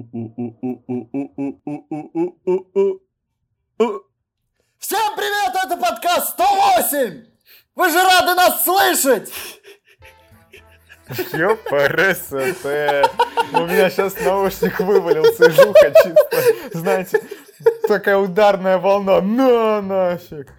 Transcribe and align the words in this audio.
Всем 0.00 0.16
привет, 5.14 5.54
это 5.62 5.76
подкаст 5.76 6.30
108! 6.30 7.24
Вы 7.74 7.90
же 7.90 7.98
рады 8.02 8.34
нас 8.34 8.64
слышать! 8.64 9.30
ЮПРСТ. 11.34 12.32
У 13.52 13.66
меня 13.66 13.90
сейчас 13.90 14.18
наушник 14.24 14.80
вывалился 14.80 15.50
из 15.50 15.58
уха 15.58 15.92
чисто. 16.02 16.78
Знаете, 16.78 17.20
такая 17.86 18.16
ударная 18.16 18.78
волна. 18.78 19.20
На 19.20 19.82
нафиг. 19.82 20.50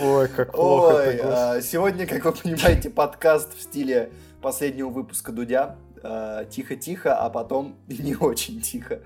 Ой, 0.00 0.28
как 0.28 0.52
плохо. 0.52 0.94
Ой, 0.94 1.20
а, 1.24 1.60
сегодня, 1.60 2.06
как 2.06 2.24
вы 2.24 2.32
понимаете, 2.32 2.90
подкаст 2.90 3.56
в 3.56 3.62
стиле 3.62 4.12
последнего 4.40 4.90
выпуска 4.90 5.32
Дудя. 5.32 5.76
А, 6.08 6.44
тихо-тихо, 6.44 7.16
а 7.16 7.30
потом 7.30 7.76
не 7.88 8.14
очень 8.14 8.60
тихо. 8.60 9.00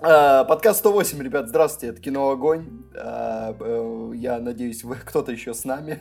А, 0.00 0.44
подкаст 0.44 0.80
108, 0.80 1.22
ребят, 1.22 1.48
здравствуйте, 1.48 1.92
это 1.92 2.02
Кино 2.02 2.28
Огонь. 2.28 2.84
Э, 2.94 4.12
я 4.14 4.38
надеюсь, 4.38 4.84
вы 4.84 4.96
кто-то 5.04 5.32
еще 5.32 5.54
с 5.54 5.64
нами. 5.64 6.00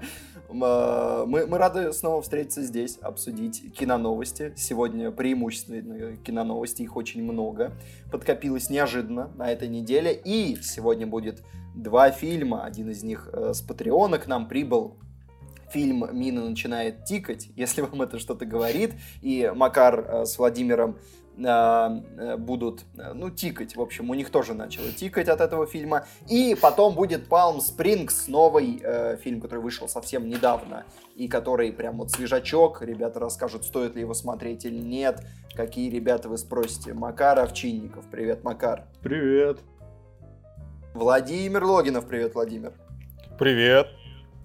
мы, 0.50 1.46
мы 1.46 1.56
рады 1.56 1.94
снова 1.94 2.20
встретиться 2.20 2.62
здесь, 2.62 2.98
обсудить 3.00 3.72
киноновости. 3.74 4.52
Сегодня 4.54 5.10
преимущественно 5.12 6.16
киноновости, 6.16 6.82
их 6.82 6.94
очень 6.96 7.22
много. 7.22 7.72
Подкопилось 8.12 8.68
неожиданно 8.68 9.30
на 9.36 9.50
этой 9.50 9.68
неделе. 9.68 10.12
И 10.12 10.58
сегодня 10.60 11.06
будет 11.06 11.42
два 11.74 12.10
фильма. 12.10 12.64
Один 12.64 12.90
из 12.90 13.02
них 13.02 13.30
э, 13.32 13.54
с 13.54 13.62
Патреона 13.62 14.18
к 14.18 14.26
нам 14.26 14.46
прибыл 14.46 14.98
фильм 15.70 16.08
«Мина 16.12 16.48
начинает 16.48 17.04
тикать», 17.04 17.48
если 17.56 17.82
вам 17.82 18.02
это 18.02 18.18
что-то 18.18 18.46
говорит, 18.46 18.94
и 19.22 19.50
Макар 19.54 20.00
э, 20.00 20.24
с 20.24 20.38
Владимиром 20.38 20.98
э, 21.38 22.36
будут, 22.36 22.84
ну, 23.14 23.30
тикать. 23.30 23.76
В 23.76 23.80
общем, 23.80 24.10
у 24.10 24.14
них 24.14 24.30
тоже 24.30 24.54
начало 24.54 24.90
тикать 24.90 25.28
от 25.28 25.40
этого 25.40 25.66
фильма. 25.66 26.06
И 26.28 26.56
потом 26.60 26.94
будет 26.94 27.28
Palm 27.28 27.58
Springs, 27.58 28.24
новый 28.26 28.80
э, 28.82 29.16
фильм, 29.22 29.40
который 29.40 29.60
вышел 29.60 29.88
совсем 29.88 30.28
недавно. 30.28 30.84
И 31.14 31.28
который 31.28 31.72
прям 31.72 31.98
вот 31.98 32.10
свежачок. 32.10 32.82
Ребята 32.82 33.20
расскажут, 33.20 33.64
стоит 33.64 33.94
ли 33.94 34.00
его 34.00 34.14
смотреть 34.14 34.64
или 34.64 34.80
нет. 34.80 35.22
Какие 35.54 35.90
ребята 35.90 36.28
вы 36.28 36.38
спросите. 36.38 36.92
Макар 36.92 37.38
Овчинников. 37.38 38.04
Привет, 38.10 38.42
Макар. 38.42 38.86
Привет. 39.00 39.60
Владимир 40.94 41.64
Логинов. 41.64 42.06
Привет, 42.06 42.34
Владимир. 42.34 42.72
Привет. 43.38 43.97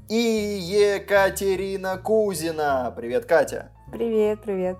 И 0.09 0.15
Екатерина 0.95 1.97
Кузина. 1.97 2.93
Привет, 2.95 3.25
Катя. 3.25 3.71
Привет, 3.91 4.41
привет. 4.43 4.77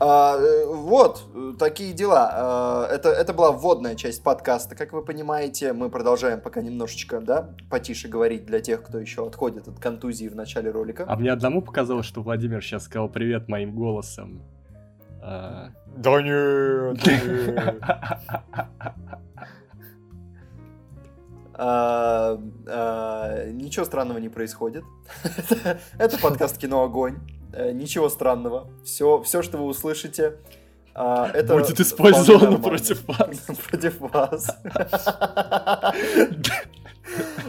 А, 0.00 0.36
э, 0.38 0.66
вот, 0.66 1.22
такие 1.58 1.92
дела. 1.92 2.30
А, 2.32 2.86
это, 2.90 3.10
это 3.10 3.32
была 3.32 3.52
вводная 3.52 3.94
часть 3.94 4.22
подкаста, 4.22 4.74
как 4.74 4.92
вы 4.92 5.02
понимаете. 5.04 5.72
Мы 5.72 5.90
продолжаем 5.90 6.40
пока 6.40 6.62
немножечко, 6.62 7.20
да, 7.20 7.50
потише 7.70 8.08
говорить 8.08 8.46
для 8.46 8.60
тех, 8.60 8.82
кто 8.82 8.98
еще 8.98 9.26
отходит 9.26 9.68
от 9.68 9.78
контузии 9.78 10.28
в 10.28 10.34
начале 10.34 10.70
ролика. 10.70 11.04
А 11.06 11.16
мне 11.16 11.30
одному 11.30 11.62
показалось, 11.62 12.06
что 12.06 12.22
Владимир 12.22 12.62
сейчас 12.62 12.84
сказал 12.84 13.08
привет 13.08 13.48
моим 13.48 13.74
голосом. 13.74 14.42
А... 15.22 15.70
Да 15.96 16.22
нет, 16.22 17.06
нет. 17.06 17.76
А, 21.56 22.40
а, 22.66 23.50
ничего 23.50 23.84
странного 23.84 24.18
не 24.18 24.28
происходит. 24.28 24.84
Это 25.98 26.18
подкаст 26.18 26.58
«Кино 26.58 26.82
Огонь». 26.82 27.18
Э, 27.52 27.70
ничего 27.70 28.08
странного. 28.08 28.68
Все, 28.84 29.22
все 29.22 29.42
что 29.42 29.58
вы 29.58 29.66
услышите, 29.66 30.38
а, 30.96 31.30
это 31.32 31.54
будет 31.54 31.80
использовано 31.80 32.58
против 32.58 33.04
вас. 33.08 33.38
против 33.68 34.00
вас. 34.00 34.56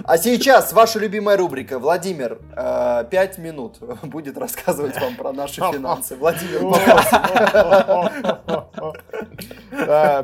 А 0.03 0.17
сейчас 0.17 0.73
ваша 0.73 0.99
любимая 0.99 1.37
рубрика. 1.37 1.79
Владимир, 1.79 2.39
э, 2.55 3.05
пять 3.09 3.37
минут 3.37 3.77
будет 4.03 4.37
рассказывать 4.37 4.99
вам 4.99 5.15
про 5.15 5.31
наши 5.31 5.55
финансы. 5.55 6.15
Владимир, 6.15 6.59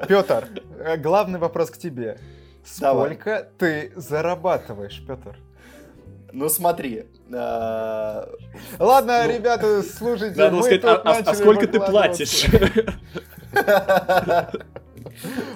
Петр, 0.07 0.47
э, 0.79 0.97
главный 0.97 1.39
вопрос 1.39 1.71
к 1.71 1.77
тебе. 1.77 2.19
Сколько 2.63 3.49
ты 3.57 3.91
зарабатываешь, 3.95 5.03
Петр? 5.07 5.37
Ну 6.33 6.49
смотри. 6.49 7.05
Э, 7.33 8.25
ладно, 8.79 9.23
ну, 9.25 9.33
ребята, 9.33 9.83
слушайте. 9.83 10.39
Надо 10.39 10.55
мы 10.55 10.63
сказать, 10.63 10.83
а, 10.85 10.95
а, 11.03 11.17
а 11.25 11.33
сколько 11.33 11.67
ты 11.67 11.79
платишь? 11.79 12.45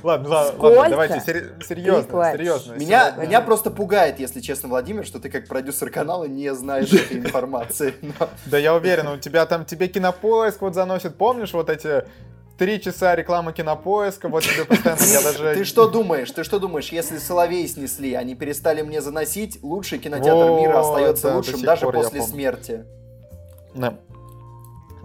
Ладно, 0.04 0.30
ладно, 0.30 0.90
давайте 0.90 1.20
серьезно, 1.22 2.32
серьезно. 2.32 2.74
Меня, 2.74 3.12
меня 3.18 3.42
просто 3.42 3.72
пугает, 3.72 4.20
если 4.20 4.42
честно, 4.42 4.70
Владимир, 4.70 5.06
что 5.06 5.20
ты 5.20 5.30
как 5.30 5.48
продюсер 5.48 5.90
канала 5.90 6.26
не 6.26 6.54
знаешь 6.54 6.92
этой 6.94 7.18
информации. 7.18 7.96
Да 8.46 8.58
я 8.58 8.76
уверен, 8.76 9.08
у 9.08 9.18
тебя 9.18 9.46
там 9.46 9.66
тебе 9.66 9.88
кинопоиск 9.88 10.62
вот 10.62 10.76
заносит, 10.76 11.16
помнишь 11.18 11.54
вот 11.54 11.70
эти 11.70 12.06
три 12.58 12.82
часа 12.82 13.16
рекламы 13.16 13.54
кинопоиска, 13.54 14.30
вот 14.30 14.44
тебе 14.44 14.66
постоянно 14.66 15.04
я 15.04 15.22
даже... 15.22 15.54
Ты 15.54 15.64
что 15.66 15.88
думаешь? 15.88 16.32
Ты 16.32 16.44
что 16.44 16.60
думаешь, 16.60 16.90
если 16.90 17.18
Соловей 17.18 17.68
снесли, 17.68 18.14
они 18.14 18.36
перестали 18.36 18.82
мне 18.82 19.02
заносить, 19.02 19.60
лучший 19.62 20.00
кинотеатр 20.00 20.62
мира 20.62 20.80
остается 20.80 21.36
лучшим 21.36 21.62
даже 21.62 21.88
после 21.88 22.22
смерти. 22.22 22.86
Да. 23.74 24.00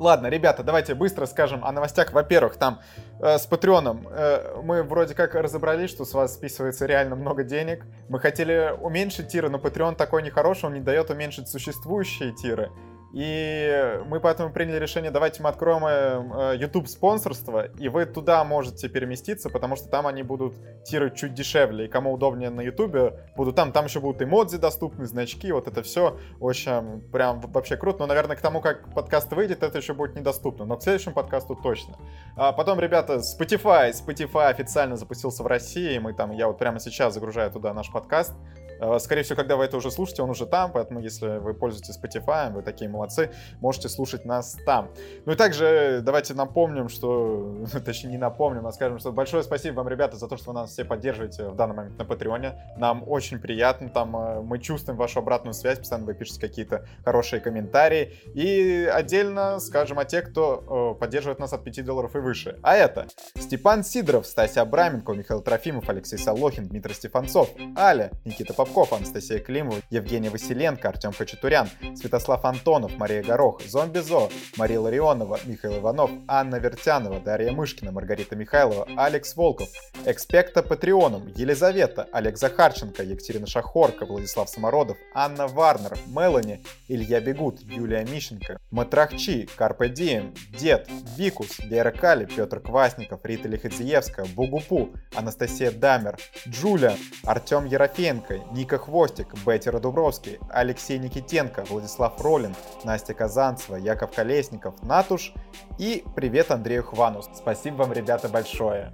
Ладно, 0.01 0.29
ребята, 0.29 0.63
давайте 0.63 0.95
быстро 0.95 1.27
скажем 1.27 1.63
о 1.63 1.73
новостях. 1.73 2.13
Во-первых, 2.13 2.57
там 2.57 2.81
э, 3.21 3.37
с 3.37 3.45
Патреоном 3.45 4.09
э, 4.11 4.63
мы 4.63 4.83
вроде 4.83 5.15
как 5.15 5.35
разобрались, 5.35 5.91
что 5.91 6.07
с 6.07 6.15
вас 6.15 6.33
списывается 6.33 6.87
реально 6.87 7.17
много 7.17 7.45
денег. 7.45 7.85
Мы 8.09 8.19
хотели 8.19 8.75
уменьшить 8.81 9.29
тиры, 9.29 9.51
но 9.51 9.59
Patreon 9.59 9.97
такой 9.97 10.23
нехороший, 10.23 10.71
он 10.71 10.75
не 10.75 10.81
дает 10.81 11.11
уменьшить 11.11 11.49
существующие 11.49 12.33
тиры. 12.33 12.71
И 13.13 14.01
мы 14.07 14.21
поэтому 14.21 14.53
приняли 14.53 14.79
решение, 14.79 15.11
давайте 15.11 15.43
мы 15.43 15.49
откроем 15.49 15.85
э, 15.85 16.57
YouTube 16.57 16.87
спонсорство, 16.89 17.67
и 17.67 17.89
вы 17.89 18.07
туда 18.07 18.45
можете 18.45 18.89
переместиться, 18.89 19.51
потому 19.51 19.75
что 19.75 19.89
там 19.89 20.07
они 20.07 20.23
будут 20.23 20.55
тиры 20.85 21.13
чуть 21.15 21.35
дешевле, 21.35 21.87
и 21.87 21.89
кому 21.89 22.13
удобнее 22.13 22.51
на 22.51 22.61
YouTube, 22.61 23.15
будут 23.37 23.57
там, 23.57 23.73
там 23.73 23.87
еще 23.87 23.99
будут 23.99 24.23
эмодзи 24.23 24.59
доступны, 24.59 25.07
значки, 25.07 25.51
вот 25.51 25.67
это 25.67 25.83
все, 25.83 26.19
в 26.39 26.47
общем, 26.47 27.03
прям 27.13 27.41
вообще 27.41 27.77
круто, 27.77 27.99
но, 28.01 28.07
наверное, 28.07 28.37
к 28.37 28.41
тому, 28.41 28.61
как 28.61 28.95
подкаст 28.95 29.33
выйдет, 29.33 29.65
это 29.65 29.79
еще 29.79 29.93
будет 29.93 30.15
недоступно, 30.15 30.65
но 30.65 30.77
к 30.77 30.83
следующему 30.83 31.15
подкасту 31.15 31.57
точно. 31.57 31.97
А 32.37 32.53
потом, 32.53 32.79
ребята, 32.79 33.17
Spotify, 33.17 33.93
Spotify 33.93 34.51
официально 34.51 34.97
запустился 34.97 35.43
в 35.43 35.49
России, 35.49 35.99
мы 35.99 36.13
там, 36.13 36.31
я 36.31 36.47
вот 36.47 36.59
прямо 36.59 36.79
сейчас 36.79 37.15
загружаю 37.15 37.51
туда 37.51 37.75
наш 37.75 37.91
подкаст, 37.91 38.35
Э, 38.60 38.60
скорее 38.99 39.23
всего, 39.23 39.37
когда 39.37 39.57
вы 39.57 39.65
это 39.65 39.77
уже 39.77 39.91
слушаете, 39.91 40.23
он 40.23 40.31
уже 40.31 40.47
там, 40.47 40.73
поэтому 40.73 41.01
если 41.01 41.39
вы 41.39 41.55
пользуетесь 41.55 41.99
Spotify, 41.99 42.53
вы 42.53 42.63
такие 42.63 42.91
молодцы, 42.91 43.31
можете 43.61 43.89
слушать 43.89 44.25
нас 44.25 44.57
там. 44.65 44.91
Ну 45.27 45.33
и 45.33 45.37
также 45.37 46.01
давайте 46.03 46.35
напомним, 46.35 46.89
что, 46.89 47.65
точнее 47.85 48.11
не 48.11 48.19
напомним, 48.19 48.67
а 48.67 48.73
скажем, 48.73 48.99
что 48.99 49.13
большое 49.13 49.43
спасибо 49.43 49.77
вам, 49.77 49.89
ребята, 49.89 50.17
за 50.17 50.29
то, 50.29 50.37
что 50.37 50.51
вы 50.51 50.55
нас 50.55 50.71
все 50.71 50.85
поддерживаете 50.85 51.49
в 51.49 51.57
данный 51.57 51.75
момент 51.75 51.99
на 51.99 52.05
Патреоне. 52.05 52.55
Нам 52.77 53.05
очень 53.07 53.39
приятно, 53.39 53.89
там 53.89 54.17
э, 54.17 54.41
мы 54.41 54.59
чувствуем 54.59 54.99
вашу 54.99 55.19
обратную 55.19 55.55
связь, 55.55 55.79
постоянно 55.79 56.07
вы 56.07 56.15
пишете 56.15 56.41
какие-то 56.41 56.87
хорошие 57.05 57.41
комментарии. 57.41 58.15
И 58.35 58.91
отдельно 58.93 59.61
скажем 59.61 59.99
о 59.99 60.05
тех, 60.05 60.31
кто 60.31 60.95
э, 60.97 61.01
поддерживает 61.01 61.39
нас 61.39 61.53
от 61.53 61.65
5 61.65 61.85
долларов 61.85 62.17
и 62.17 62.19
выше. 62.19 62.59
А 62.63 62.77
это 62.77 63.09
Степан 63.37 63.85
Сидоров, 63.85 64.27
Стася 64.27 64.63
Абраменко, 64.63 65.13
Михаил 65.13 65.43
Трофимов, 65.43 65.89
Алексей 65.89 66.19
Солохин, 66.19 66.69
Дмитрий 66.69 66.95
Стефанцов, 66.95 67.51
Аля, 67.77 68.11
Никита 68.25 68.55
Попов, 68.55 68.70
Попков, 68.71 68.93
Анастасия 68.93 69.41
Климова, 69.41 69.79
Евгений 69.91 70.29
Василенко, 70.29 70.89
Артем 70.89 71.13
Хачатурян, 71.13 71.69
Святослав 71.97 72.45
Антонов, 72.45 72.97
Мария 72.99 73.21
Горох, 73.21 73.61
Зомби 73.67 73.99
Зо, 73.99 74.31
Мария 74.57 74.79
Ларионова, 74.79 75.41
Михаил 75.45 75.79
Иванов, 75.79 76.11
Анна 76.29 76.57
Вертянова, 76.57 77.19
Дарья 77.19 77.51
Мышкина, 77.51 77.91
Маргарита 77.91 78.37
Михайлова, 78.37 78.87
Алекс 78.97 79.35
Волков, 79.35 79.69
Экспекта 80.07 80.63
Патреоном, 80.63 81.27
Елизавета, 81.35 82.07
Олег 82.13 82.39
Захарченко, 82.39 83.03
Екатерина 83.03 83.49
Шахорка, 83.49 84.07
Владислав 84.07 84.49
Самородов, 84.49 84.97
Анна 85.15 85.49
Варнер, 85.49 85.99
Мелани, 86.07 86.63
Илья 86.87 87.21
Бегут, 87.21 87.61
Юлия 87.63 88.05
Мищенко, 88.05 88.61
Матрахчи, 88.71 89.49
Карпе 89.57 89.89
Дием, 89.89 90.33
Дед, 90.57 90.89
Викус, 91.17 91.59
Лера 91.59 91.91
Кали, 91.91 92.25
Петр 92.25 92.61
Квасников, 92.61 93.21
Рита 93.25 93.49
Лихадзиевская, 93.49 94.27
Бугупу, 94.27 94.91
Анастасия 95.17 95.73
Дамер, 95.73 96.19
Джуля, 96.47 96.95
Артем 97.25 97.65
Ерофеенко, 97.65 98.39
Ника 98.61 98.77
Хвостик, 98.77 99.29
Бетти 99.47 99.71
Дубровский, 99.71 100.39
Алексей 100.51 100.99
Никитенко, 100.99 101.65
Владислав 101.71 102.21
Ролин, 102.21 102.55
Настя 102.85 103.15
Казанцева, 103.15 103.77
Яков 103.77 104.15
Колесников, 104.15 104.83
Натуш 104.83 105.33
и 105.79 106.05
привет 106.15 106.51
Андрею 106.51 106.83
Хвану. 106.83 107.23
Спасибо 107.35 107.77
вам, 107.77 107.95
ребята, 107.95 108.29
большое. 108.29 108.93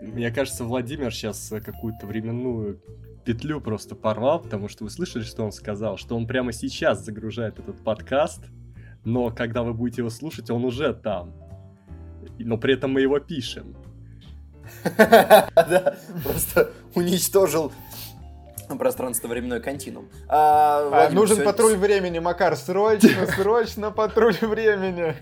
Мне 0.00 0.30
кажется, 0.30 0.64
Владимир 0.64 1.12
сейчас 1.12 1.52
какую-то 1.62 2.06
временную 2.06 2.80
петлю 3.26 3.60
просто 3.60 3.94
порвал, 3.94 4.40
потому 4.40 4.68
что 4.68 4.84
вы 4.84 4.90
слышали, 4.90 5.24
что 5.24 5.44
он 5.44 5.52
сказал, 5.52 5.98
что 5.98 6.16
он 6.16 6.26
прямо 6.26 6.50
сейчас 6.54 7.04
загружает 7.04 7.58
этот 7.58 7.84
подкаст, 7.84 8.46
но 9.04 9.30
когда 9.30 9.62
вы 9.62 9.74
будете 9.74 10.00
его 10.00 10.08
слушать, 10.08 10.48
он 10.48 10.64
уже 10.64 10.94
там. 10.94 11.34
но 12.38 12.56
при 12.56 12.72
этом 12.72 12.92
мы 12.92 13.02
его 13.02 13.18
пишем. 13.18 13.76
Да, 15.54 15.96
просто 16.24 16.70
уничтожил 16.94 17.72
пространство-временной 18.78 19.60
континуум. 19.60 20.08
А, 20.28 21.06
А, 21.08 21.10
нужен 21.10 21.36
сегодня- 21.36 21.52
патруль 21.52 21.76
времени, 21.76 22.18
Макар, 22.18 22.56
срочно, 22.56 23.26
срочно 23.36 23.90
патруль 23.90 24.36
времени. 24.40 25.14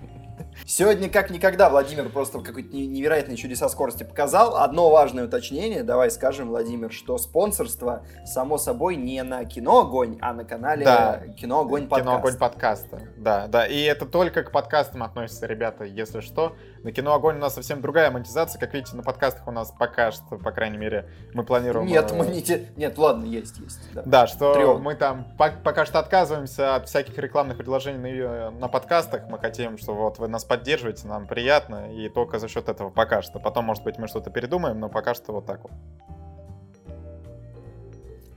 Сегодня, 0.66 1.08
как 1.08 1.30
никогда, 1.30 1.70
Владимир 1.70 2.08
просто 2.08 2.40
какой-то 2.40 2.74
не- 2.74 2.86
невероятные 2.86 3.36
чудеса 3.36 3.68
скорости 3.68 4.02
показал. 4.04 4.56
Одно 4.56 4.90
важное 4.90 5.24
уточнение. 5.26 5.82
Давай 5.84 6.10
скажем, 6.10 6.48
Владимир, 6.48 6.92
что 6.92 7.18
спонсорство, 7.18 8.04
само 8.24 8.58
собой, 8.58 8.96
не 8.96 9.22
на 9.22 9.44
Кино 9.44 9.80
Огонь, 9.80 10.18
а 10.20 10.32
на 10.32 10.44
канале 10.44 10.84
Да. 10.84 11.22
Кино 11.38 11.60
Огонь 11.60 11.86
подкаст. 11.86 12.02
Кино 12.02 12.16
Огонь 12.18 12.36
подкаста. 12.36 13.00
Да, 13.16 13.46
да. 13.46 13.66
И 13.66 13.80
это 13.82 14.06
только 14.06 14.42
к 14.42 14.50
подкастам 14.52 15.02
относится, 15.02 15.46
ребята, 15.46 15.84
если 15.84 16.20
что. 16.20 16.56
На 16.82 16.92
кино 16.92 17.12
Огонь 17.14 17.36
у 17.36 17.40
нас 17.40 17.54
совсем 17.54 17.82
другая 17.82 18.10
монетизация. 18.10 18.58
Как 18.58 18.72
видите, 18.72 18.96
на 18.96 19.02
подкастах 19.02 19.46
у 19.46 19.50
нас 19.50 19.70
пока 19.78 20.12
что, 20.12 20.38
по 20.38 20.50
крайней 20.50 20.78
мере, 20.78 21.10
мы 21.34 21.44
планируем. 21.44 21.86
Нет, 21.86 22.10
э, 22.10 22.14
мы 22.14 22.26
не 22.26 22.40
те- 22.42 22.68
Нет, 22.76 22.96
ладно, 22.96 23.26
есть, 23.26 23.58
есть. 23.58 23.80
да. 23.92 24.02
Да, 24.06 24.26
что 24.26 24.54
Трёх. 24.54 24.80
мы 24.80 24.94
там 24.94 25.26
по- 25.36 25.50
пока 25.62 25.84
что 25.84 25.98
отказываемся 25.98 26.76
от 26.76 26.88
всяких 26.88 27.18
рекламных 27.18 27.58
предложений 27.58 27.98
на, 27.98 28.50
на 28.50 28.68
подкастах. 28.68 29.28
Мы 29.28 29.38
хотим, 29.38 29.76
что 29.76 29.94
вот 29.94 30.18
вы 30.18 30.28
нас 30.28 30.44
поддерживаете, 30.44 31.06
нам 31.06 31.26
приятно, 31.26 31.92
и 31.94 32.08
только 32.08 32.38
за 32.38 32.48
счет 32.48 32.70
этого 32.70 32.88
пока 32.88 33.20
что. 33.20 33.38
Потом, 33.38 33.66
может 33.66 33.84
быть, 33.84 33.98
мы 33.98 34.08
что-то 34.08 34.30
передумаем, 34.30 34.80
но 34.80 34.88
пока 34.88 35.12
что 35.12 35.32
вот 35.32 35.44
так 35.46 35.62
вот. 35.62 35.72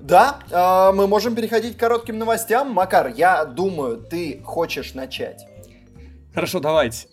Да, 0.01 0.39
э, 0.51 0.91
мы 0.93 1.07
можем 1.07 1.33
переходить 1.33 1.77
к 1.77 1.79
коротким 1.79 2.19
новостям. 2.19 2.73
Макар, 2.73 3.07
я 3.07 3.45
думаю, 3.45 3.97
ты 4.01 4.41
хочешь 4.43 4.93
начать. 4.95 5.47
Хорошо, 6.33 6.59
давайте. 6.59 7.07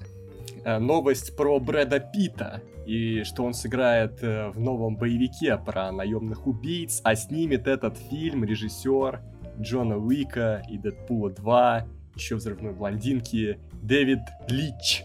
Э, 0.64 0.78
Новость 0.78 1.36
про 1.36 1.58
Брэда 1.60 2.00
Питта 2.00 2.60
и 2.86 3.22
что 3.24 3.44
он 3.44 3.54
сыграет 3.54 4.22
э, 4.22 4.48
в 4.50 4.58
новом 4.60 4.96
боевике 4.96 5.56
про 5.58 5.92
наемных 5.92 6.46
убийц, 6.46 7.00
а 7.04 7.14
снимет 7.14 7.66
этот 7.68 7.96
фильм 7.98 8.44
режиссер 8.44 9.20
Джона 9.60 9.96
Уика 9.98 10.62
и 10.68 10.78
Дэдпула 10.78 11.30
2, 11.30 11.86
еще 12.16 12.36
взрывной 12.36 12.72
блондинки 12.72 13.58
Дэвид 13.82 14.20
Лич. 14.48 15.04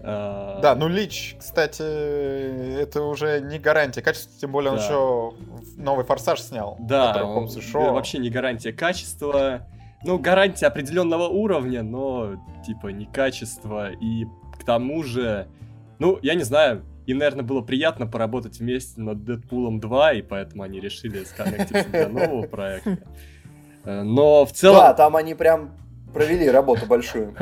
Э, 0.00 0.58
Да, 0.62 0.74
ну 0.74 0.88
Лич, 0.88 1.36
кстати, 1.38 1.82
это 2.80 3.02
уже 3.02 3.40
не 3.40 3.58
гарантия 3.58 4.02
качества, 4.02 4.32
тем 4.40 4.52
более 4.52 4.72
он 4.72 4.76
Да. 4.78 4.84
еще 4.84 5.32
новый 5.76 6.04
форсаж 6.04 6.40
снял. 6.40 6.76
Да, 6.80 7.24
он- 7.24 7.48
Шоу. 7.48 7.94
вообще 7.94 8.18
не 8.18 8.30
гарантия 8.30 8.72
качества. 8.72 9.66
Ну, 10.04 10.18
гарантия 10.18 10.66
определенного 10.66 11.28
уровня, 11.28 11.82
но 11.82 12.36
типа 12.66 12.88
не 12.88 13.06
качество. 13.06 13.90
И 13.92 14.26
к 14.58 14.64
тому 14.64 15.02
же, 15.02 15.48
ну, 15.98 16.18
я 16.22 16.34
не 16.34 16.42
знаю, 16.42 16.84
им, 17.06 17.18
наверное, 17.18 17.44
было 17.44 17.60
приятно 17.60 18.06
поработать 18.06 18.58
вместе 18.60 19.00
над 19.00 19.24
Дэдпулом 19.24 19.80
2, 19.80 20.12
и 20.14 20.22
поэтому 20.22 20.62
они 20.62 20.80
решили 20.80 21.24
сконнектиться 21.24 21.88
для 21.90 22.08
нового 22.08 22.46
проекта. 22.46 22.98
Э, 23.84 24.02
Но 24.02 24.46
в 24.46 24.52
целом... 24.52 24.78
Да, 24.78 24.94
там 24.94 25.16
они 25.16 25.34
прям 25.34 25.76
провели 26.12 26.48
работу 26.48 26.86
большую. 26.86 27.34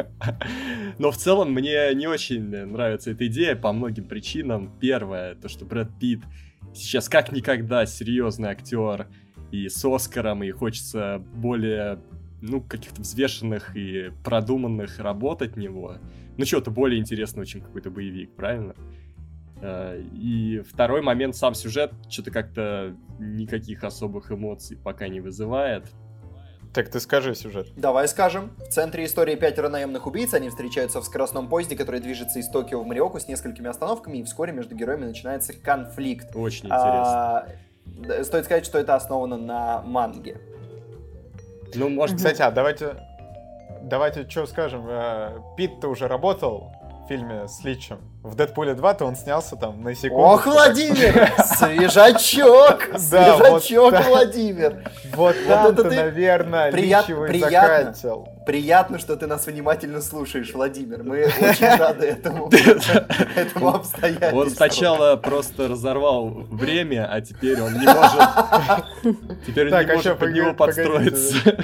Но 0.98 1.10
в 1.10 1.16
целом 1.16 1.52
мне 1.52 1.94
не 1.94 2.06
очень 2.06 2.42
нравится 2.42 3.10
эта 3.10 3.26
идея 3.26 3.54
по 3.54 3.72
многим 3.72 4.04
причинам. 4.04 4.72
Первое, 4.80 5.34
то, 5.34 5.48
что 5.48 5.64
Брэд 5.64 5.90
Питт 6.00 6.22
сейчас 6.74 7.08
как 7.08 7.32
никогда 7.32 7.86
серьезный 7.86 8.48
актер 8.48 9.06
и 9.50 9.68
с 9.68 9.84
Оскаром, 9.84 10.42
и 10.42 10.50
хочется 10.50 11.22
более, 11.34 11.98
ну, 12.42 12.60
каких-то 12.60 13.00
взвешенных 13.00 13.76
и 13.76 14.10
продуманных 14.24 14.98
работ 14.98 15.42
от 15.42 15.56
него. 15.56 15.96
Ну, 16.36 16.44
чего-то 16.44 16.70
более 16.70 17.00
интересного, 17.00 17.46
чем 17.46 17.62
какой-то 17.62 17.90
боевик, 17.90 18.34
правильно? 18.34 18.74
Э, 19.60 20.02
И 20.12 20.60
второй 20.68 21.02
момент, 21.02 21.36
сам 21.36 21.54
сюжет, 21.54 21.92
что-то 22.10 22.32
как-то 22.32 22.96
никаких 23.18 23.84
особых 23.84 24.32
эмоций 24.32 24.76
пока 24.76 25.08
не 25.08 25.20
вызывает. 25.20 25.86
Так 26.74 26.88
ты 26.88 27.00
скажи 27.00 27.34
сюжет. 27.34 27.68
Давай 27.76 28.08
скажем. 28.08 28.50
В 28.56 28.68
центре 28.70 29.04
истории 29.04 29.36
пятеро 29.36 29.68
наемных 29.68 30.06
убийц. 30.06 30.32
Они 30.34 30.48
встречаются 30.48 31.00
в 31.00 31.04
скоростном 31.04 31.48
поезде, 31.48 31.76
который 31.76 32.00
движется 32.00 32.38
из 32.38 32.48
Токио 32.48 32.82
в 32.82 32.86
Мариоку 32.86 33.20
с 33.20 33.28
несколькими 33.28 33.68
остановками, 33.68 34.18
и 34.18 34.24
вскоре 34.24 34.52
между 34.52 34.74
героями 34.74 35.04
начинается 35.04 35.52
конфликт. 35.52 36.34
Очень 36.34 36.66
интересно. 36.66 37.40
А, 37.40 37.46
стоит 38.22 38.46
сказать, 38.46 38.64
что 38.64 38.78
это 38.78 38.96
основано 38.96 39.36
на 39.36 39.82
манге. 39.82 40.40
Ну, 41.74 41.88
может, 41.88 42.16
Кстати, 42.16 42.42
а 42.42 42.50
давайте... 42.50 42.96
Давайте 43.82 44.28
что 44.28 44.46
скажем. 44.46 44.86
э, 44.88 45.38
Пит-то 45.56 45.88
уже 45.88 46.06
работал 46.06 46.72
в 47.04 47.08
фильме 47.08 47.48
с 47.48 47.64
Личем. 47.64 48.11
В 48.22 48.36
Дэдпуле 48.36 48.74
2-то 48.74 49.04
он 49.04 49.16
снялся 49.16 49.56
там 49.56 49.82
на 49.82 49.96
секунду. 49.96 50.22
Ох, 50.22 50.46
Владимир! 50.46 51.32
Свежачок! 51.44 52.90
Свежачок. 52.96 53.94
Владимир! 54.06 54.88
Вот 55.16 55.34
это 55.34 55.48
там-то, 55.48 55.82
ты 55.90 55.96
наверное, 55.96 56.70
приятно. 56.70 57.26
закатил. 57.26 58.28
Приятно, 58.46 59.00
что 59.00 59.16
ты 59.16 59.26
нас 59.26 59.46
внимательно 59.46 60.00
слушаешь, 60.00 60.54
Владимир. 60.54 61.02
Мы 61.02 61.24
очень 61.40 61.76
рады 61.76 62.06
этому, 62.06 62.48
этому 63.34 63.74
обстоятельству. 63.74 64.38
Он 64.38 64.50
сначала 64.50 65.16
просто 65.16 65.66
разорвал 65.66 66.28
время, 66.28 67.08
а 67.12 67.20
теперь 67.20 67.60
он 67.60 67.72
не 67.72 67.86
может. 67.86 69.18
Теперь 69.46 69.74
он 69.74 69.84
не 69.84 69.90
а 69.90 69.94
может 69.96 70.18
под 70.18 70.32
него 70.32 70.54
подстроиться. 70.54 71.56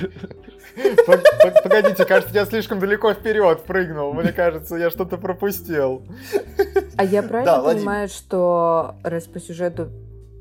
Пог- 1.06 1.22
пог- 1.42 1.62
Погодите, 1.62 2.04
кажется, 2.04 2.34
я 2.34 2.44
слишком 2.44 2.78
далеко 2.78 3.12
вперед 3.14 3.62
прыгнул. 3.64 4.12
Мне 4.14 4.32
кажется, 4.32 4.76
я 4.76 4.90
что-то 4.90 5.16
пропустил. 5.18 6.02
А 6.96 7.04
я 7.04 7.22
Да, 7.22 7.28
правильно 7.28 7.60
Владимир. 7.60 7.80
понимаю, 7.80 8.08
что 8.08 8.94
раз 9.02 9.24
по 9.26 9.40
сюжету 9.40 9.88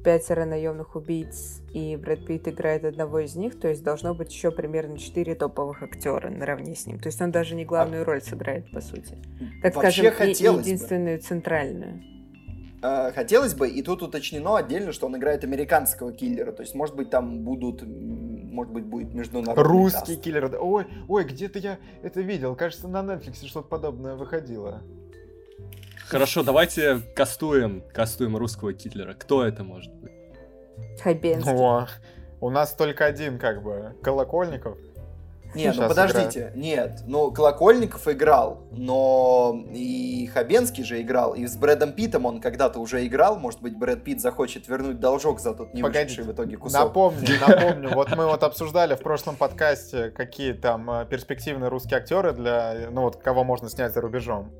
пятеро 0.03 0.45
наемных 0.45 0.95
убийц 0.95 1.59
и 1.73 1.97
Брэд 1.97 2.25
Питт 2.25 2.47
играет 2.47 2.85
одного 2.85 3.19
из 3.19 3.35
них, 3.35 3.59
то 3.59 3.67
есть 3.67 3.83
должно 3.83 4.13
быть 4.13 4.31
еще 4.31 4.51
примерно 4.51 4.97
четыре 4.97 5.35
топовых 5.35 5.83
актера 5.83 6.29
наравне 6.29 6.75
с 6.75 6.85
ним. 6.85 6.97
То 6.99 7.07
есть 7.07 7.19
он 7.21 7.31
даже 7.31 7.55
не 7.55 7.65
главную 7.65 8.05
роль 8.05 8.21
сыграет, 8.21 8.71
по 8.71 8.79
сути. 8.79 9.17
Так 9.61 9.75
Вообще 9.75 10.03
скажем, 10.11 10.13
хотелось 10.13 10.61
бы. 10.61 10.65
единственную 10.69 11.19
центральную. 11.19 12.01
Э, 12.81 13.11
Хотелось 13.13 13.53
бы, 13.53 13.67
и 13.69 13.81
тут 13.81 14.03
уточнено 14.03 14.57
отдельно, 14.57 14.91
что 14.91 15.07
он 15.07 15.17
играет 15.17 15.43
американского 15.43 16.11
киллера. 16.13 16.51
То 16.51 16.61
есть, 16.63 16.75
может 16.75 16.95
быть, 16.95 17.09
там 17.09 17.43
будут, 17.43 17.83
может 17.83 18.71
быть, 18.73 18.85
будет 18.85 19.13
международный 19.13 19.63
Русский 19.63 20.13
каст. 20.13 20.21
киллер. 20.21 20.55
Ой, 20.59 20.85
ой, 21.07 21.23
где-то 21.23 21.59
я 21.59 21.79
это 22.03 22.21
видел. 22.21 22.55
Кажется, 22.55 22.87
на 22.87 23.01
Netflix 23.01 23.45
что-то 23.45 23.67
подобное 23.67 24.15
выходило. 24.15 24.83
Хорошо, 26.07 26.43
давайте 26.43 26.99
кастуем, 27.15 27.83
кастуем 27.93 28.37
русского 28.37 28.73
киллера. 28.73 29.13
Кто 29.13 29.43
это 29.43 29.63
может 29.63 29.93
быть? 29.95 30.11
Хабенский. 31.01 31.51
О, 31.51 31.87
у 32.39 32.49
нас 32.49 32.73
только 32.73 33.05
один, 33.05 33.39
как 33.39 33.61
бы, 33.63 33.95
Колокольников. 34.01 34.77
Не, 35.57 35.71
ну 35.71 35.87
подождите, 35.87 36.51
нет, 36.55 37.01
ну 37.05 37.31
Колокольников 37.31 38.07
играл, 38.07 38.63
но 38.71 39.65
и 39.73 40.29
Хабенский 40.33 40.83
же 40.83 41.01
играл, 41.01 41.33
и 41.33 41.45
с 41.47 41.55
Брэдом 41.57 41.93
Питтом 41.93 42.25
он 42.25 42.39
когда-то 42.39 42.79
уже 42.79 43.05
играл, 43.05 43.37
может 43.37 43.61
быть, 43.61 43.77
Брэд 43.77 44.03
Питт 44.03 44.21
захочет 44.21 44.67
вернуть 44.67 44.99
должок 44.99 45.39
за 45.39 45.53
тот 45.53 45.73
не 45.73 45.81
Погодите, 45.81 46.21
в 46.23 46.31
итоге 46.31 46.57
кусок. 46.57 46.87
Напомню, 46.87 47.27
напомню, 47.39 47.89
вот 47.93 48.15
мы 48.15 48.25
вот 48.27 48.43
обсуждали 48.43 48.95
в 48.95 48.99
прошлом 48.99 49.35
подкасте, 49.35 50.11
какие 50.11 50.53
там 50.53 50.89
э, 50.89 51.05
перспективные 51.05 51.69
русские 51.69 51.97
актеры 51.97 52.33
для, 52.33 52.87
ну 52.91 53.01
вот, 53.01 53.17
кого 53.17 53.43
можно 53.43 53.69
снять 53.69 53.93
за 53.93 54.01
рубежом. 54.01 54.51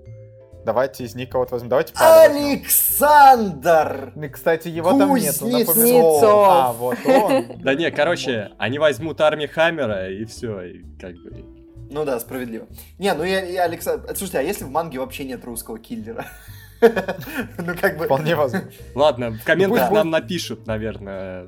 Давайте 0.67 1.05
из 1.05 1.15
них 1.15 1.29
кого-то 1.29 1.53
возьмем. 1.53 1.69
Давайте 1.69 1.93
Павла 1.93 2.27
возьмем. 2.27 2.59
Александр! 2.59 4.11
Ну, 4.15 4.29
Кстати, 4.29 4.67
его 4.67 4.89
там 4.97 5.15
нету. 5.15 5.45
Кузнецов. 5.65 6.47
А, 6.49 6.73
вот 6.73 6.97
он. 7.05 7.61
Да 7.61 7.73
не, 7.73 7.89
короче, 7.89 8.51
они 8.57 8.77
возьмут 8.77 9.21
армию 9.21 9.49
Хаммера, 9.49 10.11
и 10.11 10.25
все, 10.25 10.61
и 10.63 10.83
как 10.99 11.13
бы... 11.15 11.45
Ну 11.89 12.03
да, 12.03 12.19
справедливо. 12.19 12.67
Не, 12.99 13.13
ну 13.13 13.23
я, 13.23 13.45
я 13.45 13.63
Александр... 13.63 14.07
Слушайте, 14.07 14.39
а 14.39 14.41
если 14.41 14.65
в 14.65 14.69
манге 14.69 14.99
вообще 14.99 15.23
нет 15.23 15.45
русского 15.45 15.79
киллера? 15.79 16.25
Ну 16.81 17.73
как 17.79 17.97
бы... 17.97 18.05
Вполне 18.05 18.35
возможно. 18.35 18.69
Ладно, 18.93 19.31
в 19.31 19.43
комментах 19.45 19.89
нам 19.89 20.09
напишут, 20.09 20.67
наверное, 20.67 21.47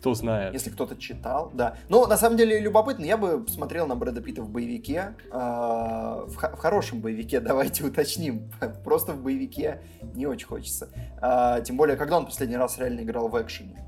кто 0.00 0.14
знает. 0.14 0.54
Если 0.54 0.70
кто-то 0.70 0.96
читал, 0.96 1.50
да. 1.52 1.76
Ну, 1.90 2.06
на 2.06 2.16
самом 2.16 2.36
деле, 2.38 2.58
любопытно. 2.58 3.04
Я 3.04 3.16
бы 3.18 3.42
посмотрел 3.44 3.86
на 3.86 3.94
Брэда 3.94 4.22
Питта 4.22 4.40
в 4.42 4.48
боевике. 4.48 5.14
э, 5.30 5.34
в, 5.36 6.34
х- 6.36 6.56
в 6.56 6.58
хорошем 6.58 7.00
боевике, 7.00 7.38
давайте 7.40 7.84
уточним. 7.84 8.50
Просто 8.82 9.12
в 9.12 9.22
боевике 9.22 9.82
не 10.14 10.26
очень 10.26 10.46
хочется. 10.46 10.88
А, 11.20 11.60
тем 11.60 11.76
более, 11.76 11.96
когда 11.96 12.16
он 12.16 12.24
последний 12.26 12.56
раз 12.56 12.78
реально 12.78 13.00
играл 13.00 13.28
в 13.28 13.40
экшене? 13.40 13.84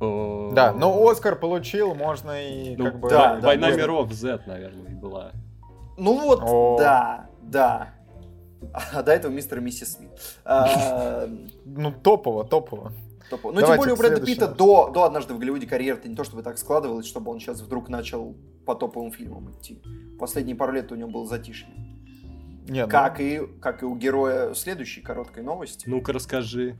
Да, 0.00 0.72
но 0.76 1.08
Оскар 1.08 1.34
получил, 1.34 1.94
можно 1.94 2.40
и 2.40 2.76
ну, 2.76 2.84
как 2.84 3.00
бы... 3.00 3.08
да, 3.10 3.34
Вой- 3.36 3.40
Война 3.42 3.70
да. 3.70 3.76
миров 3.76 4.12
Z, 4.12 4.40
наверное, 4.46 4.94
была. 4.94 5.32
Ну 5.96 6.20
вот, 6.20 6.40
О. 6.42 6.76
да, 6.78 7.26
да. 7.42 7.88
А 8.92 9.02
до 9.02 9.12
этого 9.12 9.32
мистер 9.32 9.58
и 9.58 9.60
миссис 9.60 9.94
Смит. 9.94 10.10
А, 10.44 11.26
Ну, 11.64 11.90
топово, 11.90 12.44
топово. 12.44 12.92
Топ- 13.30 13.44
Ну, 13.44 13.52
тем 13.52 13.60
Давайте 13.60 13.76
более 13.80 13.94
у 13.94 13.96
Брэда. 13.98 14.24
Питта 14.24 14.48
до, 14.48 14.90
до 14.90 15.04
«Однажды 15.04 15.34
в 15.34 15.38
Голливуде» 15.38 15.66
карьера-то 15.66 16.08
не 16.08 16.14
то 16.16 16.24
чтобы 16.24 16.42
так 16.42 16.58
складывалась, 16.58 17.06
чтобы 17.06 17.30
он 17.30 17.40
сейчас 17.40 17.60
вдруг 17.60 17.88
начал 17.88 18.36
по 18.66 18.74
топовым 18.74 19.12
фильмам 19.12 19.50
идти. 19.52 19.82
Последние 20.18 20.56
пару 20.56 20.72
лет 20.72 20.90
у 20.92 20.94
него 20.94 21.10
было 21.10 21.26
затишье. 21.26 21.68
Не, 22.68 22.82
ну, 22.84 22.88
Как 22.90 23.18
и, 23.20 23.40
как 23.62 23.82
и 23.82 23.86
у 23.86 23.94
героя 23.96 24.52
следующей 24.54 25.00
короткой 25.00 25.42
новости 25.42 25.88
Ну-ка 25.88 26.12
расскажи. 26.12 26.78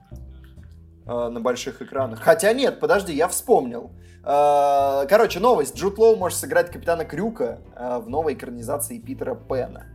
э, 1.06 1.28
на 1.28 1.40
больших 1.40 1.80
экранах. 1.80 2.20
Хотя 2.20 2.52
нет, 2.52 2.80
подожди, 2.80 3.14
я 3.14 3.26
вспомнил. 3.28 3.92
Э, 4.22 5.06
короче, 5.08 5.40
новость. 5.40 5.76
Джуд 5.78 5.96
Лоу 5.96 6.16
может 6.16 6.38
сыграть 6.38 6.70
капитана 6.70 7.06
Крюка 7.06 7.60
э, 7.74 7.98
в 8.00 8.10
новой 8.10 8.34
экранизации 8.34 8.98
Питера 8.98 9.34
Пэна. 9.34 9.86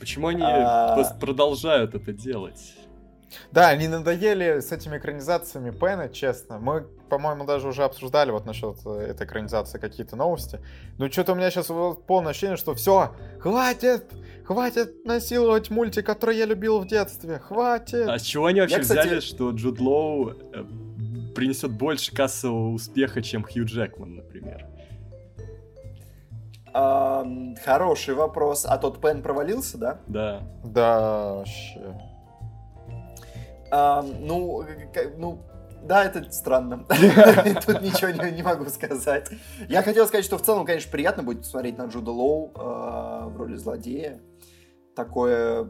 Почему 0.00 0.28
они 0.28 0.42
А. 0.42 1.04
продолжают 1.20 1.94
это 1.94 2.12
делать? 2.12 2.74
Да, 3.50 3.68
они 3.68 3.88
надоели 3.88 4.60
с 4.60 4.72
этими 4.72 4.98
экранизациями 4.98 5.70
Пэна, 5.70 6.08
честно. 6.08 6.58
Мы, 6.58 6.82
по-моему, 7.08 7.44
даже 7.44 7.68
уже 7.68 7.84
обсуждали 7.84 8.30
вот 8.30 8.46
насчет 8.46 8.76
э, 8.84 9.06
этой 9.10 9.26
экранизации 9.26 9.78
какие-то 9.78 10.16
новости. 10.16 10.60
Ну, 10.98 11.10
что-то 11.10 11.32
у 11.32 11.34
меня 11.34 11.50
сейчас 11.50 11.66
полное 12.06 12.30
ощущение, 12.30 12.56
что 12.56 12.74
все, 12.74 13.12
хватит, 13.40 14.04
хватит 14.44 15.04
насиловать 15.04 15.70
мультик, 15.70 16.06
который 16.06 16.36
я 16.36 16.46
любил 16.46 16.80
в 16.80 16.86
детстве, 16.86 17.38
хватит. 17.38 18.08
А 18.08 18.18
с 18.18 18.22
чего 18.22 18.46
они 18.46 18.60
вообще 18.60 18.76
Я, 18.76 18.82
кстати- 18.82 19.06
взяли, 19.06 19.20
что 19.20 19.50
Джуд 19.50 19.80
Лоу 19.80 20.30
э, 20.30 20.64
принесет 21.34 21.72
больше 21.72 22.14
кассового 22.14 22.70
успеха, 22.72 23.22
чем 23.22 23.44
Хью 23.44 23.64
Джекман, 23.64 24.16
например? 24.16 24.66
Ам, 26.74 27.54
хороший 27.64 28.14
вопрос. 28.14 28.64
А 28.66 28.78
тот 28.78 29.00
Пен 29.00 29.22
провалился, 29.22 29.76
да? 29.78 29.98
Да. 30.06 30.42
Да, 30.64 31.34
вообще. 31.34 31.80
Ну, 33.72 34.64
к- 34.94 35.12
ну, 35.16 35.42
да, 35.84 36.04
это 36.04 36.30
странно. 36.30 36.84
Тут 37.66 37.80
ничего 37.82 38.10
не, 38.10 38.30
не 38.32 38.42
могу 38.42 38.66
сказать. 38.66 39.30
Я 39.68 39.82
хотел 39.82 40.06
сказать, 40.06 40.24
что 40.24 40.38
в 40.38 40.42
целом, 40.42 40.64
конечно, 40.66 40.90
приятно 40.92 41.22
будет 41.22 41.38
посмотреть 41.38 41.78
на 41.78 41.86
Джуда 41.86 42.10
Лоу 42.12 42.52
э, 42.54 43.28
в 43.28 43.36
роли 43.36 43.56
злодея. 43.56 44.20
Такое 44.94 45.68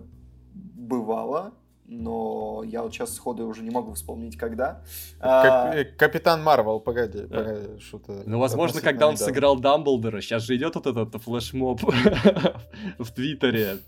бывало, 0.54 1.52
но 1.86 2.62
я 2.66 2.82
вот 2.82 2.92
сейчас 2.92 3.14
сходу 3.14 3.46
уже 3.46 3.62
не 3.62 3.70
могу 3.70 3.92
вспомнить, 3.94 4.36
когда. 4.36 4.82
А, 5.20 5.42
Кап- 5.70 5.74
э, 5.76 5.84
Капитан 5.84 6.42
Марвел, 6.42 6.80
погоди, 6.80 7.20
Да. 7.20 7.38
погоди, 7.38 7.78
что-то... 7.80 8.22
Ну, 8.26 8.38
возможно, 8.38 8.80
когда 8.80 9.06
он 9.06 9.14
недавно. 9.14 9.32
сыграл 9.32 9.56
Дамблдора, 9.58 10.20
сейчас 10.20 10.42
же 10.42 10.56
идет 10.56 10.74
вот 10.74 10.86
этот 10.86 11.22
флешмоб 11.22 11.80
в 12.98 13.10
Твиттере, 13.12 13.78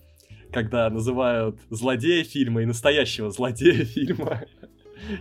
когда 0.54 0.88
называют 0.88 1.58
злодея 1.68 2.24
фильма 2.24 2.62
и 2.62 2.66
настоящего 2.66 3.30
злодея 3.30 3.84
фильма. 3.84 4.42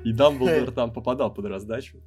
И 0.05 0.13
Дамблдор 0.13 0.71
там 0.71 0.93
попадал 0.93 1.33
под 1.33 1.45
раздачу. 1.45 1.97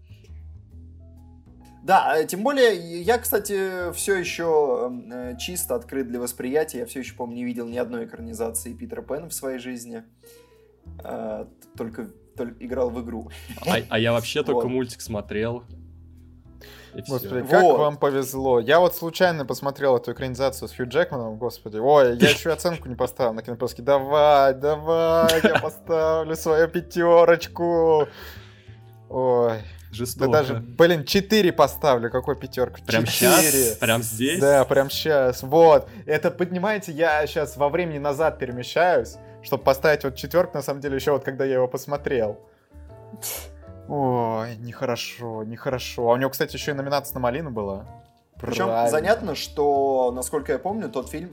Да, 1.83 2.19
э, 2.19 2.27
тем 2.27 2.43
более, 2.43 3.03
я, 3.03 3.19
кстати, 3.19 3.93
все 3.93 4.17
еще 4.17 4.91
э, 5.09 5.37
чисто 5.39 5.77
открыт 5.77 6.09
для 6.09 6.19
восприятия. 6.19 6.79
Я 6.79 6.87
все 6.87 7.01
еще, 7.01 7.15
по-моему, 7.15 7.37
не 7.37 7.45
видел 7.45 7.69
ни 7.69 7.77
одной 7.77 8.07
экранизации 8.07 8.73
Питера 8.73 9.03
Пэна 9.03 9.29
в 9.29 9.35
своей 9.35 9.59
жизни. 9.59 10.03
Э, 11.05 11.47
Только, 11.77 12.09
только 12.37 12.65
играл 12.65 12.91
в 12.91 13.05
игру. 13.05 13.31
А, 13.65 13.77
а 13.89 13.99
я 14.01 14.13
вообще 14.13 14.43
только 14.43 14.65
Вот. 14.65 14.73
мультик 14.73 15.01
смотрел. 15.01 15.63
И. 16.97 17.03
Господи, 17.11 17.43
как 17.43 17.63
Вот. 17.63 17.79
вам 17.79 17.97
повезло. 17.99 18.59
Я 18.61 18.81
вот 18.81 18.95
случайно 18.95 19.45
посмотрел 19.45 19.97
эту 19.97 20.13
экранизацию 20.13 20.69
с 20.69 20.75
Хью 20.75 20.89
Джекманом, 20.89 21.37
господи. 21.37 21.77
Ой, 21.79 22.17
я 22.17 22.31
еще 22.31 22.51
оценку 22.51 22.89
не 22.89 22.95
поставил 22.95 23.33
на 23.35 23.43
кинопоиске. 23.43 23.83
Давай, 23.83 24.55
давай, 24.55 25.41
я 25.43 25.59
поставлю 25.61 26.35
свою 26.37 26.69
пятерочку. 26.69 28.09
Ой, 29.09 29.49
да 29.51 29.63
Жестоко. 29.93 30.31
даже, 30.31 30.55
блин, 30.55 31.05
4 31.05 31.53
поставлю, 31.53 32.11
какой 32.11 32.37
пятерка? 32.37 32.81
Прям 32.87 33.05
Четыре. 33.05 33.41
сейчас? 33.43 33.77
Прям 33.77 34.03
здесь? 34.03 34.41
Да, 34.41 34.65
прям 34.65 34.91
сейчас. 34.91 35.43
Вот. 35.43 35.89
Это, 36.07 36.31
понимаете, 36.31 36.93
я 36.93 37.27
сейчас 37.27 37.57
во 37.57 37.69
времени 37.69 37.99
назад 37.99 38.39
перемещаюсь, 38.39 39.17
чтобы 39.43 39.63
поставить 39.63 40.05
вот 40.05 40.17
четверку, 40.17 40.57
на 40.57 40.63
самом 40.63 40.81
деле, 40.81 40.97
еще 40.97 41.13
вот 41.13 41.25
когда 41.25 41.45
я 41.45 41.55
его 41.55 41.69
посмотрел. 41.69 42.41
Ой, 43.89 44.57
нехорошо, 44.57 45.45
нехорошо. 45.45 46.11
А 46.11 46.15
у 46.15 46.17
него, 46.17 46.31
кстати, 46.31 46.57
еще 46.57 46.73
и 46.73 46.75
номинация 46.75 47.15
на 47.15 47.21
малину 47.21 47.51
была. 47.51 47.87
Причем 48.41 48.67
Правильно. 48.67 48.91
занятно, 48.91 49.35
что, 49.35 50.13
насколько 50.15 50.53
я 50.53 50.59
помню, 50.59 50.89
тот 50.91 51.09
фильм 51.09 51.31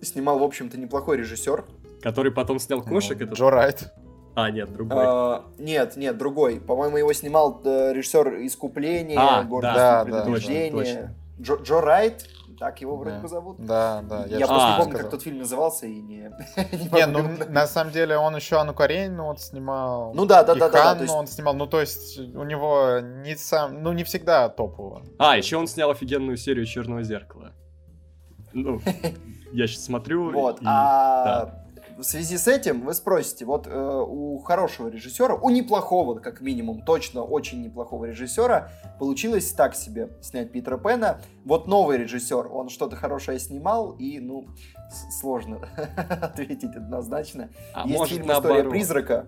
снимал, 0.00 0.38
в 0.38 0.42
общем-то, 0.42 0.78
неплохой 0.78 1.18
режиссер. 1.18 1.64
Который 2.02 2.32
потом 2.32 2.58
снял 2.58 2.80
кошек 2.82 3.18
Ну, 3.18 3.26
этот? 3.26 3.38
Джо 3.38 3.50
Райт. 3.50 3.92
А, 4.34 4.50
нет, 4.50 4.72
другой. 4.72 5.04
А, 5.04 5.44
нет, 5.58 5.96
нет, 5.96 6.16
другой. 6.16 6.60
По-моему, 6.60 6.96
его 6.96 7.12
снимал 7.12 7.60
э, 7.64 7.92
режиссер 7.92 8.46
«Искупление», 8.46 9.18
А, 9.18 9.42
«Гордость 9.42 9.74
да, 9.74 10.04
да, 10.04 10.22
предубеждение». 10.22 11.14
Джо, 11.40 11.56
Джо 11.56 11.80
Райт, 11.80 12.28
так 12.58 12.80
его 12.80 12.96
вроде 12.96 13.16
Да. 13.16 13.22
бы 13.22 13.28
зовут. 13.28 13.56
Да, 13.58 14.02
да. 14.02 14.24
Я, 14.26 14.38
же 14.40 14.46
просто 14.46 14.66
А, 14.66 14.70
не 14.70 14.76
помню, 14.78 14.90
сказал. 14.92 15.02
как 15.02 15.10
тот 15.10 15.22
фильм 15.22 15.38
назывался, 15.38 15.86
и 15.86 16.00
не, 16.00 16.30
не 16.92 17.06
ну 17.06 17.28
на 17.48 17.66
самом 17.66 17.92
деле 17.92 18.16
он 18.16 18.34
еще 18.36 18.56
Анну 18.56 18.74
Каренину 18.74 19.26
вот 19.26 19.40
снимал. 19.40 20.12
Ну 20.14 20.26
да, 20.26 20.42
да, 20.44 20.54
да, 20.54 20.68
да, 20.68 20.94
да, 20.94 21.00
есть- 21.02 21.14
он 21.14 21.26
снимал. 21.26 21.54
Ну 21.54 21.66
то 21.66 21.80
есть 21.80 22.18
у 22.18 22.42
него 22.44 23.00
не 23.00 23.36
сам, 23.36 23.82
ну 23.82 23.92
не 23.92 24.04
всегда 24.04 24.48
топово. 24.48 25.02
А, 25.18 25.36
еще 25.36 25.56
он 25.56 25.66
снял 25.66 25.90
офигенную 25.90 26.36
серию 26.36 26.66
Черного 26.66 27.02
зеркала. 27.02 27.52
Ну, 28.52 28.80
я 29.52 29.66
сейчас 29.66 29.84
смотрю. 29.84 30.32
Вот, 30.32 30.60
и- 30.60 30.64
а 30.66 31.64
в 31.98 32.04
связи 32.04 32.38
с 32.38 32.46
этим 32.46 32.82
вы 32.82 32.94
спросите, 32.94 33.44
вот 33.44 33.66
э, 33.66 34.04
у 34.06 34.38
хорошего 34.38 34.88
режиссера, 34.88 35.34
у 35.34 35.50
неплохого, 35.50 36.20
как 36.20 36.40
минимум, 36.40 36.82
точно 36.82 37.24
очень 37.24 37.60
неплохого 37.60 38.04
режиссера, 38.04 38.70
получилось 39.00 39.52
так 39.52 39.74
себе 39.74 40.10
снять 40.20 40.52
Питера 40.52 40.78
Пэна. 40.78 41.20
Вот 41.44 41.66
новый 41.66 41.98
режиссер, 41.98 42.48
он 42.52 42.68
что-то 42.68 42.94
хорошее 42.94 43.40
снимал, 43.40 43.90
и, 43.92 44.20
ну, 44.20 44.46
сложно 45.20 45.68
ответить 46.22 46.76
однозначно. 46.76 47.50
А 47.74 47.86
Есть 47.86 47.98
может 47.98 48.18
фильм 48.18 48.30
«История 48.30 48.48
наоборот. 48.48 48.70
призрака». 48.70 49.26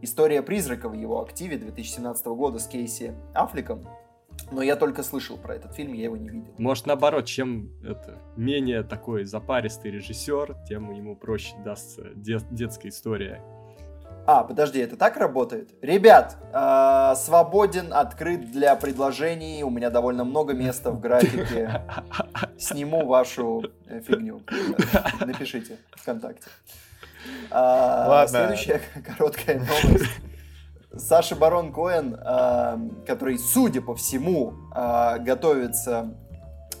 «История 0.00 0.42
призрака» 0.42 0.88
в 0.88 0.94
его 0.94 1.20
активе 1.20 1.56
2017 1.56 2.26
года 2.26 2.60
с 2.60 2.66
Кейси 2.66 3.14
Аффлеком. 3.34 3.88
Но 4.50 4.62
я 4.62 4.76
только 4.76 5.02
слышал 5.02 5.36
про 5.36 5.54
этот 5.56 5.74
фильм, 5.74 5.92
я 5.92 6.04
его 6.04 6.16
не 6.16 6.28
видел. 6.28 6.52
Может, 6.58 6.86
наоборот, 6.86 7.24
чем 7.26 7.70
это 7.82 8.18
менее 8.36 8.82
такой 8.82 9.24
запаристый 9.24 9.90
режиссер, 9.90 10.56
тем 10.68 10.92
ему 10.92 11.16
проще 11.16 11.54
дастся 11.64 12.02
де- 12.14 12.40
детская 12.50 12.88
история. 12.88 13.42
А, 14.26 14.42
подожди, 14.42 14.78
это 14.80 14.96
так 14.96 15.18
работает? 15.18 15.70
Ребят, 15.82 16.38
э, 16.52 17.14
свободен, 17.16 17.92
открыт 17.92 18.50
для 18.52 18.74
предложений. 18.74 19.64
У 19.64 19.70
меня 19.70 19.90
довольно 19.90 20.24
много 20.24 20.54
места 20.54 20.92
в 20.92 21.00
графике. 21.00 21.82
Сниму 22.58 23.04
вашу 23.04 23.64
э, 23.86 24.00
фигню. 24.00 24.40
Напишите 25.20 25.76
ВКонтакте. 25.96 26.48
А, 27.50 28.06
Ладно. 28.08 28.38
Следующая 28.38 28.80
короткая 29.16 29.58
новость. 29.58 30.10
Саша 30.96 31.34
Барон 31.34 31.72
Коэн, 31.72 32.14
э, 32.14 32.78
который, 33.06 33.38
судя 33.38 33.80
по 33.80 33.94
всему, 33.94 34.54
э, 34.74 35.18
готовится, 35.20 36.14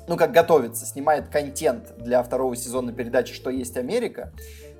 ну 0.08 0.16
как 0.16 0.32
готовится, 0.32 0.86
снимает 0.86 1.28
контент 1.28 1.94
для 1.98 2.22
второго 2.22 2.54
сезона 2.56 2.92
передачи 2.92 3.34
«Что 3.34 3.50
есть 3.50 3.76
Америка», 3.76 4.32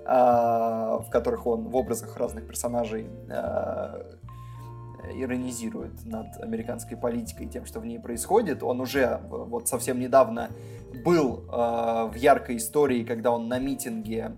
э, 0.04 0.06
в 0.06 1.06
которых 1.10 1.46
он 1.46 1.68
в 1.68 1.76
образах 1.76 2.16
разных 2.16 2.46
персонажей 2.46 3.08
иронизирует 5.16 6.06
над 6.06 6.40
американской 6.40 6.96
политикой 6.96 7.44
и 7.44 7.48
тем, 7.50 7.66
что 7.66 7.78
в 7.78 7.84
ней 7.84 7.98
происходит. 7.98 8.62
Он 8.62 8.80
уже 8.80 9.20
вот 9.28 9.68
совсем 9.68 10.00
недавно 10.00 10.48
был 11.04 11.44
в 11.46 12.14
яркой 12.16 12.56
истории, 12.56 13.04
когда 13.04 13.30
он 13.30 13.48
на 13.48 13.58
митинге 13.58 14.32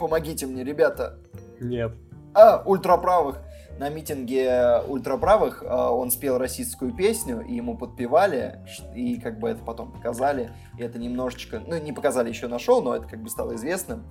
помогите 0.00 0.46
мне, 0.46 0.64
ребята, 0.64 1.20
Нет. 1.60 1.92
А, 2.34 2.62
ультраправых. 2.64 3.42
На 3.78 3.88
митинге 3.88 4.80
ультраправых 4.86 5.64
а, 5.66 5.90
он 5.90 6.10
спел 6.10 6.38
российскую 6.38 6.94
песню, 6.94 7.40
и 7.40 7.54
ему 7.54 7.76
подпевали, 7.76 8.60
и 8.94 9.18
как 9.18 9.38
бы 9.38 9.48
это 9.48 9.62
потом 9.64 9.92
показали. 9.92 10.52
И 10.78 10.82
это 10.82 10.98
немножечко, 10.98 11.60
ну 11.66 11.78
не 11.78 11.92
показали 11.92 12.28
еще 12.28 12.48
на 12.48 12.58
шоу, 12.58 12.82
но 12.82 12.94
это 12.94 13.06
как 13.08 13.22
бы 13.22 13.28
стало 13.28 13.54
известным. 13.54 14.04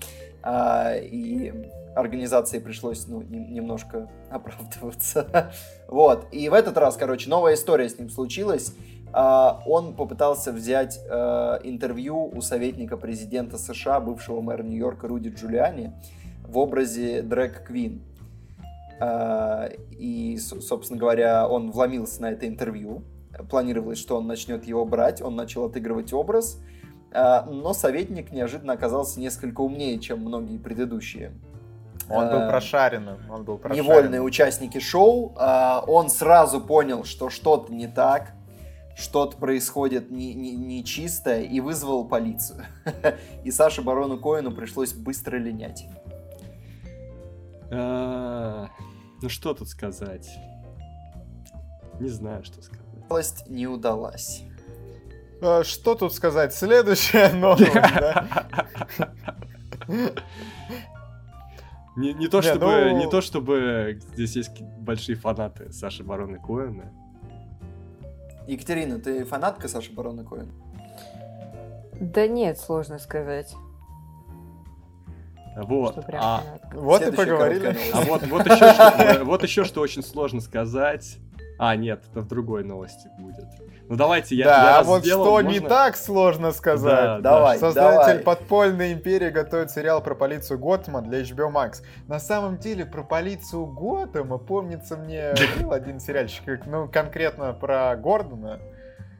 А, 0.43 0.95
и 0.95 1.53
организации 1.95 2.59
пришлось 2.59 3.07
ну, 3.07 3.21
нем- 3.21 3.53
немножко 3.53 4.09
оправдываться. 4.29 5.53
Вот. 5.87 6.27
И 6.31 6.49
в 6.49 6.53
этот 6.53 6.77
раз, 6.77 6.97
короче, 6.97 7.29
новая 7.29 7.53
история 7.53 7.87
с 7.87 7.97
ним 7.97 8.09
случилась. 8.09 8.73
А, 9.13 9.61
Он 9.65 9.95
попытался 9.95 10.51
взять 10.51 10.97
интервью 11.63 12.25
у 12.25 12.41
советника 12.41 12.97
президента 12.97 13.57
США, 13.57 13.99
бывшего 13.99 14.41
мэра 14.41 14.63
Нью-Йорка 14.63 15.07
Руди 15.07 15.29
Джулиани, 15.29 15.93
в 16.43 16.57
образе 16.57 17.21
Дрэк 17.21 17.63
Квин. 17.65 18.01
А, 19.01 19.69
И, 19.91 20.37
собственно 20.37 20.99
говоря, 20.99 21.47
он 21.47 21.71
вломился 21.71 22.21
на 22.21 22.31
это 22.31 22.47
интервью. 22.47 23.03
Планировалось, 23.49 23.97
что 23.97 24.17
он 24.17 24.27
начнет 24.27 24.65
его 24.65 24.85
брать, 24.85 25.21
он 25.21 25.35
начал 25.35 25.65
отыгрывать 25.65 26.13
образ. 26.13 26.59
А, 27.11 27.45
Но 27.49 27.73
советник 27.73 28.31
неожиданно 28.31 28.73
оказался 28.73 29.19
несколько 29.19 29.61
умнее, 29.61 29.97
чем 29.99 30.19
многие 30.19 30.57
предыдущие. 30.57 31.31
Он 32.09 32.29
был 32.29 32.41
А, 32.41 32.49
прошаренным. 32.49 33.17
Он 33.31 33.43
был 33.43 33.57
прошаренным. 33.57 33.89
невольные 33.91 34.21
участники 34.21 34.79
шоу. 34.79 35.33
Он 35.87 36.09
сразу 36.09 36.59
понял, 36.61 37.03
что 37.05 37.29
что-то 37.29 37.73
не 37.73 37.87
так, 37.87 38.33
что-то 38.97 39.37
происходит 39.37 40.11
не- 40.11 40.33
не- 40.33 40.55
нечистое 40.57 41.43
и 41.43 41.59
вызвал 41.61 42.05
полицию. 42.05 42.65
И 43.45 43.51
Саше 43.51 43.81
Барону 43.81 44.19
Коэну 44.19 44.51
пришлось 44.51 44.93
быстро 44.93 45.37
линять. 45.37 45.85
А, 49.21 49.23
Ну 49.23 49.29
что 49.29 49.53
тут 49.53 49.69
сказать? 49.69 50.29
Не 51.99 52.09
знаю, 52.09 52.43
что 52.43 52.61
сказать. 52.61 52.85
Новость 53.09 53.47
не 53.49 53.67
удалась. 53.67 54.43
Э, 55.41 55.63
Что 55.63 55.95
тут 55.95 56.13
сказать? 56.13 56.53
Следующая 56.53 57.29
новость, 57.33 57.73
да? 57.73 58.45
Не, 61.97 62.13
не 62.13 62.27
то 62.27 62.37
Не, 62.37 62.43
чтобы, 62.43 62.65
ну- 62.65 62.97
не 62.97 63.09
то 63.09 63.21
чтобы 63.21 63.99
здесь 64.13 64.35
есть 64.37 64.61
большие 64.79 65.15
фанаты 65.17 65.71
Саши 65.73 66.03
Барона 66.03 66.37
Коэна. 66.39 66.91
Екатерина, 68.47 68.97
ты 68.99 69.25
фанатка 69.25 69.67
Саши 69.67 69.91
Барона 69.93 70.23
Коэна? 70.23 70.51
Да 71.99 72.27
нет, 72.27 72.57
сложно 72.57 72.97
сказать, 72.97 73.53
Вот. 75.55 75.93
что 75.93 76.01
прям 76.01 76.21
А. 76.23 76.43
Вот 76.73 77.01
и 77.01 77.11
поговорили. 77.11 77.75
а 77.93 78.01
вот, 78.01 78.23
вот, 78.27 78.45
еще 78.45 78.73
что, 78.73 79.19
вот 79.25 79.43
еще 79.43 79.63
что 79.63 79.81
очень 79.81 80.03
сложно 80.03 80.41
сказать. 80.41 81.17
А, 81.59 81.75
нет, 81.75 82.01
это 82.09 82.21
в 82.21 82.27
другой 82.27 82.63
новости 82.63 83.07
будет. 83.19 83.45
Ну 83.87 83.95
давайте, 83.95 84.35
я, 84.35 84.45
я 84.45 84.51
Да, 84.51 84.61
а 84.75 84.77
раз 84.79 84.87
вот 84.87 85.01
сделал, 85.01 85.25
что 85.25 85.41
не 85.41 85.59
можно- 85.59 85.69
так 85.69 85.95
сложно 85.97 86.51
сказать. 86.53 86.91
Да, 86.91 87.15
да. 87.19 87.21
Давай, 87.35 87.59
Создатель 87.59 88.07
давай. 88.07 88.19
подпольной 88.23 88.93
империи 88.93 89.29
готовит 89.29 89.69
сериал 89.69 90.01
про 90.01 90.15
полицию 90.15 90.57
Готэма 90.59 91.01
для 91.01 91.21
HBO 91.21 91.51
Max. 91.53 91.83
На 92.07 92.19
самом 92.19 92.57
деле 92.57 92.85
про 92.85 93.03
полицию 93.03 93.65
Готэма, 93.67 94.37
помнится 94.37 94.95
мне, 94.97 95.33
был 95.61 95.71
один 95.73 95.99
сериальчик, 95.99 96.65
ну, 96.65 96.87
конкретно 96.87 97.53
про 97.53 97.95
Гордона. 97.97 98.59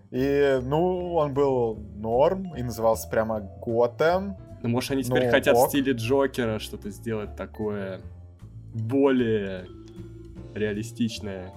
И, 0.09 0.59
ну, 0.63 1.13
он 1.15 1.33
был 1.33 1.75
норм 1.95 2.55
и 2.55 2.63
назывался 2.63 3.07
прямо 3.09 3.39
Готэм. 3.39 4.37
Ну, 4.63 4.69
может, 4.69 4.91
они 4.91 5.03
теперь 5.03 5.25
Ну, 5.25 5.31
хотят 5.31 5.55
ок. 5.55 5.67
в 5.67 5.69
стиле 5.69 5.93
Джокера 5.93 6.59
что-то 6.59 6.89
сделать 6.91 7.35
такое 7.35 8.01
более 8.73 9.65
реалистичное 10.53 11.51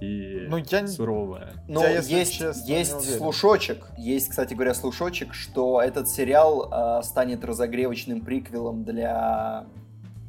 и 0.00 0.46
Ну, 0.48 0.58
я 0.58 0.86
суровое. 0.86 1.52
Ну, 1.68 1.80
Я, 1.80 1.90
если 1.90 2.14
есть, 2.14 2.38
честно, 2.38 2.70
есть 2.70 3.16
слушочек, 3.16 3.86
есть, 3.96 4.30
кстати 4.30 4.54
говоря, 4.54 4.74
слушочек, 4.74 5.34
что 5.34 5.80
этот 5.80 6.08
сериал 6.08 6.68
а, 6.70 7.02
станет 7.02 7.44
разогревочным 7.44 8.20
приквелом 8.20 8.84
для 8.84 9.66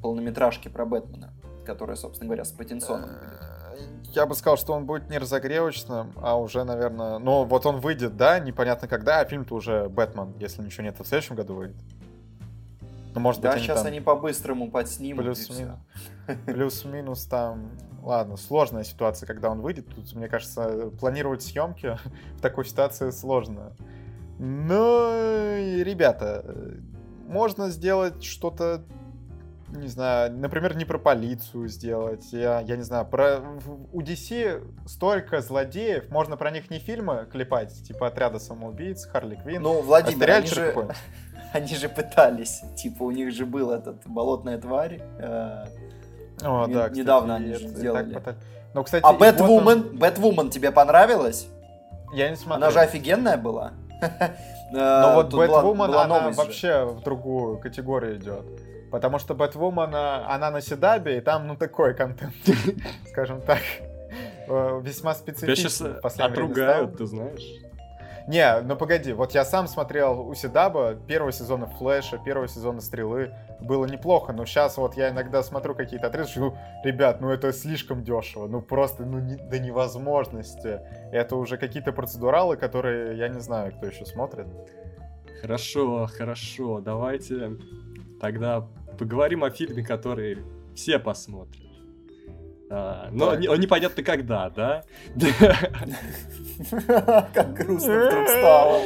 полнометражки 0.02 0.68
про 0.68 0.86
Бэтмена, 0.86 1.34
которая, 1.66 1.96
собственно 1.96 2.28
говоря, 2.28 2.46
с 2.46 2.52
Паттинсоном 2.52 3.10
будет. 3.10 3.22
Э, 3.42 3.55
Я 4.12 4.26
бы 4.26 4.36
сказал, 4.36 4.58
что 4.58 4.74
он 4.74 4.86
будет 4.86 5.10
не 5.10 5.18
разогревочным, 5.18 6.14
а 6.18 6.40
уже, 6.40 6.64
наверное... 6.64 7.20
Ну, 7.20 7.44
вот 7.44 7.66
он 7.66 7.80
выйдет, 7.80 8.16
да, 8.16 8.40
непонятно 8.40 8.88
когда, 8.88 9.20
а 9.20 9.26
фильм-то 9.26 9.56
уже 9.56 9.90
Бэтмен, 9.90 10.36
если 10.40 10.62
ничего 10.62 10.84
нет, 10.84 11.00
в 11.00 11.06
следующем 11.06 11.36
году 11.36 11.56
выйдет. 11.56 11.76
Ну, 13.14 13.22
может 13.22 13.42
Да, 13.42 13.50
быть, 13.50 13.58
они 13.58 13.66
сейчас 13.66 13.80
там 13.80 13.88
они 13.88 14.02
по-быстрому 14.02 14.70
подснимут. 14.70 15.24
плюс-минус. 15.24 15.78
Плюс-минус 16.46 17.26
там... 17.26 17.72
Ладно, 18.02 18.38
сложная 18.38 18.84
ситуация, 18.84 19.26
когда 19.26 19.50
он 19.50 19.62
выйдет. 19.62 19.88
Тут, 19.88 20.14
мне 20.14 20.28
кажется, 20.28 20.92
планировать 21.00 21.42
съемки 21.42 21.98
в 22.38 22.42
такой 22.42 22.66
ситуации 22.66 23.10
сложно. 23.10 23.76
Но, 24.38 25.12
ребята, 25.58 26.78
можно 27.26 27.70
сделать 27.70 28.24
что-то, 28.24 28.84
не 29.78 29.88
знаю, 29.88 30.32
например, 30.32 30.76
не 30.76 30.86
про 30.86 30.98
полицию 30.98 31.68
сделать. 31.68 32.32
Я, 32.32 32.60
я 32.62 32.76
не 32.76 32.84
знаю, 32.84 33.06
про... 33.06 33.40
У 33.94 34.02
DC 34.02 34.88
столько 34.88 35.42
злодеев, 35.42 36.10
можно 36.10 36.38
про 36.38 36.52
них 36.52 36.70
не 36.70 36.80
фильмы 36.80 37.28
клепать, 37.32 37.74
типа 37.84 38.08
«Отряда 38.08 38.40
самоубийц», 38.40 39.06
«Харли 39.06 39.36
Квинн», 39.36 39.62
Ну, 39.62 39.80
а 39.80 39.82
Владимир, 39.82 40.30
они 40.32 40.48
сериальчик 40.48 40.56
же, 40.56 40.96
они 41.54 41.76
же 41.76 41.90
пытались. 41.90 42.62
Типа, 42.76 43.04
у 43.04 43.12
них 43.12 43.32
же 43.34 43.46
был 43.46 43.72
этот 43.72 44.06
болотная 44.06 44.58
тварь. 44.58 45.02
э, 45.20 45.66
О, 46.44 46.66
Не- 46.68 46.74
да, 46.74 46.84
кстати, 46.84 47.00
недавно 47.00 47.36
они 47.36 47.54
же 47.54 47.68
сделали. 47.68 48.14
так 48.14 48.24
пытались. 48.24 48.40
Ну, 48.74 48.84
кстати, 48.84 49.04
А 49.06 49.12
вот 49.14 49.22
он- 49.22 49.28
Бэтвумен? 49.32 49.98
Бэтвумен 49.98 50.50
тебе 50.50 50.72
понравилась? 50.72 51.48
Я 52.14 52.30
не 52.30 52.36
смотрел. 52.36 52.64
Она 52.64 52.72
же 52.72 52.80
офигенная 52.80 53.38
была. 53.38 53.72
Но 54.72 55.02
Но 55.02 55.14
вот 55.16 55.34
Бэтвумен, 55.34 55.94
она 55.96 56.30
вообще 56.32 56.84
в 56.86 57.02
другую 57.02 57.58
категорию 57.60 58.18
идет. 58.18 58.44
Потому 58.92 59.20
что 59.20 59.34
Бэтвумен, 59.36 59.84
она, 59.84 60.28
она 60.34 60.52
на 60.52 60.62
Седабе, 60.62 61.18
и 61.18 61.22
там, 61.22 61.48
ну, 61.48 61.56
такой 61.58 61.94
контент, 61.96 62.34
скажем 63.10 63.42
так, 63.42 63.60
э, 64.48 64.80
весьма 64.84 65.14
Тебя 65.14 65.22
специфичный. 65.34 65.56
сейчас 65.56 65.82
в 65.82 66.02
последнее 66.02 66.30
время 66.36 66.52
отругают, 66.52 66.98
ты 66.98 67.06
знаешь. 67.06 67.44
Не, 68.28 68.62
ну 68.62 68.76
погоди, 68.76 69.14
вот 69.14 69.34
я 69.36 69.46
сам 69.46 69.68
смотрел 69.68 70.20
у 70.28 70.34
Седаба 70.34 70.96
первого 70.96 71.32
сезона 71.32 71.68
Флэша, 71.68 72.18
первого 72.18 72.48
сезона 72.48 72.82
Стрелы. 72.82 73.36
Было 73.60 73.86
неплохо, 73.86 74.34
но 74.34 74.46
сейчас 74.46 74.78
вот 74.78 74.98
я 74.98 75.10
иногда 75.10 75.44
смотрю 75.44 75.76
какие-то 75.76 76.08
отрезки, 76.08 76.40
ну, 76.40 76.58
ребят, 76.84 77.22
ну 77.22 77.30
это 77.30 77.54
слишком 77.54 78.04
дешево, 78.04 78.48
ну 78.48 78.62
просто, 78.64 79.06
ну 79.06 79.20
не- 79.20 79.36
до 79.36 79.60
невозможности. 79.60 80.80
Это 81.12 81.36
уже 81.36 81.58
какие-то 81.58 81.92
процедуралы, 81.92 82.58
которые 82.58 83.16
я 83.16 83.28
не 83.28 83.40
знаю, 83.42 83.72
кто 83.74 83.86
еще 83.86 84.06
смотрит. 84.08 84.48
Хорошо, 85.42 86.08
хорошо, 86.12 86.80
давайте 86.82 87.52
тогда 88.26 88.62
поговорим 88.98 89.44
о 89.44 89.52
фильме, 89.52 89.84
который 89.84 90.40
все 90.76 90.98
посмотрят. 90.98 91.62
А, 92.72 93.10
но 93.12 93.26
Давай. 93.26 93.40
не- 93.42 93.48
он 93.48 93.60
непонятно 93.60 94.02
когда, 94.02 94.50
да? 94.50 94.84
Как 97.36 97.54
грустно 97.54 98.08
вдруг 98.08 98.28
стало. 98.28 98.82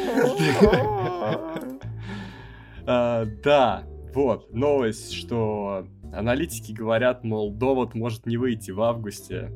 А, 2.86 3.26
Да, 3.44 3.84
вот, 4.14 4.54
новость, 4.54 5.14
что 5.14 5.86
аналитики 6.12 6.74
говорят, 6.74 7.24
мол, 7.24 7.52
довод 7.54 7.94
может 7.94 8.26
не 8.26 8.36
выйти 8.38 8.72
в 8.72 8.82
августе. 8.82 9.52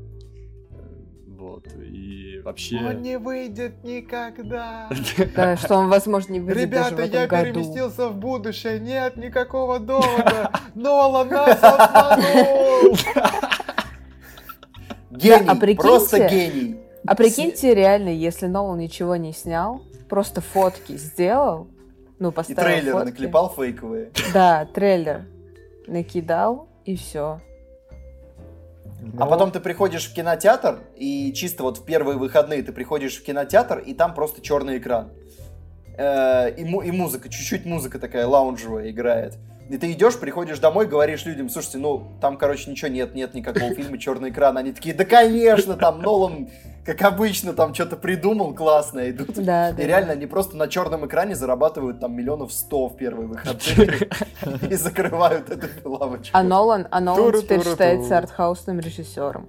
Вот, 1.44 1.66
и 1.76 2.40
вообще... 2.46 2.78
Он 2.78 3.02
не 3.02 3.18
выйдет 3.18 3.84
никогда. 3.84 4.88
Да, 5.36 5.58
что 5.58 5.76
он, 5.76 5.90
возможно, 5.90 6.32
не 6.32 6.40
выйдет 6.40 6.64
Ребята, 6.64 7.04
я 7.04 7.28
переместился 7.28 8.08
в 8.08 8.16
будущее, 8.16 8.80
нет 8.80 9.18
никакого 9.18 9.80
довода. 9.80 10.52
Нолан 10.74 11.28
нас 11.28 11.60
обманул. 11.62 12.98
Гений, 15.12 15.46
а 15.46 15.56
прикиньте- 15.56 15.82
просто 15.82 16.30
гений. 16.30 16.78
А 17.06 17.16
прикиньте, 17.16 17.76
реально, 17.76 18.08
если 18.08 18.48
Нолан 18.48 18.80
ничего 18.80 19.18
не 19.18 19.34
снял, 19.34 19.82
просто 20.08 20.40
фотки 20.40 20.96
сделал, 20.96 21.68
ну, 22.20 22.30
И 22.30 22.32
поставил 22.32 22.64
трейлеры 22.64 22.92
фотки. 22.94 23.10
наклепал 23.10 23.50
фейковые. 23.50 24.12
Да, 24.34 24.66
трейлер 24.74 25.26
накидал, 25.88 26.70
и 26.86 26.96
все. 26.96 27.42
А 29.20 29.26
потом 29.26 29.52
ты 29.52 29.60
приходишь 29.60 30.10
в 30.10 30.14
кинотеатр, 30.14 30.80
и 30.96 31.34
чисто 31.34 31.64
вот 31.64 31.78
в 31.80 31.86
первые 31.86 32.18
выходные 32.18 32.64
ты 32.64 32.72
приходишь 32.72 33.18
в 33.18 33.24
кинотеатр, 33.24 33.80
и 33.80 33.94
там 33.94 34.14
просто 34.14 34.42
черный 34.42 34.78
экран. 34.78 35.10
Э, 35.98 36.52
И, 36.56 36.64
му- 36.64 36.82
и 36.82 36.92
музыка, 36.92 37.30
чуть-чуть 37.30 37.66
музыка 37.66 38.00
такая 38.00 38.26
лаунжевая 38.26 38.90
играет. 38.90 39.38
И 39.70 39.78
ты 39.78 39.92
идешь, 39.92 40.20
приходишь 40.20 40.60
домой, 40.60 40.88
говоришь 40.88 41.26
людям, 41.26 41.50
слушайте, 41.50 41.78
ну, 41.78 42.12
там, 42.22 42.38
короче, 42.38 42.70
ничего 42.70 42.90
нет, 42.90 43.16
нет 43.16 43.34
никакого 43.34 43.74
фильма, 43.74 43.98
черный 43.98 44.30
экран. 44.30 44.58
Они 44.58 44.72
такие, 44.74 44.94
да, 44.94 45.06
конечно, 45.06 45.76
там 45.76 46.02
Нолан, 46.02 46.50
как 46.86 47.02
обычно, 47.02 47.54
там 47.54 47.74
что-то 47.74 47.96
придумал 47.96 48.54
классное, 48.54 49.12
идут. 49.12 49.34
Да, 49.36 49.72
да. 49.72 49.84
И 49.84 49.86
реально, 49.86 50.14
они 50.14 50.26
просто 50.26 50.58
на 50.58 50.68
черном 50.68 51.06
экране 51.06 51.36
зарабатывают 51.36 52.00
там 52.00 52.14
миллионов 52.16 52.52
сто 52.52 52.88
в 52.88 52.98
первые 52.98 53.28
выходные 53.28 54.10
и 54.70 54.76
закрывают 54.76 55.50
эту 55.50 55.68
лавочку. 55.90 56.38
А 56.38 56.44
Нолан, 56.44 56.88
а 56.92 57.00
Нолан 57.00 57.42
теперь 57.42 57.64
считается 57.64 58.18
артхаусным 58.18 58.80
режиссером. 58.80 59.48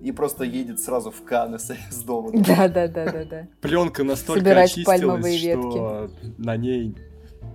И 0.00 0.10
просто 0.10 0.44
едет 0.44 0.80
сразу 0.80 1.12
в 1.12 1.22
Канны 1.22 1.60
с, 1.60 1.72
доводом. 2.04 2.42
Да, 2.42 2.66
да, 2.68 2.88
да, 2.88 3.12
да, 3.12 3.24
да. 3.24 3.46
Пленка 3.60 4.02
настолько 4.02 4.40
Собирать 4.40 4.72
очистилась, 4.72 5.00
пальмовые 5.00 5.38
что 5.38 6.10
на 6.38 6.56
ней 6.56 6.96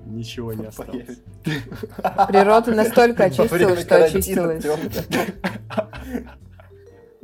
ничего 0.05 0.53
не 0.53 0.65
осталось. 0.65 1.19
Природа 1.43 2.73
настолько 2.73 3.25
очистилась, 3.25 3.81
что 3.81 4.05
очистилась. 4.05 4.65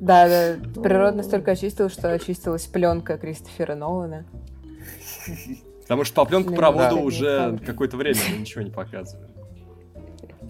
Да, 0.03 0.27
да. 0.27 0.81
Природа 0.81 1.17
настолько 1.17 1.51
очистилась, 1.51 1.93
что 1.93 2.11
очистилась 2.11 2.65
пленка 2.65 3.17
Кристофера 3.17 3.73
Нолана. 3.73 4.25
Потому 5.83 6.03
что 6.03 6.15
по 6.15 6.25
пленку 6.25 6.49
Да, 6.49 6.57
проводу 6.57 6.99
уже 6.99 7.57
какое-то 7.65 7.95
время 7.95 8.19
ничего 8.37 8.63
не 8.63 8.69
показываем. 8.69 9.29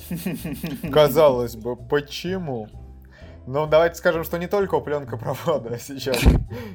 Казалось 0.91 1.55
бы, 1.55 1.75
почему? 1.75 2.67
Ну, 3.45 3.67
давайте 3.67 3.95
скажем, 3.97 4.23
что 4.23 4.37
не 4.39 4.47
только 4.47 4.73
у 4.73 4.81
пленка 4.81 5.17
провода 5.17 5.77
сейчас 5.79 6.17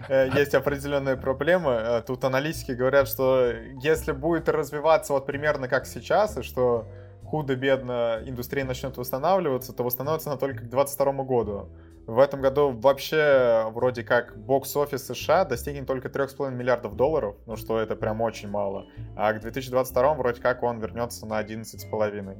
э, 0.09 0.29
есть 0.37 0.55
определенные 0.55 1.17
проблемы. 1.17 1.73
Э, 1.73 2.03
Тут 2.07 2.23
аналитики 2.23 2.73
говорят, 2.73 3.09
что 3.09 3.51
если 3.83 4.13
будет 4.13 4.49
развиваться 4.49 5.15
вот 5.15 5.27
примерно 5.27 5.67
как 5.67 5.85
сейчас, 5.85 6.37
и 6.37 6.43
что 6.43 6.87
худо-бедно 7.29 8.21
индустрия 8.25 8.65
начнет 8.65 8.97
восстанавливаться, 8.97 9.73
то 9.73 9.83
восстановится 9.85 10.31
она 10.31 10.39
только 10.39 10.61
к 10.61 10.69
2022 10.69 11.25
году. 11.25 11.69
В 12.07 12.19
этом 12.19 12.41
году 12.41 12.71
вообще 12.71 13.67
вроде 13.73 14.03
как 14.03 14.39
бокс-офис 14.39 15.07
США 15.07 15.45
достигнет 15.45 15.87
только 15.87 16.09
3,5 16.09 16.51
миллиардов 16.53 16.97
долларов, 16.97 17.37
ну 17.47 17.57
что 17.57 17.79
это 17.79 17.97
прям 17.97 18.23
очень 18.23 18.49
мало. 18.49 18.87
А 19.15 19.33
к 19.35 19.41
2022 19.41 20.15
вроде 20.15 20.41
как 20.41 20.63
он 20.63 20.81
вернется 20.81 21.27
на 21.27 21.39
11,5. 21.43 22.39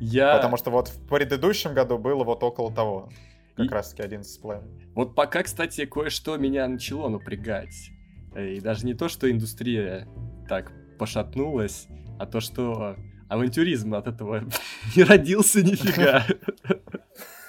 Я... 0.00 0.36
Потому 0.36 0.56
что 0.58 0.70
вот 0.70 0.88
в 0.88 1.08
предыдущем 1.08 1.72
году 1.74 1.98
было 1.98 2.22
вот 2.24 2.42
около 2.42 2.70
того. 2.72 3.08
Как 3.56 3.66
И- 3.66 3.68
раз 3.70 3.90
таки 3.94 4.02
11,5. 4.02 4.62
Вот 4.94 5.14
пока, 5.14 5.42
кстати, 5.42 5.86
кое-что 5.86 6.36
меня 6.36 6.68
начало 6.68 7.08
напрягать. 7.08 7.90
Э, 8.34 8.46
И 8.50 8.60
даже 8.60 8.84
не 8.84 8.92
то, 8.94 9.08
что 9.08 9.30
индустрия 9.30 10.06
так 10.48 10.70
пошатнулась, 10.98 11.88
а 12.18 12.26
то, 12.26 12.40
что 12.40 12.96
авантюризм 13.28 13.94
от 13.94 14.06
этого 14.06 14.44
не 14.96 15.02
родился 15.04 15.62
нифига. 15.62 16.24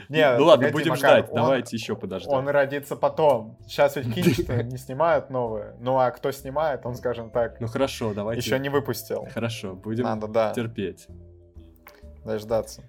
Не- 0.09 0.37
Ну 0.37 0.45
ладно, 0.45 0.69
будем 0.71 0.95
ждать, 0.95 1.27
давайте 1.33 1.75
еще 1.75 1.95
подождем. 1.95 2.31
Он 2.31 2.47
родится 2.47 2.95
потом. 2.95 3.57
Сейчас 3.67 3.97
ведь 3.97 4.13
кинчи 4.13 4.45
не 4.63 4.77
снимают 4.77 5.29
новые. 5.29 5.75
Ну 5.81 5.97
а 5.97 6.11
кто 6.11 6.31
снимает, 6.31 6.85
он, 6.85 6.95
скажем 6.95 7.29
так, 7.29 7.59
Ну 7.59 7.67
хорошо, 7.67 8.13
давайте. 8.13 8.41
еще 8.41 8.57
не 8.59 8.69
выпустил. 8.69 9.27
Хорошо, 9.33 9.75
будем 9.75 10.05
терпеть. 10.55 11.07
дождаться. 12.23 12.83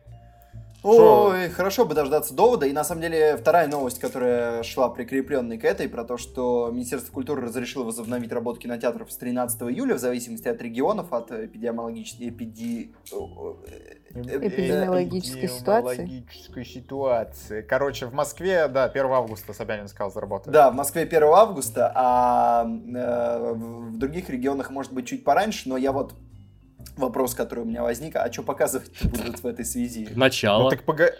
Ой, 0.83 1.49
хорошо 1.51 1.85
бы 1.85 1.95
дождаться 1.95 2.35
довода. 2.35 2.66
И 2.66 2.73
на 2.73 2.83
самом 2.83 3.03
деле 3.03 3.37
вторая 3.37 3.68
новость, 3.68 4.01
которая 4.01 4.64
шла 4.64 4.88
прикрепленной 4.88 5.59
к 5.59 5.64
этой, 5.64 5.88
про 5.88 6.05
то, 6.05 6.16
что 6.16 6.71
Министерство 6.73 7.12
культуры 7.12 7.42
разрешило 7.42 7.85
возобновить 7.85 8.33
работу 8.33 8.59
кинотеатров 8.59 9.12
с 9.12 9.16
13 9.16 9.62
июля 9.62 9.95
в 9.95 9.99
зависимости 9.99 10.49
от 10.49 10.61
регионов, 10.61 11.12
от 11.12 11.31
эпидемиологической 11.31 12.31
эпиди... 12.31 12.92
Эпидемиологической 14.14 15.49
ситуации. 15.49 16.05
Эпидемиологической 16.05 16.64
ситуации. 16.64 17.62
Короче, 17.62 18.07
в 18.07 18.12
Москве, 18.12 18.66
да, 18.66 18.85
1 18.85 19.07
августа 19.07 19.53
Собянин 19.53 19.87
сказал, 19.88 20.11
заработает. 20.11 20.53
Да, 20.53 20.71
в 20.71 20.75
Москве 20.75 21.03
1 21.03 21.23
августа, 21.23 21.92
а 21.95 22.64
э, 22.66 23.53
в 23.55 23.97
других 23.97 24.29
регионах 24.29 24.71
может 24.71 24.92
быть 24.92 25.07
чуть 25.07 25.23
пораньше, 25.23 25.68
но 25.68 25.77
я 25.77 25.92
вот 25.92 26.14
вопрос, 26.97 27.35
который 27.35 27.61
у 27.61 27.64
меня 27.64 27.83
возник, 27.83 28.16
а 28.16 28.31
что 28.33 28.42
показывать 28.42 28.90
будут 29.03 29.42
в 29.42 29.47
этой 29.47 29.64
связи? 29.64 30.09
Начало. 30.14 30.64
Ну 30.64 30.71
так 30.71 30.85
пога... 30.85 31.11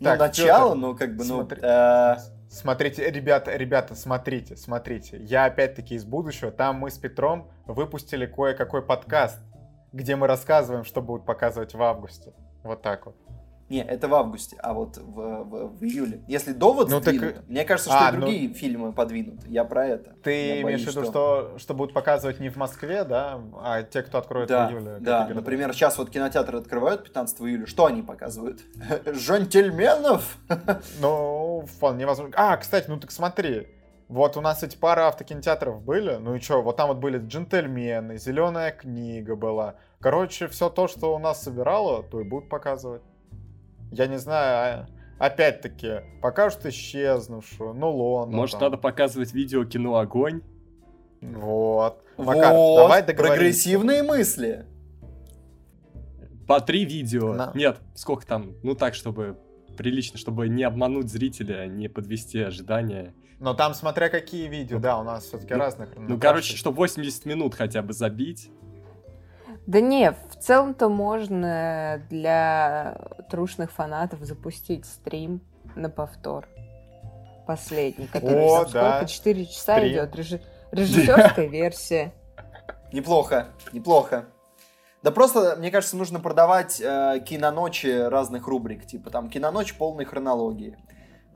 Ну, 0.00 0.04
Так, 0.04 0.18
начало, 0.18 0.74
ну, 0.74 0.96
как 0.96 1.16
бы, 1.16 1.24
ну, 1.24 1.36
смотри. 1.36 1.60
э, 1.62 2.16
Смотрите, 2.54 3.10
ребята, 3.10 3.56
ребята, 3.56 3.96
смотрите, 3.96 4.56
смотрите. 4.56 5.18
Я 5.20 5.46
опять-таки 5.46 5.96
из 5.96 6.04
будущего. 6.04 6.52
Там 6.52 6.76
мы 6.76 6.90
с 6.90 6.98
Петром 6.98 7.50
выпустили 7.66 8.26
кое-какой 8.26 8.80
подкаст, 8.82 9.40
где 9.92 10.14
мы 10.14 10.28
рассказываем, 10.28 10.84
что 10.84 11.02
будут 11.02 11.26
показывать 11.26 11.74
в 11.74 11.82
августе. 11.82 12.32
Вот 12.62 12.80
так 12.80 13.06
вот. 13.06 13.16
Не, 13.70 13.82
это 13.82 14.08
в 14.08 14.14
августе, 14.14 14.56
а 14.62 14.74
вот 14.74 14.98
в, 14.98 15.02
в- 15.44 15.78
в 15.78 15.82
июле. 15.82 16.22
Если 16.28 16.52
довод 16.52 16.90
Ну, 16.90 17.00
так- 17.00 17.14
сдвинут, 17.14 17.48
мне 17.48 17.64
кажется, 17.64 17.90
что 17.90 17.98
А, 18.06 18.10
и 18.10 18.12
ну- 18.12 18.20
другие 18.20 18.52
фильмы 18.52 18.92
подвинут. 18.92 19.46
Я 19.46 19.64
про 19.64 19.86
это. 19.86 20.12
Ты 20.22 20.30
Я 20.48 20.62
имеешь 20.62 20.82
в 20.84 20.86
виду, 20.88 21.04
что... 21.04 21.54
Что, 21.56 21.72
будут 21.74 21.94
показывать 21.94 22.40
не 22.40 22.50
в 22.50 22.56
Москве, 22.56 23.04
да, 23.04 23.40
а 23.62 23.82
те, 23.82 24.02
кто 24.02 24.18
откроет 24.18 24.48
Да, 24.50 24.68
в 24.68 24.70
июле? 24.72 24.98
да. 25.00 25.28
Например, 25.32 25.72
сейчас 25.72 25.96
вот 25.96 26.10
кинотеатры 26.10 26.58
открывают 26.58 27.04
15 27.04 27.40
июля. 27.40 27.66
Что 27.66 27.86
они 27.86 28.02
показывают? 28.02 28.60
Жентельменов? 29.06 30.36
Ну, 31.00 31.64
вполне 31.76 32.06
возможно. 32.06 32.34
А, 32.36 32.56
кстати, 32.56 32.86
ну 32.88 32.98
так 32.98 33.10
смотри. 33.10 33.68
Вот 34.08 34.36
у 34.36 34.40
нас 34.42 34.62
эти 34.62 34.76
пара 34.76 35.08
автокинотеатров 35.08 35.82
были, 35.82 36.16
ну 36.16 36.34
и 36.34 36.40
что, 36.40 36.60
вот 36.62 36.76
там 36.76 36.88
вот 36.88 36.98
были 36.98 37.18
джентльмены, 37.18 38.18
зеленая 38.18 38.70
книга 38.70 39.34
была. 39.34 39.76
Короче, 40.00 40.46
все 40.48 40.68
то, 40.68 40.88
что 40.88 41.14
у 41.14 41.18
нас 41.18 41.42
собирало, 41.42 42.02
то 42.02 42.20
и 42.20 42.24
будут 42.24 42.50
показывать. 42.50 43.00
Я 43.94 44.06
не 44.06 44.18
знаю, 44.18 44.86
а- 45.18 45.26
опять-таки, 45.26 46.00
покажут 46.20 46.66
исчезнувшую, 46.66 47.74
ну 47.74 47.90
Лондон. 47.90 48.36
Может, 48.36 48.58
там. 48.58 48.70
надо 48.70 48.76
показывать 48.76 49.32
видео 49.32 49.64
кино 49.64 49.96
«Огонь»? 49.96 50.42
Вот. 51.20 52.02
Макар, 52.18 52.52
Вот, 52.52 52.76
давай 52.76 53.02
прогрессивные 53.02 54.02
мысли. 54.02 54.66
По 56.46 56.60
три 56.60 56.84
видео. 56.84 57.32
На. 57.32 57.52
Нет, 57.54 57.78
сколько 57.94 58.26
там? 58.26 58.54
Ну 58.62 58.74
так, 58.74 58.94
чтобы 58.94 59.38
прилично, 59.78 60.18
чтобы 60.18 60.48
не 60.48 60.62
обмануть 60.62 61.08
зрителя, 61.08 61.66
не 61.66 61.88
подвести 61.88 62.40
ожидания. 62.40 63.14
Но 63.40 63.54
там 63.54 63.74
смотря 63.74 64.08
какие 64.08 64.48
видео, 64.48 64.78
да, 64.78 64.98
у 64.98 65.04
нас 65.04 65.24
все-таки 65.24 65.54
Ну, 65.54 65.60
разных. 65.60 65.88
Ну, 65.96 66.18
короче, 66.18 66.56
чтобы 66.56 66.76
80 66.76 67.24
минут 67.24 67.54
хотя 67.54 67.82
бы 67.82 67.92
забить. 67.92 68.50
Да 69.66 69.80
не, 69.80 70.12
в 70.12 70.36
целом-то 70.40 70.88
можно 70.88 72.02
для 72.10 72.98
трушных 73.30 73.72
фанатов 73.72 74.20
запустить 74.20 74.84
стрим 74.84 75.40
на 75.74 75.88
повтор. 75.88 76.48
Последний, 77.46 78.06
который 78.06 78.44
О, 78.44 78.64
там 78.64 78.72
да. 78.72 78.96
сколько? 78.98 79.12
4 79.12 79.46
часа 79.46 79.76
Стрим. 79.76 79.92
идет. 79.92 80.14
Режи- 80.16 80.40
Режиссерская 80.70 81.46
версия. 81.48 82.12
Неплохо, 82.92 83.48
неплохо. 83.72 84.26
Да 85.02 85.10
просто, 85.10 85.56
мне 85.58 85.70
кажется, 85.70 85.96
нужно 85.96 86.20
продавать 86.20 86.80
э, 86.80 87.20
киноночи 87.26 88.08
разных 88.08 88.46
рубрик. 88.46 88.86
Типа 88.86 89.10
там 89.10 89.28
киноночь 89.28 89.74
полной 89.74 90.06
хронологии. 90.06 90.78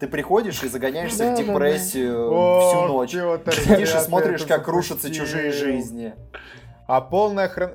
Ты 0.01 0.07
приходишь 0.07 0.63
и 0.63 0.69
загоняешься 0.69 1.25
в 1.25 1.37
Да-да-да. 1.37 1.43
депрессию 1.53 2.31
О, 2.33 2.61
всю 2.71 2.83
ночь. 2.93 3.11
Сидишь 3.57 3.95
и 3.95 3.99
смотришь, 3.99 4.45
как 4.45 4.67
рушатся 4.69 5.13
чужие 5.13 5.53
жизни. 5.53 6.15
А 6.89 7.03
полная 7.03 7.49
хрон... 7.49 7.73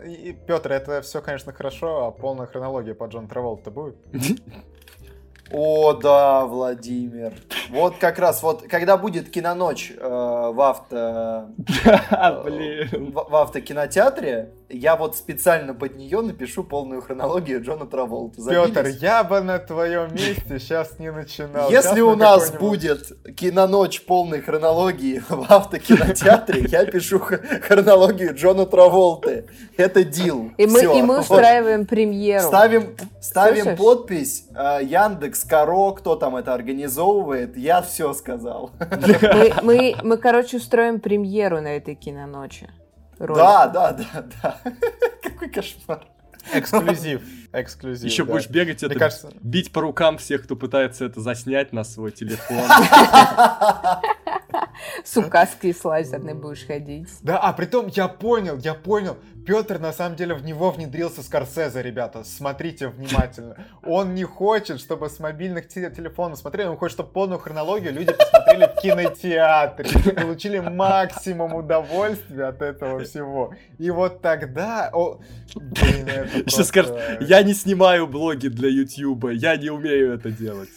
Петр, 0.47 0.71
это 0.71 1.03
все, 1.03 1.21
конечно, 1.21 1.53
хорошо, 1.53 2.07
а 2.07 2.11
полная 2.11 2.47
хронология 2.47 2.95
по 2.95 3.05
Джон 3.05 3.27
Траволта 3.27 3.69
будет? 3.69 3.95
О, 5.51 5.93
да, 5.93 6.45
Владимир. 6.47 7.35
Вот 7.69 7.97
как 7.97 8.17
раз, 8.17 8.41
вот, 8.41 8.63
когда 8.63 8.97
будет 8.97 9.29
киноночь 9.29 9.91
э, 9.95 9.99
в 10.01 10.59
авто... 10.59 11.49
Блин. 12.43 13.11
В, 13.11 13.29
в 13.29 13.35
автокинотеатре, 13.35 14.51
я 14.73 14.95
вот 14.95 15.15
специально 15.15 15.73
под 15.73 15.95
нее 15.95 16.21
напишу 16.21 16.63
полную 16.63 17.01
хронологию 17.01 17.63
Джона 17.63 17.85
Траволта. 17.85 18.37
Петр, 18.37 18.73
Забились? 18.73 19.01
я 19.01 19.23
бы 19.23 19.41
на 19.41 19.59
твоем 19.59 20.13
месте 20.13 20.59
сейчас 20.59 20.99
не 20.99 21.11
начинал. 21.11 21.69
Если 21.69 22.01
у 22.01 22.15
на 22.15 22.37
нас 22.37 22.51
будет 22.51 23.11
киноночь 23.35 24.03
полной 24.05 24.41
хронологии 24.41 25.21
в 25.29 25.51
автокинотеатре, 25.51 26.65
я 26.69 26.85
пишу 26.85 27.19
хронологию 27.19 28.35
Джона 28.35 28.65
Траволты. 28.65 29.45
Это 29.77 30.03
дил. 30.03 30.51
И 30.57 30.65
мы, 30.65 30.81
и 30.81 31.01
мы 31.01 31.19
устраиваем 31.19 31.85
премьеру. 31.85 32.47
Ставим, 32.47 32.95
ставим 33.21 33.75
подпись 33.75 34.45
э, 34.55 34.79
Яндекс, 34.83 35.43
Каро, 35.43 35.91
кто 35.91 36.15
там 36.15 36.35
это 36.35 36.53
организовывает. 36.53 37.55
Я 37.57 37.81
все 37.81 38.13
сказал. 38.13 38.71
Мы, 38.79 39.53
мы, 39.61 39.95
мы, 40.03 40.17
короче, 40.17 40.57
устроим 40.57 40.99
премьеру 40.99 41.61
на 41.61 41.75
этой 41.75 41.95
киноночи. 41.95 42.69
Ролика. 43.19 43.43
Да, 43.43 43.67
да, 43.67 43.91
да, 43.93 44.25
да. 44.41 44.59
Какой 45.23 45.49
кошмар. 45.49 46.05
Эксклюзив. 46.51 47.21
Эксклюзив. 47.53 48.11
Еще 48.11 48.25
да. 48.25 48.33
будешь 48.33 48.49
бегать, 48.49 48.81
Мне 48.81 48.91
это, 48.91 48.99
кажется, 48.99 49.31
бить 49.41 49.71
по 49.71 49.81
рукам 49.81 50.17
всех, 50.17 50.43
кто 50.43 50.55
пытается 50.55 51.05
это 51.05 51.21
заснять 51.21 51.73
на 51.73 51.83
свой 51.83 52.11
телефон. 52.11 52.57
С 55.03 55.17
указкой 55.17 55.73
с 55.73 55.83
лазерной 55.83 56.33
будешь 56.33 56.65
ходить. 56.65 57.09
Да, 57.21 57.37
а 57.39 57.53
притом 57.53 57.87
я 57.87 58.07
понял, 58.07 58.57
я 58.57 58.73
понял. 58.73 59.17
Петр 59.45 59.77
на 59.77 59.91
самом 59.91 60.15
деле 60.15 60.35
в 60.35 60.45
него 60.45 60.71
внедрился 60.71 61.21
Скорсезе, 61.21 61.81
ребята. 61.81 62.23
Смотрите 62.23 62.87
внимательно. 62.87 63.57
Он 63.85 64.15
не 64.15 64.23
хочет, 64.23 64.79
чтобы 64.79 65.09
с 65.09 65.19
мобильных 65.19 65.67
те- 65.67 65.91
телефонов 65.91 66.39
смотрели, 66.39 66.67
он 66.69 66.77
хочет, 66.77 66.95
чтобы 66.95 67.09
полную 67.11 67.39
хронологию 67.39 67.91
люди 67.93 68.13
посмотрели 68.13 68.71
в 68.73 68.81
кинотеатре. 68.81 70.13
Получили 70.13 70.59
максимум 70.59 71.55
удовольствия 71.55 72.45
от 72.45 72.61
этого 72.61 73.01
всего. 73.03 73.53
И 73.79 73.91
вот 73.91 74.21
тогда... 74.21 74.89
О, 74.93 75.19
блин, 75.55 76.07
это 76.07 76.29
Сейчас 76.29 76.43
просто- 76.43 76.63
скажет, 76.63 76.97
я 77.21 77.43
не 77.43 77.53
снимаю 77.53 78.07
блоги 78.07 78.47
для 78.47 78.69
Ютьюба, 78.69 79.31
я 79.31 79.57
не 79.57 79.69
умею 79.69 80.13
это 80.13 80.31
делать. 80.31 80.69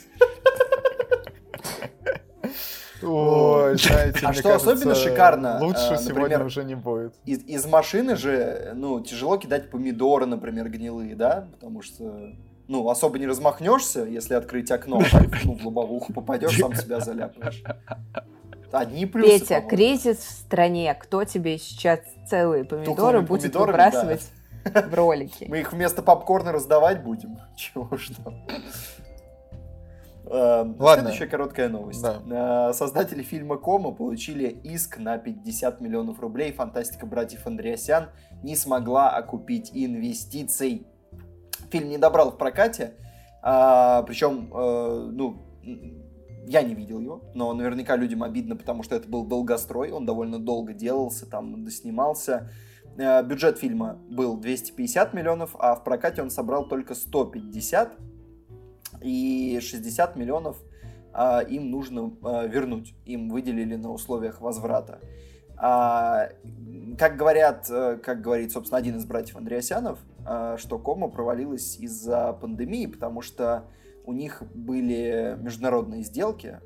Ой, 3.03 3.77
знаете, 3.77 4.21
А 4.23 4.31
мне 4.31 4.39
что 4.39 4.55
особенно 4.55 4.85
кажется, 4.85 5.11
шикарно, 5.11 5.59
Лучше 5.61 5.93
э, 5.93 5.99
сегодня 5.99 6.15
например, 6.15 6.45
уже 6.45 6.65
не 6.65 6.75
будет. 6.75 7.15
Из, 7.25 7.41
из 7.45 7.67
машины 7.67 8.17
же, 8.17 8.73
ну, 8.75 9.01
тяжело 9.01 9.37
кидать 9.37 9.71
помидоры, 9.71 10.27
например, 10.27 10.69
гнилые, 10.69 11.15
да? 11.15 11.49
Потому 11.53 11.83
что, 11.83 12.31
ну, 12.69 12.89
особо 12.89 13.19
не 13.19 13.27
размахнешься, 13.27 14.05
если 14.05 14.35
открыть 14.35 14.71
окно, 14.71 15.03
так, 15.11 15.27
ну, 15.45 15.55
в 15.55 15.67
лобовуху 15.67 16.13
попадешь, 16.13 16.59
сам 16.59 16.75
себя 16.75 17.01
заляпаешь. 17.01 17.63
Одни 18.73 19.07
плюсы, 19.07 19.41
Петя, 19.41 19.47
по-моему. 19.47 19.69
кризис 19.69 20.19
в 20.19 20.31
стране. 20.31 20.95
Кто 20.95 21.25
тебе 21.25 21.59
сейчас 21.59 22.01
целые 22.29 22.65
помидоры 22.65 23.19
Тухлыми 23.19 23.27
будет 23.27 23.55
выбрасывать 23.55 24.29
в 24.65 24.95
ролики? 24.95 25.47
Мы 25.49 25.61
их 25.61 25.73
вместо 25.73 26.03
попкорна 26.03 26.53
раздавать 26.53 27.03
будем? 27.03 27.39
Чего 27.57 27.89
там. 28.25 28.35
Э, 30.27 30.65
Ладно. 30.79 31.05
Следующая 31.05 31.27
короткая 31.27 31.69
новость. 31.69 32.03
Да. 32.03 32.71
Э, 32.71 32.73
Создатели 32.73 33.23
фильма 33.23 33.57
«Кома» 33.57 33.93
получили 33.93 34.49
иск 34.49 34.99
на 34.99 35.19
50 35.19 35.81
миллионов 35.81 36.21
рублей. 36.21 36.53
Фантастика 36.53 37.07
братьев 37.07 37.47
Андреасян 37.47 38.11
не 38.43 38.57
смогла 38.57 39.11
окупить 39.11 39.71
инвестиций. 39.73 40.87
Фильм 41.71 41.89
не 41.89 41.99
добрал 41.99 42.33
в 42.33 42.39
прокате. 42.39 42.95
А, 43.43 44.03
причем, 44.03 44.51
э, 44.53 45.11
ну, 45.13 45.43
я 46.49 46.63
не 46.63 46.75
видел 46.75 47.01
его, 47.01 47.23
но 47.35 47.53
наверняка 47.53 47.97
людям 47.97 48.23
обидно, 48.23 48.57
потому 48.57 48.83
что 48.83 48.97
это 48.97 49.09
был 49.09 49.25
долгострой, 49.25 49.91
он 49.91 50.07
довольно 50.07 50.39
долго 50.39 50.73
делался, 50.73 51.27
там 51.27 51.65
доснимался. 51.65 52.51
Э, 52.99 53.23
бюджет 53.23 53.59
фильма 53.59 53.99
был 54.09 54.37
250 54.37 55.15
миллионов, 55.15 55.55
а 55.59 55.75
в 55.77 55.85
прокате 55.85 56.23
он 56.23 56.31
собрал 56.31 56.67
только 56.67 56.95
150, 56.95 57.93
и 59.01 59.59
60 59.61 60.17
миллионов 60.17 60.63
а, 61.13 61.41
им 61.41 61.71
нужно 61.71 62.13
а, 62.23 62.47
вернуть, 62.47 62.95
им 63.05 63.31
выделили 63.31 63.77
на 63.77 63.91
условиях 63.91 64.41
возврата. 64.41 65.01
А, 65.57 66.29
как 66.99 67.17
говорят, 67.17 67.67
э, 67.71 67.99
как 68.03 68.21
говорит, 68.21 68.53
собственно, 68.53 68.79
один 68.79 68.97
из 68.97 69.07
братьев 69.07 69.37
Андреасянов, 69.37 69.99
а, 70.27 70.57
что 70.59 70.79
кома 70.79 71.09
провалилась 71.09 71.79
из-за 71.79 72.35
пандемии, 72.35 72.87
потому 72.87 73.23
что 73.23 73.65
у 74.05 74.13
них 74.13 74.43
были 74.55 75.37
международные 75.41 76.03
сделки, 76.03 76.61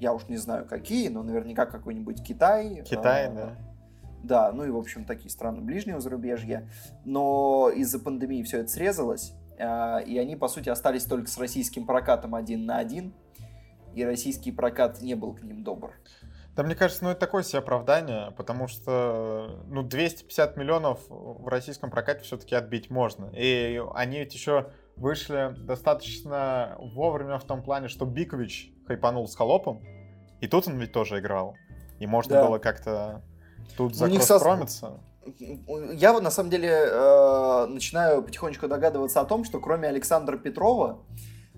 я 0.00 0.12
уж 0.12 0.28
не 0.28 0.36
знаю 0.36 0.66
какие, 0.66 1.08
но 1.08 1.22
наверняка 1.22 1.66
какой-нибудь 1.66 2.22
Китай. 2.22 2.82
Китай, 2.84 3.28
а, 3.28 3.32
да. 3.32 3.56
Да, 4.22 4.52
ну 4.52 4.64
и, 4.64 4.70
в 4.70 4.76
общем, 4.76 5.04
такие 5.04 5.30
страны 5.30 5.60
ближнего 5.60 6.00
зарубежья. 6.00 6.68
Но 7.04 7.70
из-за 7.74 8.00
пандемии 8.00 8.42
все 8.42 8.58
это 8.58 8.68
срезалось, 8.68 9.32
а, 9.32 9.35
и 9.58 10.18
они, 10.18 10.36
по 10.36 10.48
сути, 10.48 10.68
остались 10.68 11.04
только 11.04 11.28
с 11.28 11.38
российским 11.38 11.86
прокатом 11.86 12.34
один 12.34 12.66
на 12.66 12.78
один, 12.78 13.14
и 13.94 14.04
российский 14.04 14.52
прокат 14.52 15.00
не 15.00 15.14
был 15.14 15.34
к 15.34 15.42
ним 15.42 15.64
добр. 15.64 15.94
Да, 16.56 16.62
мне 16.62 16.74
кажется, 16.74 17.04
ну 17.04 17.10
это 17.10 17.20
такое 17.20 17.42
себе 17.42 17.58
оправдание, 17.58 18.32
потому 18.36 18.66
что 18.66 19.62
ну 19.66 19.82
250 19.82 20.56
миллионов 20.56 21.00
в 21.08 21.46
российском 21.48 21.90
прокате 21.90 22.22
все-таки 22.22 22.54
отбить 22.54 22.88
можно. 22.88 23.30
И 23.34 23.82
они 23.94 24.20
ведь 24.20 24.32
еще 24.32 24.70
вышли 24.96 25.54
достаточно 25.58 26.76
вовремя 26.78 27.38
в 27.38 27.44
том 27.44 27.62
плане, 27.62 27.88
что 27.88 28.06
Бикович 28.06 28.72
хайпанул 28.86 29.28
с 29.28 29.36
холопом, 29.36 29.82
и 30.40 30.48
тут 30.48 30.66
он 30.66 30.78
ведь 30.78 30.92
тоже 30.92 31.18
играл. 31.18 31.56
И 31.98 32.06
можно 32.06 32.34
да. 32.34 32.46
было 32.46 32.58
как-то 32.58 33.22
тут 33.76 33.94
закростромиться. 33.94 35.00
Я 35.94 36.18
на 36.20 36.30
самом 36.30 36.50
деле 36.50 36.68
э, 36.70 37.66
начинаю 37.66 38.22
потихонечку 38.22 38.68
догадываться 38.68 39.20
о 39.20 39.24
том, 39.24 39.44
что 39.44 39.60
кроме 39.60 39.88
Александра 39.88 40.36
Петрова, 40.36 41.04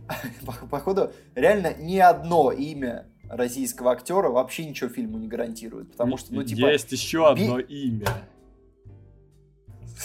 походу, 0.70 1.12
реально 1.34 1.74
ни 1.74 1.98
одно 1.98 2.52
имя 2.52 3.06
российского 3.28 3.92
актера 3.92 4.28
вообще 4.30 4.64
ничего 4.64 4.88
фильму 4.90 5.18
не 5.18 5.28
гарантирует. 5.28 5.92
Потому 5.92 6.16
что, 6.16 6.34
ну, 6.34 6.42
типа... 6.42 6.66
Есть 6.66 6.92
еще 6.92 7.28
одно 7.28 7.58
би... 7.58 7.64
имя. 7.64 8.06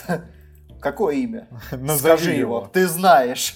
Какое 0.83 1.15
имя? 1.15 1.47
Назови 1.71 2.17
Скажи 2.17 2.31
его. 2.31 2.57
его. 2.57 2.69
Ты 2.73 2.87
знаешь. 2.87 3.55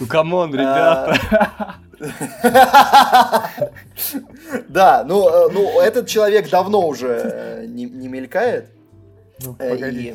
Ну, 0.00 0.06
come 0.08 0.33
on, 0.33 0.52
ребята. 0.52 1.76
Да, 4.68 5.04
ну, 5.06 5.28
э, 5.28 5.52
ну 5.52 5.80
этот 5.80 6.06
человек 6.06 6.50
давно 6.50 6.86
уже 6.86 7.08
э, 7.08 7.66
не, 7.66 7.84
не 7.84 8.08
мелькает. 8.08 8.70
Ну, 9.44 9.56
э, 9.58 9.70
погодите. 9.70 10.12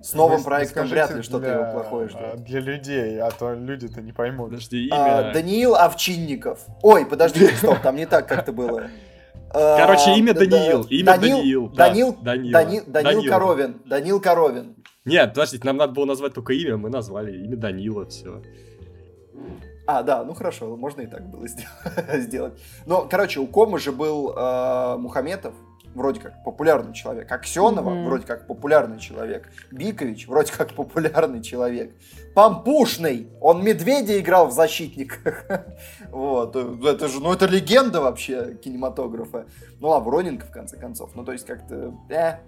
И 0.00 0.02
с 0.02 0.14
новым 0.14 0.38
вы, 0.38 0.44
проектом 0.44 0.86
вряд 0.86 1.14
ли 1.14 1.22
что-то 1.22 1.46
его 1.46 1.72
плохое 1.72 2.08
ждет. 2.08 2.44
Для 2.44 2.60
людей, 2.60 3.20
а 3.20 3.30
то 3.30 3.52
люди-то 3.54 4.00
не 4.00 4.12
поймут. 4.12 4.50
Подожди, 4.50 4.86
имя... 4.86 5.30
А, 5.30 5.32
Даниил 5.32 5.74
Овчинников. 5.74 6.60
Ой, 6.82 7.04
подожди, 7.04 7.46
стоп, 7.56 7.80
там 7.80 7.96
не 7.96 8.06
так 8.06 8.26
как-то 8.26 8.52
было. 8.52 8.88
Короче, 9.52 10.16
имя 10.16 10.32
Даниил. 10.32 10.82
Имя 10.84 11.04
Даниил. 11.18 11.68
Даниил, 11.70 12.16
Даниил, 12.22 12.84
Даниил 12.86 13.24
Коровин. 13.24 13.82
Даниил 13.84 14.20
Коровин. 14.20 14.76
Нет, 15.04 15.30
подождите, 15.30 15.66
нам 15.66 15.76
надо 15.76 15.92
было 15.92 16.04
назвать 16.04 16.34
только 16.34 16.52
имя, 16.52 16.76
мы 16.76 16.90
назвали 16.90 17.44
имя 17.44 17.56
Данила, 17.56 18.06
все. 18.06 18.42
А, 19.92 20.04
да, 20.04 20.22
ну 20.22 20.34
хорошо, 20.34 20.76
можно 20.76 21.00
и 21.00 21.06
так 21.08 21.28
было 21.28 21.48
сделать. 22.18 22.54
Но, 22.86 23.08
короче, 23.10 23.40
у 23.40 23.48
Комы 23.48 23.80
же 23.80 23.90
был 23.90 24.32
э, 24.36 24.96
Мухаметов, 24.98 25.52
вроде 25.96 26.20
как 26.20 26.44
популярный 26.44 26.94
человек. 26.94 27.32
Аксенова 27.32 27.90
mm-hmm. 27.90 28.04
вроде 28.04 28.24
как 28.24 28.46
популярный 28.46 29.00
человек. 29.00 29.48
Бикович 29.72 30.28
вроде 30.28 30.52
как 30.52 30.74
популярный 30.74 31.42
человек. 31.42 31.92
Пампушный, 32.36 33.28
он 33.40 33.64
медведя 33.64 34.16
играл 34.20 34.46
в 34.46 34.52
защитниках. 34.52 35.44
вот, 36.12 36.54
это 36.54 37.08
же, 37.08 37.18
ну 37.18 37.32
это 37.32 37.46
легенда 37.46 38.00
вообще 38.00 38.54
кинематографа. 38.62 39.46
Ну 39.80 39.88
Вороненко 40.00 40.46
в 40.46 40.52
конце 40.52 40.76
концов. 40.76 41.16
Ну 41.16 41.24
то 41.24 41.32
есть 41.32 41.46
как-то, 41.46 41.92
э, 42.10 42.38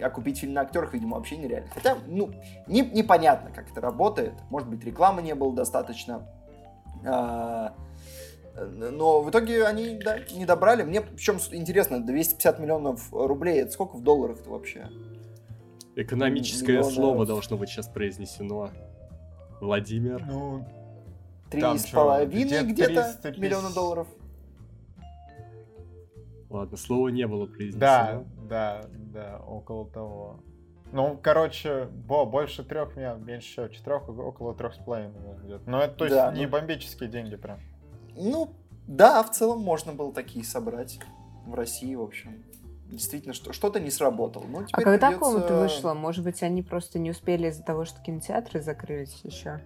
а 0.00 0.10
купить 0.10 0.38
фильм 0.38 0.54
на 0.54 0.62
актерах, 0.62 0.94
видимо, 0.94 1.16
вообще 1.16 1.36
нереально. 1.36 1.68
Хотя, 1.74 1.98
ну, 2.06 2.30
не, 2.66 2.80
непонятно, 2.80 3.50
как 3.54 3.70
это 3.70 3.80
работает. 3.80 4.32
Может 4.50 4.68
быть, 4.68 4.84
рекламы 4.84 5.22
не 5.22 5.34
было 5.34 5.54
достаточно. 5.54 6.26
А, 7.04 7.74
но 8.54 9.22
в 9.22 9.30
итоге 9.30 9.64
они 9.64 9.98
да, 9.98 10.18
не 10.32 10.44
добрали. 10.44 10.82
Мне 10.82 11.00
причем 11.00 11.38
интересно, 11.52 12.04
250 12.04 12.58
миллионов 12.58 13.12
рублей, 13.12 13.60
это 13.60 13.72
сколько 13.72 13.96
в 13.96 14.02
долларах-то 14.02 14.50
вообще? 14.50 14.88
Экономическое 15.94 16.78
Миллиона... 16.78 16.90
слово 16.90 17.26
должно 17.26 17.56
быть 17.56 17.68
сейчас 17.68 17.88
произнесено. 17.88 18.70
Владимир. 19.60 20.24
Ну, 20.26 20.66
три 21.50 21.78
с 21.78 21.86
половиной 21.86 22.64
где-то 22.64 23.14
миллиона 23.36 23.72
долларов. 23.72 24.08
Ладно, 26.48 26.76
слова 26.76 27.08
не 27.08 27.26
было 27.26 27.46
произнесено. 27.46 27.80
Да, 27.80 28.24
да, 28.48 28.80
да, 28.92 29.38
около 29.46 29.88
того. 29.88 30.40
Ну, 30.92 31.18
короче, 31.20 31.88
бо, 32.06 32.26
больше 32.26 32.62
трех, 32.62 32.96
меньше 32.96 33.70
четырех, 33.72 34.08
около 34.08 34.54
трех 34.54 34.74
с 34.74 34.78
половиной 34.78 35.14
где-то. 35.42 35.68
Но 35.68 35.82
это, 35.82 35.94
то 35.94 36.04
есть, 36.04 36.16
да, 36.16 36.32
не 36.32 36.44
ну... 36.44 36.52
бомбические 36.52 37.08
деньги 37.08 37.36
прям. 37.36 37.58
Ну, 38.14 38.50
да, 38.86 39.22
в 39.22 39.30
целом 39.30 39.60
можно 39.60 39.92
было 39.92 40.12
такие 40.12 40.44
собрать 40.44 41.00
в 41.46 41.54
России, 41.54 41.94
в 41.94 42.02
общем. 42.02 42.44
Действительно, 42.90 43.32
что, 43.32 43.54
что-то 43.54 43.80
не 43.80 43.90
сработало. 43.90 44.44
Ну, 44.46 44.66
а 44.70 44.82
когда 44.82 45.08
придется... 45.08 45.18
комната 45.18 45.56
вышла? 45.56 45.94
Может 45.94 46.24
быть, 46.24 46.42
они 46.42 46.62
просто 46.62 46.98
не 46.98 47.10
успели 47.10 47.48
из-за 47.48 47.62
того, 47.62 47.86
что 47.86 48.02
кинотеатры 48.02 48.60
закрылись 48.60 49.18
еще? 49.22 49.60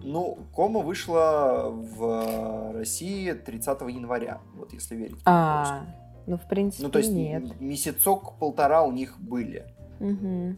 Ну, 0.00 0.38
кома 0.52 0.80
вышла 0.80 1.70
в 1.70 2.72
России 2.74 3.32
30 3.32 3.80
января, 3.88 4.42
вот 4.54 4.74
если 4.74 4.96
верить. 4.96 5.16
А, 5.24 5.86
ну, 6.26 6.36
в 6.36 6.46
принципе, 6.46 6.84
Ну, 6.84 6.90
то 6.90 6.98
есть 6.98 7.10
нет. 7.10 7.58
месяцок-полтора 7.58 8.82
у 8.82 8.92
них 8.92 9.18
были. 9.18 9.64
Угу. 10.04 10.56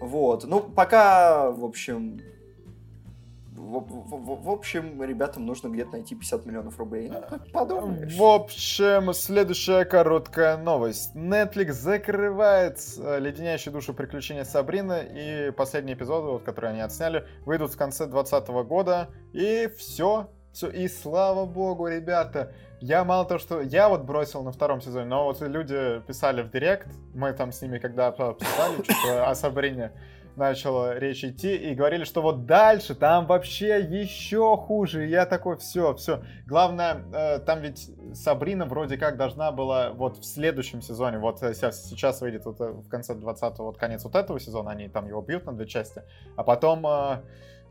Вот. 0.00 0.44
Ну, 0.44 0.60
пока, 0.60 1.50
в 1.50 1.64
общем, 1.64 2.20
в, 3.54 3.80
в, 3.80 4.44
в, 4.44 4.50
общем, 4.50 5.02
ребятам 5.02 5.46
нужно 5.46 5.68
где-то 5.68 5.92
найти 5.92 6.14
50 6.14 6.46
миллионов 6.46 6.78
рублей. 6.78 7.10
Ну, 7.10 7.38
подумаешь. 7.52 8.14
В 8.14 8.22
общем, 8.22 9.12
следующая 9.12 9.84
короткая 9.84 10.56
новость. 10.56 11.14
Netflix 11.14 11.72
закрывает 11.72 12.78
э, 12.98 13.20
леденящие 13.20 13.72
душу 13.72 13.94
приключения 13.94 14.44
Сабрины, 14.44 15.06
и 15.14 15.50
последние 15.52 15.96
эпизоды, 15.96 16.28
вот, 16.28 16.42
которые 16.42 16.72
они 16.72 16.80
отсняли, 16.80 17.26
выйдут 17.44 17.72
в 17.72 17.76
конце 17.76 18.06
2020 18.06 18.48
года. 18.66 19.10
И 19.32 19.70
все, 19.76 20.30
все, 20.52 20.68
и 20.68 20.88
слава 20.88 21.46
богу, 21.46 21.86
ребята, 21.88 22.52
я 22.80 23.04
мало 23.04 23.24
того, 23.24 23.38
что 23.38 23.60
я 23.60 23.88
вот 23.88 24.02
бросил 24.02 24.42
на 24.42 24.52
втором 24.52 24.80
сезоне, 24.80 25.06
но 25.06 25.24
вот 25.24 25.40
люди 25.40 26.00
писали 26.06 26.42
в 26.42 26.50
директ, 26.50 26.88
мы 27.14 27.32
там 27.32 27.52
с 27.52 27.62
ними 27.62 27.78
когда 27.78 28.08
обсуждали 28.08 28.82
что-то 28.82 29.26
о 29.30 29.34
Сабрине, 29.34 29.92
начала 30.36 30.98
речь 30.98 31.24
идти, 31.24 31.54
и 31.54 31.74
говорили, 31.74 32.04
что 32.04 32.22
вот 32.22 32.46
дальше 32.46 32.94
там 32.94 33.26
вообще 33.26 33.80
еще 33.80 34.56
хуже. 34.56 35.06
И 35.06 35.10
я 35.10 35.26
такой, 35.26 35.56
все, 35.58 35.94
все. 35.94 36.22
Главное, 36.46 37.04
э, 37.12 37.38
там 37.40 37.60
ведь 37.60 37.90
Сабрина 38.14 38.64
вроде 38.64 38.96
как 38.96 39.16
должна 39.16 39.52
была 39.52 39.90
вот 39.90 40.18
в 40.18 40.24
следующем 40.24 40.82
сезоне, 40.82 41.18
вот 41.18 41.40
сейчас, 41.40 41.84
сейчас 41.84 42.20
выйдет 42.20 42.44
вот 42.46 42.60
э, 42.60 42.72
в 42.72 42.88
конце 42.88 43.14
20-го, 43.14 43.64
вот 43.64 43.78
конец 43.78 44.04
вот 44.04 44.14
этого 44.14 44.40
сезона, 44.40 44.70
они 44.70 44.88
там 44.88 45.06
его 45.06 45.20
бьют 45.20 45.44
на 45.46 45.52
две 45.52 45.66
части, 45.66 46.02
а 46.36 46.42
потом... 46.44 46.86
Э, 46.86 47.22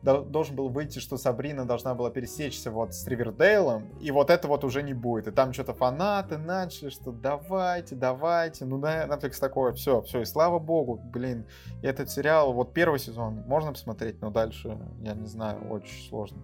должен 0.04 0.56
был 0.56 0.70
выйти, 0.70 1.00
что 1.00 1.18
Сабрина 1.18 1.66
должна 1.66 1.94
была 1.94 2.10
пересечься 2.10 2.72
вот 2.72 2.94
с 2.94 3.06
Ривердейлом, 3.08 3.90
и 4.00 4.12
вот 4.12 4.30
это 4.30 4.48
вот 4.48 4.64
уже 4.64 4.82
не 4.82 4.94
будет. 4.94 5.28
И 5.28 5.32
там 5.32 5.54
что-то 5.54 5.74
фанаты 5.74 6.38
начали, 6.38 6.90
что 6.90 7.12
давайте, 7.12 7.96
давайте. 7.96 8.66
Ну, 8.66 8.80
да, 8.80 9.06
Netflix 9.06 9.40
такое, 9.40 9.74
все, 9.74 10.02
все, 10.02 10.22
и 10.22 10.26
слава 10.26 10.60
богу, 10.60 11.00
блин, 11.14 11.46
этот 11.82 12.10
сериал, 12.10 12.54
вот 12.54 12.74
первый 12.74 13.00
сезон 13.00 13.44
можно 13.48 13.74
посмотреть, 13.74 14.22
но 14.22 14.32
дальше, 14.32 14.78
я 15.02 15.14
не 15.14 15.28
знаю, 15.28 15.70
очень 15.70 16.08
сложно. 16.10 16.42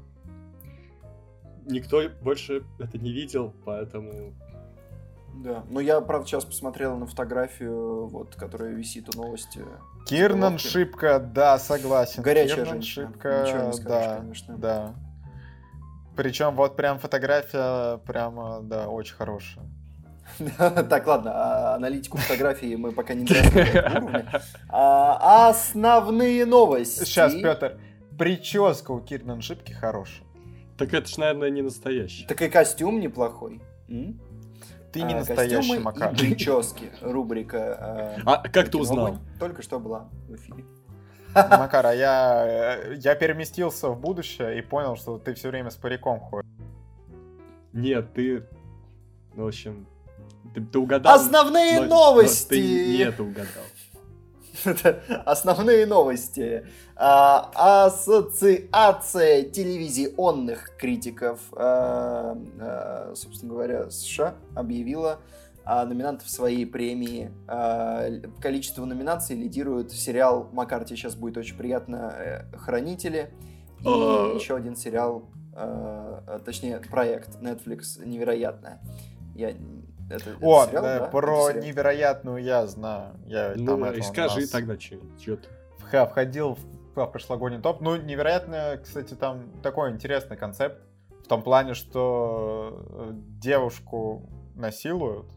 Никто 1.66 2.02
больше 2.22 2.64
это 2.80 2.98
не 2.98 3.12
видел, 3.12 3.54
поэтому 3.66 4.34
да, 5.44 5.64
но 5.70 5.80
я, 5.80 6.02
правда, 6.02 6.28
сейчас 6.28 6.46
посмотрел 6.46 6.98
на 6.98 7.06
фотографию, 7.08 8.08
вот, 8.08 8.36
которая 8.36 8.72
висит 8.72 9.14
у 9.16 9.22
новости. 9.22 9.62
Кирнан 10.06 10.58
Шипка, 10.58 11.20
да, 11.20 11.58
согласен. 11.60 12.24
Горячая 12.24 12.58
Кирнан 12.58 12.74
женщина. 12.74 13.08
Шипка, 13.08 13.44
Ничего 13.46 13.64
не 13.68 13.74
скажешь, 13.74 13.84
да, 13.84 14.18
конечно. 14.18 14.58
Да. 14.58 14.96
Причем 16.16 16.56
вот 16.56 16.76
прям 16.76 17.00
фотография 17.00 17.98
прямо, 18.00 18.62
да, 18.62 18.88
очень 18.90 19.16
хорошая. 19.16 19.66
Так, 20.90 21.08
ладно, 21.08 21.32
а 21.34 21.76
аналитику 21.76 22.18
фотографии 22.18 22.76
мы 22.76 22.92
пока 22.92 23.14
не. 23.14 23.28
А, 24.70 25.50
основные 25.50 26.46
новости. 26.46 27.04
Сейчас, 27.04 27.34
Петр, 27.34 27.80
прическа 28.18 28.92
у 28.92 29.00
Кирнан 29.00 29.42
Шипки 29.42 29.72
хорошая. 29.72 30.26
Так 30.78 30.94
это 30.94 31.08
ж, 31.08 31.18
наверное, 31.18 31.50
не 31.50 31.62
настоящий. 31.62 32.26
Так 32.28 32.42
и 32.42 32.50
костюм 32.50 33.00
неплохой. 33.00 33.62
М? 33.90 34.20
Ты 34.98 35.04
не 35.04 35.14
А, 35.14 35.18
настоящий 35.18 35.80
Макар. 35.80 36.14
И 36.14 36.18
прически. 36.18 36.92
Рубрика. 37.02 38.16
э, 38.18 38.22
А 38.26 38.38
как 38.50 38.66
ты 38.66 38.72
«Кино 38.72 38.82
узнал? 38.82 39.06
Огонь» 39.08 39.20
Только 39.40 39.62
что 39.62 39.80
была 39.80 40.10
в 40.28 40.36
эфире. 40.36 40.66
Макар, 41.36 41.86
а 41.86 41.94
я, 41.94 42.46
э, 42.48 42.96
я 42.98 43.14
переместился 43.16 43.90
в 43.90 44.00
будущее 44.00 44.58
и 44.58 44.62
понял, 44.62 44.96
что 44.96 45.20
ты 45.20 45.36
все 45.36 45.50
время 45.50 45.70
с 45.70 45.76
париком 45.76 46.20
ходишь. 46.20 46.50
Нет, 47.74 48.14
ты... 48.14 48.44
В 49.36 49.46
общем, 49.46 49.86
ты, 50.56 50.62
ты 50.62 50.80
угадал. 50.80 51.14
Основные 51.16 51.82
но- 51.82 51.88
но 51.88 52.12
новости! 52.12 52.50
ты 52.50 52.60
не 52.62 52.98
это 53.04 53.22
угадал. 53.22 53.64
Это 54.66 55.02
Основные 55.26 55.86
новости. 55.86 56.66
А, 56.96 57.86
Ассоциация 57.86 59.44
телевизионных 59.44 60.76
критиков, 60.78 61.40
а, 61.54 62.38
а, 62.60 63.14
собственно 63.16 63.54
говоря, 63.54 63.90
США 63.92 64.36
объявила 64.56 65.20
а, 65.64 65.86
номинантов 65.86 66.30
своей 66.30 66.66
премии. 66.66 67.32
А, 67.48 68.08
Количество 68.42 68.86
номинаций 68.86 69.36
лидирует 69.36 69.92
сериал 69.92 70.50
Макар, 70.54 70.84
тебе 70.86 70.98
сейчас 70.98 71.16
будет 71.16 71.38
очень 71.38 71.58
приятно 71.58 72.14
э, 72.18 72.58
«Хранители» 72.58 73.32
и 73.82 73.86
А. 73.86 74.34
еще 74.34 74.56
один 74.56 74.76
сериал, 74.76 75.30
а, 75.54 76.40
точнее, 76.46 76.80
проект 76.90 77.42
Netflix 77.42 78.04
«Невероятное». 78.04 78.80
Я... 79.36 79.54
Это, 80.10 80.30
это 80.32 80.40
О, 80.42 80.66
сериал, 80.66 80.84
да, 80.84 81.00
да? 81.00 81.06
про 81.08 81.50
Это 81.50 81.54
сериал? 81.54 81.66
невероятную 81.68 82.44
я 82.44 82.66
знаю. 82.68 83.16
Я 83.26 83.54
там 83.56 83.64
Ну, 83.66 83.86
это 83.86 83.98
и 84.00 84.02
скажи 84.02 84.42
нас 84.42 84.50
тогда 84.50 84.78
чё 84.78 84.98
ты. 85.20 85.38
вх- 85.80 86.10
входил 86.10 86.56
в 86.56 86.78
в 86.98 87.06
прошлогодний 87.06 87.62
топ. 87.62 87.80
Ну, 87.80 87.96
невероятно, 87.96 88.80
кстати, 88.84 89.14
там 89.14 89.52
такой 89.62 89.92
интересный 89.92 90.36
концепт. 90.36 90.82
В 91.24 91.28
том 91.28 91.44
плане, 91.44 91.76
что 91.76 92.84
э, 92.90 93.10
девушку 93.14 94.28
насилуют, 94.56 95.28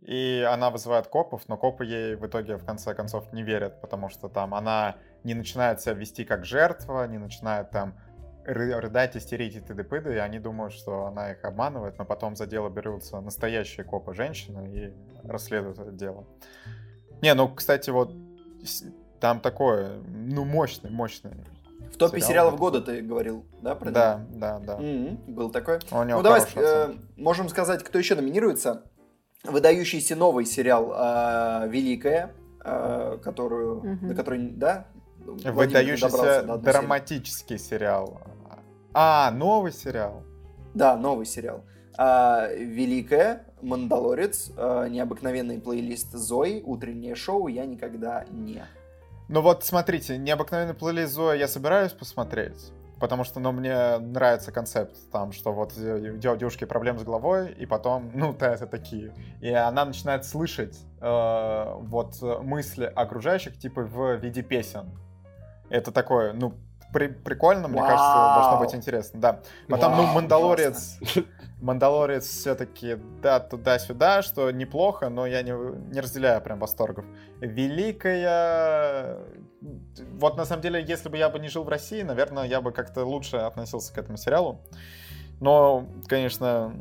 и 0.00 0.46
она 0.50 0.70
вызывает 0.70 1.08
копов, 1.08 1.42
но 1.48 1.58
копы 1.58 1.84
ей 1.84 2.14
в 2.16 2.26
итоге 2.26 2.56
в 2.56 2.64
конце 2.64 2.94
концов 2.94 3.30
не 3.34 3.42
верят, 3.42 3.82
потому 3.82 4.08
что 4.08 4.28
там 4.30 4.54
она 4.54 4.96
не 5.24 5.34
начинает 5.34 5.82
себя 5.82 5.92
вести 5.92 6.24
как 6.24 6.46
жертва, 6.46 7.06
не 7.06 7.18
начинает 7.18 7.68
там 7.70 7.98
рыдать, 8.46 9.16
истерить 9.16 9.56
и 9.56 9.60
т.д. 9.60 9.84
и 10.14 10.18
они 10.18 10.38
думают, 10.38 10.72
что 10.72 11.06
она 11.06 11.32
их 11.32 11.44
обманывает, 11.44 11.98
но 11.98 12.04
потом 12.04 12.36
за 12.36 12.46
дело 12.46 12.68
берутся 12.68 13.20
настоящие 13.20 13.84
копы 13.84 14.14
женщины 14.14 14.70
и 14.72 15.26
расследуют 15.26 15.78
это 15.78 15.90
дело. 15.90 16.26
Не, 17.22 17.34
ну, 17.34 17.48
кстати, 17.48 17.90
вот 17.90 18.12
там 19.20 19.40
такое, 19.40 20.02
ну, 20.06 20.44
мощный, 20.44 20.90
мощный. 20.90 21.32
В 21.92 21.96
топе 21.96 22.18
сериал 22.18 22.28
сериалов 22.28 22.58
года 22.58 22.80
ты 22.80 23.00
говорил, 23.02 23.46
да? 23.62 23.74
Про 23.74 23.90
Да, 23.90 24.26
да, 24.30 24.58
да. 24.58 24.76
него? 24.78 25.10
Мгм, 25.12 25.34
Был 25.34 25.50
такой. 25.50 25.78
У 25.92 26.02
него 26.02 26.18
Ну, 26.18 26.22
давай 26.22 26.42
э, 26.56 26.94
можем 27.16 27.48
сказать, 27.48 27.84
кто 27.84 27.98
еще 27.98 28.16
номинируется. 28.16 28.82
Выдающийся 29.44 30.16
новый 30.16 30.44
сериал 30.44 30.92
э, 30.92 31.68
«Великая», 31.68 32.32
э, 32.64 33.18
которую, 33.22 33.76
Мгм. 33.84 34.08
до 34.08 34.14
которой, 34.14 34.50
да? 34.50 34.86
Владимир, 35.24 35.52
Выдающийся 35.52 36.42
драматический 36.58 37.58
сериал. 37.58 38.20
А, 38.94 39.32
новый 39.32 39.72
сериал. 39.72 40.22
Да, 40.72 40.96
новый 40.96 41.26
сериал. 41.26 41.64
А, 41.98 42.48
«Великая», 42.52 43.44
«Мандалорец», 43.60 44.52
а, 44.56 44.86
необыкновенный 44.86 45.60
плейлист 45.60 46.12
Зои, 46.12 46.62
утреннее 46.64 47.16
шоу 47.16 47.48
«Я 47.48 47.66
никогда 47.66 48.24
не». 48.30 48.64
Ну 49.28 49.40
вот, 49.40 49.64
смотрите, 49.64 50.16
необыкновенный 50.16 50.74
плейлист 50.74 51.12
Зоя 51.12 51.36
я 51.36 51.48
собираюсь 51.48 51.92
посмотреть. 51.92 52.72
Потому 53.00 53.24
что, 53.24 53.40
ну, 53.40 53.50
мне 53.50 53.98
нравится 53.98 54.52
концепт, 54.52 54.96
там, 55.10 55.32
что 55.32 55.52
вот 55.52 55.72
у 55.76 56.16
дев- 56.16 56.38
девушки 56.38 56.64
проблемы 56.64 57.00
с 57.00 57.02
головой, 57.02 57.52
и 57.52 57.66
потом, 57.66 58.10
ну, 58.14 58.32
да, 58.32 58.54
это 58.54 58.68
такие. 58.68 59.12
И 59.40 59.50
она 59.50 59.84
начинает 59.84 60.24
слышать 60.24 60.78
э, 61.00 61.74
вот 61.80 62.22
мысли 62.42 62.84
окружающих, 62.84 63.58
типа, 63.58 63.82
в 63.82 64.16
виде 64.16 64.42
песен. 64.42 64.92
Это 65.68 65.90
такое, 65.90 66.32
ну, 66.32 66.54
при- 66.94 67.08
прикольно, 67.08 67.66
мне 67.66 67.80
кажется, 67.80 68.14
должно 68.34 68.52
Вау. 68.52 68.60
быть 68.60 68.74
интересно, 68.74 69.20
да. 69.20 69.40
Потом, 69.68 69.96
ну, 69.96 70.04
Вау, 70.04 70.14
Мандалорец, 70.14 70.98
Мандалорец 71.60 72.24
все-таки, 72.24 72.98
да, 73.20 73.40
туда-сюда, 73.40 74.22
что 74.22 74.50
неплохо, 74.52 75.08
но 75.08 75.26
я 75.26 75.42
не, 75.42 75.50
не 75.92 76.00
разделяю 76.00 76.40
прям 76.40 76.60
восторгов. 76.60 77.04
Великая... 77.40 79.18
Вот 80.20 80.36
на 80.36 80.44
самом 80.44 80.62
деле, 80.62 80.84
если 80.86 81.08
бы 81.08 81.16
я 81.18 81.28
бы 81.28 81.40
не 81.40 81.48
жил 81.48 81.64
в 81.64 81.68
России, 81.68 82.02
наверное, 82.02 82.44
я 82.44 82.60
бы 82.60 82.70
как-то 82.70 83.04
лучше 83.04 83.38
относился 83.38 83.92
к 83.92 83.98
этому 83.98 84.16
сериалу. 84.16 84.60
Но, 85.40 85.86
конечно, 86.06 86.76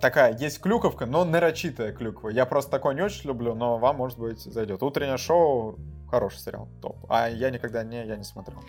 такая, 0.00 0.36
есть 0.36 0.60
клюковка, 0.60 1.06
но 1.06 1.24
нарочитая 1.24 1.92
клюква. 1.92 2.28
Я 2.28 2.46
просто 2.46 2.70
такой 2.70 2.94
не 2.94 3.02
очень 3.02 3.26
люблю, 3.26 3.54
но 3.54 3.78
вам, 3.78 3.96
может 3.96 4.18
быть, 4.18 4.40
зайдет. 4.40 4.82
Утреннее 4.82 5.16
шоу 5.16 5.76
хороший 6.10 6.40
сериал, 6.40 6.68
топ. 6.82 6.96
А 7.08 7.28
я 7.28 7.50
никогда 7.50 7.84
не, 7.84 8.04
я 8.06 8.16
не 8.16 8.24
смотрел. 8.24 8.60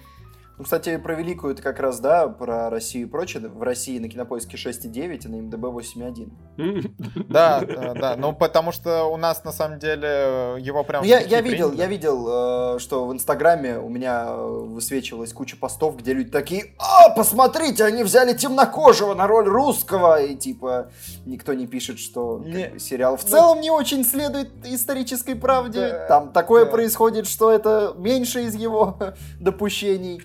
Ну, 0.57 0.63
кстати, 0.63 0.97
про 0.97 1.15
Великую 1.15 1.53
это 1.53 1.63
как 1.63 1.79
раз, 1.79 1.99
да, 1.99 2.27
про 2.27 2.69
Россию 2.69 3.07
и 3.07 3.09
прочее. 3.09 3.47
В 3.47 3.63
России 3.63 3.97
на 3.97 4.09
Кинопоиске 4.09 4.57
6,9, 4.57 5.21
а 5.25 5.29
на 5.29 5.37
МДБ 5.37 5.65
8,1. 5.65 6.31
Да, 7.29 7.61
да, 7.61 7.93
да. 7.93 8.15
Ну, 8.17 8.33
потому 8.33 8.71
что 8.71 9.05
у 9.05 9.17
нас, 9.17 9.43
на 9.43 9.51
самом 9.51 9.79
деле, 9.79 10.57
его 10.59 10.83
прям... 10.83 11.01
Ну, 11.03 11.09
я, 11.09 11.19
я 11.19 11.41
видел, 11.41 11.71
я 11.71 11.87
видел, 11.87 12.75
э, 12.75 12.79
что 12.79 13.07
в 13.07 13.13
Инстаграме 13.13 13.79
у 13.79 13.89
меня 13.89 14.25
э, 14.27 14.47
высвечивалась 14.67 15.33
куча 15.33 15.55
постов, 15.57 15.97
где 15.97 16.13
люди 16.13 16.29
такие, 16.29 16.73
а, 16.77 17.09
посмотрите, 17.09 17.83
они 17.85 18.03
взяли 18.03 18.33
темнокожего 18.33 19.13
на 19.15 19.27
роль 19.27 19.47
русского, 19.47 20.21
и 20.21 20.35
типа 20.35 20.91
никто 21.25 21.53
не 21.53 21.67
пишет, 21.67 21.99
что 21.99 22.37
бы, 22.37 22.79
сериал 22.79 23.17
в 23.17 23.23
Ну, 23.23 23.29
целом 23.29 23.61
не 23.61 23.71
очень 23.71 24.03
следует 24.03 24.49
исторической 24.65 25.35
правде, 25.35 26.05
там 26.07 26.31
такое 26.31 26.65
происходит, 26.65 27.27
что 27.27 27.51
это 27.51 27.93
меньше 27.97 28.43
из 28.43 28.55
его 28.55 28.97
допущений. 29.39 30.21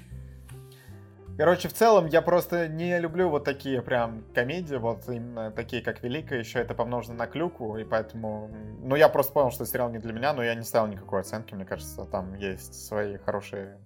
Короче, 1.39 1.69
в 1.69 1.75
целом, 1.75 2.07
я 2.07 2.23
просто 2.23 2.67
не 2.67 2.99
люблю 2.99 3.29
вот 3.29 3.45
такие 3.45 3.83
прям 3.83 4.25
комедии, 4.35 4.77
вот 4.77 5.07
именно 5.07 5.51
такие, 5.51 5.83
как 5.83 6.03
Великая, 6.03 6.39
еще 6.39 6.61
это 6.61 6.75
помножено 6.75 7.15
на 7.15 7.27
клюкву, 7.27 7.77
и 7.77 7.85
поэтому... 7.85 8.51
Ну, 8.83 8.97
я 8.97 9.11
просто 9.11 9.33
понял, 9.33 9.51
что 9.51 9.67
сериал 9.67 9.91
не 9.91 9.99
для 9.99 10.15
меня, 10.15 10.33
но 10.33 10.43
я 10.43 10.55
не 10.55 10.63
ставил 10.63 10.87
никакой 10.87 11.21
оценки, 11.21 11.55
мне 11.55 11.67
кажется, 11.67 12.07
там 12.07 12.35
есть 12.37 12.87
свои 12.87 13.19
хорошие 13.19 13.77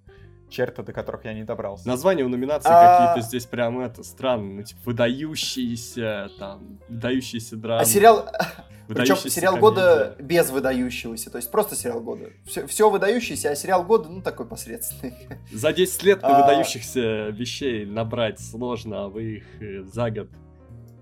черты, 0.50 0.82
до 0.82 0.92
которых 0.92 1.24
я 1.24 1.32
не 1.32 1.44
добрался. 1.44 1.86
Названия 1.88 2.24
у 2.24 2.28
номинаций 2.28 2.70
А- 2.72 3.08
какие-то 3.08 3.26
здесь 3.28 3.46
прям 3.46 3.80
это 3.80 4.02
странные, 4.02 4.54
ну 4.56 4.62
типа 4.62 4.80
выдающиеся, 4.84 6.30
там, 6.38 6.78
выдающиеся 6.88 7.56
драмы. 7.56 7.80
А 7.82 7.84
сериал, 7.84 8.28
причем 8.88 9.16
сериал 9.16 9.54
комедия. 9.54 9.60
года 9.60 10.16
без 10.18 10.50
выдающегося, 10.50 11.30
то 11.30 11.36
есть 11.38 11.50
просто 11.50 11.76
сериал 11.76 12.00
года. 12.00 12.26
Все, 12.46 12.66
все 12.66 12.90
выдающееся, 12.90 13.50
а 13.50 13.54
сериал 13.56 13.84
года, 13.84 14.08
ну, 14.08 14.20
такой 14.22 14.46
посредственный. 14.46 15.14
За 15.52 15.72
10 15.72 16.02
лет 16.02 16.18
А- 16.22 16.42
выдающихся 16.42 17.28
вещей 17.28 17.86
набрать 17.86 18.40
сложно, 18.40 19.04
а 19.04 19.08
вы 19.08 19.36
их 19.36 19.62
э, 19.62 19.82
за 19.84 20.10
год, 20.10 20.28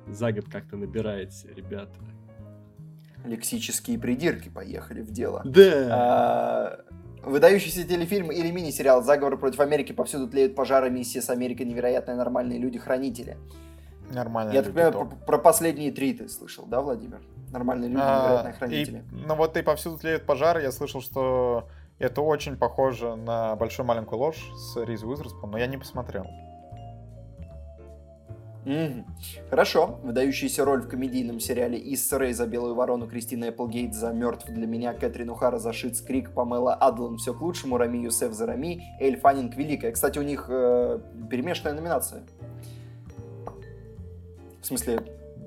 за 0.07 0.33
год 0.33 0.45
как-то 0.51 0.77
набираете, 0.77 1.49
ребята. 1.57 1.95
Лексические 3.25 3.99
придирки 3.99 4.49
поехали 4.49 5.01
в 5.03 5.11
дело. 5.11 5.43
Да. 5.45 5.89
А, 5.91 6.81
Выдающийся 7.29 7.85
телефильм 7.85 8.33
или 8.33 8.51
мини-сериал 8.51 9.03
«Заговор 9.03 9.37
против 9.39 9.61
Америки. 9.61 9.93
Повсюду 9.93 10.29
тлеют 10.29 10.55
пожары. 10.55 10.91
Миссия 10.91 11.23
с 11.23 11.31
Америкой. 11.31 11.67
Невероятные 11.67 12.17
нормальные 12.17 12.59
люди. 12.59 12.79
Хранители». 12.79 13.37
Нормально. 14.11 14.53
Я 14.53 14.63
так 14.63 14.73
понимаю, 14.73 14.93
про, 14.93 15.05
про 15.05 15.39
последние 15.39 15.93
три 15.93 16.15
ты 16.15 16.29
слышал, 16.29 16.65
да, 16.67 16.81
Владимир? 16.81 17.21
Нормальные 17.51 17.91
люди, 17.91 18.01
невероятные 18.01 18.55
хранители. 18.55 19.05
ну 19.11 19.35
вот 19.35 19.57
и 19.57 19.63
повсюду 19.63 19.99
тлеют 19.99 20.25
пожары, 20.25 20.63
я 20.63 20.73
слышал, 20.73 21.03
что 21.03 21.69
это 21.99 22.23
очень 22.23 22.57
похоже 22.57 23.17
на 23.17 23.57
«Большую 23.57 23.87
маленькую 23.87 24.19
ложь» 24.19 24.51
с 24.55 24.83
Риз 24.83 25.03
Уизерспун, 25.03 25.51
но 25.51 25.59
я 25.59 25.67
не 25.67 25.77
посмотрел. 25.77 26.27
Мгм. 28.69 29.07
Хорошо. 29.49 29.99
Выдающаяся 30.03 30.63
роль 30.63 30.83
в 30.83 30.89
комедийном 30.89 31.41
сериале 31.41 31.81
«Исса 31.95 32.19
Рэй» 32.19 32.35
за 32.35 32.47
«Белую 32.47 32.75
ворону», 32.75 33.09
Кристина 33.09 33.47
Эпплгейт 33.47 33.95
за 33.95 34.13
«Мертв 34.13 34.47
для 34.47 34.67
меня», 34.67 34.93
Кэтрин 34.93 35.31
Ухара 35.31 35.59
за 35.59 35.73
«Шитс 35.73 36.03
Крик», 36.03 36.33
Памела 36.35 36.75
Адлан 36.75 37.17
«Все 37.17 37.33
к 37.33 37.41
лучшему», 37.41 37.79
Рами 37.79 37.97
Юсеф 37.97 38.35
за 38.35 38.45
«Рами», 38.45 38.83
Эль 39.01 39.19
Фаннинг 39.19 39.57
«Великая». 39.57 39.91
Кстати, 39.91 40.19
у 40.19 40.23
них 40.23 40.49
э, 40.51 41.01
перемешанная 41.31 41.73
номинация. 41.73 42.25
В 44.61 44.67
смысле, 44.67 45.01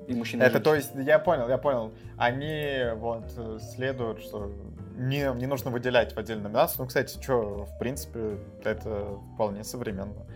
и 0.08 0.14
мужчина, 0.14 0.42
и 0.42 0.46
Это 0.46 0.58
то 0.58 0.74
есть, 0.74 0.90
я 0.96 1.20
понял, 1.20 1.48
я 1.48 1.58
понял. 1.58 1.92
Они 2.16 2.80
вот 2.96 3.32
э, 3.36 3.58
следуют, 3.76 4.20
что 4.20 4.50
не, 4.96 5.32
не 5.36 5.46
нужно 5.46 5.70
выделять 5.70 6.12
в 6.12 6.18
отдельную 6.18 6.48
номинацию. 6.48 6.80
Ну, 6.80 6.86
кстати, 6.88 7.22
что, 7.22 7.66
в 7.66 7.78
принципе, 7.78 8.38
это 8.64 9.16
вполне 9.34 9.62
современно. 9.62 10.26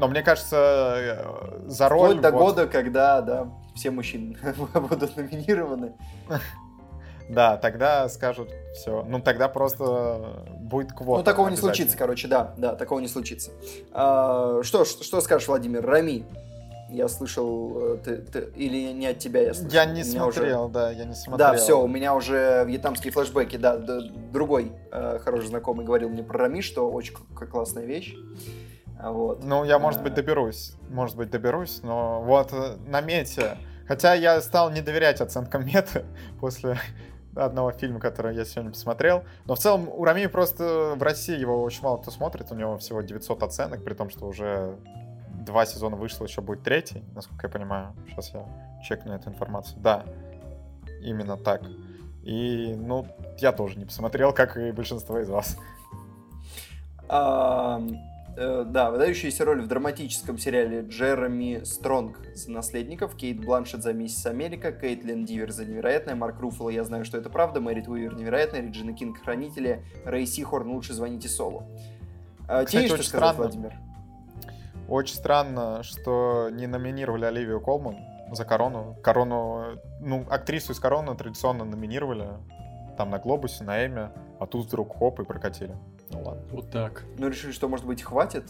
Но 0.00 0.08
мне 0.08 0.22
кажется, 0.22 0.94
э, 0.96 1.60
за 1.66 1.90
роль... 1.90 2.10
Вплоть 2.10 2.20
до 2.22 2.30
вот- 2.30 2.40
года, 2.40 2.66
когда, 2.66 3.20
да, 3.20 3.48
все 3.74 3.90
мужчины 3.90 4.34
будут 4.74 5.14
номинированы. 5.14 5.92
Да, 7.28 7.58
тогда 7.58 8.08
скажут 8.08 8.50
все. 8.74 9.04
Ну, 9.06 9.20
тогда 9.20 9.48
просто 9.48 10.42
будет 10.58 10.92
квота. 10.92 11.18
Ну, 11.18 11.24
такого 11.24 11.48
не 11.48 11.56
случится, 11.56 11.96
короче, 11.98 12.28
да, 12.28 12.54
да, 12.56 12.74
такого 12.74 12.98
не 12.98 13.08
случится. 13.08 13.50
А, 13.92 14.62
что, 14.62 14.84
что, 14.86 15.20
скажешь, 15.20 15.46
Владимир? 15.46 15.84
Рами, 15.84 16.24
я 16.88 17.06
слышал, 17.06 17.94
э, 17.94 17.98
ты, 18.02 18.16
ты, 18.16 18.48
или 18.56 18.92
не 18.92 19.06
от 19.06 19.18
тебя 19.18 19.42
я 19.42 19.54
слышал? 19.54 19.70
Я 19.70 19.84
не 19.84 20.02
смотрел, 20.02 20.64
уже... 20.64 20.72
да, 20.72 20.90
я 20.90 21.04
не 21.04 21.14
смотрел. 21.14 21.52
Да, 21.52 21.56
все, 21.56 21.80
у 21.80 21.86
меня 21.86 22.14
уже 22.14 22.64
вьетнамские 22.66 23.12
флешбеки, 23.12 23.56
да, 23.56 23.76
другой 23.76 24.72
э, 24.90 25.18
хороший 25.20 25.48
знакомый 25.48 25.84
говорил 25.84 26.08
мне 26.08 26.24
про 26.24 26.38
Рами, 26.38 26.62
что 26.62 26.90
очень 26.90 27.14
классная 27.14 27.84
вещь. 27.84 28.16
Вот. 29.02 29.44
Ну, 29.44 29.64
я, 29.64 29.78
может 29.78 30.02
быть, 30.02 30.12
э. 30.12 30.16
доберусь, 30.16 30.74
может 30.88 31.16
быть, 31.16 31.30
доберусь, 31.30 31.80
но 31.82 32.22
вот 32.22 32.52
э, 32.52 32.76
на 32.86 33.00
мете, 33.00 33.56
хотя 33.86 34.14
я 34.14 34.40
стал 34.40 34.70
не 34.70 34.82
доверять 34.82 35.20
оценкам 35.20 35.66
меты 35.66 36.04
после 36.40 36.78
одного 37.34 37.70
фильма, 37.72 38.00
который 38.00 38.34
я 38.34 38.44
сегодня 38.44 38.72
посмотрел. 38.72 39.24
Но 39.46 39.54
в 39.54 39.58
целом 39.58 39.88
у 39.88 40.04
Рами 40.04 40.26
просто 40.26 40.94
в 40.96 41.02
России 41.02 41.38
его 41.38 41.62
очень 41.62 41.82
мало 41.82 41.98
кто 41.98 42.10
смотрит. 42.10 42.50
У 42.50 42.54
него 42.54 42.76
всего 42.78 43.00
900 43.00 43.42
оценок, 43.42 43.84
при 43.84 43.94
том, 43.94 44.10
что 44.10 44.26
уже 44.26 44.76
два 45.28 45.64
сезона 45.64 45.96
вышло, 45.96 46.24
еще 46.24 46.40
будет 46.40 46.62
третий, 46.62 47.04
насколько 47.14 47.46
я 47.46 47.52
понимаю. 47.52 47.94
Сейчас 48.08 48.32
я 48.34 48.44
чекну 48.82 49.14
эту 49.14 49.30
информацию. 49.30 49.80
Да, 49.80 50.04
именно 51.02 51.36
так. 51.36 51.62
И, 52.22 52.74
ну, 52.76 53.06
я 53.38 53.52
тоже 53.52 53.78
не 53.78 53.86
посмотрел, 53.86 54.32
как 54.32 54.56
и 54.56 54.72
большинство 54.72 55.18
из 55.20 55.28
вас. 55.28 55.56
Э, 58.36 58.64
да, 58.66 58.90
выдающаяся 58.90 59.44
роль 59.44 59.60
в 59.60 59.66
драматическом 59.66 60.38
сериале 60.38 60.82
Джереми 60.82 61.62
Стронг 61.64 62.18
за 62.34 62.50
наследников, 62.50 63.16
Кейт 63.16 63.44
Бланшет 63.44 63.82
за 63.82 63.92
Миссис 63.92 64.24
Америка, 64.26 64.72
Кейтлин 64.72 65.24
Дивер 65.24 65.50
за 65.50 65.64
невероятное, 65.64 66.14
Марк 66.14 66.40
Руффало 66.40 66.70
«Я 66.70 66.84
знаю, 66.84 67.04
что 67.04 67.18
это 67.18 67.28
правда», 67.28 67.60
Мэрит 67.60 67.88
Уивер 67.88 68.14
невероятная, 68.14 68.62
Реджина 68.62 68.92
Кинг 68.92 69.20
Хранители, 69.22 69.84
Рэй 70.04 70.26
Сихорн 70.26 70.70
«Лучше 70.70 70.94
звоните 70.94 71.28
Солу». 71.28 71.64
А, 72.48 72.64
Кстати, 72.64 72.86
Тебе 72.86 72.96
что 72.96 73.08
сказать, 73.08 73.34
странно. 73.34 73.36
Владимир? 73.36 73.74
Очень 74.88 75.14
странно, 75.16 75.82
что 75.82 76.48
не 76.50 76.66
номинировали 76.66 77.24
Оливию 77.24 77.60
Колман 77.60 77.96
за 78.32 78.44
корону. 78.44 78.96
Корону, 79.02 79.78
ну, 80.00 80.26
актрису 80.28 80.72
из 80.72 80.80
короны 80.80 81.14
традиционно 81.16 81.64
номинировали. 81.64 82.28
Там 82.96 83.10
на 83.10 83.18
Глобусе, 83.18 83.64
на 83.64 83.86
Эме, 83.86 84.10
а 84.38 84.46
тут 84.46 84.66
вдруг 84.66 84.96
хоп 84.96 85.20
и 85.20 85.24
прокатили. 85.24 85.76
Ну 86.10 86.22
ладно. 86.22 86.42
Вот 86.50 86.70
так. 86.70 87.04
Ну 87.18 87.28
решили, 87.28 87.52
что, 87.52 87.68
может 87.68 87.86
быть, 87.86 88.02
хватит? 88.02 88.44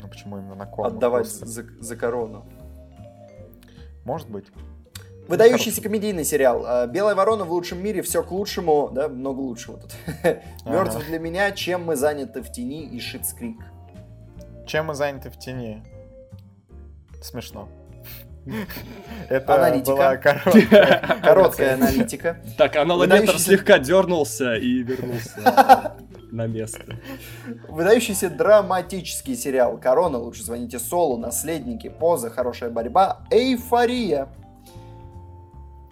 Ну 0.00 0.08
почему 0.08 0.38
именно 0.38 0.54
на 0.54 0.66
корону? 0.66 0.96
Отдавать 0.96 1.26
за, 1.26 1.64
за 1.80 1.96
корону. 1.96 2.46
Может 4.04 4.28
быть. 4.30 4.46
Выдающийся 5.28 5.80
комедийный 5.80 6.24
сериал. 6.24 6.64
А, 6.66 6.86
«Белая 6.86 7.14
ворона 7.14 7.44
в 7.44 7.52
лучшем 7.52 7.82
мире», 7.82 8.02
все 8.02 8.22
к 8.22 8.30
лучшему, 8.32 8.90
да, 8.92 9.08
много 9.08 9.40
лучшего 9.40 9.78
тут. 9.78 9.92
Мертв 10.64 11.06
для 11.06 11.18
меня, 11.18 11.52
чем 11.52 11.84
мы 11.84 11.96
заняты 11.96 12.42
в 12.42 12.50
тени 12.50 12.84
и 12.84 12.98
Шитс 12.98 13.32
Крик. 13.32 13.60
Чем 14.66 14.86
мы 14.86 14.94
заняты 14.94 15.30
в 15.30 15.38
тени? 15.38 15.84
Смешно. 17.22 17.68
Это 19.28 19.54
аналитика. 19.54 19.92
была 19.92 20.16
короткая, 20.16 21.20
короткая 21.22 21.74
аналитика. 21.74 22.40
Так, 22.56 22.76
аналометр 22.76 23.38
слегка 23.38 23.78
дернулся 23.78 24.54
и 24.54 24.82
вернулся 24.82 25.94
на 26.32 26.46
место. 26.46 26.96
Выдающийся 27.68 28.30
драматический 28.30 29.36
сериал 29.36 29.78
«Корона», 29.78 30.18
лучше 30.18 30.44
звоните 30.44 30.78
Солу, 30.78 31.16
«Наследники», 31.16 31.88
«Поза», 31.88 32.30
«Хорошая 32.30 32.70
борьба», 32.70 33.20
«Эйфория». 33.30 34.28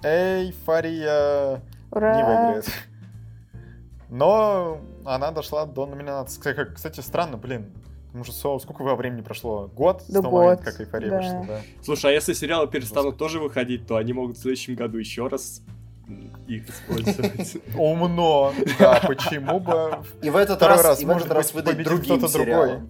Эйфория 0.03 1.61
Ура! 1.91 2.17
не 2.17 2.25
выиграет. 2.25 2.67
Но 4.09 4.81
она 5.05 5.31
дошла 5.33 5.67
до 5.67 5.87
номинации. 5.87 6.41
Кстати, 6.75 7.01
странно, 7.01 7.37
блин. 7.37 7.73
Потому 8.07 8.25
что 8.25 8.33
Соло, 8.33 8.59
сколько 8.59 8.83
во 8.83 8.97
времени 8.97 9.21
прошло? 9.21 9.69
Год 9.75 10.03
да 10.09 10.21
с 10.21 10.23
того 10.23 10.39
момента, 10.39 10.65
как 10.65 10.81
эйфория 10.81 11.11
да. 11.11 11.17
вышла, 11.19 11.45
да. 11.47 11.61
Слушай, 11.83 12.13
а 12.13 12.15
если 12.15 12.33
сериалы 12.33 12.67
перестанут 12.67 13.19
тоже 13.19 13.39
выходить, 13.39 13.87
то 13.87 13.97
они 13.97 14.15
могут 14.15 14.39
в 14.39 14.41
следующем 14.41 14.77
году 14.77 14.97
еще 14.97 15.27
раз 15.27 15.61
их 16.47 16.69
использовать. 16.69 17.57
Умно. 17.77 18.53
Да, 18.79 19.01
почему 19.07 19.61
бы 19.61 19.99
И 20.23 20.31
в 20.31 20.37
этот 20.37 20.63
раз, 20.63 20.83
раз, 20.83 21.03
и 21.03 21.07
в 21.07 21.11
этот 21.11 21.31
раз 21.31 21.53
выдать 21.55 21.83
другим 21.83 22.19
кто-то 22.19 22.33
другой. 22.33 22.81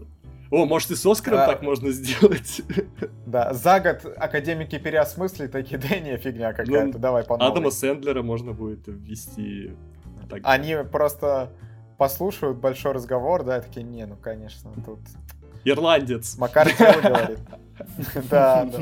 О, 0.50 0.64
может 0.64 0.90
и 0.90 0.94
с 0.94 1.04
Оскаром 1.04 1.40
а, 1.40 1.46
так 1.46 1.62
можно 1.62 1.90
сделать? 1.90 2.62
Да, 3.26 3.52
за 3.52 3.80
год 3.80 4.06
академики 4.16 4.78
переосмыслят 4.78 5.52
такие, 5.52 5.76
да 5.76 5.98
не, 5.98 6.16
фигня 6.16 6.54
какая-то, 6.54 6.94
ну, 6.94 6.98
давай 6.98 7.22
по 7.22 7.36
новой. 7.36 7.52
Адама 7.52 7.70
Сэндлера 7.70 8.22
можно 8.22 8.52
будет 8.52 8.86
ввести. 8.86 9.72
Так. 10.30 10.40
Они 10.44 10.76
просто 10.90 11.52
послушают 11.98 12.56
большой 12.56 12.92
разговор, 12.92 13.44
да, 13.44 13.60
такие, 13.60 13.82
не, 13.82 14.06
ну, 14.06 14.16
конечно, 14.16 14.70
тут... 14.86 15.00
Ирландец. 15.64 16.38
Макар 16.38 16.68
говорит. 16.78 17.40
Да, 18.30 18.64
да. 18.64 18.80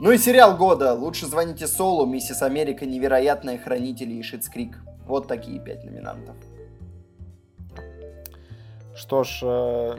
Ну 0.00 0.12
и 0.12 0.16
сериал 0.16 0.56
года. 0.56 0.94
Лучше 0.94 1.26
звоните 1.26 1.66
Солу, 1.66 2.06
Миссис 2.06 2.40
Америка, 2.40 2.86
Невероятные 2.86 3.58
Хранители 3.58 4.14
и 4.14 4.22
Шитскрик. 4.22 4.78
Вот 5.06 5.28
такие 5.28 5.60
пять 5.60 5.84
номинантов. 5.84 6.36
Что 8.96 9.24
ж, 9.24 9.40
э, 9.42 9.96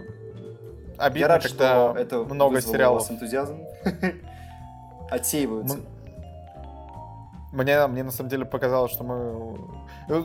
обидно, 0.97 1.19
Я 1.19 1.27
рад, 1.27 1.43
когда 1.43 1.91
что 1.91 1.99
это 1.99 2.17
много 2.23 2.61
сериалов. 2.61 3.11
У 3.11 3.13
энтузиазм. 3.13 3.61
Отсеиваются. 5.11 5.77
Мне, 7.53 7.85
мне 7.85 8.03
на 8.03 8.11
самом 8.11 8.29
деле 8.29 8.45
показалось, 8.45 8.91
что 8.91 9.03
мы... 9.03 9.55
Э, 10.09 10.23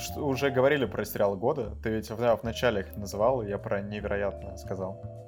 что 0.00 0.26
уже 0.26 0.50
говорили 0.50 0.86
про 0.86 1.04
сериал 1.04 1.36
года. 1.36 1.76
Ты 1.84 1.90
ведь 1.90 2.10
в, 2.10 2.16
в 2.16 2.42
начале 2.42 2.80
их 2.80 2.96
называл, 2.96 3.42
и 3.42 3.48
я 3.48 3.58
про 3.58 3.80
невероятно 3.80 4.56
сказал. 4.56 5.21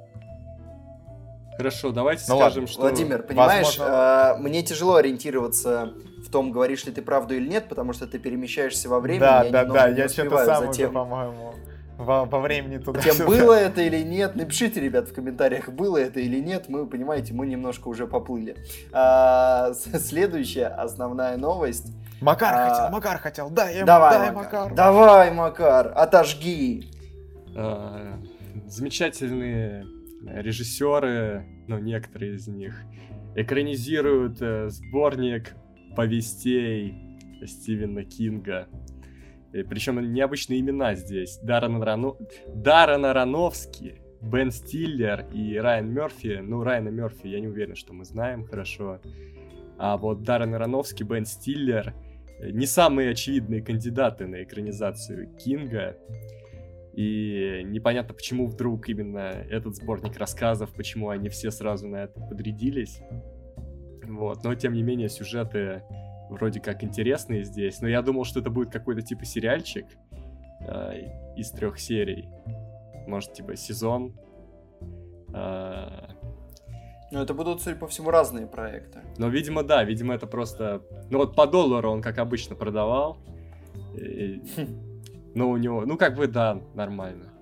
Хорошо, 1.57 1.93
давайте 1.93 2.25
ну, 2.29 2.37
скажем, 2.37 2.63
ладно. 2.63 2.67
что... 2.67 2.81
Владимир, 2.81 3.23
понимаешь, 3.23 3.79
Возможно... 3.79 4.35
э, 4.37 4.43
мне 4.43 4.63
тяжело 4.63 4.97
ориентироваться 4.97 5.95
в 6.25 6.31
том, 6.31 6.51
говоришь 6.51 6.85
ли 6.85 6.93
ты 6.93 7.01
правду 7.01 7.35
или 7.35 7.49
нет, 7.49 7.69
потому 7.69 7.93
что 7.93 8.07
ты 8.07 8.19
перемещаешься 8.19 8.89
во 8.89 8.99
времени. 8.99 9.21
Да, 9.21 9.45
да, 9.51 9.65
да, 9.65 9.89
я 9.89 10.09
что-то 10.09 10.45
сам 10.45 10.69
уже, 10.69 10.89
по-моему, 10.89 11.55
во, 11.97 12.25
во 12.25 12.41
времени 12.41 12.79
туда 12.79 13.01
Тем 13.01 13.27
было 13.27 13.55
это 13.55 13.83
или 13.83 14.03
нет, 14.03 14.35
напишите, 14.35 14.81
ребят, 14.81 15.09
в 15.09 15.15
комментариях, 15.15 15.69
было 15.69 15.97
это 15.99 16.19
или 16.19 16.41
нет, 16.41 16.69
мы, 16.69 16.87
понимаете, 16.87 17.35
мы 17.35 17.47
немножко 17.47 17.87
уже 17.89 18.07
поплыли. 18.07 18.57
А, 18.93 19.73
следующая 19.75 20.67
основная 20.67 21.37
новость. 21.37 21.93
Макар 22.21 22.55
а, 22.55 22.69
хотел, 22.69 22.91
Макар 22.91 23.19
хотел, 23.19 23.51
дай 23.51 23.77
ему, 23.77 23.87
давай, 23.87 24.19
дай, 24.19 24.33
Макар. 24.33 24.63
Макар. 24.63 24.75
Давай, 24.75 25.31
Макар, 25.31 25.93
отожги. 25.95 26.91
А, 27.55 28.19
замечательные 28.67 29.87
режиссеры, 30.27 31.45
ну, 31.68 31.79
некоторые 31.79 32.35
из 32.35 32.49
них, 32.49 32.83
экранизируют 33.35 34.41
э, 34.41 34.68
сборник 34.68 35.55
повестей 35.97 36.95
Стивена 37.45 38.05
Кинга. 38.05 38.68
И, 39.53 39.62
причем 39.62 40.12
необычные 40.12 40.61
имена 40.61 40.95
здесь. 40.95 41.39
Даррен, 41.43 41.83
Рано... 41.83 42.14
Даррен 42.49 43.05
Аронофский, 43.05 44.01
Бен 44.20 44.51
Стиллер 44.51 45.27
и 45.33 45.57
Райан 45.57 45.93
Мерфи. 45.93 46.41
Ну, 46.43 46.62
Райана 46.62 46.89
Мерфи 46.89 47.27
я 47.29 47.41
не 47.41 47.49
уверен, 47.49 47.77
что 47.77 47.93
мы 47.93 48.05
знаем 48.05 48.45
хорошо. 48.45 49.01
А 49.79 49.97
вот 49.97 50.22
Даррен 50.22 50.55
Аронофский, 50.55 51.05
Бен 51.05 51.25
Стиллер 51.25 51.95
э, 52.41 52.51
не 52.51 52.66
самые 52.66 53.11
очевидные 53.11 53.62
кандидаты 53.62 54.27
на 54.27 54.43
экранизацию 54.43 55.29
Кинга. 55.37 55.97
И 56.97 57.63
непонятно, 57.65 58.15
почему 58.15 58.47
вдруг 58.47 58.89
именно 58.89 59.19
этот 59.19 59.75
сборник 59.75 60.17
рассказов, 60.17 60.73
почему 60.75 61.09
они 61.09 61.29
все 61.29 61.51
сразу 61.51 61.89
на 61.89 62.05
это 62.05 62.21
подрядились. 62.21 63.01
Вот, 64.05 64.45
но 64.45 64.55
тем 64.55 64.75
не 64.75 64.83
менее 64.83 65.09
сюжеты 65.09 65.83
вроде 66.31 66.61
как 66.61 66.85
интересные 66.85 67.45
здесь. 67.45 67.81
Но 67.81 67.89
я 67.89 68.03
думал, 68.03 68.25
что 68.25 68.41
это 68.41 68.51
будет 68.51 68.71
какой-то 68.71 69.03
типа 69.03 69.25
сериальчик 69.25 69.87
э, 70.61 71.35
из 71.37 71.51
трех 71.51 71.79
серий. 71.79 72.29
Может, 73.07 73.33
типа 73.33 73.57
сезон. 73.57 74.15
Э, 75.35 76.15
ну, 77.11 77.21
это 77.21 77.35
будут, 77.35 77.63
судя 77.63 77.77
по 77.77 77.87
всему, 77.87 78.11
разные 78.11 78.47
проекты. 78.47 79.01
Но, 79.19 79.29
видимо, 79.29 79.63
да, 79.63 79.85
видимо, 79.85 80.15
это 80.15 80.27
просто... 80.27 80.83
Ну, 81.11 81.19
вот 81.19 81.35
по 81.35 81.47
доллару 81.47 81.91
он, 81.91 82.03
как 82.03 82.19
обычно, 82.19 82.57
продавал. 82.57 83.19
И... 83.97 84.43
Но 85.35 85.51
у 85.51 85.57
него, 85.57 85.85
ну 85.85 85.97
как 85.97 86.14
бы 86.14 86.26
да, 86.26 86.61
нормально. 86.74 87.32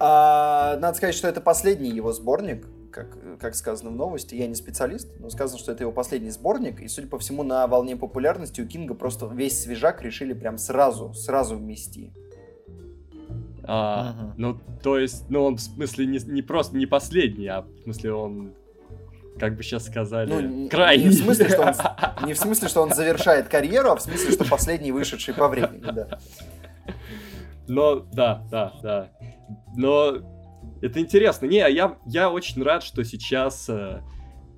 А, 0.00 0.76
надо 0.78 0.96
сказать, 0.96 1.14
что 1.14 1.28
это 1.28 1.40
последний 1.40 1.90
его 1.90 2.12
сборник, 2.12 2.66
как, 2.90 3.38
как 3.38 3.54
сказано 3.54 3.90
в 3.90 3.96
новости. 3.96 4.34
Я 4.34 4.46
не 4.46 4.54
специалист, 4.54 5.08
но 5.20 5.30
сказано, 5.30 5.58
что 5.58 5.72
это 5.72 5.84
его 5.84 5.92
последний 5.92 6.30
сборник. 6.30 6.80
И, 6.80 6.88
судя 6.88 7.08
по 7.08 7.18
всему, 7.18 7.42
на 7.42 7.66
волне 7.66 7.96
популярности 7.96 8.60
у 8.60 8.66
Кинга 8.66 8.94
просто 8.94 9.26
весь 9.26 9.60
свежак 9.60 10.02
решили 10.02 10.32
прям 10.32 10.58
сразу, 10.58 11.12
сразу 11.14 11.56
вмести. 11.56 12.12
А, 13.66 14.12
uh-huh. 14.12 14.32
Ну, 14.36 14.60
то 14.82 14.98
есть, 14.98 15.24
ну 15.30 15.44
он 15.44 15.56
в 15.56 15.60
смысле 15.60 16.06
не, 16.06 16.18
не 16.18 16.42
просто 16.42 16.76
не 16.76 16.86
последний, 16.86 17.46
а 17.46 17.62
в 17.62 17.82
смысле 17.84 18.12
он 18.12 18.54
как 19.38 19.56
бы 19.56 19.62
сейчас 19.62 19.86
сказали, 19.86 20.30
Ну, 20.30 20.68
крайний. 20.68 21.06
Не 21.06 21.10
в, 21.10 21.14
смысле, 21.14 21.48
что 21.48 21.62
он, 21.62 21.74
не 22.26 22.34
в 22.34 22.38
смысле, 22.38 22.68
что 22.68 22.82
он 22.82 22.92
завершает 22.92 23.48
карьеру, 23.48 23.90
а 23.90 23.96
в 23.96 24.00
смысле, 24.00 24.32
что 24.32 24.44
последний 24.44 24.92
вышедший 24.92 25.34
по 25.34 25.48
времени, 25.48 25.90
да. 25.92 26.18
Но, 27.66 28.00
да, 28.12 28.46
да, 28.50 28.72
да. 28.82 29.10
Но 29.76 30.18
это 30.82 31.00
интересно. 31.00 31.46
Не, 31.46 31.58
я, 31.72 31.98
я 32.06 32.30
очень 32.30 32.62
рад, 32.62 32.82
что 32.82 33.04
сейчас 33.04 33.68
э, 33.68 34.02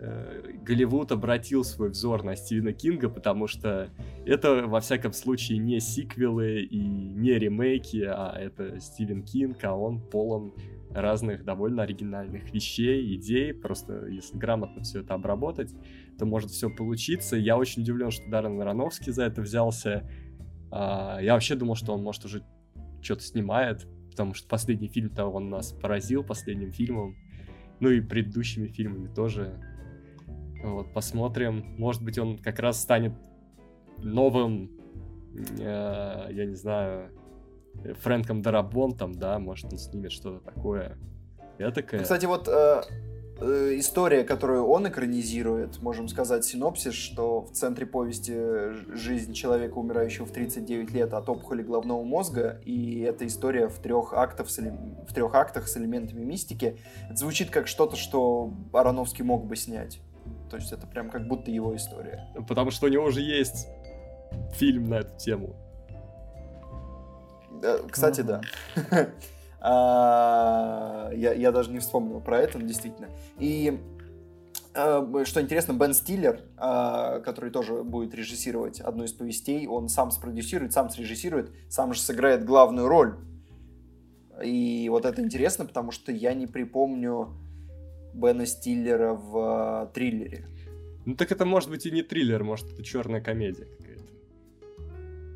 э, 0.00 0.42
Голливуд 0.62 1.12
обратил 1.12 1.64
свой 1.64 1.90
взор 1.90 2.24
на 2.24 2.36
Стивена 2.36 2.72
Кинга, 2.72 3.08
потому 3.08 3.46
что 3.46 3.88
это, 4.26 4.66
во 4.66 4.80
всяком 4.80 5.12
случае, 5.12 5.58
не 5.58 5.80
сиквелы 5.80 6.62
и 6.62 6.80
не 6.80 7.38
ремейки, 7.38 8.02
а 8.04 8.36
это 8.36 8.80
Стивен 8.80 9.22
Кинг, 9.22 9.62
а 9.64 9.74
он 9.74 10.00
полон 10.00 10.52
разных 10.96 11.44
довольно 11.44 11.82
оригинальных 11.82 12.52
вещей, 12.52 13.14
идей. 13.14 13.52
Просто 13.52 14.06
если 14.06 14.36
грамотно 14.36 14.82
все 14.82 15.00
это 15.00 15.14
обработать, 15.14 15.74
то 16.18 16.26
может 16.26 16.50
все 16.50 16.70
получиться. 16.70 17.36
Я 17.36 17.56
очень 17.56 17.82
удивлен, 17.82 18.10
что 18.10 18.28
Даррен 18.30 18.60
Аронофский 18.60 19.12
за 19.12 19.24
это 19.24 19.42
взялся. 19.42 20.08
А, 20.70 21.18
я 21.20 21.34
вообще 21.34 21.54
думал, 21.54 21.74
что 21.74 21.92
он, 21.92 22.02
может, 22.02 22.24
уже 22.24 22.42
что-то 23.02 23.22
снимает, 23.22 23.86
потому 24.10 24.34
что 24.34 24.48
последний 24.48 24.88
фильм-то 24.88 25.26
он 25.26 25.50
нас 25.50 25.72
поразил 25.72 26.24
последним 26.24 26.72
фильмом. 26.72 27.16
Ну 27.78 27.90
и 27.90 28.00
предыдущими 28.00 28.68
фильмами 28.68 29.12
тоже. 29.14 29.60
Вот, 30.64 30.92
посмотрим. 30.94 31.76
Может 31.78 32.02
быть, 32.02 32.18
он 32.18 32.38
как 32.38 32.58
раз 32.58 32.80
станет 32.80 33.12
новым, 33.98 34.70
э, 35.58 36.28
я 36.30 36.46
не 36.46 36.54
знаю, 36.54 37.10
Фрэнком 37.94 38.42
Дарабонтом, 38.42 39.14
да, 39.14 39.38
может, 39.38 39.72
он 39.72 39.78
снимет 39.78 40.12
что-то 40.12 40.44
такое. 40.44 40.96
Этакое. 41.58 42.02
Кстати, 42.02 42.26
вот 42.26 42.48
э, 42.48 42.82
э, 43.40 43.78
история, 43.78 44.24
которую 44.24 44.66
он 44.66 44.88
экранизирует, 44.88 45.80
можем 45.80 46.08
сказать 46.08 46.44
синопсис, 46.44 46.92
что 46.92 47.42
в 47.42 47.52
центре 47.52 47.86
повести 47.86 48.94
жизнь 48.94 49.32
человека, 49.32 49.78
умирающего 49.78 50.26
в 50.26 50.32
39 50.32 50.90
лет 50.92 51.14
от 51.14 51.28
опухоли 51.28 51.62
головного 51.62 52.04
мозга, 52.04 52.60
и 52.64 53.00
эта 53.00 53.26
история 53.26 53.68
в 53.68 53.78
трех, 53.78 54.12
актах 54.12 54.50
с, 54.50 54.58
в 54.58 55.14
трех 55.14 55.34
актах 55.34 55.68
с 55.68 55.76
элементами 55.76 56.22
мистики. 56.22 56.78
Это 57.06 57.16
звучит 57.16 57.50
как 57.50 57.68
что-то, 57.68 57.96
что 57.96 58.52
Ароновский 58.72 59.24
мог 59.24 59.46
бы 59.46 59.56
снять. 59.56 60.00
То 60.50 60.56
есть 60.56 60.72
это 60.72 60.86
прям 60.86 61.10
как 61.10 61.26
будто 61.26 61.50
его 61.50 61.74
история. 61.74 62.28
Потому 62.48 62.70
что 62.70 62.86
у 62.86 62.88
него 62.88 63.04
уже 63.04 63.20
есть 63.20 63.66
фильм 64.54 64.88
на 64.88 64.96
эту 64.96 65.16
тему. 65.16 65.56
Да, 67.60 67.78
Кстати, 67.90 68.20
да. 68.22 68.40
А, 69.60 71.10
Я, 71.14 71.32
я 71.32 71.52
даже 71.52 71.70
не 71.70 71.78
вспомнил 71.78 72.20
про 72.20 72.38
это, 72.38 72.58
но 72.58 72.66
действительно. 72.66 73.08
И 73.38 73.80
э, 74.74 75.24
что 75.24 75.40
интересно, 75.40 75.72
Бен 75.72 75.94
Стиллер, 75.94 76.42
а, 76.56 77.20
который 77.20 77.50
тоже 77.50 77.82
будет 77.82 78.14
режиссировать 78.14 78.80
одну 78.80 79.04
из 79.04 79.12
повестей, 79.12 79.66
он 79.66 79.88
сам 79.88 80.10
спродюсирует, 80.10 80.72
сам 80.72 80.90
срежиссирует, 80.90 81.50
сам 81.68 81.94
же 81.94 82.00
сыграет 82.00 82.44
главную 82.44 82.86
роль. 82.86 83.16
И 84.44 84.88
вот 84.90 85.06
это 85.06 85.22
интересно, 85.22 85.64
потому 85.64 85.90
что 85.90 86.12
я 86.12 86.34
не 86.34 86.46
припомню 86.46 87.34
Бена 88.14 88.46
Стиллера 88.46 89.14
в 89.14 89.88
э, 89.88 89.94
триллере. 89.94 90.46
Ну 91.06 91.14
так 91.14 91.32
это 91.32 91.44
может 91.44 91.70
быть 91.70 91.86
и 91.86 91.90
не 91.90 92.02
триллер, 92.02 92.44
может 92.44 92.72
это 92.72 92.82
черная 92.82 93.20
комедия 93.20 93.64
какая-то. 93.64 94.02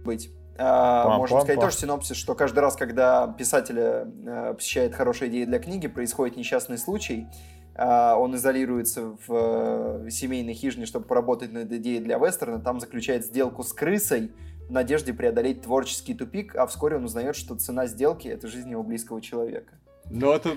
быть. 0.04 0.30
А, 0.62 1.04
Пам-пам-пам. 1.06 1.18
Можно 1.18 1.40
сказать 1.40 1.60
тоже 1.60 1.76
синопсис, 1.76 2.16
что 2.16 2.34
каждый 2.34 2.58
раз, 2.58 2.76
когда 2.76 3.26
писателя 3.28 4.06
э, 4.26 4.54
посещает 4.54 4.94
хорошая 4.94 5.30
идея 5.30 5.46
для 5.46 5.58
книги, 5.58 5.88
происходит 5.88 6.36
несчастный 6.36 6.76
случай, 6.76 7.28
а, 7.74 8.16
он 8.16 8.36
изолируется 8.36 9.16
в 9.26 10.04
э, 10.06 10.10
семейной 10.10 10.52
хижине, 10.52 10.84
чтобы 10.84 11.06
поработать 11.06 11.50
над 11.50 11.72
идеей 11.72 12.00
для 12.00 12.18
вестерна, 12.18 12.60
там 12.60 12.78
заключает 12.78 13.24
сделку 13.24 13.62
с 13.62 13.72
крысой 13.72 14.32
в 14.68 14.70
надежде 14.70 15.14
преодолеть 15.14 15.62
творческий 15.62 16.12
тупик, 16.12 16.54
а 16.54 16.66
вскоре 16.66 16.96
он 16.96 17.04
узнает, 17.04 17.36
что 17.36 17.56
цена 17.56 17.86
сделки— 17.86 18.28
это 18.28 18.46
жизнь 18.46 18.70
его 18.70 18.82
близкого 18.82 19.22
человека. 19.22 19.72
Но 20.10 20.34
это 20.34 20.50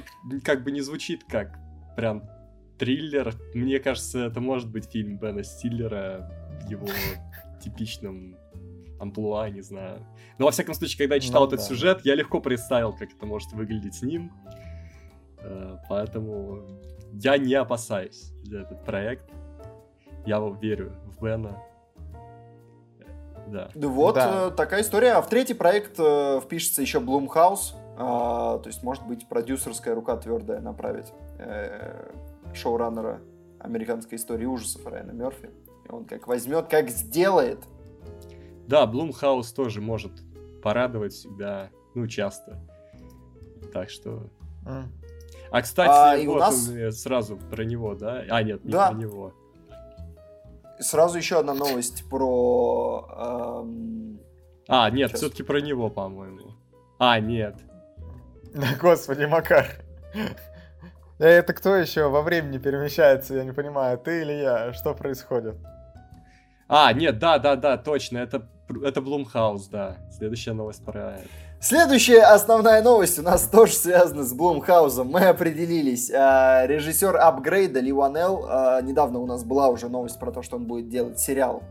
как 0.44 0.66
бы 0.66 0.72
не 0.72 0.82
звучит 0.82 1.24
как 1.24 1.58
прям 1.96 2.30
триллер. 2.78 3.34
Мне 3.54 3.80
кажется, 3.80 4.26
это 4.26 4.42
может 4.42 4.70
быть 4.70 4.92
фильм 4.92 5.18
Бена 5.18 5.44
Стиллера 5.44 6.30
в 6.62 6.70
его 6.70 6.88
типичном 7.64 8.36
амплуа, 9.04 9.50
не 9.50 9.62
знаю. 9.62 10.06
Но 10.38 10.46
во 10.46 10.52
всяком 10.52 10.74
случае, 10.74 10.98
когда 10.98 11.16
я 11.16 11.22
читал 11.22 11.42
Ну 11.42 11.48
этот 11.48 11.60
да. 11.60 11.66
сюжет, 11.66 12.02
я 12.04 12.16
легко 12.16 12.42
представил, 12.42 12.94
как 12.94 13.12
это 13.14 13.26
может 13.26 13.52
выглядеть 13.54 13.96
с 13.96 14.02
ним. 14.02 14.32
Э, 15.40 15.78
Поэтому 15.90 16.60
я 17.14 17.38
не 17.38 17.54
опасаюсь 17.54 18.32
за 18.44 18.60
этот 18.62 18.84
проект. 18.86 19.30
Я 20.26 20.40
верю 20.62 20.94
в 21.06 21.22
Бена. 21.24 21.62
Да. 23.48 23.70
Да 23.76 23.88
Вот 23.88 24.16
Да. 24.16 24.48
э, 24.48 24.52
такая 24.52 24.82
история. 24.82 25.14
А 25.14 25.22
в 25.22 25.28
третий 25.30 25.54
проект 25.54 26.00
э, 26.00 26.40
впишется 26.44 26.82
еще 26.82 27.00
Блумхаус. 27.00 27.76
А, 27.98 28.58
то 28.60 28.68
есть, 28.68 28.82
может 28.84 29.06
быть, 29.06 29.28
продюсерская 29.28 29.94
рука 29.94 30.18
твердая 30.18 30.62
направит 30.62 31.14
э, 31.38 32.12
шоураннера 32.54 33.20
американской 33.60 34.18
истории 34.18 34.46
ужасов 34.46 34.86
Райана 34.88 35.12
Мерфи. 35.12 35.50
И 35.88 35.92
он 35.92 36.06
как 36.06 36.28
возьмет, 36.28 36.68
как 36.68 36.90
сделает. 36.90 37.60
Да, 38.68 38.86
Блумхаус 38.86 39.52
тоже 39.54 39.82
может 39.82 40.12
порадовать 40.62 41.14
всегда, 41.14 41.70
ну, 41.96 42.08
часто. 42.08 42.60
Так 43.74 43.90
что... 43.90 44.30
М. 44.66 44.92
А, 45.52 45.62
кстати, 45.62 45.90
А, 46.26 46.26
вот 46.32 46.40
нас- 46.40 46.70
он, 46.70 46.78
э, 46.78 46.92
сразу 46.92 47.38
про 47.38 47.64
него, 47.64 47.94
да? 47.96 48.24
А, 48.30 48.42
нет, 48.42 48.64
не 48.64 48.72
Да. 48.72 48.90
про 48.92 48.98
него. 48.98 49.34
Сразу 50.80 51.18
еще 51.18 51.40
одна 51.40 51.54
новость 51.54 52.10
про... 52.10 53.08
эм, 53.62 54.20
А, 54.68 54.90
нет, 54.90 55.10
Сейчас. 55.10 55.20
все-таки 55.22 55.44
про 55.44 55.60
него, 55.62 55.90
по-моему. 55.90 56.52
А, 56.98 57.20
нет. 57.20 57.56
Господи, 58.82 59.26
Макар. 59.26 59.68
Э, 61.20 61.28
Это 61.28 61.54
кто 61.54 61.76
еще 61.76 62.08
во 62.10 62.22
времени 62.22 62.58
перемещается, 62.58 63.36
я 63.36 63.44
не 63.44 63.52
понимаю, 63.52 63.98
ты 63.98 64.22
или 64.22 64.32
я? 64.34 64.74
Что 64.74 64.94
происходит? 64.96 65.56
А, 66.68 66.92
нет, 66.94 67.20
да, 67.20 67.38
да, 67.38 67.56
да, 67.56 67.78
точно, 67.78 68.18
это, 68.18 68.50
это 68.82 69.02
Блумхаус, 69.02 69.68
да. 69.68 69.98
Следующая 70.12 70.54
новость 70.54 70.84
про. 70.84 71.18
Следующая 71.60 72.24
основная 72.24 72.82
новость 72.82 73.20
у 73.20 73.22
нас 73.22 73.48
тоже 73.52 73.74
связана 73.74 74.24
с 74.24 74.34
Блумхаузом. 74.34 75.08
Мы 75.08 75.22
определились. 75.22 76.12
А, 76.12 76.66
Режиссер 76.66 77.16
апгрейда 77.16 77.80
Ли 77.80 77.92
Ванелл. 77.92 78.46
а, 78.50 78.82
Недавно 78.82 79.20
у 79.20 79.26
нас 79.26 79.44
была 79.44 79.70
уже 79.70 79.88
новость 79.90 80.20
про 80.20 80.32
то, 80.32 80.42
что 80.42 80.58
он 80.58 80.66
будет 80.66 80.90
делать 80.90 81.20
сериал 81.20 81.64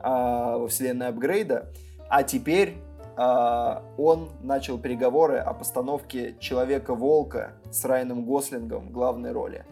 а, 0.00 0.58
во 0.58 0.68
вселенной 0.68 1.08
апгрейда. 1.08 1.66
А 2.08 2.22
теперь 2.22 2.76
он 3.18 4.28
начал 4.42 4.76
переговоры 4.78 5.38
о 5.38 5.54
постановке 5.54 6.36
Человека-волка 6.38 7.52
с 7.70 7.82
Райаном 7.86 8.26
Гослингом 8.26 8.88
в 8.88 8.92
главной 8.92 9.32
роли. 9.32 9.64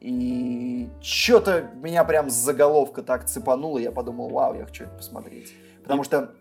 И 0.00 0.90
что-то 1.00 1.70
меня 1.80 2.04
прям 2.04 2.28
заголовка 2.28 3.02
так 3.02 3.24
цепануло, 3.24 3.78
я 3.78 3.90
подумал, 3.90 4.28
вау, 4.28 4.54
я 4.54 4.66
хочу 4.66 4.84
это 4.84 4.94
посмотреть. 4.96 5.54
Потому 5.84 6.02
что 6.02 6.32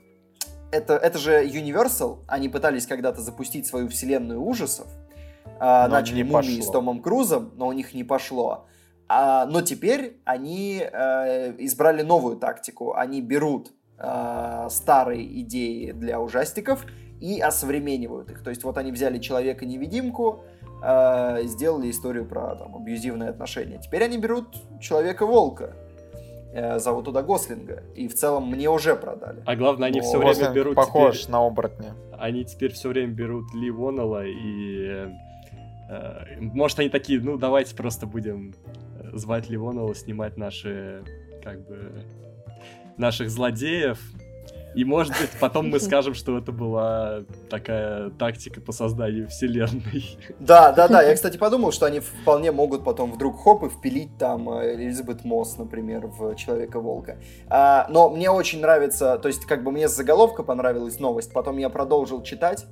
это, 0.72 0.96
это 0.96 1.20
же 1.20 1.46
Universal, 1.46 2.24
они 2.28 2.50
пытались 2.50 2.88
когда-то 2.88 3.22
запустить 3.22 3.68
свою 3.68 3.88
вселенную 3.90 4.42
ужасов, 4.42 4.88
а, 5.60 5.88
Но 5.88 5.96
начали 5.96 6.24
«Мумии» 6.24 6.58
пошло. 6.58 6.62
с 6.62 6.72
Томом 6.72 7.02
Крузом, 7.02 7.52
но 7.56 7.68
у 7.68 7.72
них 7.72 7.94
не 7.94 8.04
пошло. 8.04 8.66
А, 9.08 9.46
но 9.46 9.62
теперь 9.62 10.18
они 10.26 10.82
э, 10.82 11.54
избрали 11.60 12.02
новую 12.02 12.38
тактику. 12.38 12.94
Они 12.96 13.22
берут 13.22 13.72
э, 14.00 14.68
старые 14.70 15.42
идеи 15.42 15.92
для 15.92 16.20
ужастиков 16.20 16.86
и 17.22 17.40
осовременивают 17.40 18.32
их. 18.32 18.44
То 18.44 18.50
есть 18.50 18.64
вот 18.64 18.78
они 18.78 18.92
взяли 18.92 19.20
Человека-невидимку, 19.20 20.44
э, 20.84 21.44
сделали 21.44 21.92
историю 21.92 22.26
про 22.26 22.56
там, 22.56 22.76
абьюзивные 22.76 23.30
отношения. 23.30 23.80
Теперь 23.80 24.04
они 24.04 24.18
берут 24.18 24.56
Человека-волка, 24.82 25.76
зовут 26.80 27.06
туда 27.06 27.22
Гослинга, 27.24 27.84
и 27.96 28.08
в 28.08 28.14
целом 28.14 28.48
мне 28.50 28.70
уже 28.70 28.96
продали. 28.96 29.42
А 29.46 29.56
главное, 29.56 29.88
они 29.88 30.00
Ну, 30.02 30.06
все 30.06 30.18
время 30.20 30.52
берут 30.54 30.76
похож 30.76 31.20
теперь- 31.22 31.32
на 31.32 31.46
оборотня. 31.46 31.96
Они 32.18 32.44
теперь 32.46 32.72
все 32.74 32.90
время 32.90 33.12
берут 33.12 33.54
Ли 33.54 33.72
Воннелла 33.72 34.26
и... 34.26 34.86
э, 34.88 35.10
э, 35.90 36.40
может, 36.40 36.80
они 36.80 36.90
такие, 36.90 37.20
ну, 37.20 37.38
давайте 37.38 37.76
просто 37.76 38.06
будем 38.06 38.54
э, 39.00 39.18
звать 39.18 39.50
Ли 39.50 39.58
Воннелла 39.58 39.96
снимать 39.96 40.38
наши, 40.38 41.04
как 41.44 41.66
бы, 41.68 42.04
наших 42.98 43.30
злодеев. 43.30 44.00
И, 44.76 44.84
может 44.86 45.14
быть, 45.14 45.30
потом 45.40 45.70
мы 45.70 45.80
скажем, 45.80 46.14
что 46.14 46.38
это 46.38 46.52
была 46.52 47.24
такая 47.50 48.10
тактика 48.12 48.62
по 48.62 48.72
созданию 48.72 49.28
вселенной. 49.28 50.18
Да, 50.40 50.72
да, 50.72 50.88
да. 50.88 51.02
Я, 51.04 51.16
кстати, 51.16 51.38
подумал, 51.38 51.72
что 51.72 51.86
они 51.86 52.00
вполне 52.00 52.52
могут 52.52 52.84
потом 52.84 53.12
вдруг 53.12 53.42
хоп 53.42 53.64
и 53.64 53.70
впилить 53.70 54.18
там 54.18 54.50
э, 54.50 54.76
Элизабет 54.76 55.24
Мосс, 55.24 55.58
например, 55.58 56.08
в 56.08 56.36
Человека-волка. 56.36 57.18
А, 57.48 57.88
но 57.90 58.10
мне 58.10 58.30
очень 58.30 58.62
нравится, 58.62 59.18
то 59.18 59.28
есть 59.28 59.46
как 59.46 59.64
бы 59.64 59.72
мне 59.72 59.88
заголовка 59.88 60.44
понравилась 60.44 61.00
новость, 61.00 61.32
потом 61.34 61.58
я 61.58 61.70
продолжил 61.70 62.24
читать, 62.24 62.66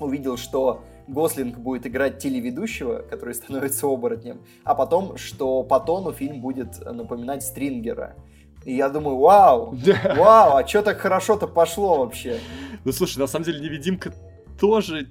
увидел, 0.00 0.36
что 0.36 0.82
Гослинг 1.08 1.58
будет 1.58 1.86
играть 1.86 2.18
телеведущего, 2.18 2.98
который 2.98 3.34
становится 3.34 3.86
оборотнем, 3.86 4.42
а 4.64 4.74
потом, 4.74 5.16
что 5.16 5.62
по 5.62 5.80
тону 5.80 6.12
фильм 6.12 6.40
будет 6.40 6.80
напоминать 6.84 7.42
Стрингера. 7.42 8.16
И 8.64 8.74
я 8.74 8.88
думаю, 8.88 9.18
вау, 9.18 9.76
вау, 10.16 10.56
а 10.56 10.66
что 10.66 10.82
так 10.82 10.98
хорошо-то 10.98 11.46
пошло 11.46 11.98
вообще? 11.98 12.38
Ну 12.84 12.92
слушай, 12.92 13.18
на 13.18 13.26
самом 13.26 13.44
деле 13.44 13.60
невидимка 13.60 14.12
тоже 14.58 15.08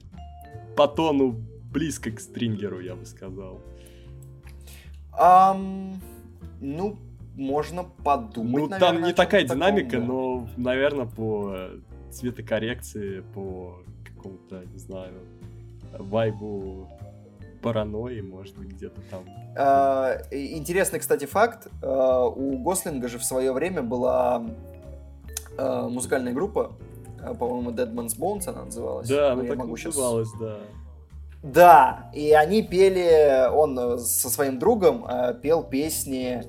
по 0.76 0.88
тону 0.88 1.36
близко 1.72 2.12
к 2.12 2.20
Стрингеру, 2.20 2.80
я 2.80 2.96
бы 2.96 3.06
сказал. 3.06 3.60
Um, 5.20 5.96
ну, 6.62 6.98
можно 7.36 7.84
подумать. 7.84 8.64
Ну, 8.64 8.68
наверное, 8.70 8.80
там 8.80 9.04
не 9.04 9.14
такая 9.14 9.44
динамика, 9.44 9.92
таком, 9.92 10.08
да. 10.08 10.14
но, 10.14 10.50
наверное, 10.58 11.06
по 11.06 11.70
цветокоррекции, 12.12 13.24
по 13.34 13.80
какому-то, 14.06 14.64
не 14.72 14.80
знаю, 14.80 15.14
вайбу 15.98 16.90
паранойи, 17.62 18.22
может 18.22 18.58
быть, 18.58 18.70
где-то 18.70 19.02
там. 19.10 19.26
А, 19.56 20.18
интересный, 20.32 21.00
кстати, 21.00 21.26
факт. 21.26 21.68
А, 21.82 22.26
у 22.26 22.58
Гослинга 22.58 23.08
же 23.08 23.20
в 23.20 23.24
свое 23.24 23.52
время 23.54 23.82
была 23.82 24.46
а, 25.58 25.88
музыкальная 25.88 26.34
группа, 26.34 26.74
по-моему, 27.40 27.72
Dead 27.72 27.94
Man's 27.94 28.18
Bones 28.18 28.50
она 28.50 28.66
называлась. 28.66 29.08
Да, 29.08 29.34
она 29.34 29.44
так 29.44 29.58
могу 29.58 29.76
называлась, 29.76 30.30
сейчас... 30.30 30.40
да. 30.40 30.58
Да, 31.44 32.12
и 32.14 32.34
они 32.34 32.62
пели, 32.62 33.50
он 33.52 33.98
со 33.98 34.30
своим 34.30 34.60
другом 34.60 35.08
пел 35.42 35.64
песни 35.64 36.44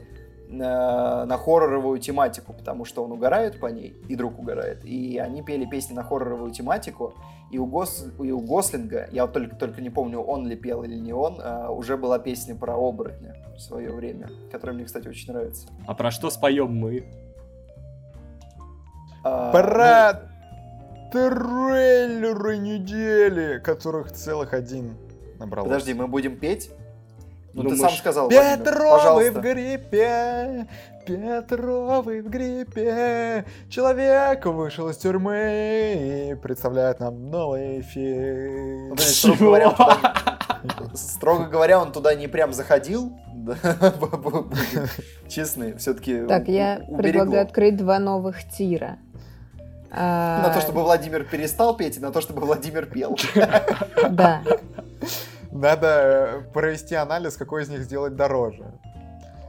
на, 0.52 1.24
на 1.24 1.36
хорроровую 1.38 1.98
тематику, 1.98 2.52
потому 2.52 2.84
что 2.84 3.02
он 3.02 3.12
угорает 3.12 3.58
по 3.58 3.66
ней, 3.66 3.96
и 4.08 4.14
друг 4.14 4.38
угорает. 4.38 4.84
И 4.84 5.18
они 5.18 5.42
пели 5.42 5.64
песни 5.64 5.94
на 5.94 6.04
хорроровую 6.04 6.52
тематику, 6.52 7.14
и 7.50 7.58
у, 7.58 7.66
Гос, 7.66 8.06
и 8.22 8.30
у 8.30 8.40
Гослинга, 8.40 9.08
я 9.12 9.26
вот 9.26 9.32
только, 9.32 9.56
только 9.56 9.80
не 9.80 9.90
помню, 9.90 10.20
он 10.20 10.46
ли 10.46 10.56
пел 10.56 10.82
или 10.84 10.96
не 10.96 11.12
он, 11.12 11.38
а, 11.42 11.70
уже 11.70 11.96
была 11.96 12.18
песня 12.18 12.54
про 12.54 12.74
оборотня 12.76 13.36
в 13.56 13.60
свое 13.60 13.92
время, 13.92 14.30
которая 14.50 14.76
мне, 14.76 14.84
кстати, 14.84 15.08
очень 15.08 15.32
нравится. 15.32 15.68
А 15.86 15.94
про 15.94 16.10
что 16.10 16.30
споем 16.30 16.74
мы? 16.74 17.04
А, 19.24 19.52
про 19.52 20.28
ну... 21.12 21.30
трейлеры 21.30 22.58
недели, 22.58 23.58
которых 23.58 24.12
целых 24.12 24.52
один 24.52 24.96
набралось. 25.38 25.70
Подожди, 25.70 25.94
мы 25.94 26.08
будем 26.08 26.38
петь? 26.38 26.70
Ну, 27.54 27.64
ну 27.64 27.70
ты 27.70 27.76
сам 27.76 27.90
сказал. 27.90 28.28
Петровы 28.28 29.30
в 29.30 29.40
гриппе, 29.40 30.66
Петровы 31.04 32.22
в 32.22 32.30
гриппе, 32.30 33.44
человек 33.68 34.46
вышел 34.46 34.88
из 34.88 34.96
тюрьмы 34.96 36.30
и 36.30 36.34
представляет 36.34 37.00
нам 37.00 37.30
новый 37.30 37.82
фильм. 37.82 38.90
Ну, 38.90 38.96
строго, 38.96 39.38
говоря, 39.40 39.70
туда, 39.70 39.98
строго 40.94 41.44
говоря, 41.46 41.80
он 41.80 41.92
туда 41.92 42.14
не 42.14 42.26
прям 42.26 42.52
заходил. 42.52 43.12
Честно, 45.28 45.76
все-таки 45.76 46.24
Так, 46.26 46.48
я 46.48 46.80
предлагаю 46.96 47.42
открыть 47.42 47.76
два 47.76 47.98
новых 47.98 48.48
тира. 48.48 48.98
На 49.90 50.50
то, 50.54 50.60
чтобы 50.62 50.82
Владимир 50.82 51.24
перестал 51.24 51.76
петь, 51.76 51.98
и 51.98 52.00
на 52.00 52.12
то, 52.12 52.22
чтобы 52.22 52.40
Владимир 52.40 52.86
пел. 52.86 53.18
Да. 54.08 54.42
Надо 55.52 55.86
э, 55.86 56.40
провести 56.52 56.94
анализ, 56.94 57.36
какой 57.36 57.62
из 57.62 57.68
них 57.68 57.80
сделать 57.80 58.16
дороже. 58.16 58.72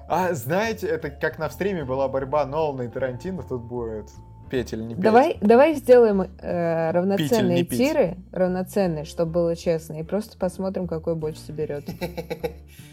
А 0.09 0.33
знаете, 0.33 0.87
это 0.87 1.09
как 1.09 1.39
на 1.39 1.49
стриме 1.49 1.85
была 1.85 2.07
борьба 2.09 2.45
Нолана 2.45 2.83
и 2.83 2.87
Тарантино, 2.89 3.41
тут 3.41 3.63
будет 3.63 4.09
петь 4.49 4.73
или 4.73 4.83
не 4.83 4.95
петь. 4.95 5.03
Давай, 5.03 5.37
давай 5.41 5.75
сделаем 5.75 6.21
э, 6.21 6.91
равноценные 6.91 7.65
тиры, 7.65 8.17
равноценные, 8.31 9.05
чтобы 9.05 9.31
было 9.31 9.55
честно, 9.55 9.99
и 9.99 10.03
просто 10.03 10.37
посмотрим, 10.37 10.87
какой 10.87 11.15
больше 11.15 11.39
соберет. 11.39 11.85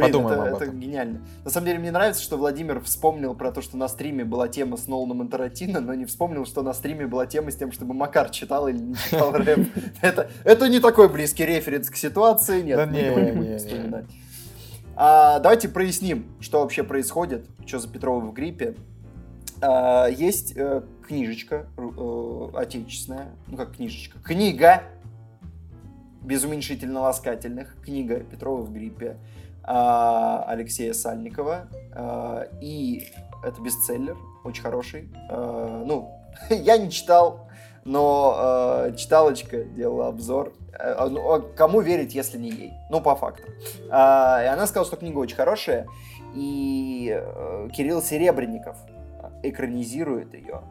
Блин, 0.00 0.12
Подумаем 0.12 0.40
это, 0.40 0.48
об 0.50 0.56
этом. 0.56 0.68
это 0.68 0.76
гениально. 0.76 1.20
На 1.44 1.50
самом 1.50 1.66
деле, 1.66 1.78
мне 1.78 1.90
нравится, 1.90 2.22
что 2.22 2.36
Владимир 2.36 2.80
вспомнил 2.80 3.34
про 3.34 3.52
то, 3.52 3.60
что 3.60 3.76
на 3.76 3.88
стриме 3.88 4.24
была 4.24 4.48
тема 4.48 4.76
с 4.76 4.86
Ноланом 4.86 5.22
и 5.22 5.28
Тарантино, 5.30 5.80
но 5.80 5.94
не 5.94 6.06
вспомнил, 6.06 6.46
что 6.46 6.62
на 6.62 6.72
стриме 6.72 7.06
была 7.06 7.26
тема 7.26 7.50
с 7.50 7.56
тем, 7.56 7.70
чтобы 7.70 7.94
Макар 7.94 8.30
читал 8.30 8.68
или 8.68 8.78
не 8.78 8.94
читал 8.94 9.32
рэп. 9.34 9.68
Это, 10.00 10.30
это 10.44 10.68
не 10.68 10.80
такой 10.80 11.08
близкий 11.08 11.44
референс 11.44 11.90
к 11.90 11.96
ситуации, 11.96 12.62
нет, 12.62 12.76
да 12.78 12.86
мы 12.86 12.92
не, 12.92 13.06
его 13.06 13.20
не 13.20 13.32
будем 13.32 13.58
вспоминать. 13.58 14.06
А, 14.96 15.38
давайте 15.38 15.68
проясним, 15.68 16.26
что 16.40 16.60
вообще 16.60 16.82
происходит, 16.82 17.46
что 17.66 17.78
за 17.78 17.88
Петрова 17.88 18.20
в 18.20 18.32
гриппе. 18.32 18.74
А, 19.62 20.06
есть 20.06 20.54
э, 20.56 20.82
книжечка 21.06 21.66
э, 21.76 22.48
отечественная, 22.54 23.28
ну 23.46 23.56
как 23.56 23.76
книжечка, 23.76 24.18
книга 24.22 24.82
без 26.22 26.44
уменьшительно-ласкательных, 26.44 27.76
книга 27.82 28.20
Петрова 28.20 28.62
в 28.62 28.72
гриппе 28.72 29.16
Алексея 29.70 30.92
Сальникова. 30.92 31.68
А, 31.92 32.46
и 32.60 33.08
это 33.44 33.60
бестселлер, 33.60 34.16
очень 34.44 34.62
хороший. 34.62 35.08
А, 35.30 35.82
ну, 35.84 36.10
я 36.50 36.76
не 36.76 36.90
читал, 36.90 37.48
но 37.84 38.88
читалочка 38.96 39.64
делала 39.64 40.08
обзор. 40.08 40.52
Ну, 41.10 41.44
кому 41.56 41.80
верить, 41.80 42.14
если 42.14 42.38
не 42.38 42.50
ей? 42.50 42.72
Ну, 42.90 43.00
по 43.00 43.14
факту. 43.14 43.50
И 43.86 43.90
она 43.90 44.66
сказала, 44.66 44.86
что 44.86 44.96
книга 44.96 45.18
очень 45.18 45.36
хорошая. 45.36 45.86
И 46.34 47.12
э, 47.12 47.68
Кирилл 47.72 48.00
Серебренников 48.00 48.76
экранизирует 49.42 50.32
ее. 50.34 50.62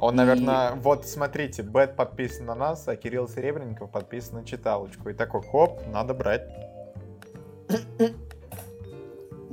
Он, 0.00 0.14
наверное, 0.14 0.70
и... 0.70 0.78
вот 0.78 1.06
смотрите, 1.06 1.62
Бэт 1.62 1.96
подписан 1.96 2.46
на 2.46 2.54
нас, 2.54 2.86
а 2.86 2.96
Кирилл 2.96 3.28
Серебренников 3.28 3.90
подписан 3.90 4.38
на 4.38 4.44
читалочку. 4.44 5.08
И 5.08 5.14
такой, 5.14 5.42
хоп, 5.42 5.80
надо 5.88 6.14
брать. 6.14 6.42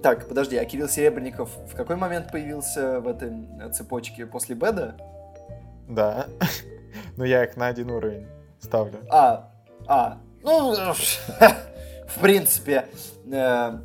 Так, 0.01 0.28
подожди, 0.28 0.55
а 0.55 0.66
Кирилл 0.66 0.88
Серебренников 0.88 1.49
в 1.72 1.76
какой 1.76 1.95
момент 1.95 2.32
появился 2.32 2.99
в 2.99 3.07
этой 3.07 3.32
цепочке 3.74 4.26
после 4.28 4.55
Беда? 4.55 4.95
Да. 5.88 6.28
Ну, 7.18 7.24
я 7.24 7.43
их 7.43 7.55
на 7.55 7.68
один 7.68 7.91
уровень 7.91 8.28
ставлю. 8.59 8.99
А, 9.09 9.49
а, 9.88 10.18
ну, 10.43 10.74
в 12.07 12.20
принципе, 12.22 12.88
э, 13.32 13.80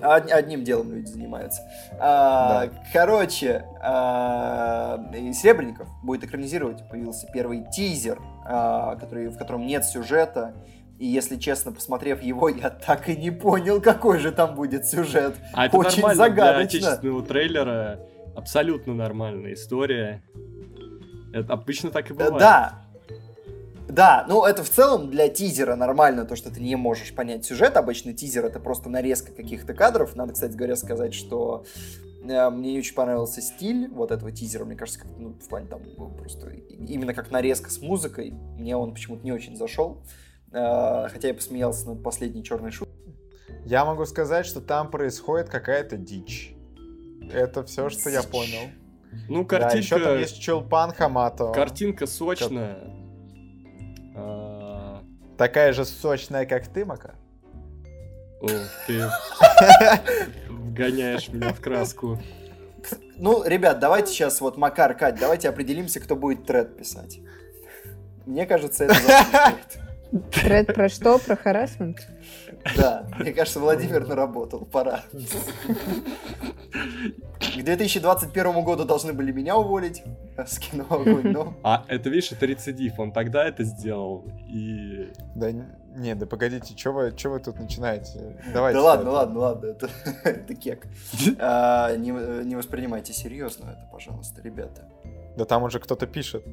одним 0.00 0.64
делом 0.64 0.92
люди 0.92 1.06
занимаются. 1.06 1.62
А, 1.98 2.66
да. 2.66 2.72
Короче, 2.92 3.64
а, 3.80 4.98
Серебренников 5.32 5.88
будет 6.02 6.24
экранизировать, 6.24 6.88
появился 6.88 7.26
первый 7.32 7.64
тизер, 7.70 8.20
а, 8.46 8.96
который, 8.96 9.28
в 9.28 9.36
котором 9.36 9.66
нет 9.66 9.84
сюжета, 9.84 10.54
и 11.00 11.06
если 11.06 11.36
честно, 11.36 11.72
посмотрев 11.72 12.22
его, 12.22 12.50
я 12.50 12.68
так 12.68 13.08
и 13.08 13.16
не 13.16 13.30
понял, 13.30 13.80
какой 13.80 14.18
же 14.18 14.32
там 14.32 14.54
будет 14.54 14.86
сюжет. 14.86 15.34
А 15.54 15.64
это 15.64 15.78
Очень 15.78 16.02
нормально 16.02 16.14
загадочно. 16.14 16.52
для 16.52 16.64
отечественного 16.64 17.22
трейлера. 17.22 18.00
Абсолютно 18.36 18.92
нормальная 18.92 19.54
история. 19.54 20.22
Это 21.32 21.54
обычно 21.54 21.90
так 21.90 22.10
и 22.10 22.12
бывает. 22.12 22.38
Да, 22.38 22.84
да, 23.88 24.26
ну 24.28 24.44
это 24.44 24.62
в 24.62 24.68
целом 24.68 25.10
для 25.10 25.30
тизера 25.30 25.74
нормально, 25.74 26.26
то, 26.26 26.36
что 26.36 26.50
ты 26.52 26.60
не 26.60 26.76
можешь 26.76 27.14
понять 27.14 27.46
сюжет. 27.46 27.78
Обычно 27.78 28.12
тизер 28.12 28.44
это 28.44 28.60
просто 28.60 28.90
нарезка 28.90 29.32
каких-то 29.32 29.72
кадров. 29.72 30.14
Надо, 30.16 30.34
кстати 30.34 30.52
говоря, 30.54 30.76
сказать, 30.76 31.14
что 31.14 31.64
э, 32.24 32.50
мне 32.50 32.72
не 32.72 32.78
очень 32.78 32.94
понравился 32.94 33.40
стиль 33.40 33.88
вот 33.88 34.10
этого 34.10 34.32
тизера. 34.32 34.66
Мне 34.66 34.76
кажется, 34.76 35.00
как, 35.00 35.08
ну, 35.16 35.30
в 35.30 35.48
плане 35.48 35.66
там 35.66 35.80
просто 36.18 36.50
именно 36.50 37.14
как 37.14 37.30
нарезка 37.30 37.70
с 37.70 37.80
музыкой. 37.80 38.34
Мне 38.58 38.76
он 38.76 38.92
почему-то 38.92 39.24
не 39.24 39.32
очень 39.32 39.56
зашел. 39.56 40.02
Э, 40.52 41.08
хотя 41.08 41.28
я 41.28 41.34
посмеялся 41.34 41.88
над 41.88 42.02
последней 42.02 42.42
черной 42.42 42.70
шуткой. 42.70 42.96
Я 43.64 43.84
могу 43.84 44.04
сказать, 44.06 44.46
что 44.46 44.60
там 44.60 44.90
происходит 44.90 45.48
какая-то 45.48 45.96
дичь. 45.96 46.54
Это 47.32 47.62
все, 47.64 47.88
что 47.90 48.10
я 48.10 48.22
понял. 48.22 48.70
Ну, 49.28 49.44
картинка... 49.44 49.72
Да, 49.72 49.78
еще 49.78 49.98
там 49.98 50.18
есть 50.18 50.40
Чулпан 50.40 50.92
Хаматова. 50.92 51.52
Картинка 51.52 52.06
сочная. 52.06 52.78
А... 54.16 55.02
Такая 55.36 55.72
же 55.72 55.84
сочная, 55.84 56.46
как 56.46 56.68
ты, 56.68 56.84
Мака. 56.84 57.14
О, 58.40 58.48
ты 58.86 59.08
вгоняешь 60.48 61.28
меня 61.28 61.52
в 61.52 61.60
краску. 61.60 62.18
Ну, 63.16 63.44
ребят, 63.44 63.78
давайте 63.78 64.12
сейчас 64.12 64.40
вот 64.40 64.56
Макар, 64.56 64.96
Кать, 64.96 65.20
давайте 65.20 65.48
определимся, 65.48 66.00
кто 66.00 66.16
будет 66.16 66.46
тред 66.46 66.76
писать. 66.76 67.20
Мне 68.24 68.46
кажется, 68.46 68.84
это 68.84 68.94
Тред 70.32 70.66
про 70.74 70.88
что? 70.88 71.18
Про 71.18 71.36
харасмент? 71.36 72.06
Да, 72.76 73.06
мне 73.18 73.32
кажется, 73.32 73.60
Владимир 73.60 74.06
наработал, 74.06 74.64
пора. 74.64 75.02
К 77.38 77.62
2021 77.62 78.64
году 78.64 78.84
должны 78.84 79.12
были 79.12 79.32
меня 79.32 79.56
уволить 79.56 80.02
с 80.36 80.58
кино 80.58 80.84
огонь, 80.90 81.32
но... 81.32 81.54
А 81.62 81.84
это, 81.88 82.10
видишь, 82.10 82.32
это 82.32 82.46
рецидив, 82.46 82.98
он 82.98 83.12
тогда 83.12 83.46
это 83.46 83.64
сделал, 83.64 84.24
и... 84.48 85.10
Да 85.34 85.52
не, 85.52 86.14
да 86.14 86.26
погодите, 86.26 86.76
что 86.76 86.92
вы, 86.92 87.12
чё 87.16 87.30
вы 87.30 87.40
тут 87.40 87.58
начинаете? 87.58 88.36
Давайте. 88.52 88.78
Да 88.78 88.84
ладно, 88.84 89.10
ладно, 89.10 89.38
ладно, 89.40 89.66
это, 89.66 89.88
это 90.24 90.54
кек. 90.54 90.86
А, 91.38 91.96
не, 91.96 92.10
не 92.44 92.56
воспринимайте 92.56 93.12
серьезно 93.12 93.70
это, 93.70 93.88
пожалуйста, 93.90 94.40
ребята. 94.42 94.88
Да 95.36 95.44
там 95.44 95.62
уже 95.62 95.78
кто-то 95.80 96.06
пишет. 96.06 96.44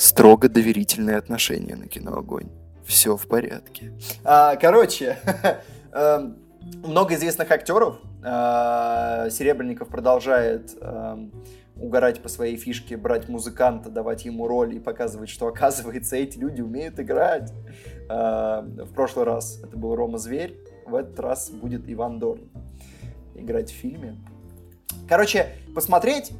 Строго 0.00 0.48
доверительные 0.48 1.18
отношения 1.18 1.76
на 1.76 1.86
кино 1.86 2.16
огонь. 2.16 2.48
Все 2.86 3.18
в 3.18 3.28
порядке. 3.28 3.92
А, 4.24 4.56
короче, 4.56 5.18
эм, 5.92 6.38
много 6.82 7.16
известных 7.16 7.50
актеров. 7.50 7.98
А, 8.24 9.28
Серебренников 9.28 9.88
продолжает 9.88 10.74
эм, 10.80 11.30
угорать 11.76 12.22
по 12.22 12.30
своей 12.30 12.56
фишке, 12.56 12.96
брать 12.96 13.28
музыканта, 13.28 13.90
давать 13.90 14.24
ему 14.24 14.48
роль 14.48 14.74
и 14.74 14.78
показывать, 14.78 15.28
что, 15.28 15.46
оказывается, 15.48 16.16
эти 16.16 16.38
люди 16.38 16.62
умеют 16.62 16.98
играть. 16.98 17.52
А, 18.08 18.62
в 18.62 18.94
прошлый 18.94 19.26
раз 19.26 19.60
это 19.62 19.76
был 19.76 19.94
Рома 19.94 20.16
Зверь, 20.16 20.56
в 20.86 20.94
этот 20.94 21.20
раз 21.20 21.50
будет 21.50 21.82
Иван 21.86 22.18
Дорн 22.18 22.48
играть 23.34 23.70
в 23.70 23.74
фильме. 23.74 24.16
Короче, 25.06 25.48
посмотреть 25.74 26.32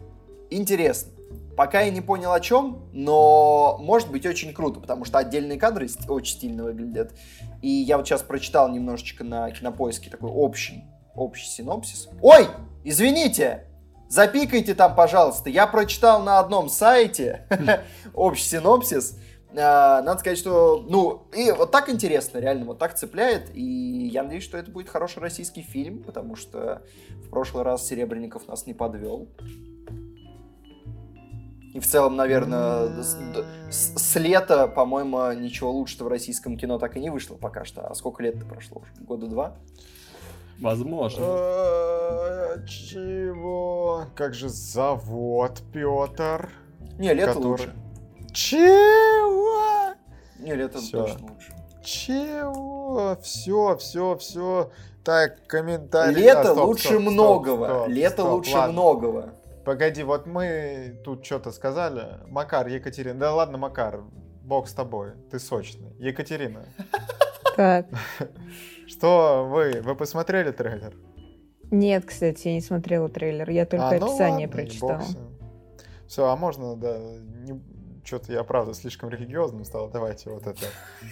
интересно. 0.49 1.20
Пока 1.57 1.83
я 1.83 1.91
не 1.91 2.01
понял 2.01 2.33
о 2.33 2.41
чем, 2.41 2.89
но 2.93 3.77
может 3.81 4.11
быть 4.11 4.25
очень 4.25 4.55
круто, 4.55 4.81
потому 4.81 5.05
что 5.05 5.19
отдельные 5.19 5.59
кадры 5.59 5.89
очень 6.09 6.37
стильно 6.37 6.65
выглядят. 6.65 7.13
И 7.61 7.69
я 7.69 7.99
вот 7.99 8.07
сейчас 8.07 8.23
прочитал 8.23 8.71
немножечко 8.71 9.25
на 9.25 9.51
кинопоиске 9.51 10.11
такой 10.11 10.31
общий, 10.31 10.85
общий 11.15 11.47
синопсис. 11.47 12.09
Ой, 12.23 12.47
извините, 12.83 13.67
запикайте 14.09 14.75
там, 14.75 14.95
пожалуйста. 14.95 15.51
Я 15.51 15.67
прочитал 15.67 16.23
на 16.23 16.39
одном 16.39 16.69
сайте 16.69 17.47
общий 18.15 18.45
синопсис. 18.45 19.19
А, 19.57 20.01
надо 20.03 20.21
сказать, 20.21 20.39
что, 20.39 20.85
ну, 20.89 21.27
и 21.37 21.51
вот 21.51 21.73
так 21.73 21.89
интересно, 21.89 22.39
реально, 22.39 22.67
вот 22.67 22.79
так 22.79 22.95
цепляет, 22.95 23.51
и 23.55 24.09
я 24.13 24.23
надеюсь, 24.23 24.45
что 24.45 24.57
это 24.57 24.71
будет 24.71 24.89
хороший 24.89 25.19
российский 25.21 25.63
фильм, 25.63 26.03
потому 26.05 26.37
что 26.37 26.83
в 27.09 27.31
прошлый 27.31 27.65
раз 27.65 27.87
Серебренников 27.87 28.47
нас 28.47 28.67
не 28.67 28.75
подвел. 28.75 29.29
И 31.73 31.79
в 31.79 31.87
целом, 31.87 32.17
наверное, 32.17 32.89
с, 33.03 33.17
с, 33.71 33.93
с 33.97 34.17
лета, 34.19 34.67
по-моему, 34.67 35.31
ничего 35.33 35.71
лучшего 35.71 36.05
в 36.05 36.09
российском 36.09 36.57
кино 36.57 36.79
так 36.79 36.97
и 36.97 37.01
не 37.01 37.11
вышло 37.11 37.37
пока 37.37 37.65
что. 37.65 37.87
А 37.87 37.95
сколько 37.95 38.23
лет-то 38.23 38.45
прошло 38.45 38.83
уже? 38.83 38.91
Года 39.05 39.27
два? 39.27 39.57
Возможно. 40.61 41.23
Э, 41.25 42.67
Чего? 42.67 44.05
Как 44.17 44.35
же 44.35 44.49
завод, 44.49 45.63
Петр? 45.73 46.51
Не, 46.99 47.15
лето 47.15 47.35
Который- 47.35 47.47
лучше. 47.47 47.75
Чего? 48.33 49.95
Не, 50.39 50.55
лето 50.55 50.79
точно 50.81 51.29
лучше. 51.29 51.55
Чего? 51.85 53.17
Все, 53.23 53.77
все, 53.77 54.17
все. 54.17 54.71
Так, 55.05 55.47
комментарий. 55.47 56.15
Лето 56.23 56.41
А, 56.41 56.45
стоп, 56.55 56.67
лучше 56.67 56.89
стоп, 56.89 57.01
стоп, 57.01 57.13
многого. 57.13 57.67
стоп, 57.67 57.89
лето 57.89 58.11
стоп, 58.23 58.31
лучше 58.33 58.55
ладно. 58.57 58.73
многого. 58.73 59.29
Погоди, 59.65 60.03
вот 60.03 60.27
мы 60.27 61.01
тут 61.05 61.25
что-то 61.25 61.53
сказали. 61.53 62.19
Макар, 62.29 62.67
Екатерина. 62.67 63.19
Да 63.19 63.35
ладно, 63.35 63.59
Макар, 63.59 64.01
бог 64.43 64.69
с 64.69 64.73
тобой. 64.73 65.13
Ты 65.31 65.39
сочный. 65.39 65.95
Екатерина, 65.99 66.65
Так. 67.57 67.87
что 68.89 69.47
вы? 69.51 69.81
Вы 69.83 69.95
посмотрели 69.97 70.51
трейлер? 70.51 70.95
Нет, 71.71 72.05
кстати, 72.05 72.49
я 72.49 72.55
не 72.55 72.61
смотрела 72.61 73.09
трейлер, 73.09 73.49
я 73.51 73.65
только 73.67 73.89
А, 73.89 73.91
ну 73.99 74.07
описание 74.07 74.47
ладно, 74.49 74.63
прочитала. 74.63 74.99
ним. 75.03 75.39
Все, 76.09 76.27
а 76.29 76.37
можно, 76.37 76.75
да, 76.77 76.99
что-то 78.05 78.33
я, 78.33 78.43
правда, 78.45 78.75
слишком 78.75 79.11
религиозным 79.11 79.65
стал. 79.65 79.89
Давайте 79.91 80.31
вот 80.31 80.47
это. 80.47 80.67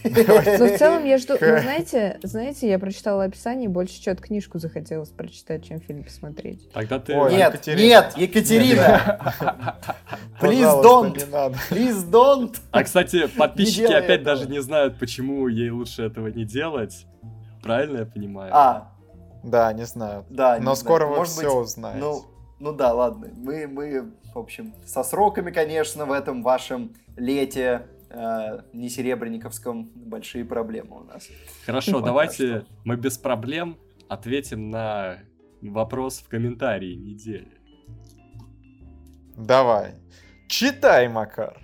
Но 0.04 0.66
в 0.66 0.78
целом 0.78 1.04
я 1.04 1.18
жду, 1.18 1.34
ну, 1.40 1.58
знаете, 1.58 2.18
знаете, 2.22 2.68
я 2.68 2.78
прочитала 2.78 3.24
описание, 3.24 3.68
больше 3.68 4.00
что-то 4.00 4.22
книжку 4.22 4.58
захотелось 4.58 5.10
прочитать, 5.10 5.64
чем 5.66 5.80
фильм 5.80 6.04
посмотреть. 6.04 6.70
Тогда 6.72 6.98
ты... 6.98 7.14
Ой, 7.14 7.32
Нет, 7.32 7.52
Екатерина. 7.54 7.80
нет, 7.86 8.12
Екатерина, 8.16 9.34
Please 10.40 10.82
don't. 10.82 11.56
please 11.70 12.10
don't. 12.10 12.56
А, 12.70 12.82
кстати, 12.84 13.26
подписчики 13.26 13.92
опять 13.92 14.22
даже 14.22 14.48
не 14.48 14.60
знают, 14.60 14.98
почему 14.98 15.48
ей 15.48 15.70
лучше 15.70 16.02
этого 16.04 16.28
не 16.28 16.44
делать. 16.44 17.06
Правильно 17.62 17.98
я 17.98 18.06
понимаю? 18.06 18.50
А, 18.54 18.92
Да, 19.42 19.72
не 19.72 19.84
знаю. 19.84 20.24
да. 20.30 20.58
не 20.58 20.64
Но 20.64 20.74
знаю. 20.74 20.76
скоро 20.76 21.06
вы 21.06 21.16
Может 21.16 21.32
все 21.34 21.42
быть, 21.42 21.66
узнаете. 21.68 22.06
Ну, 22.58 22.70
ну 22.70 22.76
да, 22.76 22.92
ладно. 22.92 23.30
Мы, 23.36 23.66
мы, 23.66 24.12
в 24.34 24.38
общем, 24.38 24.74
со 24.84 25.02
сроками, 25.02 25.50
конечно, 25.50 26.06
в 26.06 26.12
этом 26.12 26.42
вашем 26.42 26.94
лете 27.16 27.86
э, 28.10 28.60
не 28.72 28.88
серебряниковском 28.88 29.90
большие 29.94 30.44
проблемы 30.44 31.00
у 31.00 31.04
нас. 31.04 31.28
Хорошо, 31.66 31.94
Пока 31.94 32.06
давайте 32.06 32.60
что. 32.60 32.66
мы 32.84 32.96
без 32.96 33.18
проблем 33.18 33.78
ответим 34.08 34.70
на 34.70 35.18
вопрос 35.62 36.18
в 36.18 36.28
комментарии 36.28 36.94
недели. 36.94 37.58
Давай. 39.36 39.94
Читай, 40.48 41.08
Макар. 41.08 41.60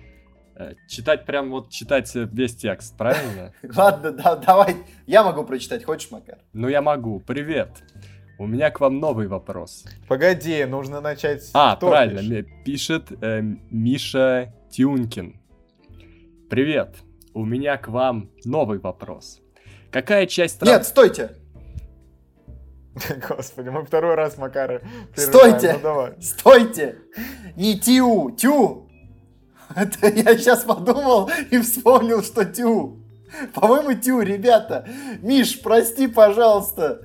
Э, 0.55 0.73
Читать 0.87 1.25
прям 1.25 1.51
вот 1.51 1.69
читать 1.69 2.09
весь 2.13 2.55
текст, 2.55 2.97
правильно? 2.97 3.51
Ладно, 3.75 4.11
да, 4.11 4.35
давай. 4.35 4.77
Я 5.05 5.23
могу 5.23 5.43
прочитать. 5.43 5.83
Хочешь, 5.83 6.11
Макар? 6.11 6.39
Ну 6.53 6.69
я 6.69 6.81
могу. 6.81 7.19
Привет. 7.19 7.83
У 8.37 8.47
меня 8.47 8.69
к 8.69 8.79
вам 8.79 8.99
новый 8.99 9.27
вопрос. 9.27 9.85
Погоди, 10.07 10.65
нужно 10.65 10.99
начать... 10.99 11.49
А, 11.53 11.75
Кто 11.77 11.89
правильно, 11.89 12.19
пишет? 12.19 12.29
мне 12.29 12.63
пишет 12.65 13.11
э, 13.21 13.41
Миша 13.71 14.53
Тюнкин. 14.71 15.39
Привет. 16.49 16.97
У 17.33 17.45
меня 17.45 17.77
к 17.77 17.87
вам 17.87 18.29
новый 18.43 18.79
вопрос. 18.79 19.41
Какая 19.89 20.25
часть 20.25 20.59
трав- 20.59 20.69
Нет, 20.69 20.85
стойте. 20.85 21.31
Господи, 23.29 23.69
мы 23.69 23.85
второй 23.85 24.15
раз 24.15 24.37
Макара 24.37 24.81
Стойте! 25.15 25.73
Ну 25.73 25.79
давай. 25.79 26.21
Стойте! 26.21 26.97
Не 27.55 27.79
тю, 27.79 28.31
тю! 28.31 28.89
Это 29.75 30.07
я 30.07 30.37
сейчас 30.37 30.63
подумал 30.63 31.29
и 31.51 31.57
вспомнил, 31.59 32.21
что 32.23 32.45
тю. 32.45 32.99
По-моему, 33.53 33.93
тю, 33.93 34.21
ребята. 34.21 34.85
Миш, 35.21 35.61
прости, 35.61 36.07
пожалуйста. 36.07 37.01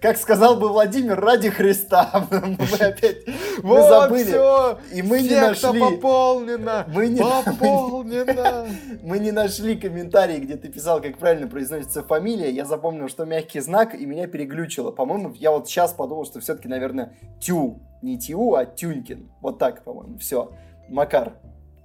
Как 0.00 0.16
сказал 0.16 0.56
бы 0.56 0.68
Владимир, 0.68 1.18
ради 1.18 1.50
Христа. 1.50 2.26
Мы 2.30 2.76
опять 2.78 3.26
мы 3.62 3.76
Вот, 3.76 3.88
забыли. 3.88 4.24
все! 4.24 4.78
И 4.92 5.02
мы 5.02 5.20
не 5.22 5.28
Секта 5.30 5.66
нашли. 5.68 5.80
пополнена! 5.80 6.84
Мы 6.88 7.08
не, 7.08 7.20
Пополнена! 7.20 8.66
мы 9.02 9.18
не 9.18 9.30
нашли 9.32 9.76
комментарий, 9.76 10.38
где 10.38 10.56
ты 10.56 10.68
писал, 10.68 11.00
как 11.00 11.18
правильно 11.18 11.46
произносится 11.46 12.02
фамилия. 12.02 12.50
Я 12.50 12.64
запомнил, 12.64 13.08
что 13.08 13.24
мягкий 13.24 13.60
знак, 13.60 13.94
и 13.94 14.06
меня 14.06 14.26
переглючило. 14.26 14.90
По-моему, 14.90 15.32
я 15.34 15.50
вот 15.50 15.68
сейчас 15.68 15.92
подумал, 15.92 16.24
что 16.24 16.40
все-таки, 16.40 16.68
наверное, 16.68 17.16
тю. 17.40 17.80
Не 18.02 18.18
тю, 18.18 18.54
а 18.54 18.64
тюнькин. 18.66 19.30
Вот 19.40 19.58
так, 19.58 19.84
по-моему. 19.84 20.18
Все. 20.18 20.50
Макар. 20.88 21.34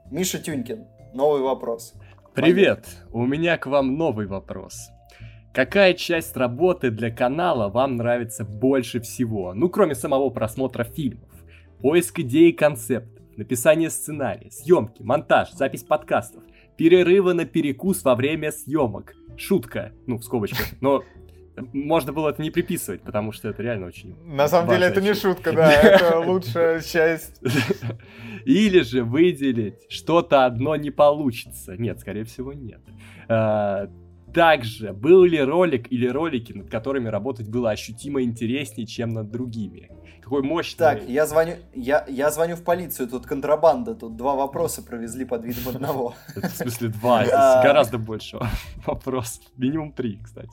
Миша 0.09 0.39
Тюнькин. 0.39 0.87
Новый 1.13 1.41
вопрос. 1.41 1.93
Привет. 2.37 2.85
У 3.11 3.25
меня 3.25 3.57
к 3.57 3.65
вам 3.65 3.97
новый 3.97 4.27
вопрос. 4.27 4.91
Какая 5.55 5.95
часть 5.95 6.37
работы 6.37 6.91
для 6.91 7.09
канала 7.09 7.67
вам 7.67 7.95
нравится 7.95 8.45
больше 8.45 9.01
всего? 9.01 9.55
Ну, 9.55 9.69
кроме 9.69 9.95
самого 9.95 10.29
просмотра 10.29 10.83
фильмов. 10.83 11.31
Поиск 11.81 12.19
идей 12.19 12.51
и 12.51 12.53
концептов, 12.53 13.23
написание 13.37 13.89
сценария, 13.89 14.51
съемки, 14.51 15.01
монтаж, 15.01 15.51
запись 15.53 15.81
подкастов, 15.81 16.43
перерывы 16.75 17.33
на 17.33 17.45
перекус 17.45 18.03
во 18.03 18.13
время 18.13 18.51
съемок. 18.51 19.15
Шутка, 19.35 19.93
ну, 20.05 20.17
в 20.17 20.23
скобочках, 20.23 20.79
но 20.79 21.03
можно 21.73 22.13
было 22.13 22.29
это 22.29 22.41
не 22.41 22.51
приписывать, 22.51 23.01
потому 23.01 23.31
что 23.31 23.49
это 23.49 23.63
реально 23.63 23.87
очень 23.87 24.15
На 24.25 24.47
самом 24.47 24.69
деле 24.69 24.87
это 24.87 25.01
не 25.01 25.13
шутка, 25.13 25.51
да, 25.53 25.71
это 25.71 26.19
лучшая 26.19 26.81
часть. 26.81 27.41
Или 28.45 28.81
же 28.81 29.03
выделить 29.03 29.85
что-то 29.89 30.45
одно 30.45 30.75
не 30.75 30.91
получится. 30.91 31.75
Нет, 31.77 31.99
скорее 31.99 32.23
всего, 32.23 32.53
нет. 32.53 32.79
А, 33.27 33.89
Также, 34.33 34.93
был 34.93 35.23
ли 35.23 35.41
ролик 35.41 35.91
или 35.91 36.07
ролики, 36.07 36.53
над 36.53 36.69
которыми 36.69 37.09
работать 37.09 37.49
было 37.49 37.71
ощутимо 37.71 38.21
интереснее, 38.21 38.85
чем 38.87 39.09
над 39.09 39.31
другими? 39.31 39.89
Какой 40.21 40.43
мощный... 40.43 40.77
Так, 40.79 41.07
я 41.07 41.25
звоню, 41.25 41.55
я, 41.73 42.05
я 42.09 42.29
звоню 42.31 42.57
в 42.57 42.63
полицию, 42.63 43.07
тут 43.07 43.25
контрабанда, 43.25 43.95
тут 43.95 44.17
два 44.17 44.35
вопроса 44.35 44.81
провезли 44.83 45.23
под 45.23 45.45
видом 45.45 45.75
одного. 45.75 46.15
В 46.35 46.49
смысле, 46.49 46.89
два, 46.89 47.23
здесь 47.23 47.33
А. 47.33 47.63
гораздо 47.63 47.97
больше 47.97 48.37
вопросов. 48.85 49.41
Минимум 49.55 49.93
три, 49.93 50.19
кстати. 50.21 50.51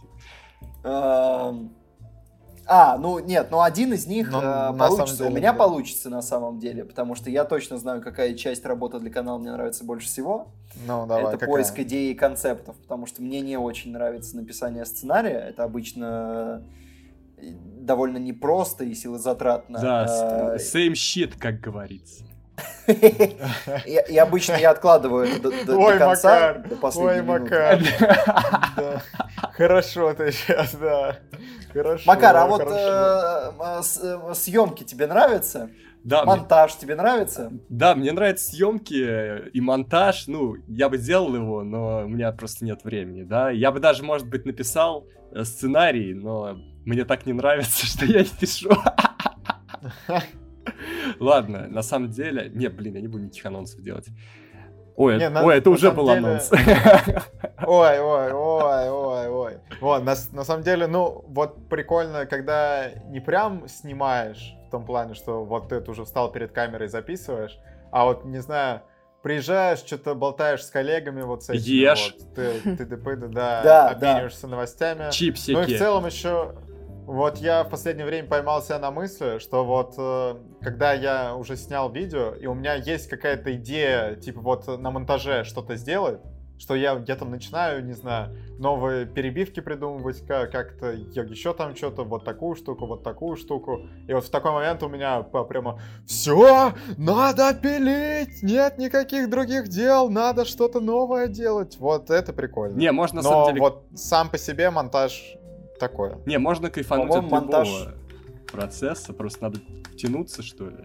Эм, 0.85 1.71
А, 2.67 2.97
ну 2.97 3.19
нет, 3.19 3.49
ну 3.51 3.61
один 3.61 3.93
из 3.93 4.07
них 4.07 4.31
Ну, 4.31 4.39
э, 4.41 4.73
получится. 4.79 5.17
самом 5.17 5.27
У 5.27 5.35
деле, 5.35 5.41
меня 5.41 5.53
да. 5.53 5.59
получится 5.59 6.09
на 6.11 6.23
самом 6.23 6.59
деле, 6.59 6.85
потому 6.85 7.15
что 7.15 7.29
я 7.29 7.45
точно 7.45 7.77
знаю, 7.77 8.01
какая 8.01 8.33
часть 8.35 8.65
работы 8.65 8.99
для 9.01 9.11
канала 9.11 9.37
мне 9.39 9.53
нравится 9.53 9.85
больше 9.85 10.07
всего. 10.07 10.49
Ну, 10.87 11.07
давай, 11.07 11.25
это 11.25 11.33
какая? 11.39 11.51
поиск 11.51 11.79
идей 11.81 12.13
и 12.13 12.15
концептов, 12.15 12.77
потому 12.77 13.05
что 13.07 13.23
мне 13.23 13.41
не 13.43 13.59
очень 13.59 13.93
нравится 13.93 14.35
написание 14.37 14.87
сценария. 14.87 15.39
Это 15.51 15.63
обычно 15.65 16.63
э, 17.37 17.53
довольно 17.81 18.17
непросто 18.17 18.83
и 18.85 18.95
силозатратно. 18.95 19.79
Да, 19.81 20.55
Э, 20.55 20.57
same 20.57 20.93
shit, 20.95 21.39
как 21.39 21.61
говорится. 21.61 22.25
И 22.87 24.17
обычно 24.19 24.55
я 24.55 24.71
откладываю 24.71 25.27
это 25.27 25.51
до- 25.65 25.99
конца, 25.99 26.55
до 26.55 26.77
последней 26.77 27.21
Ой. 27.33 27.41
Макар. 27.41 27.81
Хорошо 29.53 30.13
ты 30.15 30.33
сейчас, 30.33 30.75
да. 30.75 31.17
Хорошо. 31.73 32.05
Макар, 32.07 32.37
а 32.37 32.47
вот 32.47 32.63
э, 32.63 33.53
э, 33.59 33.83
э, 34.31 34.35
съемки 34.35 34.85
тебе 34.85 35.07
нравятся? 35.07 35.71
Да, 36.05 36.23
мне- 36.25 36.37
Монтаж 36.37 36.75
тебе 36.77 36.95
нравится? 36.95 37.51
да, 37.69 37.95
мне 37.95 38.13
нравятся 38.13 38.51
съемки 38.53 39.49
и 39.49 39.61
монтаж. 39.61 40.27
Ну, 40.29 40.57
я 40.69 40.89
бы 40.89 40.99
сделал 40.99 41.35
его, 41.35 41.63
но 41.65 42.05
у 42.05 42.09
меня 42.09 42.31
просто 42.33 42.65
нет 42.65 42.85
времени, 42.85 43.23
да. 43.25 43.51
Я 43.51 43.73
бы 43.73 43.81
даже, 43.81 44.05
может 44.05 44.29
быть, 44.29 44.45
написал 44.45 45.07
сценарий, 45.43 46.15
но 46.15 46.57
мне 46.85 47.05
так 47.05 47.27
не 47.27 47.33
нравится, 47.33 47.87
что 47.87 48.05
я 48.05 48.21
не 48.21 48.29
пишу. 48.39 48.71
Ладно, 51.21 51.67
на 51.69 51.83
самом 51.83 52.11
деле... 52.11 52.51
Не, 52.55 52.69
блин, 52.69 52.95
я 52.95 53.01
не 53.01 53.09
буду 53.09 53.25
никаких 53.25 53.47
анонсов 53.47 53.81
делать. 53.83 54.07
Ой, 54.97 55.17
Не, 55.19 55.25
это- 55.25 55.35
на- 55.35 55.45
ой, 55.45 55.57
это 55.59 55.71
на 55.71 55.75
уже 55.77 55.91
был 55.91 56.07
деле- 56.07 56.19
анонс. 56.19 56.51
Ой, 57.67 57.99
ой, 58.01 58.33
ой, 58.33 58.89
ой, 58.91 59.29
ой. 59.29 59.59
Вот, 59.81 60.05
на, 60.05 60.15
на 60.33 60.45
самом 60.45 60.63
деле, 60.63 60.87
ну, 60.87 61.25
вот 61.29 61.69
прикольно, 61.69 62.27
когда 62.27 62.91
не 63.09 63.21
прям 63.21 63.67
снимаешь, 63.69 64.55
в 64.69 64.71
том 64.71 64.85
плане, 64.85 65.15
что 65.15 65.45
вот 65.45 65.69
ты 65.69 65.79
уже 65.91 66.05
встал 66.05 66.31
перед 66.31 66.53
камерой 66.53 66.87
и 66.87 66.91
записываешь, 66.91 67.59
а 67.91 68.05
вот, 68.05 68.25
не 68.25 68.39
знаю, 68.41 68.83
приезжаешь, 69.23 69.79
что-то 69.79 70.15
болтаешь 70.15 70.63
с 70.65 70.71
коллегами, 70.71 71.23
вот 71.23 71.43
с 71.45 71.51
этими 71.51 71.75
Ешь. 71.75 72.15
вот, 72.19 72.35
ты, 72.35 72.77
ты, 72.77 72.85
ДП, 72.85 73.17
да, 73.17 73.27
Да, 73.29 73.63
да. 73.63 73.89
обмениваешься 73.91 74.47
новостями. 74.47 75.11
Чипсики. 75.11 75.53
Ну 75.53 75.63
и 75.63 75.75
в 75.75 75.79
целом 75.79 76.07
еще, 76.07 76.55
вот 77.07 77.39
я 77.39 77.65
в 77.65 77.71
последнее 77.71 78.07
время 78.07 78.29
поймал 78.29 78.63
себя 78.63 78.79
на 78.79 78.91
мысли, 78.91 79.39
что 79.39 79.65
вот 79.65 79.95
э, 79.99 80.37
когда 80.63 80.93
я 80.93 81.35
уже 81.37 81.57
снял 81.57 81.91
видео, 81.91 82.33
и 82.35 82.47
у 82.47 82.55
меня 82.55 82.75
есть 82.75 83.09
какая-то 83.09 83.55
идея, 83.57 84.15
типа 84.15 84.41
вот 84.41 84.67
на 84.67 84.91
монтаже 84.91 85.45
что-то 85.45 85.77
сделать, 85.77 86.21
что 86.57 86.75
я, 86.75 87.03
я 87.07 87.17
там 87.17 87.31
начинаю, 87.31 87.85
не 87.85 87.93
знаю, 87.93 88.37
новые 88.59 89.07
перебивки 89.07 89.61
придумывать, 89.61 90.25
как- 90.27 90.51
как-то 90.53 90.93
еще 90.93 91.53
там 91.53 91.75
что-то, 91.77 92.05
вот 92.05 92.25
такую 92.25 92.55
штуку, 92.55 92.87
вот 92.87 93.03
такую 93.03 93.37
штуку. 93.37 93.83
И 94.07 94.15
вот 94.15 94.25
в 94.25 94.31
такой 94.31 94.53
момент 94.53 94.83
у 94.83 94.89
меня 94.89 95.23
прямо 95.23 95.81
все, 96.07 96.73
надо 96.97 97.55
пилить, 97.55 98.43
нет 98.43 98.79
никаких 98.79 99.29
других 99.29 99.69
дел, 99.69 100.09
надо 100.09 100.45
что-то 100.45 100.81
новое 100.81 101.27
делать. 101.27 101.77
Вот 101.79 102.11
это 102.11 102.33
прикольно. 102.33 102.77
Не, 102.77 102.93
можно 102.93 103.21
на 103.21 103.23
Но 103.23 103.31
самом 103.31 103.49
деле... 103.49 103.61
вот 103.61 103.85
сам 103.95 104.31
по 104.31 104.39
себе 104.39 104.71
монтаж 104.71 105.37
такое. 105.89 106.19
Не, 106.27 106.39
можно 106.39 106.71
кайфануть 106.71 107.11
от 107.15 107.25
монтаж- 107.25 107.69
любого 107.69 107.95
процесса, 108.53 109.13
просто 109.13 109.43
надо 109.45 109.59
втянуться, 109.93 110.43
что 110.43 110.69
ли. 110.69 110.85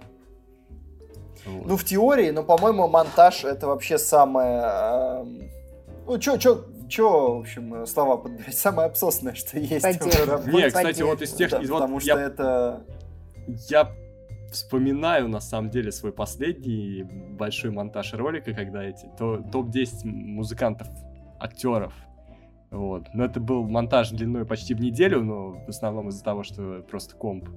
Вот. 1.45 1.65
Ну, 1.67 1.77
в 1.77 1.83
теории, 1.83 2.31
но, 2.31 2.43
по-моему, 2.43 2.87
монтаж 2.87 3.45
это 3.45 3.67
вообще 3.67 3.97
самое... 3.97 4.61
эм, 5.21 5.41
Ну, 6.05 6.17
чё, 6.17 6.37
чё, 6.37 6.65
чё, 6.89 7.35
в 7.37 7.39
общем, 7.41 7.85
слова 7.85 8.17
подбирать? 8.17 8.55
Самое 8.57 8.87
абсосное, 8.87 9.35
что 9.35 9.57
есть. 9.59 9.81
Поддерживаю. 9.83 10.25
в 10.25 10.29
работе. 10.31 10.51
Не, 10.51 10.67
кстати, 10.67 11.01
вот 11.03 11.21
из 11.21 11.33
тех... 11.33 11.51
Да, 11.51 11.61
из- 11.61 11.69
вот 11.69 11.79
потому 11.81 11.99
я 11.99 12.13
что 12.13 12.19
это... 12.19 12.81
Я 13.69 13.91
вспоминаю, 14.51 15.27
на 15.29 15.39
самом 15.39 15.69
деле, 15.69 15.91
свой 15.91 16.11
последний 16.11 17.03
большой 17.03 17.71
монтаж 17.71 18.13
ролика, 18.15 18.53
когда 18.53 18.83
эти 18.83 19.05
то, 19.17 19.37
топ-10 19.51 20.05
музыкантов, 20.05 20.87
актеров. 21.39 21.93
Вот. 22.71 23.07
Но 23.13 23.25
это 23.25 23.39
был 23.39 23.67
монтаж 23.67 24.11
длиной 24.11 24.45
почти 24.45 24.73
в 24.73 24.81
неделю, 24.81 25.23
но 25.23 25.51
в 25.65 25.69
основном 25.69 26.09
из-за 26.09 26.23
того, 26.23 26.43
что 26.43 26.85
просто 26.89 27.15
комп 27.15 27.49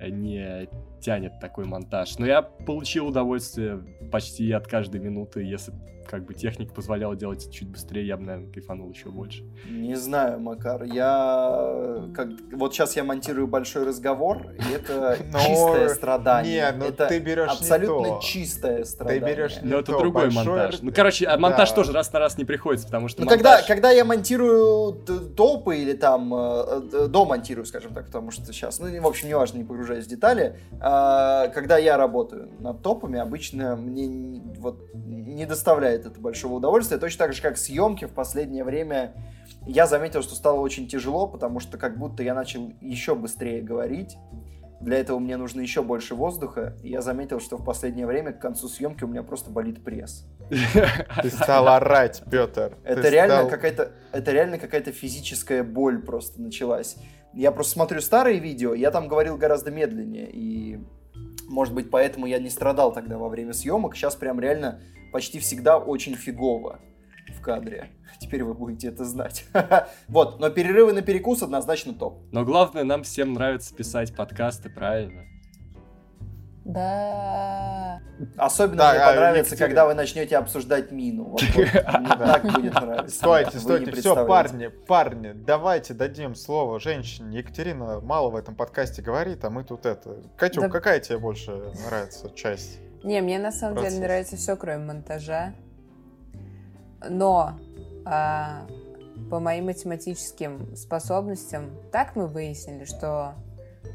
не 0.00 0.68
тянет 1.00 1.40
такой 1.40 1.64
монтаж. 1.64 2.18
Но 2.18 2.26
я 2.26 2.42
получил 2.42 3.08
удовольствие 3.08 3.84
почти 4.10 4.50
от 4.52 4.66
каждой 4.66 5.00
минуты. 5.00 5.42
Если 5.42 5.72
как 6.08 6.24
бы 6.24 6.34
техника 6.34 6.72
позволяла 6.74 7.14
делать 7.14 7.44
это 7.44 7.52
чуть 7.52 7.68
быстрее, 7.68 8.06
я 8.06 8.16
бы, 8.16 8.24
наверное, 8.24 8.50
кайфанул 8.52 8.90
еще 8.90 9.10
больше. 9.10 9.44
Не 9.70 9.94
знаю, 9.94 10.40
Макар, 10.40 10.82
я... 10.84 12.08
Как... 12.14 12.28
Вот 12.52 12.72
сейчас 12.74 12.96
я 12.96 13.04
монтирую 13.04 13.46
большой 13.46 13.84
разговор, 13.84 14.46
и 14.52 14.72
это 14.74 15.18
Но- 15.32 15.38
чистое 15.38 15.88
страдание. 15.90 16.72
Не, 16.72 16.78
ну 16.78 16.84
это 16.86 17.06
ты 17.06 17.18
берешь 17.18 17.48
не 17.50 17.52
абсолютно 17.56 18.08
то. 18.08 18.20
чистое 18.22 18.84
страдание. 18.84 19.20
берешь 19.20 19.60
не 19.62 19.68
Но 19.70 19.78
это 19.80 19.92
то, 19.92 19.98
другой 20.00 20.24
большой 20.24 20.44
монтаж. 20.46 20.80
Ну, 20.82 20.92
короче, 20.94 21.26
а 21.26 21.38
монтаж 21.38 21.68
Да. 21.70 21.74
тоже 21.76 21.92
раз 21.92 22.12
на 22.12 22.18
раз 22.18 22.38
не 22.38 22.44
приходится, 22.44 22.86
потому 22.86 23.08
что 23.08 23.22
Ну, 23.22 23.28
когда, 23.28 23.60
монтаж- 23.60 23.66
когда 23.66 23.90
я 23.90 24.04
монтирую 24.04 24.92
топы 25.36 25.76
или 25.78 25.92
там 25.92 26.32
э, 26.34 26.80
э, 26.92 27.08
домонтирую, 27.08 27.66
скажем 27.66 27.92
так, 27.94 28.06
потому 28.06 28.30
что 28.30 28.46
сейчас, 28.52 28.78
ну, 28.80 28.86
в 29.02 29.06
общем, 29.06 29.28
неважно, 29.28 29.58
не 29.58 29.64
погружаясь 29.64 30.06
в 30.06 30.08
детали, 30.08 30.58
а, 30.80 31.48
когда 31.48 31.76
я 31.78 31.96
работаю 31.96 32.48
над 32.60 32.82
топами, 32.82 33.18
обычно 33.18 33.76
мне 33.76 34.06
не- 34.06 34.40
вот 34.58 34.80
не 34.94 35.44
доставляет 35.46 35.97
это 36.06 36.20
большого 36.20 36.54
удовольствия. 36.54 36.98
Точно 36.98 37.26
так 37.26 37.34
же, 37.34 37.42
как 37.42 37.56
съемки 37.56 38.04
в 38.06 38.12
последнее 38.12 38.64
время 38.64 39.14
я 39.66 39.86
заметил, 39.86 40.22
что 40.22 40.34
стало 40.34 40.60
очень 40.60 40.88
тяжело, 40.88 41.26
потому 41.26 41.60
что 41.60 41.78
как 41.78 41.98
будто 41.98 42.22
я 42.22 42.34
начал 42.34 42.72
еще 42.80 43.14
быстрее 43.14 43.62
говорить. 43.62 44.16
Для 44.80 44.98
этого 44.98 45.18
мне 45.18 45.36
нужно 45.36 45.60
еще 45.60 45.82
больше 45.82 46.14
воздуха. 46.14 46.76
И 46.82 46.90
я 46.90 47.02
заметил, 47.02 47.40
что 47.40 47.56
в 47.56 47.64
последнее 47.64 48.06
время 48.06 48.32
к 48.32 48.40
концу 48.40 48.68
съемки 48.68 49.04
у 49.04 49.08
меня 49.08 49.22
просто 49.22 49.50
болит 49.50 49.82
пресс. 49.82 50.24
Ты 51.22 51.30
стал 51.30 51.68
орать, 51.68 52.22
Петр. 52.30 52.76
Это 52.84 53.08
реально 53.08 53.50
какая-то, 53.50 53.92
это 54.12 54.32
реально 54.32 54.58
какая-то 54.58 54.92
физическая 54.92 55.64
боль 55.64 56.00
просто 56.00 56.40
началась. 56.40 56.96
Я 57.34 57.52
просто 57.52 57.72
смотрю 57.72 58.00
старые 58.00 58.38
видео, 58.38 58.72
я 58.74 58.90
там 58.90 59.06
говорил 59.06 59.36
гораздо 59.36 59.70
медленнее, 59.70 60.30
и, 60.32 60.80
может 61.46 61.74
быть, 61.74 61.90
поэтому 61.90 62.24
я 62.24 62.38
не 62.38 62.48
страдал 62.48 62.92
тогда 62.92 63.18
во 63.18 63.28
время 63.28 63.52
съемок. 63.52 63.94
Сейчас 63.94 64.16
прям 64.16 64.40
реально 64.40 64.80
почти 65.12 65.38
всегда 65.38 65.78
очень 65.78 66.14
фигово 66.14 66.80
в 67.36 67.40
кадре. 67.40 67.90
Теперь 68.20 68.42
вы 68.42 68.54
будете 68.54 68.88
это 68.88 69.04
знать. 69.04 69.44
Вот, 70.08 70.40
но 70.40 70.50
перерывы 70.50 70.92
на 70.92 71.02
перекус 71.02 71.42
однозначно 71.42 71.94
топ. 71.94 72.22
Но 72.32 72.44
главное, 72.44 72.84
нам 72.84 73.02
всем 73.02 73.32
нравится 73.34 73.74
писать 73.74 74.14
подкасты, 74.16 74.70
правильно? 74.70 75.24
Да. 76.64 78.00
Особенно 78.36 78.76
Да, 78.76 78.92
мне 78.92 79.00
а, 79.00 79.06
понравится, 79.08 79.54
Екатерина- 79.54 79.66
когда 79.68 79.86
вы 79.86 79.94
начнете 79.94 80.36
обсуждать 80.36 80.90
мину. 80.92 81.24
Вот, 81.24 81.42
вот, 81.42 81.56
мне 82.00 82.08
так 82.08 82.42
будет 82.42 82.74
нравиться. 82.74 83.16
Стойте, 83.16 83.58
стойте, 83.58 83.92
все, 83.92 84.26
парни, 84.26 84.66
парни, 84.66 85.32
давайте 85.32 85.94
дадим 85.94 86.34
слово 86.34 86.78
женщине. 86.78 87.38
Екатерина 87.38 88.00
мало 88.00 88.30
в 88.30 88.36
этом 88.36 88.54
подкасте 88.54 89.00
говорит, 89.00 89.44
а 89.44 89.50
мы 89.50 89.64
тут 89.64 89.86
это... 89.86 90.16
Катюк, 90.36 90.64
Да. 90.64 90.68
какая 90.70 91.00
тебе 91.00 91.18
больше 91.18 91.72
нравится 91.86 92.30
часть? 92.34 92.80
Не, 93.02 93.20
мне 93.20 93.38
на 93.38 93.52
самом 93.52 93.74
Процесс. 93.74 93.94
деле 93.94 94.06
нравится 94.06 94.36
все, 94.36 94.56
кроме 94.56 94.84
монтажа. 94.84 95.52
Но 97.08 97.58
а, 98.04 98.66
по 99.30 99.38
моим 99.40 99.66
математическим 99.66 100.74
способностям, 100.76 101.70
так 101.92 102.16
мы 102.16 102.26
выяснили, 102.26 102.84
что 102.84 103.34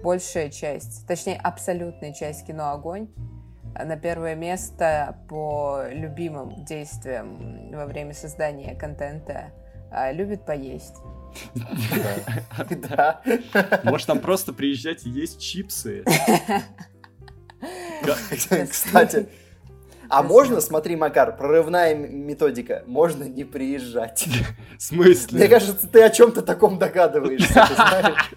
большая 0.03 0.49
часть, 0.49 1.05
точнее 1.07 1.37
абсолютная 1.37 2.13
часть 2.13 2.45
кино 2.45 2.71
«Огонь» 2.71 3.09
на 3.73 3.97
первое 3.97 4.35
место 4.35 5.17
по 5.27 5.83
любимым 5.89 6.63
действиям 6.63 7.71
во 7.71 7.85
время 7.85 8.13
создания 8.13 8.75
контента 8.75 9.51
а, 9.91 10.11
любит 10.11 10.45
поесть. 10.45 10.95
Да. 12.87 13.21
Может, 13.83 14.07
там 14.07 14.19
просто 14.19 14.53
приезжать 14.53 15.05
и 15.05 15.09
есть 15.09 15.41
чипсы? 15.41 16.05
Кстати, 18.71 19.27
а 20.09 20.21
можно, 20.21 20.61
смотри, 20.61 20.95
Макар, 20.95 21.35
прорывная 21.35 21.95
методика, 21.95 22.83
можно 22.85 23.23
не 23.23 23.43
приезжать. 23.43 24.27
В 24.77 24.81
смысле? 24.81 25.39
Мне 25.39 25.47
кажется, 25.47 25.87
ты 25.87 26.03
о 26.03 26.09
чем-то 26.09 26.41
таком 26.41 26.77
догадываешься, 26.77 27.65
ты 27.67 27.73
знаешь. 27.73 28.31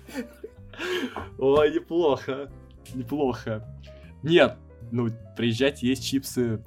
Ой, 1.39 1.75
неплохо. 1.75 2.51
Неплохо. 2.95 3.63
Нет, 4.23 4.57
ну, 4.91 5.09
приезжать 5.37 5.83
есть 5.83 6.05
чипсы 6.05 6.65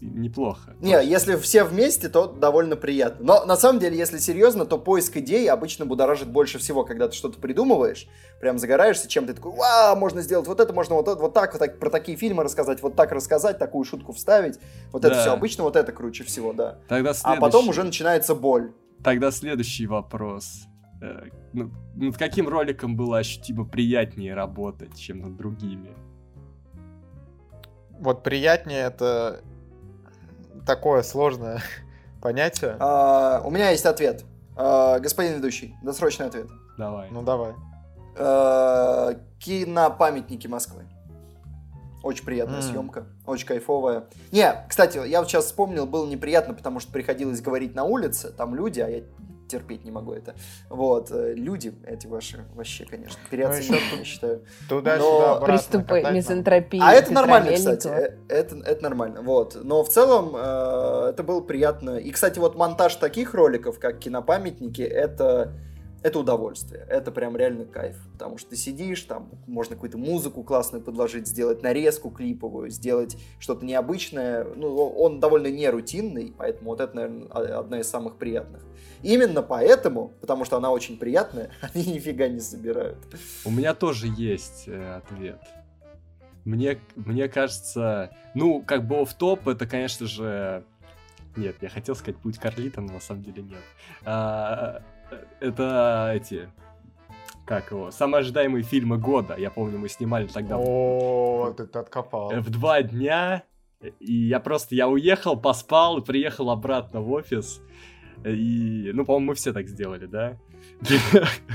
неплохо. 0.00 0.74
Не, 0.80 1.04
если 1.04 1.36
все 1.36 1.64
вместе, 1.64 2.08
то 2.08 2.26
довольно 2.26 2.76
приятно. 2.76 3.24
Но 3.24 3.44
на 3.44 3.56
самом 3.56 3.80
деле, 3.80 3.96
если 3.96 4.18
серьезно, 4.18 4.66
то 4.66 4.78
поиск 4.78 5.16
идей 5.16 5.48
обычно 5.50 5.86
будоражит 5.86 6.28
больше 6.28 6.58
всего, 6.58 6.84
когда 6.84 7.08
ты 7.08 7.14
что-то 7.14 7.38
придумываешь, 7.38 8.06
прям 8.40 8.58
загораешься 8.58 9.08
чем-то, 9.08 9.34
такой, 9.34 9.52
вау, 9.56 9.96
можно 9.96 10.20
сделать 10.22 10.46
вот 10.46 10.60
это, 10.60 10.72
можно 10.72 10.94
вот, 10.94 11.08
это, 11.08 11.20
вот 11.20 11.34
так, 11.34 11.52
вот 11.52 11.58
так, 11.58 11.78
про 11.78 11.90
такие 11.90 12.16
фильмы 12.18 12.44
рассказать, 12.44 12.82
вот 12.82 12.96
так 12.96 13.12
рассказать, 13.12 13.58
такую 13.58 13.84
шутку 13.84 14.12
вставить. 14.12 14.58
Вот 14.92 15.04
это 15.04 15.14
Да. 15.14 15.20
все. 15.20 15.32
Обычно 15.32 15.64
вот 15.64 15.76
это 15.76 15.92
круче 15.92 16.24
всего, 16.24 16.52
да. 16.52 16.78
Тогда 16.88 17.10
А 17.10 17.14
следующий, 17.14 17.40
потом 17.40 17.68
уже 17.68 17.84
начинается 17.84 18.34
боль. 18.34 18.72
Тогда 19.02 19.30
следующий 19.30 19.86
вопрос. 19.86 20.66
Э, 21.02 21.24
ну, 21.52 21.70
Над 21.94 22.16
каким 22.16 22.48
роликом 22.48 22.96
было 22.96 23.18
ощутимо 23.18 23.64
приятнее 23.66 24.34
работать, 24.34 24.96
чем 24.96 25.20
над 25.20 25.36
другими? 25.36 25.90
Вот 27.98 28.22
приятнее 28.22 28.80
это 28.80 29.42
такое 30.66 31.02
сложное 31.02 31.62
понятие. 32.20 32.76
А, 32.80 33.40
у 33.44 33.50
меня 33.50 33.70
есть 33.70 33.86
ответ. 33.86 34.24
А, 34.56 34.98
господин 34.98 35.34
ведущий, 35.34 35.74
досрочный 35.82 36.26
ответ. 36.26 36.48
Давай. 36.76 37.08
Ну 37.10 37.22
давай. 37.22 37.54
А, 38.18 39.14
кинопамятники 39.38 40.46
Москвы. 40.46 40.82
Очень 42.02 42.24
приятная 42.24 42.58
М. 42.58 42.62
съемка, 42.62 43.06
очень 43.26 43.46
кайфовая. 43.46 44.04
Не, 44.30 44.64
кстати, 44.68 45.00
я 45.08 45.20
вот 45.20 45.28
сейчас 45.28 45.46
вспомнил, 45.46 45.86
было 45.86 46.06
неприятно, 46.06 46.54
потому 46.54 46.78
что 46.78 46.92
приходилось 46.92 47.40
говорить 47.40 47.74
на 47.74 47.82
улице, 47.84 48.30
там 48.30 48.54
люди, 48.54 48.78
а 48.80 48.88
я 48.88 49.02
терпеть 49.48 49.84
не 49.84 49.90
могу 49.90 50.12
это. 50.12 50.34
Вот, 50.68 51.10
э, 51.10 51.34
люди 51.34 51.74
эти 51.86 52.06
ваши 52.06 52.44
вообще, 52.54 52.84
конечно, 52.84 53.18
Ну, 53.22 53.30
переоценены, 53.30 53.76
ещё 53.76 53.96
я 53.96 54.04
считаю. 54.04 54.44
Туда-сюда, 54.68 55.38
Но- 55.40 55.46
Приступы 55.46 56.02
мизантропии. 56.12 56.80
А 56.82 56.92
это 56.92 57.12
нормально, 57.12 57.52
кстати. 57.52 57.88
Э, 57.88 58.16
Это, 58.28 58.56
это 58.56 58.82
нормально. 58.82 59.22
Вот. 59.22 59.56
Но 59.62 59.82
в 59.84 59.88
целом 59.88 60.34
э, 60.36 61.10
это 61.10 61.22
было 61.22 61.40
приятно. 61.40 61.96
И, 61.98 62.10
кстати, 62.10 62.38
вот 62.38 62.56
монтаж 62.56 62.96
таких 62.96 63.34
роликов, 63.34 63.78
как 63.78 63.98
кинопамятники, 63.98 64.82
это, 64.82 65.52
это 66.06 66.20
удовольствие. 66.20 66.86
Это 66.88 67.10
прям 67.10 67.36
реально 67.36 67.64
кайф. 67.64 67.96
Потому 68.12 68.38
что 68.38 68.50
ты 68.50 68.56
сидишь, 68.56 69.02
там 69.02 69.28
можно 69.48 69.74
какую-то 69.74 69.98
музыку 69.98 70.44
классную 70.44 70.80
подложить, 70.80 71.26
сделать 71.26 71.64
нарезку 71.64 72.10
клиповую, 72.10 72.70
сделать 72.70 73.16
что-то 73.40 73.64
необычное. 73.64 74.44
Ну, 74.54 74.72
он 74.76 75.18
довольно 75.18 75.48
не 75.48 75.68
рутинный, 75.68 76.32
поэтому 76.36 76.70
вот 76.70 76.80
это, 76.80 76.94
наверное, 76.94 77.58
одна 77.58 77.80
из 77.80 77.90
самых 77.90 78.18
приятных. 78.18 78.62
Именно 79.02 79.42
поэтому, 79.42 80.12
потому 80.20 80.44
что 80.44 80.56
она 80.56 80.70
очень 80.70 80.96
приятная, 80.96 81.50
они 81.74 81.84
нифига 81.84 82.28
не 82.28 82.40
собирают. 82.40 82.98
У 83.44 83.50
меня 83.50 83.74
тоже 83.74 84.06
есть 84.06 84.68
э, 84.68 84.96
ответ. 84.96 85.40
Мне, 86.44 86.78
мне 86.94 87.28
кажется, 87.28 88.16
ну, 88.34 88.62
как 88.62 88.86
бы 88.86 89.04
в 89.04 89.12
топ 89.14 89.48
это, 89.48 89.66
конечно 89.66 90.06
же... 90.06 90.62
Нет, 91.34 91.56
я 91.60 91.68
хотел 91.68 91.96
сказать 91.96 92.16
путь 92.18 92.38
Карлита, 92.38 92.80
но 92.80 92.94
на 92.94 93.00
самом 93.00 93.24
деле 93.24 93.42
нет. 93.42 93.58
А, 94.04 94.82
это 95.40 96.12
эти... 96.14 96.48
Как 97.44 97.70
его? 97.70 97.92
Самые 97.92 98.20
ожидаемые 98.20 98.64
фильмы 98.64 98.98
года. 98.98 99.36
Я 99.38 99.50
помню, 99.50 99.78
мы 99.78 99.88
снимали 99.88 100.26
тогда 100.26 100.56
О, 100.58 101.52
ты 101.56 101.62
откопал. 101.78 102.30
в 102.30 102.50
два 102.50 102.82
дня. 102.82 103.44
И 104.00 104.12
я 104.12 104.40
просто, 104.40 104.74
я 104.74 104.88
уехал, 104.88 105.36
поспал 105.36 105.98
и 105.98 106.04
приехал 106.04 106.50
обратно 106.50 107.00
в 107.00 107.12
офис. 107.12 107.62
И, 108.24 108.90
ну, 108.92 109.04
по-моему, 109.04 109.26
мы 109.26 109.34
все 109.34 109.52
так 109.52 109.68
сделали, 109.68 110.06
да? 110.06 110.38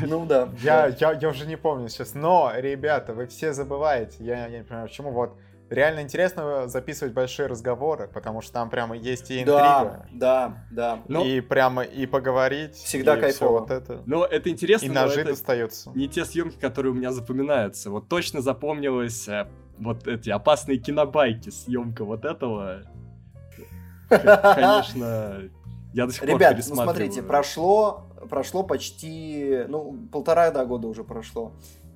Ну 0.05 0.25
да. 0.25 0.49
Я, 0.61 0.87
я, 0.87 1.11
я 1.13 1.29
уже 1.29 1.45
не 1.45 1.57
помню 1.57 1.89
сейчас, 1.89 2.13
но, 2.13 2.53
ребята, 2.55 3.13
вы 3.13 3.27
все 3.27 3.51
забываете, 3.51 4.23
я, 4.23 4.47
я 4.47 4.59
не 4.59 4.63
понимаю, 4.63 4.87
почему, 4.87 5.11
вот, 5.11 5.37
реально 5.71 6.01
интересно 6.01 6.67
записывать 6.67 7.13
большие 7.13 7.47
разговоры, 7.47 8.07
потому 8.07 8.41
что 8.41 8.53
там 8.53 8.69
прямо 8.69 8.95
есть 8.95 9.31
и 9.31 9.43
Да, 9.43 9.81
интрига, 9.81 10.07
да, 10.11 10.57
да. 10.69 10.99
Ну, 11.07 11.25
и 11.25 11.41
прямо 11.41 11.83
и 11.83 12.05
поговорить, 12.05 12.75
Всегда 12.75 13.17
и 13.17 13.21
кайфово. 13.21 13.61
вот 13.61 13.71
это, 13.71 14.03
но 14.05 14.25
это 14.25 14.49
интересно, 14.49 14.85
и 14.85 14.89
но 14.89 15.01
ножи 15.01 15.23
достаются. 15.23 15.89
не 15.95 16.07
те 16.07 16.25
съемки, 16.25 16.57
которые 16.57 16.91
у 16.91 16.95
меня 16.95 17.11
запоминаются. 17.11 17.89
Вот 17.89 18.09
точно 18.09 18.41
запомнилось 18.41 19.27
э, 19.27 19.47
вот 19.79 20.07
эти 20.07 20.29
опасные 20.29 20.77
кинобайки, 20.77 21.49
съемка 21.49 22.03
вот 22.03 22.25
этого. 22.25 22.83
Конечно, 24.09 25.49
я 25.93 26.05
до 26.05 26.11
сих 26.11 26.21
пор 26.21 26.29
Ребят, 26.31 26.57
ну 26.67 26.75
смотрите, 26.75 27.23
прошло, 27.23 28.07
прошло 28.29 28.63
почти, 28.63 29.63
ну, 29.67 29.97
полтора 30.11 30.51
да, 30.51 30.65
года 30.65 30.87
уже 30.87 31.03
прошло. 31.03 31.53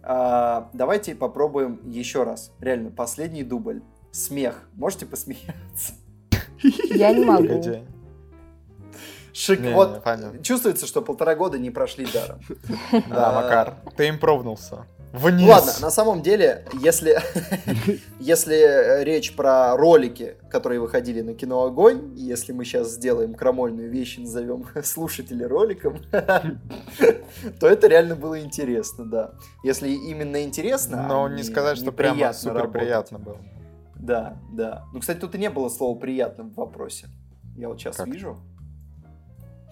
А, 0.07 0.69
давайте 0.73 1.15
попробуем 1.15 1.81
еще 1.89 2.23
раз. 2.23 2.51
Реально, 2.59 2.91
последний 2.91 3.43
дубль. 3.43 3.81
Смех. 4.11 4.69
Можете 4.75 5.05
посмеяться? 5.07 5.93
Я 6.89 7.11
не 7.11 7.25
могу. 7.25 7.61
Шик. 9.33 9.59
Не, 9.59 9.73
вот 9.73 10.05
не, 10.05 10.41
чувствуется, 10.43 10.85
что 10.85 11.01
полтора 11.01 11.35
года 11.35 11.57
не 11.59 11.69
прошли 11.71 12.05
даром. 12.05 12.39
Да, 13.09 13.31
А, 13.31 13.41
Макар, 13.41 13.75
ты 13.97 14.07
импровнулся. 14.07 14.85
Вниз. 15.15 15.47
Ладно, 15.47 15.71
на 15.81 15.91
самом 15.91 16.21
деле, 16.21 16.65
если, 16.81 17.19
если 18.19 19.03
речь 19.03 19.35
про 19.35 19.75
ролики, 19.77 20.35
которые 20.49 20.81
выходили 20.81 21.21
на 21.21 21.33
кино 21.33 21.63
Огонь, 21.63 22.13
если 22.15 22.51
мы 22.51 22.65
сейчас 22.65 22.91
сделаем 22.91 23.33
крамольную 23.33 23.89
вещь 23.89 24.17
и 24.17 24.21
назовем 24.21 24.65
слушателей 24.83 25.45
роликом, 25.45 25.99
то 26.11 27.67
это 27.67 27.87
реально 27.87 28.15
было 28.15 28.41
интересно, 28.41 29.05
да. 29.05 29.31
Если 29.63 29.89
именно 29.89 30.43
интересно, 30.43 31.05
Но 31.07 31.25
а 31.25 31.29
не 31.29 31.43
сказать, 31.43 31.77
что 31.77 31.91
прямо 31.91 32.33
супер 32.33 32.69
приятно 32.69 33.19
было. 33.19 33.37
Да, 33.95 34.37
да. 34.51 34.83
Ну, 34.93 34.99
кстати, 34.99 35.17
тут 35.17 35.33
и 35.35 35.37
не 35.37 35.49
было 35.49 35.69
слова 35.69 35.97
приятно 35.97 36.43
в 36.43 36.53
вопросе. 36.55 37.07
Я 37.55 37.69
вот 37.69 37.79
сейчас 37.79 37.99
вижу. 38.05 38.37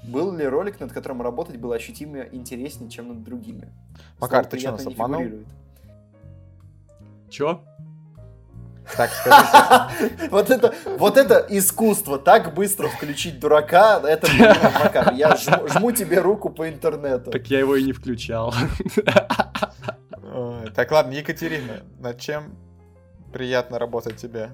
Был 0.06 0.36
ли 0.36 0.46
ролик, 0.46 0.80
над 0.80 0.92
которым 0.92 1.22
работать 1.22 1.58
было 1.58 1.76
ощутимо 1.76 2.24
интереснее, 2.24 2.90
чем 2.90 3.10
над 3.10 3.24
другими? 3.24 3.74
Макар, 4.20 4.44
Слово 4.44 4.52
ты 4.52 4.60
что, 4.60 4.72
нас 4.72 4.86
обманул? 4.86 5.24
Чё? 7.30 7.64
Так, 8.98 9.10
скажите, 9.12 10.28
Вот 10.30 10.50
это, 10.50 10.74
вот 10.98 11.18
это 11.18 11.46
искусство, 11.50 12.20
так 12.20 12.54
быстро 12.54 12.90
включить 12.90 13.40
дурака, 13.40 14.02
это, 14.02 14.28
Макар, 14.84 15.14
я 15.14 15.38
жму, 15.38 15.68
жму 15.70 15.92
тебе 15.94 16.20
руку 16.20 16.50
по 16.50 16.70
интернету. 16.70 17.32
Так 17.32 17.48
я 17.48 17.60
его 17.60 17.76
и 17.76 17.84
не 17.84 17.94
включал. 17.94 18.54
Так, 20.76 20.92
ладно, 20.92 21.14
Екатерина, 21.14 21.84
над 22.00 22.20
чем 22.20 22.56
приятно 23.32 23.80
работать 23.80 24.18
тебе? 24.18 24.52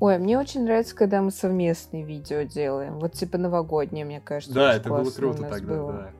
Ой, 0.00 0.18
мне 0.18 0.38
очень 0.38 0.64
нравится, 0.64 0.94
когда 0.94 1.22
мы 1.22 1.30
совместные 1.30 2.04
видео 2.04 2.42
делаем. 2.42 2.98
Вот 2.98 3.12
типа 3.14 3.38
новогоднее, 3.38 4.04
мне 4.04 4.20
кажется. 4.20 4.54
Да, 4.54 4.74
это 4.74 4.88
было 4.90 5.10
круто 5.10 5.42
нас 5.42 5.50
тогда, 5.50 5.74
было. 5.74 5.92
да. 5.92 6.10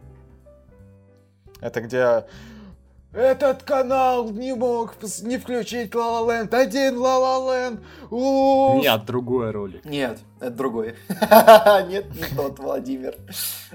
Это 1.61 1.81
где 1.81 2.25
этот 3.13 3.63
канал 3.63 4.29
не 4.31 4.55
мог 4.55 4.95
не 5.23 5.39
включить 5.39 5.93
La 5.95 6.27
Land, 6.27 6.55
один 6.55 6.97
Land. 6.97 7.81
у 8.11 8.79
Нет, 8.81 9.05
другой 9.07 9.51
ролик. 9.51 9.85
Нет, 9.85 10.19
это 10.41 10.51
другой. 10.51 10.95
Нет, 11.89 12.15
не 12.15 12.37
тот, 12.37 12.59
Владимир. 12.59 13.17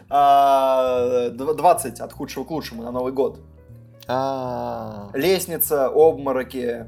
А, 0.09 1.29
дв- 1.29 1.55
20 1.55 1.99
от 1.99 2.13
худшего 2.13 2.43
к 2.43 2.51
лучшему 2.51 2.83
на 2.83 2.91
Новый 2.91 3.11
год. 3.11 3.39
А, 4.07 5.09
Лестница, 5.13 5.87
обмороки, 5.87 6.85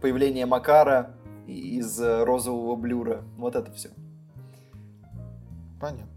появление 0.00 0.46
Макара 0.46 1.10
из 1.46 2.00
э, 2.00 2.24
розового 2.24 2.76
блюра. 2.76 3.22
Вот 3.36 3.56
это 3.56 3.72
все. 3.72 3.90
понятно. 5.80 6.08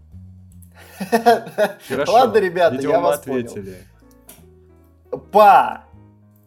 Хорошо. 1.88 2.12
Ладно, 2.12 2.38
ребята, 2.38 2.76
видимо, 2.76 2.92
я 2.92 3.00
вас 3.00 3.20
понял. 3.20 3.46
ответили. 3.46 3.76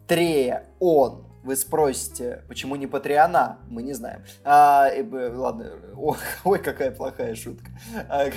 Патреон. 0.06 1.24
Вы 1.42 1.56
спросите, 1.56 2.42
почему 2.48 2.76
не 2.76 2.86
Патреона? 2.86 3.58
Мы 3.68 3.82
не 3.82 3.92
знаем. 3.92 4.22
А, 4.44 4.88
и 4.88 5.02
ладно, 5.02 5.72
О, 5.94 6.16
ой, 6.44 6.58
какая 6.58 6.90
плохая 6.90 7.34
шутка. 7.34 7.70
А, 8.08 8.30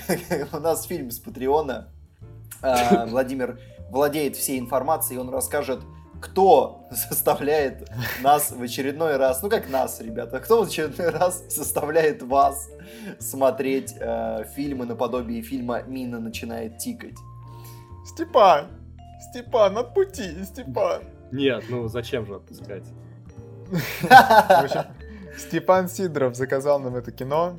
у 0.58 0.60
нас 0.60 0.86
фильм 0.86 1.10
с 1.10 1.20
Патреона. 1.20 1.88
А, 2.62 3.06
Владимир 3.10 3.60
владеет 3.90 4.36
всей 4.36 4.60
информацией, 4.60 5.20
он 5.20 5.30
расскажет, 5.30 5.80
кто 6.22 6.88
составляет 6.92 7.90
нас 8.22 8.52
в 8.52 8.62
очередной 8.62 9.18
раз, 9.18 9.42
ну 9.42 9.50
как 9.50 9.70
нас, 9.70 10.00
ребята, 10.02 10.40
кто 10.40 10.64
в 10.64 10.68
очередной 10.68 11.10
раз 11.10 11.44
составляет 11.50 12.24
вас 12.24 12.70
смотреть 13.20 13.96
э, 14.00 14.46
фильмы 14.56 14.86
наподобие 14.86 15.42
фильма 15.42 15.82
«Мина 15.84 16.20
начинает 16.20 16.78
тикать». 16.78 17.18
Степан! 18.06 18.68
Степан, 19.30 19.78
от 19.78 19.94
пути, 19.94 20.44
Степан! 20.46 21.04
Нет, 21.32 21.66
ну 21.70 21.88
зачем 21.88 22.26
же 22.26 22.36
отпускать? 22.36 22.84
Степан 25.38 25.88
Сидоров 25.90 26.36
заказал 26.36 26.80
нам 26.80 26.96
это 26.96 27.12
кино. 27.12 27.58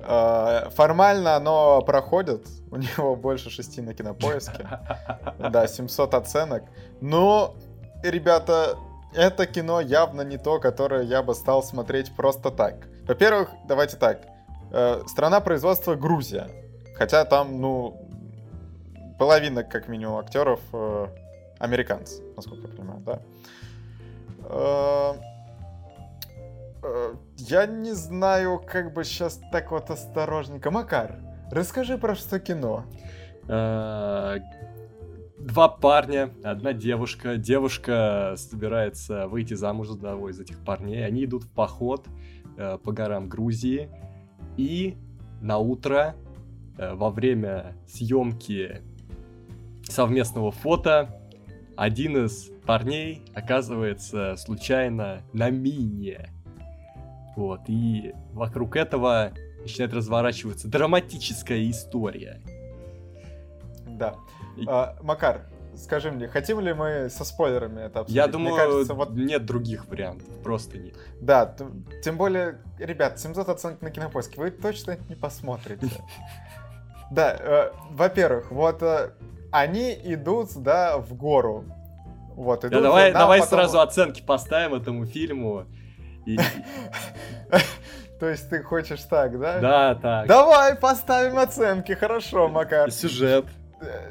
Э, 0.00 0.70
Формально 0.74 1.36
оно 1.36 1.82
проходит. 1.82 2.46
У 2.70 2.76
него 2.76 3.16
больше 3.16 3.50
шести 3.50 3.80
на 3.80 3.94
кинопоиске. 3.94 4.66
Да, 5.38 5.66
700 5.66 6.14
оценок. 6.14 6.64
Но, 7.00 7.54
ребята, 8.02 8.76
это 9.14 9.46
кино 9.46 9.80
явно 9.80 10.22
не 10.22 10.38
то, 10.38 10.58
которое 10.60 11.02
я 11.02 11.22
бы 11.22 11.34
стал 11.34 11.62
смотреть 11.62 12.14
просто 12.14 12.50
так. 12.50 12.88
Во-первых, 13.06 13.50
давайте 13.66 13.96
так. 13.96 14.26
Э, 14.70 15.02
Страна 15.06 15.40
производства 15.40 15.94
Грузия. 15.94 16.48
Хотя 16.96 17.24
там, 17.24 17.60
ну, 17.60 18.08
половина, 19.18 19.64
как 19.64 19.88
минимум, 19.88 20.18
актеров 20.18 20.60
э, 20.72 21.06
американцы, 21.58 22.22
насколько 22.36 22.68
я 22.68 22.74
понимаю, 22.74 23.00
да. 23.00 23.20
Э, 24.44 25.14
э, 26.82 27.14
Я 27.36 27.66
не 27.66 27.92
знаю, 27.92 28.60
как 28.64 28.92
бы 28.92 29.04
сейчас 29.04 29.40
так 29.52 29.70
вот 29.70 29.90
осторожненько. 29.90 30.70
Макар, 30.70 31.16
расскажи 31.50 31.98
про 31.98 32.14
что 32.14 32.38
кино. 32.38 32.84
Два 35.40 35.68
парня, 35.68 36.30
одна 36.42 36.72
девушка. 36.72 37.36
Девушка 37.36 38.34
собирается 38.36 39.28
выйти 39.28 39.54
замуж 39.54 39.88
за 39.88 39.94
одного 39.94 40.30
из 40.30 40.40
этих 40.40 40.58
парней. 40.64 41.06
Они 41.06 41.24
идут 41.24 41.44
в 41.44 41.50
поход 41.50 42.08
э, 42.56 42.78
по 42.82 42.92
горам 42.92 43.28
Грузии. 43.28 43.88
И 44.56 44.96
на 45.40 45.58
утро, 45.58 46.16
э, 46.76 46.92
во 46.92 47.10
время 47.10 47.76
съемки 47.86 48.82
совместного 49.84 50.50
фото, 50.50 51.20
один 51.76 52.24
из 52.26 52.50
парней 52.66 53.22
оказывается 53.32 54.34
случайно 54.36 55.22
на 55.32 55.50
мине. 55.50 56.30
Вот, 57.36 57.60
и 57.68 58.12
вокруг 58.32 58.74
этого 58.74 59.32
начинает 59.62 59.94
разворачиваться 59.94 60.66
драматическая 60.66 61.70
история. 61.70 62.42
Да. 63.86 64.16
А, 64.66 64.96
Макар, 65.02 65.42
скажи 65.76 66.10
мне, 66.10 66.26
хотим 66.28 66.60
ли 66.60 66.72
мы 66.72 67.08
со 67.10 67.24
спойлерами 67.24 67.82
это 67.82 68.00
обсудить? 68.00 68.16
Я 68.16 68.24
Мне 68.24 68.32
думаю, 68.32 68.56
кажется, 68.56 68.94
вот 68.94 69.10
нет 69.10 69.44
других 69.46 69.86
вариантов, 69.86 70.26
просто 70.42 70.78
нет. 70.78 70.94
Да, 71.20 71.46
т- 71.46 71.66
тем 72.02 72.16
более, 72.16 72.58
ребят, 72.78 73.18
700 73.20 73.48
оценок 73.48 73.82
на 73.82 73.90
кинопоиске, 73.90 74.40
вы 74.40 74.50
точно 74.50 74.92
это 74.92 75.02
не 75.08 75.14
посмотрите. 75.14 75.86
Да, 77.10 77.34
э, 77.40 77.70
во-первых, 77.92 78.50
вот 78.50 78.82
э, 78.82 79.12
они 79.50 79.94
идут, 80.04 80.50
да, 80.56 80.98
в 80.98 81.14
гору. 81.14 81.64
Вот, 82.34 82.60
идут, 82.66 82.72
Да, 82.72 82.80
давай, 82.82 83.12
да, 83.12 83.20
давай 83.20 83.40
потом- 83.40 83.58
сразу 83.60 83.80
оценки 83.80 84.20
поставим 84.20 84.74
этому 84.74 85.06
фильму. 85.06 85.64
И- 86.26 86.38
То 88.20 88.28
есть 88.28 88.50
ты 88.50 88.62
хочешь 88.62 89.00
так, 89.04 89.38
да? 89.40 89.58
Да, 89.58 89.94
так. 89.94 90.26
Давай 90.26 90.74
поставим 90.74 91.38
оценки, 91.38 91.92
хорошо, 91.92 92.48
Макар. 92.48 92.88
И 92.88 92.90
Сюжет. 92.90 93.46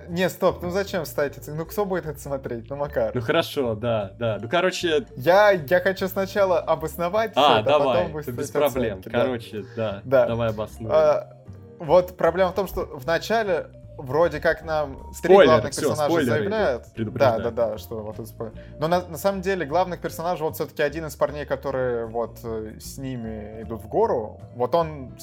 Не, 0.10 0.30
стоп, 0.30 0.62
ну 0.62 0.70
зачем 0.70 1.06
ставить 1.06 1.38
оценки? 1.38 1.58
Ну 1.58 1.66
кто 1.66 1.86
будет 1.86 2.06
это 2.06 2.20
смотреть? 2.20 2.70
Ну, 2.70 2.76
Макар. 2.78 3.14
Ну 3.14 3.22
хорошо, 3.22 3.76
да, 3.76 4.14
да. 4.18 4.38
Ну 4.42 4.48
короче, 4.50 5.06
Я, 5.16 5.52
я 5.52 5.80
хочу 5.80 6.08
сначала 6.08 6.60
обосновать 6.60 7.32
а, 7.36 7.62
да, 7.62 7.78
давай, 7.78 7.88
потом 7.88 8.06
это 8.08 8.14
выставить 8.16 8.38
без 8.40 8.52
проблем. 8.52 9.00
оценки, 9.00 9.10
да. 9.10 9.22
Короче, 9.24 9.66
да, 9.76 10.02
Да. 10.06 10.26
давай 10.28 10.50
обоснуем. 10.50 10.92
А, 10.94 11.34
вот 11.80 12.18
проблема 12.18 12.52
в 12.52 12.56
том, 12.56 12.68
что 12.68 12.86
в 12.86 13.06
начале 13.06 13.68
вроде 13.98 14.40
как 14.40 14.64
нам 14.64 15.12
три 15.22 15.34
Спойлеры, 15.34 15.46
главных 15.48 15.72
всё, 15.74 15.90
персонажа 15.90 16.26
заявляют. 16.26 16.84
Да, 16.96 17.40
да, 17.40 17.52
да, 17.52 17.78
что 17.78 18.04
вот 18.04 18.16
это 18.20 18.26
спойлер. 18.28 18.54
Но 18.80 18.88
на, 18.88 19.02
на 19.08 19.18
самом 19.18 19.42
деле 19.42 19.66
главных 19.66 20.00
персонажей 20.02 20.44
вот 20.46 20.56
все-таки 20.56 20.84
один 20.84 21.08
из 21.08 21.16
парней, 21.16 21.46
которые 21.46 22.06
вот 22.06 22.40
э, 22.44 22.78
с 22.80 22.98
ними 22.98 23.64
идут 23.64 23.82
в 23.82 23.88
гору, 23.88 24.40
вот 24.56 24.76
он 24.76 25.16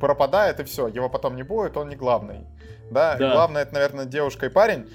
пропадает 0.00 0.60
и 0.60 0.64
все, 0.64 0.88
его 0.88 1.08
потом 1.08 1.36
не 1.36 1.42
будет, 1.42 1.76
он 1.76 1.88
не 1.88 1.96
главный. 1.96 2.46
Да, 2.92 3.16
Да. 3.16 3.32
главное 3.32 3.62
это, 3.62 3.74
наверное, 3.74 4.04
девушка 4.04 4.46
и 4.46 4.48
парень. 4.48 4.86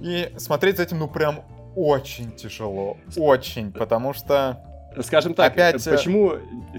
И 0.00 0.32
смотреть 0.36 0.78
за 0.78 0.84
этим, 0.84 0.98
ну, 0.98 1.08
прям 1.08 1.44
очень 1.76 2.32
тяжело. 2.32 2.96
Очень, 3.16 3.72
потому 3.72 4.12
что... 4.12 4.60
Скажем 5.00 5.32
так, 5.32 5.52
опять, 5.52 5.82
почему 5.84 6.34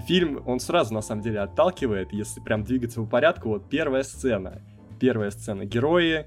фильм, 0.06 0.40
он 0.46 0.60
сразу 0.60 0.94
на 0.94 1.02
самом 1.02 1.22
деле 1.22 1.40
отталкивает, 1.40 2.12
если 2.12 2.40
прям 2.40 2.62
двигаться 2.62 3.00
по 3.00 3.06
порядку, 3.06 3.48
вот 3.48 3.68
первая 3.68 4.04
сцена. 4.04 4.62
Первая 5.00 5.32
сцена. 5.32 5.64
Герои 5.64 6.26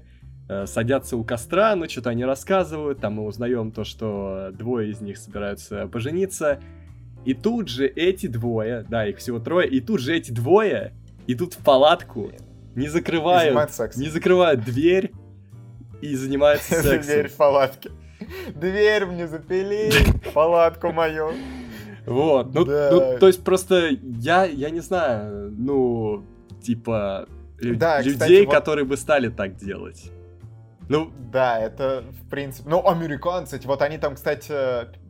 э, 0.50 0.66
садятся 0.66 1.16
у 1.16 1.24
костра, 1.24 1.74
ну 1.76 1.88
что-то 1.88 2.10
они 2.10 2.26
рассказывают, 2.26 3.00
там 3.00 3.14
мы 3.14 3.24
узнаем 3.24 3.72
то, 3.72 3.84
что 3.84 4.50
двое 4.52 4.90
из 4.90 5.00
них 5.00 5.16
собираются 5.16 5.86
пожениться. 5.86 6.60
И 7.24 7.32
тут 7.32 7.68
же 7.68 7.86
эти 7.86 8.26
двое, 8.26 8.84
да, 8.88 9.06
их 9.06 9.16
всего 9.16 9.38
трое, 9.38 9.66
и 9.66 9.80
тут 9.80 10.00
же 10.00 10.14
эти 10.14 10.30
двое 10.30 10.92
идут 11.26 11.54
в 11.54 11.64
палатку, 11.64 12.30
не 12.74 12.88
закрывают, 12.88 13.48
занимается 13.48 13.90
не 13.96 14.08
закрывают 14.08 14.64
дверь 14.64 15.12
и 16.00 16.14
занимаются 16.14 16.80
Дверь 16.82 17.02
сексом. 17.02 17.30
в 17.34 17.36
палатке. 17.36 17.90
Дверь 18.54 19.06
мне 19.06 19.26
запили, 19.26 19.90
палатку 20.34 20.92
мою. 20.92 21.32
Вот, 22.06 22.54
ну, 22.54 22.64
Да. 22.64 22.88
ну, 22.92 23.18
то 23.18 23.26
есть 23.26 23.44
просто 23.44 23.88
я, 24.02 24.44
я 24.44 24.70
не 24.70 24.80
знаю, 24.80 25.50
ну, 25.56 26.24
типа, 26.62 27.26
Да, 27.60 27.98
кстати, 28.00 28.08
людей, 28.08 28.46
вот- 28.46 28.54
которые 28.54 28.84
бы 28.86 28.96
стали 28.96 29.28
так 29.28 29.56
делать. 29.56 30.10
Ну, 30.88 31.10
Да, 31.30 31.58
это 31.60 32.02
в 32.24 32.30
принципе... 32.30 32.70
Ну, 32.70 32.86
американцы, 32.88 33.60
вот 33.64 33.82
они 33.82 33.98
там, 33.98 34.14
кстати, 34.14 34.52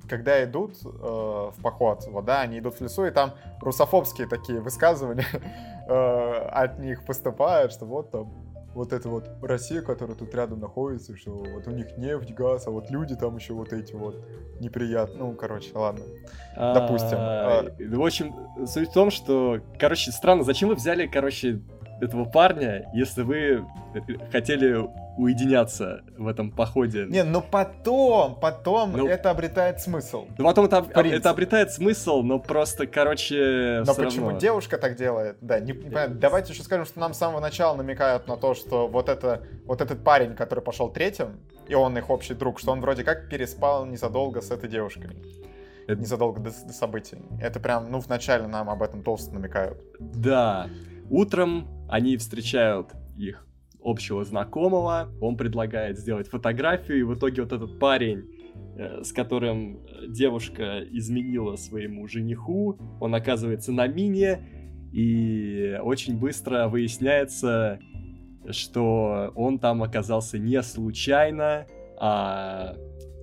когда 0.08 0.42
идут 0.44 0.76
э, 0.84 0.88
в 0.88 1.54
поход, 1.62 2.04
вот, 2.08 2.24
да, 2.24 2.40
они 2.40 2.58
идут 2.58 2.74
в 2.74 2.80
лесу, 2.80 3.04
и 3.06 3.10
там 3.10 3.34
русофобские 3.60 4.26
такие 4.26 4.60
высказывания 4.60 5.26
э, 5.88 6.48
от 6.50 6.78
них 6.78 7.04
поступают, 7.04 7.72
что 7.72 7.86
вот 7.86 8.10
там 8.10 8.32
вот 8.74 8.92
это 8.92 9.08
вот 9.08 9.28
Россия, 9.42 9.82
которая 9.82 10.16
тут 10.16 10.34
рядом 10.34 10.60
находится, 10.60 11.16
что 11.16 11.32
вот 11.32 11.66
у 11.66 11.70
них 11.70 11.96
нефть, 11.96 12.32
газ, 12.32 12.66
а 12.66 12.70
вот 12.70 12.90
люди 12.90 13.16
там 13.16 13.36
еще 13.36 13.52
вот 13.54 13.72
эти 13.72 13.94
вот 13.94 14.24
неприятные. 14.60 15.18
Ну, 15.18 15.32
короче, 15.32 15.70
ладно. 15.74 16.04
Допустим, 16.54 17.18
а, 17.18 17.64
В 17.78 18.02
общем, 18.02 18.34
суть 18.66 18.90
в 18.90 18.92
том, 18.92 19.10
что, 19.10 19.60
короче, 19.78 20.12
странно, 20.12 20.44
зачем 20.44 20.68
вы 20.68 20.76
взяли, 20.76 21.06
короче, 21.06 21.60
этого 22.00 22.24
парня, 22.24 22.88
если 22.94 23.22
вы 23.22 23.64
хотели 24.32 24.76
уединяться 25.16 26.02
в 26.16 26.26
этом 26.28 26.50
походе? 26.50 27.06
Не, 27.08 27.24
но 27.24 27.40
потом, 27.40 28.36
потом 28.40 28.92
Ну. 28.92 29.08
это 29.08 29.30
обретает 29.30 29.80
смысл. 29.80 30.26
Ну, 30.38 30.44
потом 30.44 30.66
это, 30.66 30.86
это 30.94 31.30
обретает 31.30 31.72
смысл, 31.72 32.22
но 32.22 32.38
просто, 32.38 32.86
короче, 32.86 33.82
Но 33.86 33.94
почему 33.94 34.26
равно. 34.26 34.38
девушка 34.40 34.78
так 34.78 34.94
делает? 34.96 35.36
Да, 35.40 35.58
не, 35.60 35.72
не 35.72 35.90
понятно. 35.90 36.14
Давайте 36.14 36.52
еще 36.52 36.62
скажем, 36.62 36.84
что 36.86 37.00
нам 37.00 37.14
с 37.14 37.18
самого 37.18 37.40
начала 37.40 37.76
намекают 37.76 38.28
на 38.28 38.36
то, 38.36 38.54
что 38.54 38.86
вот, 38.86 39.08
это, 39.08 39.42
вот 39.66 39.80
этот 39.80 40.04
парень, 40.04 40.34
который 40.34 40.60
пошел 40.60 40.88
третьим, 40.90 41.40
и 41.66 41.74
он 41.74 41.98
их 41.98 42.10
общий 42.10 42.34
друг, 42.34 42.60
что 42.60 42.72
он 42.72 42.80
вроде 42.80 43.02
как 43.04 43.28
переспал 43.28 43.84
незадолго 43.86 44.40
с 44.40 44.50
этой 44.50 44.68
девушкой. 44.70 45.10
Это- 45.88 46.00
Незадолго 46.00 46.38
до, 46.40 46.50
до 46.50 46.72
событий. 46.72 47.16
Это 47.40 47.60
прям, 47.60 47.90
ну, 47.90 47.98
вначале 48.00 48.46
нам 48.46 48.68
об 48.70 48.82
этом 48.82 49.02
толсто 49.02 49.32
намекают. 49.34 49.78
Да. 49.98 50.66
Утром 51.10 51.66
они 51.88 52.16
встречают 52.16 52.94
их 53.16 53.46
общего 53.82 54.24
знакомого, 54.24 55.08
он 55.20 55.36
предлагает 55.36 55.98
сделать 55.98 56.28
фотографию, 56.28 57.00
и 57.00 57.02
в 57.02 57.14
итоге 57.14 57.42
вот 57.42 57.52
этот 57.52 57.78
парень, 57.78 58.24
э, 58.76 59.02
с 59.02 59.12
которым 59.12 59.78
э, 59.78 60.06
девушка 60.08 60.80
изменила 60.90 61.56
своему 61.56 62.06
жениху, 62.06 62.78
он 63.00 63.14
оказывается 63.14 63.72
на 63.72 63.86
мине, 63.86 64.40
и 64.92 65.78
очень 65.82 66.18
быстро 66.18 66.68
выясняется, 66.68 67.78
что 68.50 69.32
он 69.34 69.58
там 69.58 69.82
оказался 69.82 70.38
не 70.38 70.62
случайно, 70.62 71.66
а 72.00 72.76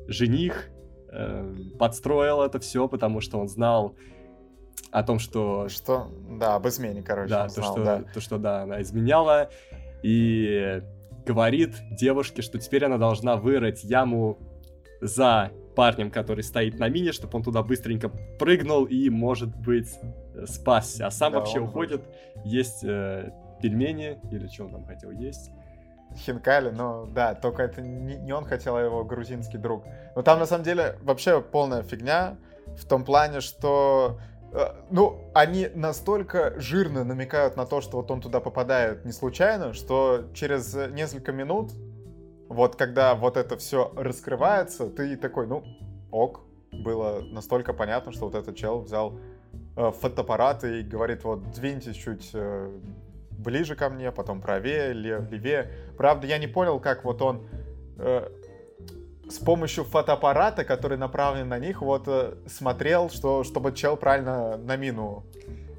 жених 0.08 0.70
э, 1.12 1.54
подстроил 1.80 2.42
это 2.42 2.60
все, 2.60 2.88
потому 2.88 3.22
что 3.22 3.40
он 3.40 3.48
знал 3.48 3.96
о 4.92 5.04
том, 5.04 5.20
что 5.20 5.68
Что, 5.70 6.08
да, 6.30 6.56
об 6.56 6.68
измене, 6.68 7.02
короче, 7.02 7.30
да, 7.30 7.48
то, 7.48 7.50
знал, 7.50 7.74
что, 7.74 7.84
да. 7.84 8.04
то, 8.14 8.20
что, 8.22 8.38
да, 8.38 8.62
она 8.64 8.82
изменяла, 8.82 9.50
и 10.04 10.82
говорит 11.26 11.76
девушке, 11.92 12.42
что 12.42 12.60
теперь 12.60 12.86
она 12.86 12.98
должна 12.98 13.36
вырыть 13.36 13.84
яму 13.84 14.38
за 15.02 15.52
парнем, 15.76 16.10
который 16.10 16.44
стоит 16.44 16.80
на 16.80 16.88
мине, 16.90 17.12
чтобы 17.12 17.38
он 17.38 17.44
туда 17.44 17.62
быстренько 17.64 18.10
прыгнул 18.40 18.86
и, 18.86 19.10
может 19.10 19.56
быть, 19.56 20.00
спасся. 20.46 21.08
А 21.08 21.12
сам 21.12 21.34
Да, 21.34 21.40
вообще 21.40 21.60
уходит, 21.60 22.04
есть 22.44 22.84
э, 22.84 23.32
пельмени, 23.62 24.20
или 24.32 24.48
что 24.48 24.66
он 24.66 24.72
там 24.72 24.86
хотел 24.86 25.12
есть. 25.12 25.52
Хинкали, 26.16 26.70
но 26.70 27.06
да, 27.08 27.36
только 27.36 27.64
это 27.64 27.82
не, 27.82 28.16
не 28.16 28.32
он 28.32 28.46
хотел, 28.46 28.78
а 28.78 28.82
его 28.82 29.04
грузинский 29.04 29.58
друг. 29.58 29.86
Но 30.16 30.22
там 30.22 30.40
на 30.40 30.46
самом 30.46 30.64
деле 30.64 30.98
вообще 31.02 31.42
полная 31.42 31.84
фигня 31.84 32.38
в 32.68 32.86
том 32.86 33.04
плане, 33.04 33.42
что 33.42 34.20
ну, 34.90 35.32
они 35.34 35.68
настолько 35.74 36.54
жирно 36.60 37.04
намекают 37.04 37.58
на 37.58 37.66
то, 37.66 37.82
что 37.82 37.98
вот 37.98 38.12
он 38.12 38.22
туда 38.22 38.40
попадает 38.40 39.04
не 39.06 39.12
случайно, 39.12 39.74
что 39.74 40.26
через 40.34 40.74
несколько 40.92 41.32
минут, 41.32 41.72
вот 42.48 42.76
когда 42.76 43.16
вот 43.16 43.38
это 43.38 43.58
все 43.58 43.92
раскрывается, 43.96 44.90
ты 44.90 45.18
такой, 45.18 45.48
ну, 45.48 45.64
ок, 46.12 46.42
было 46.72 47.22
настолько 47.22 47.74
понятно, 47.74 48.12
что 48.12 48.26
вот 48.26 48.36
этот 48.36 48.56
чел 48.56 48.82
взял 48.82 49.20
э, 49.76 49.92
фотоаппарат 49.92 50.64
и 50.64 50.84
говорит, 50.84 51.24
вот, 51.24 51.52
двиньтесь 51.52 51.96
чуть 51.96 52.30
э, 52.34 52.80
ближе 53.32 53.76
ко 53.76 53.90
мне, 53.90 54.12
потом 54.12 54.42
правее, 54.42 54.94
ле- 54.94 55.28
левее. 55.30 55.72
Правда, 55.98 56.28
я 56.28 56.38
не 56.38 56.48
понял, 56.48 56.80
как 56.80 57.04
вот 57.04 57.22
он 57.22 57.48
э, 57.98 58.30
с 59.30 59.40
помощью 59.40 59.84
фотоаппарата, 59.84 60.64
который 60.64 60.98
направлен 60.98 61.50
на 61.50 61.60
них, 61.60 61.82
вот 61.82 62.04
э, 62.08 62.36
смотрел, 62.48 63.10
что, 63.10 63.44
чтобы 63.44 63.72
чел 63.74 63.98
правильно 63.98 64.58
на 64.58 64.76
мину 64.78 65.24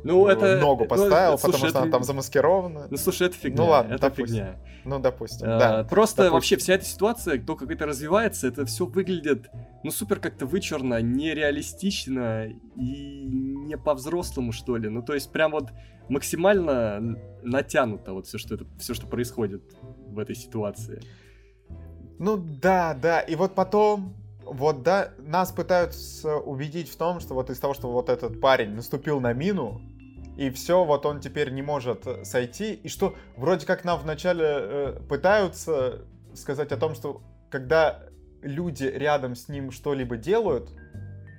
Ну, 0.02 0.26
э, 0.28 0.32
это... 0.32 0.56
ногу 0.58 0.82
ну, 0.84 0.88
поставил, 0.88 1.38
слушай, 1.38 1.52
потому 1.52 1.58
что 1.58 1.66
это- 1.68 1.82
она 1.82 1.90
там 1.92 2.02
замаскирована. 2.04 2.86
Ну, 2.90 2.96
слушай, 2.96 3.28
это 3.28 3.36
фигня. 3.36 3.56
Ну 3.62 3.70
ладно, 3.70 3.94
это 3.94 4.02
допустим. 4.10 4.26
фигня. 4.36 4.56
Ну, 4.84 4.98
допустим, 5.00 5.48
А, 5.48 5.58
да. 5.58 5.84
Просто 5.84 6.18
допустим. 6.18 6.32
вообще 6.34 6.56
вся 6.56 6.74
эта 6.74 6.84
ситуация, 6.84 7.40
то, 7.42 7.56
как 7.56 7.70
это 7.70 7.86
развивается, 7.86 8.46
это 8.46 8.64
все 8.66 8.86
выглядит, 8.86 9.48
ну, 9.82 9.90
супер 9.90 10.20
как-то 10.20 10.46
вычурно, 10.46 11.00
нереалистично 11.02 12.46
и 12.76 13.24
не 13.26 13.76
по-взрослому, 13.76 14.52
что 14.52 14.76
ли. 14.76 14.88
Ну, 14.88 15.02
то 15.02 15.14
есть, 15.14 15.32
прям 15.32 15.52
вот 15.52 15.70
максимально 16.08 17.16
натянуто 17.42 18.12
вот 18.12 18.26
все, 18.26 18.38
что 18.38 18.54
это, 18.54 18.64
все, 18.78 18.94
что 18.94 19.06
происходит 19.06 19.62
в 20.08 20.18
этой 20.18 20.36
ситуации. 20.36 21.02
Ну 22.18 22.36
да, 22.36 22.94
да. 22.94 23.20
И 23.20 23.34
вот 23.34 23.54
потом, 23.54 24.14
вот 24.44 24.82
да, 24.82 25.10
нас 25.18 25.52
пытаются 25.52 26.36
убедить 26.36 26.90
в 26.90 26.96
том, 26.96 27.20
что 27.20 27.34
вот 27.34 27.50
из 27.50 27.58
того, 27.58 27.74
что 27.74 27.90
вот 27.90 28.08
этот 28.08 28.40
парень 28.40 28.70
наступил 28.70 29.20
на 29.20 29.32
мину, 29.32 29.80
и 30.36 30.50
все, 30.50 30.84
вот 30.84 31.06
он 31.06 31.20
теперь 31.20 31.50
не 31.50 31.62
может 31.62 32.06
э, 32.06 32.24
сойти, 32.24 32.74
и 32.74 32.88
что 32.88 33.14
вроде 33.36 33.64
как 33.64 33.84
нам 33.84 33.98
вначале 33.98 34.44
э, 34.46 35.00
пытаются 35.08 36.04
сказать 36.34 36.72
о 36.72 36.76
том, 36.76 36.94
что 36.94 37.22
когда 37.50 38.02
люди 38.42 38.84
рядом 38.84 39.34
с 39.34 39.48
ним 39.48 39.70
что-либо 39.70 40.18
делают, 40.18 40.70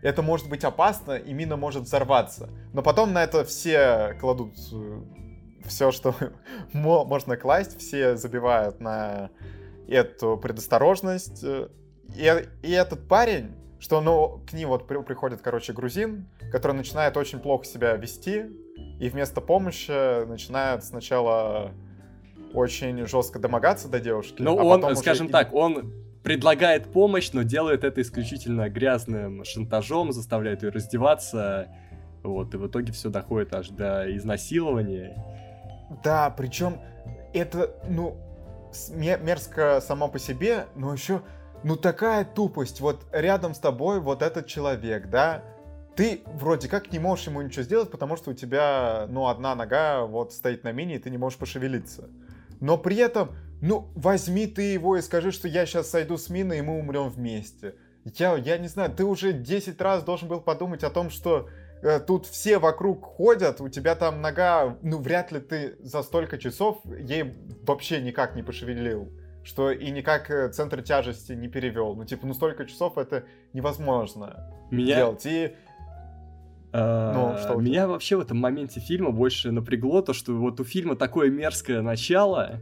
это 0.02 0.22
может 0.22 0.50
быть 0.50 0.64
опасно, 0.64 1.14
и 1.14 1.34
мина 1.34 1.58
может 1.58 1.84
взорваться. 1.84 2.50
Но 2.74 2.82
потом 2.82 3.14
на 3.14 3.24
это 3.24 3.44
все 3.46 4.16
кладут 4.20 4.56
все, 5.66 5.92
что 5.92 6.16
мо- 6.74 7.06
можно 7.06 7.38
класть, 7.38 7.80
все 7.80 8.16
забивают 8.16 8.80
на 8.80 9.30
эту 9.88 10.38
предосторожность. 10.38 11.44
э, 11.44 11.70
И, 12.16 12.46
и 12.64 12.72
этот 12.72 13.08
парень, 13.08 13.52
что 13.80 14.02
ну, 14.02 14.42
к 14.50 14.54
ним 14.54 14.70
вот 14.70 14.88
при- 14.88 15.02
приходит, 15.04 15.42
короче, 15.42 15.74
грузин, 15.74 16.28
который 16.52 16.72
начинает 16.74 17.18
очень 17.18 17.40
плохо 17.40 17.66
себя 17.66 17.96
вести, 17.96 18.46
и 19.00 19.10
вместо 19.10 19.42
помощи 19.42 20.26
начинает 20.26 20.84
сначала 20.84 21.72
очень 22.54 23.06
жестко 23.06 23.40
домогаться 23.40 23.88
до 23.90 24.00
девушки. 24.00 24.42
Ну, 24.42 24.58
а 24.58 24.64
он, 24.64 24.84
уже 24.84 24.96
скажем 24.96 25.28
и- 25.28 25.32
так, 25.32 25.54
он 25.54 25.94
предлагает 26.24 26.92
помощь, 26.92 27.32
но 27.34 27.44
делает 27.44 27.84
это 27.84 28.02
исключительно 28.02 28.70
грязным 28.70 29.44
шантажом, 29.44 30.12
заставляет 30.12 30.64
ее 30.64 30.70
раздеваться. 30.70 31.68
Вот, 32.24 32.54
и 32.54 32.58
в 32.58 32.68
итоге 32.68 32.92
все 32.94 33.10
доходит 33.10 33.54
аж 33.54 33.70
до 33.70 34.14
изнасилования. 34.16 35.16
Да, 36.04 36.30
причем 36.30 36.80
это, 37.34 37.76
ну, 37.88 38.18
мерзко 38.90 39.82
само 39.82 40.08
по 40.08 40.20
себе, 40.20 40.68
но 40.76 40.94
еще, 40.94 41.22
ну, 41.64 41.76
такая 41.76 42.26
тупость. 42.26 42.82
Вот 42.82 43.06
рядом 43.12 43.54
с 43.54 43.60
тобой 43.60 44.00
вот 44.00 44.22
этот 44.22 44.48
человек, 44.48 45.10
да, 45.10 45.44
ты 45.96 46.22
вроде 46.26 46.68
как 46.68 46.92
не 46.92 47.00
можешь 47.00 47.28
ему 47.28 47.42
ничего 47.42 47.64
сделать, 47.64 47.90
потому 47.90 48.18
что 48.18 48.32
у 48.32 48.34
тебя, 48.34 49.08
ну, 49.10 49.28
одна 49.28 49.56
нога 49.56 50.06
вот 50.06 50.32
стоит 50.32 50.64
на 50.64 50.72
мине, 50.72 50.96
и 50.96 51.00
ты 51.00 51.10
не 51.10 51.18
можешь 51.18 51.40
пошевелиться. 51.40 52.10
Но 52.60 52.78
при 52.78 52.98
этом, 52.98 53.36
ну, 53.62 53.90
возьми 53.96 54.46
ты 54.48 54.62
его 54.74 54.98
и 54.98 55.02
скажи, 55.02 55.32
что 55.32 55.48
я 55.48 55.66
сейчас 55.66 55.90
сойду 55.90 56.18
с 56.18 56.30
мины, 56.30 56.60
и 56.60 56.62
мы 56.62 56.78
умрем 56.78 57.10
вместе. 57.10 57.76
Я, 58.16 58.36
я 58.38 58.58
не 58.58 58.68
знаю, 58.68 58.92
ты 58.92 59.04
уже 59.04 59.34
10 59.34 59.82
раз 59.82 60.04
должен 60.04 60.28
был 60.28 60.40
подумать 60.40 60.84
о 60.84 60.90
том, 60.90 61.10
что 61.10 61.50
тут 62.06 62.26
все 62.26 62.60
вокруг 62.60 63.06
ходят, 63.06 63.62
у 63.62 63.70
тебя 63.70 63.96
там 63.96 64.22
нога, 64.22 64.78
ну, 64.82 65.00
вряд 65.00 65.32
ли 65.32 65.40
ты 65.40 65.76
за 65.80 66.04
столько 66.04 66.38
часов 66.38 66.82
ей 66.86 67.34
вообще 67.64 68.02
никак 68.02 68.36
не 68.36 68.44
пошевелил. 68.44 69.12
Что 69.44 69.72
и 69.72 69.92
никак 69.92 70.30
э, 70.30 70.50
центр 70.50 70.82
тяжести 70.82 71.32
не 71.32 71.48
перевел. 71.48 71.96
Ну, 71.96 72.04
типа, 72.04 72.28
ну, 72.28 72.34
столько 72.34 72.66
часов 72.66 72.98
это 72.98 73.24
невозможно 73.54 74.52
Меня, 74.72 74.98
делать. 74.98 75.26
И 75.26 75.56
а, 76.74 77.14
Ну, 77.14 77.38
что 77.40 77.56
меня 77.56 77.88
вообще 77.88 78.18
в 78.18 78.20
этом 78.20 78.38
моменте 78.38 78.80
фильма 78.80 79.12
больше 79.12 79.52
напрягло 79.52 80.02
то, 80.02 80.14
что 80.14 80.34
вот 80.34 80.60
у 80.60 80.64
фильма 80.64 80.96
такое 80.96 81.30
мерзкое 81.30 81.82
начало, 81.82 82.60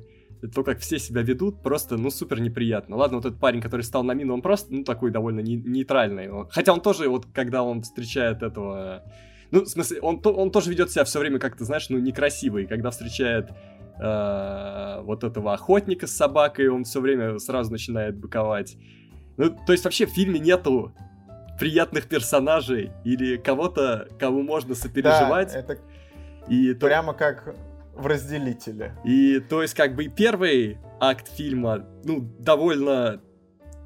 то, 0.54 0.64
как 0.64 0.80
все 0.80 1.00
себя 1.00 1.22
ведут, 1.22 1.62
просто, 1.62 1.98
ну, 1.98 2.10
супер 2.10 2.40
неприятно. 2.40 2.96
Ладно, 2.98 3.18
вот 3.18 3.26
этот 3.26 3.40
парень, 3.40 3.62
который 3.62 3.82
стал 3.82 4.04
на 4.04 4.14
мину, 4.14 4.34
он 4.34 4.42
просто, 4.42 4.74
ну, 4.74 4.84
такой 4.84 5.12
довольно 5.12 5.40
не- 5.40 5.56
нейтральный. 5.58 6.30
Хотя 6.50 6.74
он 6.74 6.82
тоже, 6.82 7.10
вот, 7.10 7.26
когда 7.34 7.64
он 7.64 7.82
встречает 7.82 8.44
этого... 8.44 9.04
Ну, 9.52 9.62
в 9.64 9.68
смысле, 9.68 10.00
он, 10.02 10.20
то- 10.22 10.34
он 10.34 10.52
тоже 10.52 10.70
ведет 10.70 10.92
себя 10.92 11.04
все 11.04 11.20
время 11.20 11.40
как-то, 11.40 11.64
знаешь, 11.66 11.90
ну, 11.90 11.98
некрасиво. 12.00 12.60
И 12.60 12.66
когда 12.66 12.90
встречает 12.92 13.52
э, 14.00 15.02
вот 15.04 15.24
этого 15.24 15.54
охотника 15.54 16.08
с 16.08 16.12
собакой, 16.12 16.68
он 16.68 16.84
все 16.84 17.00
время 17.02 17.40
сразу 17.40 17.72
начинает 17.72 18.18
быковать. 18.18 18.78
Ну, 19.38 19.50
то 19.66 19.72
есть 19.72 19.84
вообще 19.84 20.06
в 20.06 20.10
фильме 20.10 20.40
нету 20.40 20.94
приятных 21.60 22.08
персонажей 22.08 22.92
или 23.04 23.38
кого-то, 23.38 24.08
кому 24.20 24.42
можно 24.44 24.76
сопереживать. 24.76 25.54
да, 25.54 25.60
это 25.60 25.78
и, 26.50 26.74
то, 26.74 26.86
прямо 26.88 27.14
как 27.14 27.56
в 27.96 28.08
разделителе. 28.08 28.96
и 29.04 29.40
то 29.40 29.62
есть 29.62 29.74
как 29.74 29.96
бы 29.96 30.08
первый 30.08 30.78
акт 31.00 31.28
фильма, 31.36 31.86
ну, 32.04 32.22
довольно 32.40 33.22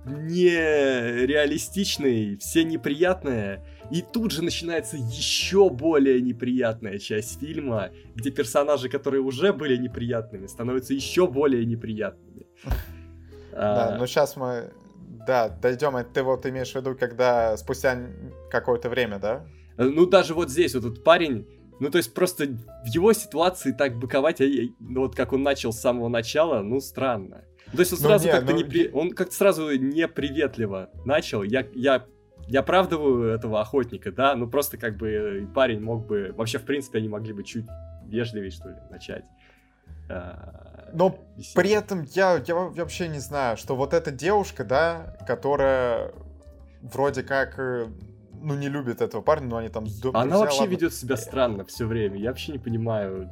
нереалистичный, 0.05 2.37
все 2.37 2.63
неприятные. 2.63 3.65
И 3.91 4.01
тут 4.01 4.31
же 4.31 4.43
начинается 4.43 4.97
еще 4.97 5.69
более 5.69 6.21
неприятная 6.21 6.97
часть 6.99 7.39
фильма, 7.39 7.89
где 8.15 8.31
персонажи, 8.31 8.89
которые 8.89 9.21
уже 9.21 9.53
были 9.53 9.77
неприятными, 9.77 10.47
становятся 10.47 10.93
еще 10.93 11.27
более 11.27 11.65
неприятными. 11.65 12.45
Да, 13.51 13.95
А, 13.95 13.97
ну 13.97 14.07
сейчас 14.07 14.37
мы, 14.37 14.71
да, 15.27 15.49
дойдем. 15.49 15.97
Ты 16.13 16.23
вот 16.23 16.45
имеешь 16.45 16.71
в 16.71 16.75
виду, 16.75 16.95
когда 16.95 17.57
спустя 17.57 17.99
какое-то 18.49 18.89
время, 18.89 19.19
да? 19.19 19.45
Ну, 19.75 20.05
даже 20.05 20.33
вот 20.33 20.49
здесь 20.49 20.75
вот 20.75 20.85
этот 20.85 21.03
парень, 21.03 21.45
ну, 21.79 21.89
то 21.89 21.97
есть 21.97 22.13
просто 22.13 22.45
в 22.45 22.87
его 22.87 23.13
ситуации 23.13 23.71
так 23.71 23.97
быковать, 23.97 24.41
а 24.41 24.45
ну, 24.79 25.01
вот 25.01 25.15
как 25.15 25.33
он 25.33 25.43
начал 25.43 25.71
с 25.73 25.79
самого 25.79 26.07
начала, 26.09 26.61
ну, 26.61 26.79
странно. 26.79 27.43
То 27.71 27.79
есть 27.79 27.93
он 27.93 27.99
Ну, 28.01 28.07
сразу 28.07 28.25
не, 28.25 28.31
как-то 28.31 28.51
ну, 28.51 28.57
не 28.57 28.63
при- 28.63 28.89
он 28.91 29.11
как-то 29.11 29.35
сразу 29.35 29.71
неприветливо 29.77 30.89
начал. 31.05 31.43
Я, 31.43 31.65
я, 31.73 32.05
я 32.47 32.59
оправдываю 32.61 33.29
этого 33.33 33.61
охотника, 33.61 34.11
да, 34.11 34.35
ну 34.35 34.47
просто 34.49 34.77
как 34.77 34.97
бы 34.97 35.47
парень 35.53 35.79
мог 35.81 36.07
бы, 36.07 36.33
вообще 36.35 36.57
в 36.57 36.63
принципе 36.63 36.97
они 36.97 37.07
могли 37.09 37.31
бы 37.33 37.43
чуть 37.43 37.65
вежливее 38.07 38.49
что 38.51 38.69
ли 38.69 38.75
начать. 38.89 39.25
А, 40.09 40.89
Но 40.93 41.15
беседу. 41.37 41.55
При 41.61 41.69
этом 41.71 42.03
я, 42.15 42.41
я 42.47 42.55
вообще 42.55 43.07
не 43.07 43.19
знаю, 43.19 43.57
что 43.57 43.75
вот 43.75 43.93
эта 43.93 44.09
девушка, 44.11 44.63
да, 44.63 45.15
которая 45.27 46.11
вроде 46.81 47.21
как, 47.23 47.59
э, 47.59 47.87
ну, 48.41 48.55
не 48.55 48.69
любит 48.69 49.01
этого 49.01 49.21
парня, 49.21 49.47
но 49.47 49.57
они 49.57 49.69
там... 49.69 49.85
ду- 49.85 50.09
Она 50.09 50.23
друзья, 50.23 50.37
вообще 50.39 50.59
ладно. 50.61 50.71
ведет 50.71 50.93
себя 50.93 51.17
странно 51.17 51.65
все 51.65 51.85
время. 51.85 52.17
Я 52.17 52.29
вообще 52.29 52.51
не 52.53 52.59
понимаю. 52.59 53.31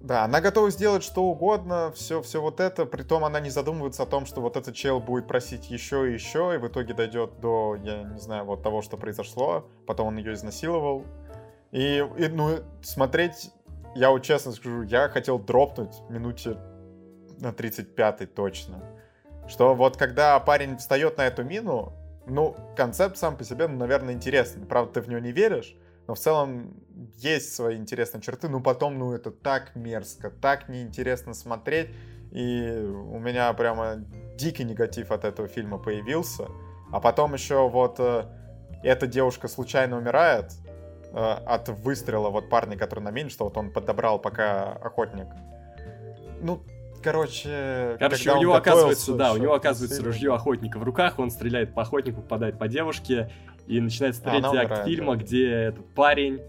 Да, 0.00 0.24
она 0.24 0.40
готова 0.40 0.70
сделать 0.70 1.02
что 1.02 1.24
угодно, 1.24 1.92
все, 1.94 2.22
все 2.22 2.40
вот 2.40 2.60
это, 2.60 2.86
притом 2.86 3.24
она 3.24 3.40
не 3.40 3.50
задумывается 3.50 4.04
о 4.04 4.06
том, 4.06 4.26
что 4.26 4.40
вот 4.40 4.56
этот 4.56 4.74
чел 4.76 5.00
будет 5.00 5.26
просить 5.26 5.70
еще 5.70 6.08
и 6.08 6.14
еще, 6.14 6.54
и 6.54 6.58
в 6.58 6.68
итоге 6.68 6.94
дойдет 6.94 7.40
до, 7.40 7.76
я 7.82 8.04
не 8.04 8.20
знаю, 8.20 8.44
вот 8.44 8.62
того, 8.62 8.80
что 8.80 8.96
произошло, 8.96 9.68
потом 9.86 10.08
он 10.08 10.16
ее 10.18 10.34
изнасиловал. 10.34 11.04
И, 11.72 12.06
и, 12.16 12.28
ну, 12.28 12.58
смотреть, 12.80 13.50
я 13.96 14.10
вот 14.10 14.22
честно 14.22 14.52
скажу, 14.52 14.82
я 14.82 15.08
хотел 15.08 15.38
дропнуть 15.38 15.94
минуте 16.08 16.56
на 17.40 17.48
35-й 17.48 18.26
точно. 18.26 18.80
Что 19.48 19.74
вот 19.74 19.96
когда 19.96 20.38
парень 20.38 20.76
встает 20.76 21.16
на 21.16 21.26
эту 21.26 21.42
мину, 21.42 21.92
ну, 22.28 22.56
концепт 22.76 23.16
сам 23.16 23.36
по 23.36 23.44
себе, 23.44 23.68
ну, 23.68 23.76
наверное, 23.76 24.14
интересный. 24.14 24.64
Правда, 24.66 24.94
ты 24.94 25.00
в 25.00 25.08
него 25.08 25.20
не 25.20 25.32
веришь, 25.32 25.76
но 26.06 26.14
в 26.14 26.18
целом 26.18 26.74
есть 27.16 27.54
свои 27.54 27.76
интересные 27.76 28.22
черты. 28.22 28.48
Ну, 28.48 28.60
потом, 28.60 28.98
ну, 28.98 29.12
это 29.12 29.30
так 29.30 29.74
мерзко, 29.74 30.30
так 30.30 30.68
неинтересно 30.68 31.34
смотреть. 31.34 31.90
И 32.30 32.70
у 32.70 33.18
меня 33.18 33.52
прямо 33.52 34.04
дикий 34.36 34.64
негатив 34.64 35.10
от 35.10 35.24
этого 35.24 35.48
фильма 35.48 35.78
появился. 35.78 36.48
А 36.92 37.00
потом 37.00 37.34
еще 37.34 37.68
вот 37.68 37.96
э, 37.98 38.24
эта 38.82 39.06
девушка 39.06 39.48
случайно 39.48 39.96
умирает 39.96 40.52
э, 41.12 41.16
от 41.16 41.68
выстрела 41.68 42.30
вот 42.30 42.48
парня, 42.48 42.76
который 42.76 43.00
на 43.00 43.10
мине, 43.10 43.30
что 43.30 43.44
вот 43.44 43.56
он 43.56 43.70
подобрал 43.70 44.18
пока 44.18 44.72
охотник. 44.72 45.26
Ну, 46.40 46.62
короче... 47.02 47.96
Короче, 47.98 48.32
у 48.32 48.40
него 48.40 48.54
оказывается, 48.54 49.14
да, 49.14 49.32
у 49.32 49.36
него 49.36 49.54
оказывается 49.54 49.96
насилию. 50.02 50.12
ружье 50.12 50.34
охотника 50.34 50.78
в 50.78 50.82
руках, 50.82 51.18
он 51.18 51.30
стреляет 51.30 51.74
по 51.74 51.82
охотнику, 51.82 52.22
попадает 52.22 52.58
по 52.58 52.68
девушке, 52.68 53.30
и 53.66 53.80
начинается 53.80 54.22
А, 54.24 54.30
она 54.36 54.50
третий 54.50 54.56
акт 54.58 54.70
умирает, 54.70 54.86
фильма, 54.88 55.16
да. 55.16 55.22
где 55.22 55.50
этот 55.50 55.86
парень 55.94 56.40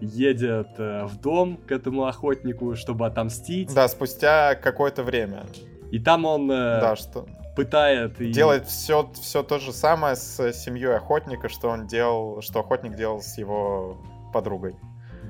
едет 0.00 0.68
э, 0.78 1.04
в 1.06 1.18
дом 1.20 1.56
к 1.56 1.72
этому 1.72 2.06
охотнику, 2.06 2.76
чтобы 2.76 3.06
отомстить, 3.06 3.72
Да, 3.74 3.88
спустя 3.88 4.54
какое-то 4.54 5.02
время. 5.02 5.46
и 5.90 5.98
там 5.98 6.24
он 6.26 6.50
э, 6.50 6.80
Да, 6.80 6.96
что 6.96 7.26
пытает 7.56 8.20
и... 8.20 8.30
делает 8.30 8.66
все, 8.66 9.10
все 9.14 9.42
то 9.42 9.58
же 9.58 9.72
самое 9.72 10.14
с 10.16 10.52
семьей 10.52 10.94
охотника, 10.96 11.48
что 11.48 11.68
он 11.70 11.86
делал, 11.86 12.42
что 12.42 12.60
охотник 12.60 12.94
делал 12.94 13.22
с 13.22 13.38
его 13.38 13.96
подругой. 14.34 14.76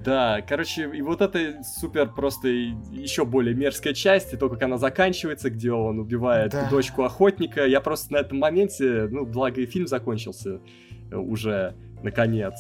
Да, 0.06 0.40
короче, 0.40 0.88
и 0.94 1.02
вот 1.02 1.20
это 1.20 1.62
супер 1.64 2.08
просто 2.12 2.46
еще 2.46 3.24
более 3.24 3.56
мерзкая 3.56 3.92
часть, 3.92 4.32
и 4.32 4.36
то, 4.36 4.48
как 4.48 4.62
она 4.62 4.78
заканчивается, 4.78 5.50
где 5.50 5.72
он 5.72 5.98
убивает 5.98 6.52
Да. 6.52 6.70
дочку 6.70 7.02
охотника. 7.02 7.66
Я 7.66 7.80
просто 7.80 8.12
на 8.12 8.18
этом 8.18 8.38
моменте, 8.38 9.08
ну, 9.10 9.26
благо 9.26 9.60
и 9.60 9.66
фильм 9.66 9.88
закончился 9.88 10.60
э, 11.10 11.16
уже, 11.16 11.74
наконец. 12.04 12.54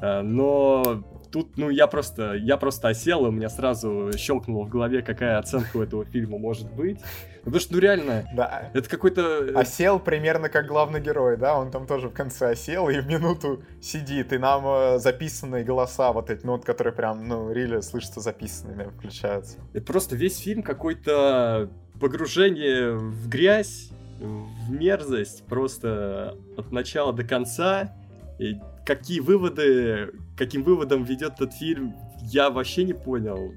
Э, 0.00 0.22
Но 0.22 1.02
тут, 1.32 1.56
ну, 1.58 1.68
я 1.68 1.88
просто, 1.88 2.34
я 2.34 2.56
просто 2.56 2.88
осел, 2.88 3.26
и 3.26 3.28
у 3.28 3.32
меня 3.32 3.48
сразу 3.48 4.12
щелкнуло 4.16 4.64
в 4.64 4.68
голове, 4.68 5.02
какая 5.02 5.38
оценка 5.38 5.78
у 5.78 5.82
этого 5.82 6.04
фильма 6.04 6.38
может 6.38 6.72
быть. 6.72 7.00
Потому 7.48 7.60
что, 7.60 7.72
ну, 7.74 7.78
реально, 7.80 8.28
Да. 8.34 8.70
это 8.74 8.88
какой-то... 8.88 9.20
э, 9.22 9.52
Осел 9.54 9.98
примерно 9.98 10.48
как 10.48 10.66
главный 10.66 11.00
герой, 11.00 11.36
да, 11.36 11.58
он 11.58 11.70
там 11.70 11.86
тоже 11.86 12.08
в 12.08 12.12
конце 12.12 12.50
осел 12.50 12.88
и 12.88 12.98
в 13.00 13.06
минуту 13.06 13.62
сидит, 13.80 14.32
и 14.32 14.38
нам 14.38 14.64
э, 14.66 14.98
записанные 14.98 15.64
голоса 15.64 16.12
вот 16.12 16.30
эти, 16.30 16.44
ну, 16.44 16.52
вот, 16.52 16.64
которые 16.64 16.92
прям, 16.92 17.26
ну, 17.26 17.52
рили 17.52 17.80
слышатся 17.80 18.20
записанными, 18.20 18.90
включаются. 18.96 19.58
Это 19.72 19.84
просто 19.84 20.16
весь 20.16 20.38
фильм 20.38 20.62
какой-то 20.62 21.70
погружение 22.00 22.92
в 22.92 23.28
грязь, 23.28 23.90
в 24.20 24.70
мерзость, 24.70 25.44
просто 25.46 26.36
от 26.56 26.72
начала 26.72 27.12
до 27.12 27.24
конца. 27.24 27.92
И 28.38 28.56
какие 28.84 29.20
выводы, 29.20 30.12
каким 30.36 30.62
выводом 30.62 31.04
ведет 31.04 31.34
этот 31.34 31.52
фильм, 31.54 31.94
я 32.22 32.50
вообще 32.50 32.84
не 32.84 32.92
понял. 32.94 33.52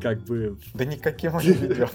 Как 0.00 0.18
бы... 0.20 0.58
Да 0.74 0.84
никаким 0.84 1.34
он 1.34 1.42
не 1.42 1.52
ведет. 1.52 1.90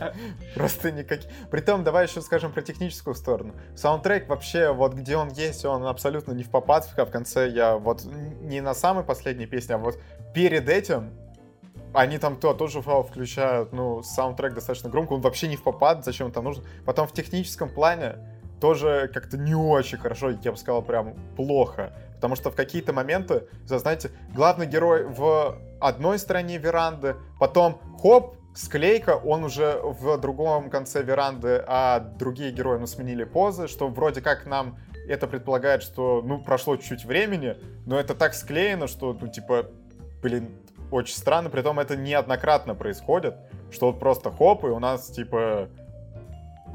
Просто 0.55 0.91
никаким. 0.91 1.29
Притом, 1.51 1.83
давай 1.83 2.07
еще 2.07 2.21
скажем 2.21 2.51
про 2.51 2.61
техническую 2.61 3.15
сторону. 3.15 3.53
Саундтрек 3.75 4.27
вообще, 4.27 4.71
вот 4.71 4.93
где 4.93 5.17
он 5.17 5.29
есть, 5.29 5.65
он 5.65 5.85
абсолютно 5.85 6.31
не 6.31 6.43
в 6.43 6.49
попад, 6.49 6.89
а 6.97 7.05
в 7.05 7.11
конце 7.11 7.49
я 7.49 7.77
вот 7.77 8.03
не 8.41 8.61
на 8.61 8.73
самой 8.73 9.03
последней 9.03 9.45
песне, 9.45 9.75
а 9.75 9.77
вот 9.77 9.99
перед 10.33 10.67
этим 10.67 11.11
они 11.93 12.17
там 12.17 12.37
то, 12.37 12.53
тоже 12.53 12.81
включают, 12.81 13.73
ну, 13.73 14.01
саундтрек 14.01 14.53
достаточно 14.53 14.89
громко, 14.89 15.13
он 15.13 15.21
вообще 15.21 15.47
не 15.47 15.57
в 15.57 15.63
попад, 15.63 16.05
зачем 16.05 16.27
это 16.27 16.41
нужно. 16.41 16.63
Потом 16.85 17.07
в 17.07 17.11
техническом 17.11 17.69
плане 17.69 18.15
тоже 18.61 19.09
как-то 19.13 19.37
не 19.37 19.55
очень 19.55 19.97
хорошо, 19.97 20.29
я 20.29 20.51
бы 20.51 20.57
сказал, 20.57 20.81
прям 20.81 21.15
плохо. 21.35 21.93
Потому 22.21 22.35
что 22.35 22.51
в 22.51 22.55
какие-то 22.55 22.93
моменты, 22.93 23.47
знаете, 23.65 24.11
главный 24.31 24.67
герой 24.67 25.05
в 25.05 25.57
одной 25.79 26.19
стороне 26.19 26.59
веранды, 26.59 27.15
потом 27.39 27.81
хоп, 27.99 28.35
склейка, 28.53 29.15
он 29.15 29.43
уже 29.43 29.79
в 29.81 30.19
другом 30.19 30.69
конце 30.69 31.01
веранды, 31.01 31.63
а 31.67 31.99
другие 31.99 32.51
герои, 32.51 32.77
ну, 32.77 32.85
сменили 32.85 33.23
позы, 33.23 33.67
что 33.67 33.87
вроде 33.87 34.21
как 34.21 34.45
нам 34.45 34.77
это 35.07 35.25
предполагает, 35.25 35.81
что, 35.81 36.21
ну, 36.23 36.37
прошло 36.37 36.77
чуть-чуть 36.77 37.05
времени, 37.05 37.57
но 37.87 37.99
это 37.99 38.13
так 38.13 38.35
склеено, 38.35 38.85
что, 38.85 39.17
ну, 39.19 39.27
типа, 39.27 39.71
блин, 40.21 40.51
очень 40.91 41.15
странно, 41.15 41.49
при 41.49 41.63
том 41.63 41.79
это 41.79 41.95
неоднократно 41.95 42.75
происходит, 42.75 43.35
что 43.71 43.87
вот 43.87 43.99
просто 43.99 44.29
хоп, 44.29 44.63
и 44.63 44.67
у 44.67 44.77
нас, 44.77 45.07
типа, 45.07 45.69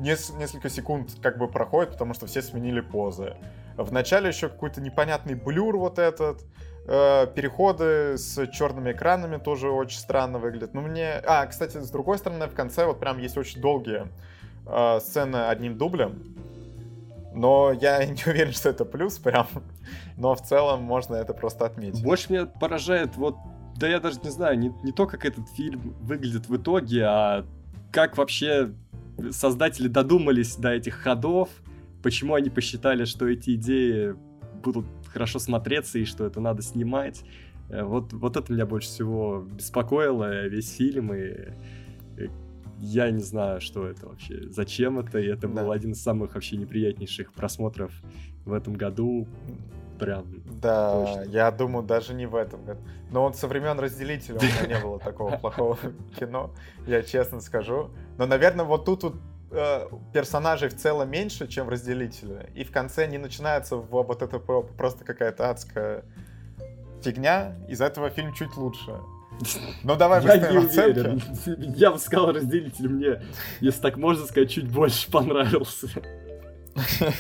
несколько 0.01 0.71
секунд 0.71 1.13
как 1.23 1.39
бы 1.39 1.47
проходит, 1.47 1.93
потому 1.93 2.15
что 2.15 2.27
все 2.27 2.43
сменили 2.43 2.81
позы. 2.81 3.37
В 3.77 3.93
начале 3.93 4.29
еще 4.29 4.49
какой-то 4.49 4.81
непонятный 4.81 5.35
блюр 5.35 5.77
вот 5.77 5.99
этот, 5.99 6.45
э, 6.87 7.27
переходы 7.35 8.17
с 8.17 8.47
черными 8.49 8.93
экранами 8.93 9.39
тоже 9.39 9.71
очень 9.71 9.99
странно 9.99 10.39
выглядят. 10.39 10.75
Ну 10.75 10.83
мне... 10.83 11.21
А, 11.27 11.47
кстати, 11.47 11.79
с 11.79 11.91
другой 11.91 12.19
стороны, 12.19 12.47
в 12.47 12.55
конце 12.55 12.87
вот 12.87 13.01
прям 13.01 13.19
есть 13.19 13.37
очень 13.37 13.61
долгие 13.61 14.07
э, 14.67 15.01
сцены 15.01 15.49
одним 15.49 15.77
дублем, 15.77 16.23
но 17.35 17.73
я 17.73 18.05
не 18.07 18.23
уверен, 18.27 18.53
что 18.53 18.71
это 18.71 18.85
плюс 18.85 19.19
прям. 19.19 19.47
Но 20.17 20.35
в 20.35 20.43
целом 20.43 20.83
можно 20.83 21.17
это 21.17 21.35
просто 21.35 21.67
отметить. 21.67 22.03
Больше 22.03 22.33
меня 22.33 22.47
поражает 22.47 23.17
вот 23.17 23.37
да 23.77 23.89
я 23.89 24.01
даже 24.01 24.21
не 24.23 24.31
знаю, 24.31 24.59
не, 24.59 24.73
не 24.83 24.93
то, 24.93 25.07
как 25.07 25.25
этот 25.25 25.49
фильм 25.51 25.95
выглядит 26.01 26.49
в 26.49 26.57
итоге, 26.57 27.05
а 27.05 27.45
как 27.91 28.17
вообще 28.17 28.73
создатели 29.31 29.89
додумались 29.89 30.57
до 30.57 30.71
этих 30.71 30.95
ходов, 30.95 31.49
почему 32.07 32.35
они 32.35 32.51
посчитали, 32.51 33.05
что 33.05 33.27
эти 33.27 33.57
идеи 33.57 34.15
будут 34.63 34.87
хорошо 35.09 35.41
смотреться 35.41 35.99
и 35.99 36.05
что 36.05 36.25
это 36.25 36.39
надо 36.39 36.63
снимать. 36.63 37.25
Э, 37.69 37.83
вот, 37.83 38.13
вот 38.13 38.37
это 38.37 38.53
меня 38.53 38.65
больше 38.65 38.87
всего 38.87 39.41
беспокоило, 39.41 40.47
весь 40.47 40.73
фильм, 40.73 41.13
и 41.13 41.51
я 42.79 43.11
не 43.11 43.25
знаю, 43.25 43.61
что 43.61 43.89
это 43.89 44.07
вообще, 44.07 44.49
зачем 44.51 45.01
это, 45.01 45.19
и 45.19 45.27
это 45.27 45.49
да. 45.49 45.63
был 45.65 45.73
один 45.73 45.93
из 45.93 46.01
самых 46.01 46.35
вообще 46.35 46.57
неприятнейших 46.59 47.33
просмотров 47.33 47.91
в 48.45 48.53
этом 48.53 48.75
году. 48.75 49.27
Прям. 49.99 50.27
Да, 50.63 50.93
точно. 50.93 51.31
я 51.33 51.51
думаю, 51.51 51.85
даже 51.85 52.15
не 52.15 52.27
в 52.27 52.37
этом 52.37 52.65
году. 52.65 52.81
Но 53.11 53.25
он 53.25 53.35
со 53.35 53.49
времен 53.49 53.81
разделителя 53.81 54.39
у 54.39 54.43
меня 54.45 54.79
не 54.79 54.81
было 54.85 55.01
такого 55.01 55.39
плохого 55.39 55.77
кино, 56.17 56.53
я 56.87 57.03
честно 57.03 57.41
скажу. 57.41 57.91
Но, 58.17 58.27
наверное, 58.27 58.65
вот 58.65 58.85
тут 58.85 59.03
вот 59.03 59.17
э, 59.51 59.89
персонажей 60.13 60.69
в 60.69 60.77
целом 60.77 61.11
меньше, 61.11 61.47
чем 61.49 61.67
в 61.67 61.69
разделителе. 61.69 62.51
И 62.55 62.65
в 62.65 62.73
конце 62.73 63.07
не 63.07 63.19
начинается 63.19 63.77
вот 63.77 64.23
это 64.23 64.39
просто 64.39 65.05
какая-то 65.05 65.51
адская 65.51 66.05
фигня. 67.03 67.57
Из 67.69 67.81
этого 67.81 68.11
фильм 68.11 68.33
чуть 68.33 68.57
лучше. 68.57 68.93
Ну 69.83 69.97
давай 69.97 70.25
я 70.27 70.37
не 70.37 70.59
уверен. 70.59 71.23
Я 71.77 71.91
бы 71.91 71.99
сказал, 71.99 72.33
разделитель 72.33 72.89
мне, 72.89 73.23
если 73.61 73.81
так 73.81 73.97
можно 73.97 74.27
сказать, 74.27 74.51
чуть 74.51 74.71
больше 74.71 75.11
понравился. 75.11 75.89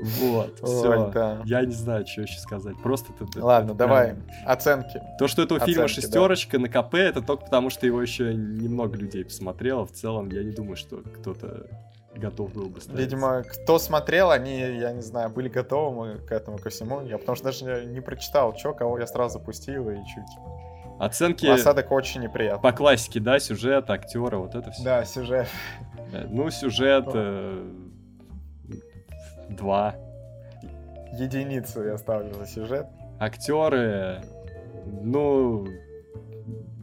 Вот, 0.00 0.58
все. 0.62 1.10
Да. 1.12 1.42
Я 1.44 1.64
не 1.64 1.72
знаю, 1.72 2.06
что 2.06 2.22
еще 2.22 2.38
сказать. 2.38 2.76
Просто 2.82 3.12
это... 3.18 3.44
Ладно, 3.44 3.70
это 3.70 3.78
давай, 3.78 4.14
прям... 4.14 4.26
оценки. 4.46 5.02
То, 5.18 5.28
что 5.28 5.42
этого 5.42 5.58
оценки, 5.58 5.72
фильма 5.72 5.88
шестерочка 5.88 6.58
да. 6.58 6.62
на 6.62 6.68
КП, 6.68 6.94
это 6.94 7.22
только 7.22 7.44
потому, 7.44 7.70
что 7.70 7.86
его 7.86 8.00
еще 8.00 8.34
немного 8.34 8.96
людей 8.96 9.24
посмотрело. 9.24 9.86
В 9.86 9.92
целом, 9.92 10.30
я 10.30 10.42
не 10.42 10.52
думаю, 10.52 10.76
что 10.76 10.98
кто-то 10.98 11.66
готов 12.14 12.52
был 12.52 12.66
бы 12.66 12.80
ставить. 12.80 13.00
Видимо, 13.00 13.42
кто 13.42 13.78
смотрел, 13.78 14.30
они, 14.30 14.58
я 14.58 14.92
не 14.92 15.02
знаю, 15.02 15.30
были 15.30 15.48
готовы 15.48 16.18
к 16.26 16.32
этому, 16.32 16.58
ко 16.58 16.70
всему. 16.70 17.02
Я 17.02 17.18
потому 17.18 17.36
что 17.36 17.46
даже 17.46 17.84
не 17.86 18.00
прочитал, 18.00 18.56
что, 18.56 18.72
кого 18.74 18.98
я 18.98 19.06
сразу 19.06 19.38
запустил 19.38 19.88
и 19.90 19.96
чуть. 19.96 20.98
Оценки... 20.98 21.46
Осадок 21.46 21.92
очень 21.92 22.22
неприятный. 22.22 22.60
По 22.60 22.76
классике, 22.76 23.20
да, 23.20 23.38
сюжет, 23.38 23.88
актеры, 23.88 24.36
вот 24.38 24.54
это 24.54 24.70
все. 24.72 24.82
Да, 24.82 25.04
сюжет. 25.04 25.46
Ну, 26.28 26.50
сюжет... 26.50 27.06
Э, 27.14 27.87
два. 29.50 29.94
Единицу 31.12 31.84
я 31.84 31.98
ставлю 31.98 32.34
за 32.34 32.46
сюжет. 32.46 32.86
Актеры... 33.18 34.22
Ну... 35.02 35.66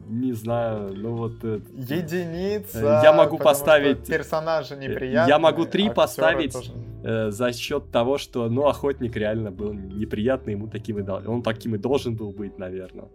Не 0.08 0.34
знаю, 0.34 0.94
ну 0.94 1.16
вот... 1.16 1.42
Э, 1.42 1.58
Единица. 1.74 3.00
Я 3.02 3.12
могу 3.12 3.38
поставить... 3.38 4.06
Персонажи 4.06 4.76
неприятные. 4.76 5.28
Я 5.28 5.38
могу 5.40 5.66
три 5.66 5.90
поставить 5.90 6.52
тоже... 6.52 6.70
э, 7.02 7.30
за 7.32 7.52
счет 7.52 7.90
того, 7.90 8.16
что, 8.16 8.48
ну, 8.48 8.68
охотник 8.68 9.16
реально 9.16 9.50
был 9.50 9.72
неприятный, 9.72 10.52
ему 10.52 10.68
таким 10.68 11.00
и 11.00 11.02
дал. 11.02 11.28
Он 11.28 11.42
таким 11.42 11.74
и 11.74 11.78
должен 11.78 12.14
был 12.14 12.30
быть, 12.30 12.56
наверное. 12.56 13.08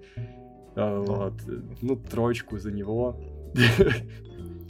Вот. 0.76 1.34
Ну, 1.82 1.96
троечку 1.96 2.58
за 2.58 2.72
него. 2.74 3.16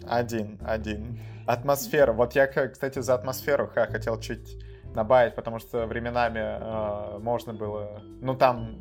Один, 0.07 0.59
один. 0.63 1.17
Атмосфера. 1.47 2.13
Вот 2.13 2.35
я, 2.35 2.45
кстати, 2.45 2.99
за 2.99 3.15
атмосферу 3.15 3.67
ха, 3.67 3.87
хотел 3.87 4.19
чуть 4.19 4.59
добавить, 4.93 5.35
потому 5.35 5.59
что 5.59 5.85
временами 5.85 6.39
э, 6.39 7.19
можно 7.19 7.53
было... 7.53 8.01
Ну, 8.21 8.35
там 8.35 8.77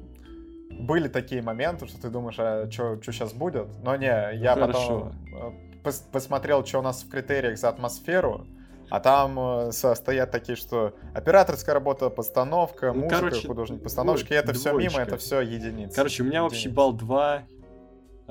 были 0.70 1.08
такие 1.08 1.42
моменты, 1.42 1.86
что 1.86 2.00
ты 2.00 2.08
думаешь, 2.10 2.36
а 2.38 2.70
что 2.70 3.00
сейчас 3.02 3.32
будет? 3.32 3.68
Но 3.82 3.96
не, 3.96 4.06
я 4.06 4.54
Хорошо. 4.54 5.12
потом 5.32 5.58
э, 5.78 5.82
пос 5.82 6.06
посмотрел, 6.12 6.64
что 6.64 6.78
у 6.78 6.82
нас 6.82 7.02
в 7.02 7.10
критериях 7.10 7.58
за 7.58 7.68
атмосферу, 7.68 8.46
а 8.90 9.00
там 9.00 9.38
э, 9.38 9.72
стоят 9.72 10.30
такие, 10.30 10.56
что 10.56 10.94
операторская 11.14 11.74
работа, 11.74 12.10
постановка, 12.10 12.92
ну, 12.92 13.02
музыка, 13.02 13.16
короче, 13.16 13.46
художник 13.46 13.82
постановщики, 13.82 14.32
это 14.32 14.52
двоечка. 14.52 14.70
все 14.70 14.78
мимо, 14.78 15.00
это 15.00 15.16
все 15.16 15.40
единицы. 15.40 15.94
Короче, 15.94 16.22
у 16.22 16.26
меня 16.26 16.44
единицы. 16.44 16.56
общий 16.56 16.68
балл 16.68 16.92
2. 16.92 17.42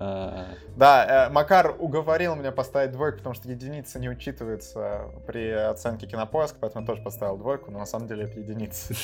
А... 0.01 0.45
Да, 0.77 1.27
э, 1.27 1.30
Макар 1.30 1.76
уговорил 1.77 2.35
меня 2.35 2.53
поставить 2.53 2.91
двойку, 2.91 3.17
потому 3.17 3.35
что 3.35 3.49
единица 3.49 3.99
не 3.99 4.09
учитывается 4.09 5.11
при 5.27 5.51
оценке 5.51 6.07
кинопоиска, 6.07 6.57
поэтому 6.61 6.84
я 6.84 6.88
тоже 6.88 7.01
поставил 7.01 7.35
двойку, 7.35 7.69
но 7.69 7.80
на 7.80 7.85
самом 7.85 8.07
деле 8.07 8.23
это 8.23 8.39
единица. 8.39 8.93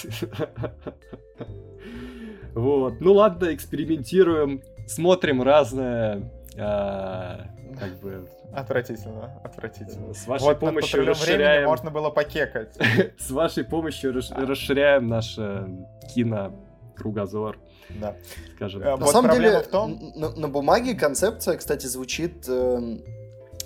Вот, 2.54 3.02
ну 3.02 3.12
ладно, 3.12 3.54
экспериментируем, 3.54 4.64
смотрим 4.88 5.44
разное, 5.44 6.32
а, 6.58 7.48
как 7.78 8.00
бы 8.00 8.26
Отвратительно, 8.56 9.42
отвратительно. 9.44 10.14
С 10.14 10.28
вашей 10.28 10.44
вот 10.44 10.60
помощью 10.60 11.06
расширяем... 11.06 11.68
можно 11.68 11.92
было 11.92 12.10
покекать. 12.10 12.74
С 13.18 13.30
вашей 13.30 13.66
помощью 13.66 14.14
расширяем 14.14 15.10
наш 15.10 15.38
э, 15.38 15.68
кинокругозор. 16.14 17.60
Да. 17.90 18.16
Скажем. 18.56 18.82
Э, 18.82 18.98
на 18.98 19.08
самом 19.08 19.32
деле, 19.32 19.62
в 19.62 19.68
том... 19.68 20.12
на, 20.16 20.32
на 20.32 20.48
бумаге 20.48 20.96
концепция, 20.96 21.58
кстати, 21.58 21.86
звучит 21.88 22.46
э, 22.48 23.00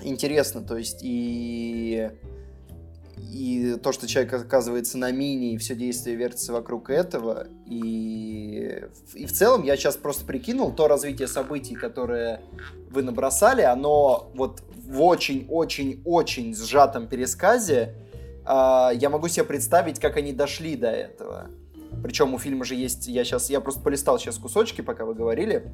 интересно. 0.01 0.61
То 0.61 0.77
есть 0.77 0.99
и 1.01 2.09
и 3.31 3.75
то, 3.83 3.91
что 3.91 4.07
человек 4.07 4.33
оказывается 4.33 4.97
на 4.97 5.11
мини, 5.11 5.53
и 5.53 5.57
все 5.57 5.75
действие 5.75 6.15
вертится 6.15 6.53
вокруг 6.53 6.89
этого. 6.89 7.47
И, 7.65 8.81
и 9.13 9.25
в 9.25 9.31
целом 9.31 9.63
я 9.63 9.75
сейчас 9.75 9.97
просто 9.97 10.25
прикинул 10.25 10.71
то 10.71 10.87
развитие 10.87 11.27
событий, 11.27 11.75
которое 11.75 12.41
вы 12.89 13.03
набросали, 13.03 13.61
оно 13.61 14.31
вот 14.35 14.63
в 14.75 15.01
очень-очень-очень 15.03 16.55
сжатом 16.55 17.07
пересказе 17.07 17.95
э, 18.45 18.89
я 18.95 19.09
могу 19.09 19.27
себе 19.27 19.45
представить, 19.45 19.99
как 19.99 20.17
они 20.17 20.33
дошли 20.33 20.75
до 20.75 20.89
этого. 20.89 21.49
Причем 22.03 22.33
у 22.33 22.39
фильма 22.39 22.65
же 22.65 22.75
есть, 22.75 23.07
я 23.07 23.23
сейчас, 23.23 23.49
я 23.49 23.61
просто 23.61 23.81
полистал 23.81 24.19
сейчас 24.19 24.37
кусочки, 24.37 24.81
пока 24.81 25.05
вы 25.05 25.13
говорили. 25.13 25.71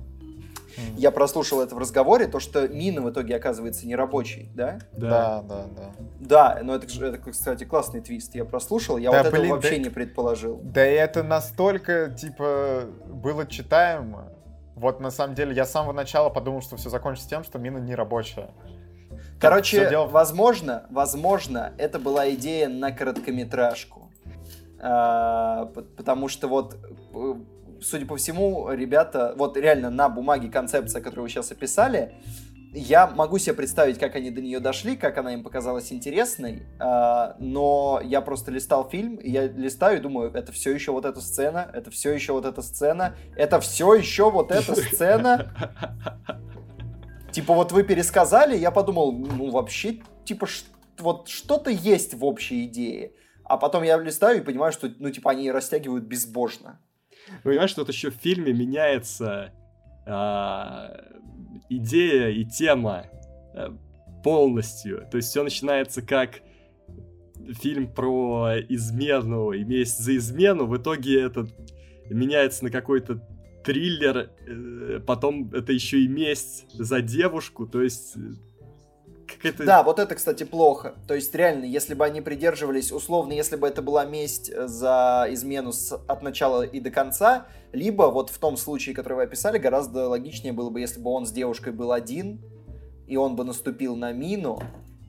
Я 0.98 1.12
прослушал 1.12 1.62
это 1.62 1.76
в 1.76 1.78
разговоре, 1.78 2.28
то, 2.28 2.40
что 2.40 2.68
мина 2.68 3.02
в 3.02 3.10
итоге 3.10 3.36
оказывается 3.36 3.88
нерабочей, 3.88 4.50
да? 4.54 4.80
Да, 4.92 5.42
да, 5.42 5.66
да. 5.76 5.92
Да, 6.20 6.60
но 6.64 6.76
это, 6.76 6.88
это 7.06 7.18
кстати, 7.32 7.64
классный 7.64 8.02
твист. 8.02 8.36
Я 8.36 8.46
прослушал, 8.46 8.98
я 8.98 9.12
да, 9.12 9.24
вот 9.24 9.32
блин, 9.32 9.44
этого 9.46 9.56
вообще 9.56 9.78
да, 9.78 9.84
не 9.84 9.90
предположил. 9.90 10.60
Да 10.64 10.82
это 10.82 11.24
настолько, 11.24 12.10
типа, 12.10 12.86
было 13.08 13.46
читаемо. 13.46 14.34
Вот 14.76 15.00
на 15.00 15.12
самом 15.12 15.36
деле 15.36 15.56
я 15.56 15.66
с 15.66 15.72
самого 15.72 15.94
начала 15.94 16.30
подумал, 16.30 16.62
что 16.62 16.76
все 16.76 16.90
закончится 16.90 17.30
тем, 17.30 17.44
что 17.44 17.58
мина 17.58 17.78
не 17.78 17.96
рабочая. 17.96 18.50
Короче, 19.40 19.90
дело... 19.90 20.06
возможно, 20.06 20.86
возможно, 20.90 21.74
это 21.78 22.00
была 22.00 22.30
идея 22.32 22.68
на 22.68 22.92
короткометражку. 22.92 24.05
А, 24.88 25.66
потому 25.98 26.28
что 26.28 26.48
вот, 26.48 26.78
э, 27.16 27.34
судя 27.82 28.06
по 28.06 28.18
всему, 28.18 28.70
ребята, 28.72 29.34
вот 29.36 29.58
реально 29.58 29.90
на 29.90 30.10
бумаге 30.10 30.50
концепция, 30.50 31.02
которую 31.02 31.24
вы 31.24 31.30
сейчас 31.30 31.52
описали, 31.52 32.14
я 32.72 33.08
могу 33.08 33.40
себе 33.40 33.56
представить, 33.56 33.98
как 33.98 34.16
они 34.16 34.30
до 34.30 34.42
нее 34.42 34.60
дошли, 34.60 34.96
как 34.96 35.18
она 35.18 35.34
им 35.34 35.42
показалась 35.42 35.92
интересной, 35.92 36.68
э, 36.80 37.34
но 37.40 38.00
я 38.04 38.22
просто 38.22 38.52
листал 38.52 38.88
фильм, 38.88 39.20
я 39.24 39.48
листаю 39.48 39.98
и 39.98 40.02
думаю, 40.02 40.32
это 40.32 40.52
все 40.52 40.72
еще 40.72 40.92
вот 40.92 41.06
эта 41.06 41.20
сцена, 41.20 41.68
это 41.74 41.90
все 41.90 42.14
еще 42.14 42.34
вот 42.34 42.46
эта 42.46 42.62
сцена, 42.62 43.16
это 43.36 43.60
все 43.62 43.92
еще 43.96 44.30
вот 44.30 44.52
эта 44.52 44.76
сцена. 44.76 45.52
Типа 47.32 47.56
вот 47.56 47.72
вы 47.72 47.82
пересказали, 47.82 48.56
я 48.56 48.70
подумал, 48.70 49.12
ну 49.14 49.50
вообще, 49.50 50.04
типа, 50.26 50.48
вот 51.00 51.28
что-то 51.28 51.72
есть 51.72 52.14
в 52.14 52.24
общей 52.24 52.66
идее. 52.66 53.14
А 53.46 53.58
потом 53.58 53.84
я 53.84 53.98
листаю 53.98 54.40
и 54.40 54.44
понимаю, 54.44 54.72
что, 54.72 54.92
ну, 55.00 55.10
типа, 55.10 55.32
они 55.32 55.52
растягивают 55.52 56.06
безбожно. 56.06 56.80
Понимаешь, 57.44 57.70
что 57.70 57.82
вот 57.82 57.90
еще 57.90 58.12
в 58.12 58.16
фильме 58.16 58.54
меняется 58.54 59.54
а, 60.06 60.92
идея 61.70 62.30
и 62.30 62.44
тема 62.44 63.06
а, 63.54 63.76
полностью. 64.24 65.08
То 65.12 65.18
есть 65.18 65.30
все 65.30 65.44
начинается 65.44 66.02
как 66.02 66.42
фильм 67.62 67.92
про 67.92 68.56
измену 68.70 69.52
и 69.52 69.64
месть 69.64 70.00
за 70.00 70.16
измену. 70.18 70.66
В 70.66 70.78
итоге 70.78 71.22
это 71.22 71.48
меняется 72.10 72.64
на 72.64 72.72
какой-то 72.72 73.22
триллер, 73.64 74.30
э, 74.48 75.00
потом 75.06 75.52
это 75.54 75.72
еще 75.74 76.02
и 76.02 76.08
месть 76.08 76.66
за 76.74 77.02
девушку, 77.02 77.66
то 77.66 77.82
есть 77.82 78.16
э, 78.16 78.20
какая-то... 79.36 79.66
Да, 79.66 79.84
вот 79.84 80.00
это, 80.00 80.16
кстати, 80.16 80.44
плохо. 80.44 80.96
То 81.08 81.14
есть, 81.14 81.34
реально, 81.36 81.66
если 81.66 81.94
бы 81.94 82.06
они 82.06 82.22
придерживались, 82.22 82.92
условно, 82.92 83.34
если 83.34 83.56
бы 83.56 83.68
это 83.68 83.82
была 83.82 84.06
месть 84.06 84.52
за 84.56 85.28
измену 85.30 85.72
с, 85.72 85.94
от 85.94 86.24
начала 86.24 86.64
и 86.64 86.80
до 86.80 86.92
конца, 86.92 87.48
либо 87.72 88.04
вот 88.04 88.30
в 88.30 88.38
том 88.38 88.58
случае, 88.58 88.96
который 88.96 89.14
вы 89.14 89.24
описали, 89.24 89.58
гораздо 89.58 90.08
логичнее 90.08 90.54
было 90.54 90.70
бы, 90.70 90.80
если 90.80 91.00
бы 91.00 91.10
он 91.10 91.26
с 91.26 91.32
девушкой 91.32 91.74
был 91.74 91.92
один, 91.92 92.42
и 93.08 93.18
он 93.18 93.36
бы 93.36 93.44
наступил 93.44 93.96
на 93.96 94.12
мину, 94.12 94.60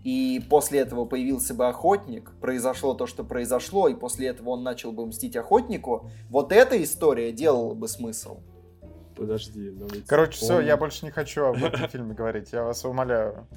и 0.04 0.40
после 0.48 0.80
этого 0.80 1.04
появился 1.04 1.52
бы 1.52 1.66
охотник, 1.66 2.30
произошло 2.40 2.94
то, 2.94 3.06
что 3.06 3.24
произошло, 3.24 3.88
и 3.88 3.94
после 3.94 4.28
этого 4.28 4.50
он 4.50 4.62
начал 4.62 4.92
бы 4.92 5.04
мстить 5.06 5.34
охотнику, 5.36 6.08
вот 6.28 6.52
эта 6.52 6.80
история 6.82 7.32
делала 7.32 7.74
бы 7.74 7.88
смысл. 7.88 8.38
Подожди, 9.16 9.70
ну 9.70 9.88
Короче, 10.06 10.38
он... 10.42 10.44
все, 10.44 10.60
я 10.60 10.76
больше 10.76 11.06
не 11.06 11.10
хочу 11.10 11.46
об 11.46 11.56
этом 11.56 11.88
фильме 11.90 12.14
говорить, 12.14 12.52
я 12.52 12.62
вас 12.62 12.84
умоляю. 12.84 13.48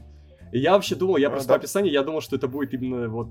Я 0.52 0.74
вообще 0.74 0.96
думал, 0.96 1.18
я 1.18 1.30
просто 1.30 1.50
по 1.50 1.56
описанию, 1.56 1.94
я 1.94 2.04
думал, 2.04 2.22
что 2.22 2.36
это 2.36 2.48
будет 2.48 2.74
именно 2.74 3.08
вот 3.08 3.30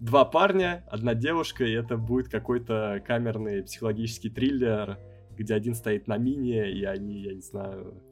два 0.00 0.24
парня, 0.24 0.84
одна 0.90 1.14
девушка, 1.14 1.64
и 1.64 1.72
это 1.72 1.96
будет 1.96 2.28
какой-то 2.28 3.02
камерный 3.06 3.62
психологический 3.62 4.30
триллер, 4.30 4.98
где 5.36 5.54
один 5.54 5.74
стоит 5.74 6.08
на 6.08 6.18
мине, 6.18 6.70
и 6.72 6.84
они, 6.84 7.20
я 7.20 7.34
не 7.34 7.40
знаю, 7.40 8.02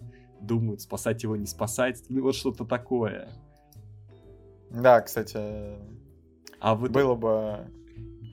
думают, 0.40 0.80
спасать 0.80 1.22
его, 1.22 1.36
не 1.36 1.46
спасать. 1.46 2.04
Ну, 2.08 2.22
вот 2.22 2.36
что-то 2.36 2.64
такое. 2.64 3.28
Да, 4.70 5.00
кстати, 5.00 5.38
а 6.60 6.74
в 6.74 6.86
итоге, 6.86 7.04
было 7.04 7.14
бы... 7.16 7.70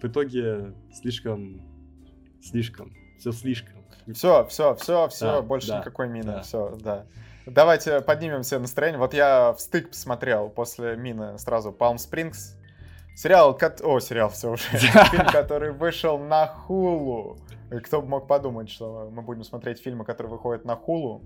В 0.01 0.05
итоге 0.05 0.75
слишком... 0.93 1.61
Слишком. 2.41 2.93
Все 3.17 3.31
слишком. 3.31 3.83
Все, 4.13 4.45
все, 4.45 4.75
все, 4.75 5.07
все, 5.09 5.25
да, 5.25 5.41
больше 5.41 5.67
да, 5.67 5.79
никакой 5.79 6.07
мины, 6.07 6.25
да. 6.27 6.41
все, 6.41 6.77
да. 6.81 7.07
Давайте 7.49 8.01
поднимем 8.01 8.43
все 8.43 8.59
настроение. 8.59 8.99
Вот 8.99 9.13
я 9.13 9.53
в 9.53 9.61
стык 9.61 9.91
посмотрел 9.91 10.49
после 10.49 10.97
Мины 10.97 11.39
сразу 11.39 11.71
Palm 11.71 11.95
Springs. 11.95 12.57
Сериал, 13.15 13.57
о, 13.83 13.99
сериал, 14.01 14.29
все 14.29 14.51
уже. 14.51 14.63
Фильм, 14.71 15.27
который 15.27 15.71
вышел 15.71 16.19
на 16.19 16.47
Хулу. 16.47 17.37
Кто 17.85 18.01
бы 18.01 18.09
мог 18.09 18.27
подумать, 18.27 18.69
что 18.69 19.09
мы 19.11 19.21
будем 19.21 19.45
смотреть 19.45 19.81
фильмы, 19.81 20.03
которые 20.03 20.29
выходят 20.29 20.65
на 20.65 20.75
Хулу. 20.75 21.23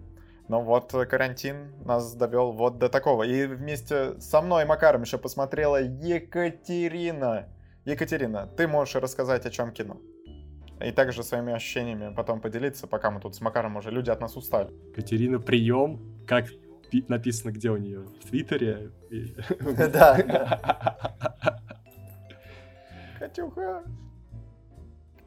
Но 0.47 0.61
вот 0.61 0.91
карантин 1.09 1.73
нас 1.85 2.13
довел 2.13 2.51
вот 2.51 2.77
до 2.77 2.87
такого. 2.87 3.23
И 3.23 3.47
вместе 3.47 4.19
со 4.19 4.41
мной 4.41 4.63
и 4.63 4.67
Макаром 4.67 5.01
еще 5.01 5.17
посмотрела 5.17 5.81
Екатерина. 5.81 7.47
Екатерина, 7.83 8.45
ты 8.45 8.67
можешь 8.67 8.93
рассказать, 8.93 9.47
о 9.47 9.49
чем 9.49 9.71
кино? 9.71 9.97
И 10.85 10.91
также 10.91 11.23
своими 11.23 11.53
ощущениями 11.53 12.13
потом 12.13 12.41
поделиться, 12.41 12.87
пока 12.87 13.11
мы 13.11 13.19
тут 13.19 13.35
с 13.35 13.41
Макаром 13.41 13.77
уже 13.77 13.91
люди 13.91 14.09
от 14.09 14.21
нас 14.21 14.35
устали. 14.35 14.69
Катерина, 14.95 15.39
прием. 15.39 15.99
Как 16.27 16.47
написано, 17.07 17.51
где 17.51 17.69
у 17.69 17.77
нее? 17.77 18.01
В 18.01 18.29
Твиттере? 18.29 18.91
Да. 19.91 20.17
Катюха. 23.19 23.83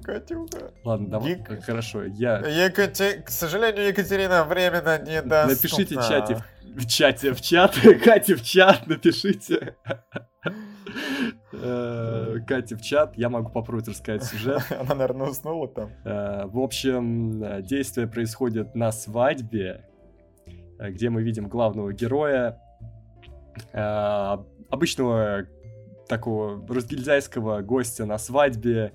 Катюха. 0.02 0.72
Ладно, 0.85 1.09
давай. 1.09 1.32
Ек... 1.32 1.64
Хорошо, 1.64 2.05
я... 2.05 2.39
Екате... 2.40 3.22
К 3.22 3.31
сожалению, 3.31 3.86
Екатерина 3.86 4.44
временно 4.44 4.98
не 4.98 5.22
даст. 5.22 5.62
Напишите 5.62 5.97
в 5.97 6.02
чате, 6.09 6.43
в 6.74 6.86
чате, 6.86 7.32
в 7.32 7.40
чат, 7.40 7.74
Катя 8.05 8.36
в 8.36 8.43
чат, 8.43 8.86
напишите. 8.86 9.76
Э, 11.52 12.38
Катя 12.46 12.76
в 12.76 12.82
чат, 12.82 13.16
я 13.16 13.28
могу 13.28 13.50
попробовать 13.50 13.88
рассказать 13.88 14.24
сюжет. 14.24 14.62
Она, 14.70 14.94
наверное, 14.94 15.28
уснула 15.28 15.68
там. 15.68 15.90
Э, 16.04 16.46
в 16.46 16.58
общем, 16.58 17.62
действие 17.62 18.06
происходит 18.06 18.74
на 18.74 18.92
свадьбе, 18.92 19.88
э, 20.78 20.90
где 20.90 21.10
мы 21.10 21.22
видим 21.22 21.48
главного 21.48 21.92
героя, 21.92 22.60
обычного 24.68 25.46
такого 26.08 26.66
разгильдяйского 26.66 27.60
гостя 27.60 28.04
на 28.04 28.18
свадьбе, 28.18 28.92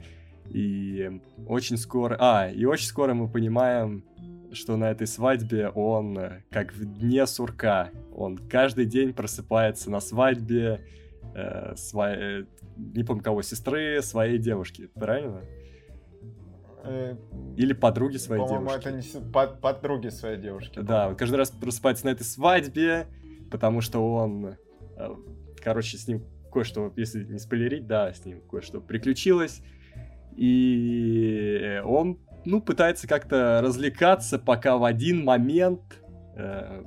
и 0.49 1.21
очень 1.47 1.77
скоро... 1.77 2.17
А, 2.19 2.49
и 2.49 2.65
очень 2.65 2.87
скоро 2.87 3.13
мы 3.13 3.29
понимаем, 3.29 4.03
что 4.51 4.75
на 4.75 4.91
этой 4.91 5.07
свадьбе 5.07 5.69
он 5.69 6.17
как 6.51 6.73
в 6.73 6.83
дне 6.83 7.25
сурка. 7.25 7.91
Он 8.13 8.37
каждый 8.37 8.85
день 8.85 9.13
просыпается 9.13 9.89
на 9.89 10.01
свадьбе, 10.01 10.81
э, 11.35 11.75
своей, 11.75 12.45
не 12.77 13.03
помню 13.03 13.23
кого, 13.23 13.41
сестры 13.41 14.01
своей 14.01 14.37
девушки, 14.37 14.89
правильно? 14.95 15.41
Э, 16.83 17.15
Или 17.57 17.73
подруги 17.73 18.17
своей 18.17 18.41
По-моему, 18.41 18.69
девушки. 18.69 18.87
это 18.87 19.19
не 19.19 19.31
под, 19.31 19.61
подруги 19.61 20.09
своей 20.09 20.37
девушки. 20.37 20.79
Да, 20.79 21.09
он 21.09 21.15
каждый 21.15 21.35
раз 21.35 21.51
просыпается 21.51 22.05
на 22.05 22.11
этой 22.11 22.23
свадьбе, 22.23 23.07
потому 23.51 23.81
что 23.81 23.99
он, 23.99 24.55
э, 24.97 25.15
короче, 25.61 25.97
с 25.97 26.07
ним 26.07 26.23
кое-что, 26.51 26.91
если 26.95 27.23
не 27.23 27.39
спойлерить, 27.39 27.85
да, 27.85 28.13
с 28.13 28.25
ним 28.25 28.41
кое-что 28.49 28.81
приключилось, 28.81 29.61
и 30.35 31.81
он, 31.83 32.19
ну, 32.45 32.61
пытается 32.61 33.07
как-то 33.07 33.59
развлекаться, 33.61 34.39
пока 34.39 34.77
в 34.77 34.85
один 34.85 35.25
момент 35.25 35.81
э, 36.37 36.83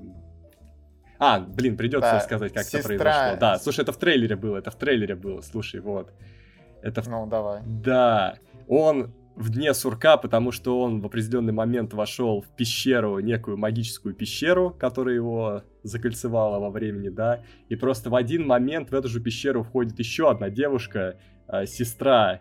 а, 1.25 1.39
блин, 1.39 1.77
придется 1.77 2.11
да, 2.11 2.17
рассказать, 2.17 2.53
как 2.53 2.65
сестра... 2.65 2.81
это 2.81 2.89
произошло. 2.89 3.37
Да, 3.39 3.59
слушай, 3.59 3.81
это 3.83 3.93
в 3.93 3.97
трейлере 3.97 4.35
было, 4.35 4.57
это 4.57 4.73
в 4.73 4.75
трейлере 4.75 5.15
было, 5.15 5.41
слушай, 5.41 5.81
вот. 5.81 6.13
Это 6.83 7.01
в... 7.01 7.07
Ну, 7.07 7.27
давай. 7.27 7.63
Да, 7.65 8.39
он 8.67 9.15
в 9.37 9.51
дне 9.51 9.73
сурка, 9.73 10.17
потому 10.17 10.51
что 10.51 10.81
он 10.81 11.01
в 11.01 11.07
определенный 11.07 11.53
момент 11.53 11.95
вошел 11.95 12.43
в 12.43 12.49
пещеру, 12.49 13.21
некую 13.21 13.57
магическую 13.57 14.17
пещеру, 14.17 14.71
которая 14.71 15.15
его 15.15 15.63
закольцевала 15.85 16.59
во 16.59 16.71
времени, 16.71 17.09
да, 17.09 17.45
и 17.69 17.77
просто 17.77 18.11
в 18.11 18.17
один 18.17 18.45
момент 18.45 18.91
в 18.91 18.95
эту 18.95 19.09
же 19.09 19.21
пещеру 19.21 19.63
входит 19.63 19.99
еще 20.01 20.29
одна 20.29 20.51
девушка, 20.51 21.19
э, 21.47 21.67
сестра 21.67 22.41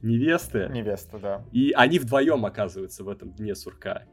невесты. 0.00 0.70
Невеста, 0.72 1.18
да. 1.18 1.44
И 1.52 1.72
они 1.72 1.98
вдвоем 1.98 2.46
оказываются 2.46 3.04
в 3.04 3.08
этом 3.10 3.32
дне 3.32 3.54
сурка. 3.54 4.04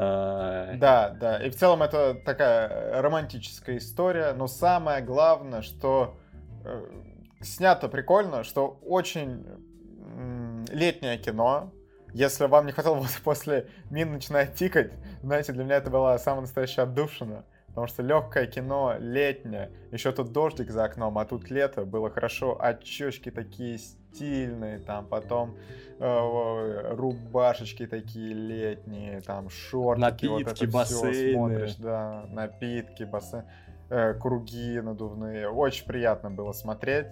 А, 0.00 0.76
да, 0.76 1.10
да. 1.10 1.44
И 1.44 1.50
в 1.50 1.56
целом 1.56 1.82
это 1.82 2.14
такая 2.14 3.02
романтическая 3.02 3.78
история, 3.78 4.32
но 4.32 4.46
самое 4.46 5.02
главное, 5.02 5.62
что 5.62 6.16
э, 6.64 6.86
снято 7.40 7.88
прикольно, 7.88 8.44
что 8.44 8.78
очень 8.82 9.44
летнее 10.70 11.18
кино. 11.18 11.72
Если 12.14 12.46
вам 12.46 12.66
не 12.66 12.72
хватало 12.72 13.04
после 13.24 13.68
мин 13.90 14.12
начинает 14.12 14.54
тикать, 14.54 14.92
знаете, 15.22 15.52
для 15.52 15.64
меня 15.64 15.76
это 15.76 15.90
была 15.90 16.16
самая 16.18 16.42
настоящая 16.42 16.82
отдушина. 16.82 17.44
Потому 17.78 17.86
что 17.94 18.02
легкое 18.02 18.46
кино, 18.48 18.96
летнее, 18.98 19.70
еще 19.92 20.10
тут 20.10 20.32
дождик 20.32 20.68
за 20.68 20.82
окном, 20.82 21.16
а 21.16 21.24
тут 21.24 21.48
лето, 21.48 21.84
было 21.84 22.10
хорошо, 22.10 22.58
очечки 22.60 23.30
такие 23.30 23.78
стильные, 23.78 24.80
там 24.80 25.06
потом 25.06 25.56
э, 26.00 26.94
рубашечки 26.96 27.86
такие 27.86 28.34
летние, 28.34 29.20
там 29.20 29.48
шортики, 29.48 30.02
напитки, 30.02 30.26
вот 30.26 30.60
это 30.60 30.66
бассейны. 30.72 31.12
все 31.12 31.32
смотришь, 31.34 31.76
да, 31.76 32.24
напитки, 32.30 33.04
бассейн, 33.04 33.44
э, 33.90 34.14
круги 34.14 34.80
надувные, 34.80 35.48
очень 35.48 35.86
приятно 35.86 36.32
было 36.32 36.50
смотреть. 36.50 37.06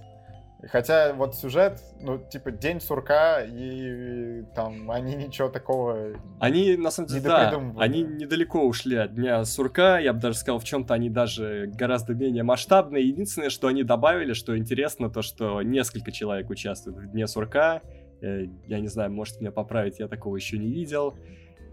Хотя 0.71 1.13
вот 1.13 1.35
сюжет, 1.35 1.81
ну, 2.01 2.19
типа, 2.19 2.51
День 2.51 2.81
сурка, 2.81 3.43
и, 3.43 4.41
и 4.41 4.43
там 4.55 4.91
они 4.91 5.15
ничего 5.15 5.49
такого 5.49 6.15
Они, 6.41 6.77
на 6.77 6.91
самом 6.91 7.09
деле, 7.09 7.21
да, 7.23 7.63
они 7.79 8.03
недалеко 8.03 8.65
ушли 8.65 8.97
от 8.97 9.15
Дня 9.15 9.45
сурка, 9.45 9.99
я 9.99 10.13
бы 10.13 10.21
даже 10.21 10.39
сказал, 10.39 10.59
в 10.59 10.65
чем-то 10.65 10.95
они 10.95 11.11
даже 11.11 11.71
гораздо 11.75 12.15
менее 12.15 12.43
масштабные. 12.43 13.07
Единственное, 13.07 13.51
что 13.51 13.69
они 13.69 13.83
добавили, 13.83 14.33
что 14.33 14.57
интересно, 14.57 15.11
то, 15.11 15.23
что 15.23 15.63
несколько 15.63 16.11
человек 16.13 16.51
участвуют 16.51 16.99
в 16.99 17.11
Дне 17.11 17.27
сурка. 17.27 17.83
Э, 18.21 18.47
я 18.67 18.81
не 18.81 18.89
знаю, 18.89 19.13
может 19.13 19.41
меня 19.41 19.53
поправить, 19.53 19.99
я 19.99 20.09
такого 20.09 20.37
еще 20.37 20.59
не 20.59 20.71
видел. 20.71 21.17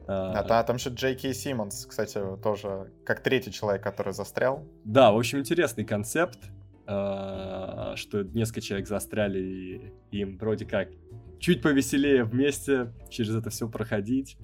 А, 0.05 0.39
а 0.39 0.43
там, 0.43 0.65
там 0.65 0.75
еще 0.75 0.89
Джей 0.89 1.15
Кей 1.15 1.33
Симмонс, 1.33 1.85
кстати, 1.85 2.19
тоже 2.43 2.91
как 3.05 3.21
третий 3.21 3.51
человек, 3.51 3.81
который 3.81 4.13
застрял. 4.13 4.65
Да, 4.83 5.11
в 5.11 5.17
общем, 5.17 5.39
интересный 5.39 5.85
концепт. 5.85 6.39
А, 6.85 7.93
что 7.95 8.23
несколько 8.23 8.61
человек 8.61 8.87
застряли, 8.87 9.39
и 10.11 10.17
им 10.17 10.37
вроде 10.37 10.65
как 10.65 10.89
чуть 11.39 11.61
повеселее 11.61 12.25
вместе 12.25 12.91
через 13.09 13.35
это 13.35 13.49
все 13.49 13.69
проходить. 13.69 14.37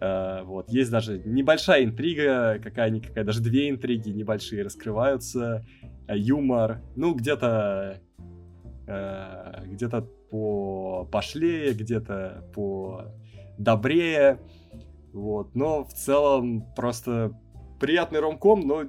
Э, 0.00 0.42
вот. 0.42 0.70
Есть 0.70 0.90
даже 0.90 1.18
небольшая 1.24 1.84
интрига, 1.84 2.58
какая-никакая, 2.62 3.24
даже 3.24 3.40
две 3.40 3.70
интриги 3.70 4.10
небольшие 4.10 4.64
раскрываются. 4.64 5.64
Э, 6.08 6.16
юмор, 6.16 6.82
ну, 6.96 7.14
где-то 7.14 8.00
где-то 8.84 10.02
по 10.30 11.08
пошлее, 11.10 11.72
где-то 11.72 12.44
по 12.52 13.04
добрее. 13.56 14.40
Вот. 15.12 15.54
Но 15.54 15.84
в 15.84 15.94
целом 15.94 16.66
просто 16.74 17.32
приятный 17.80 18.20
ромком, 18.20 18.66
но 18.66 18.84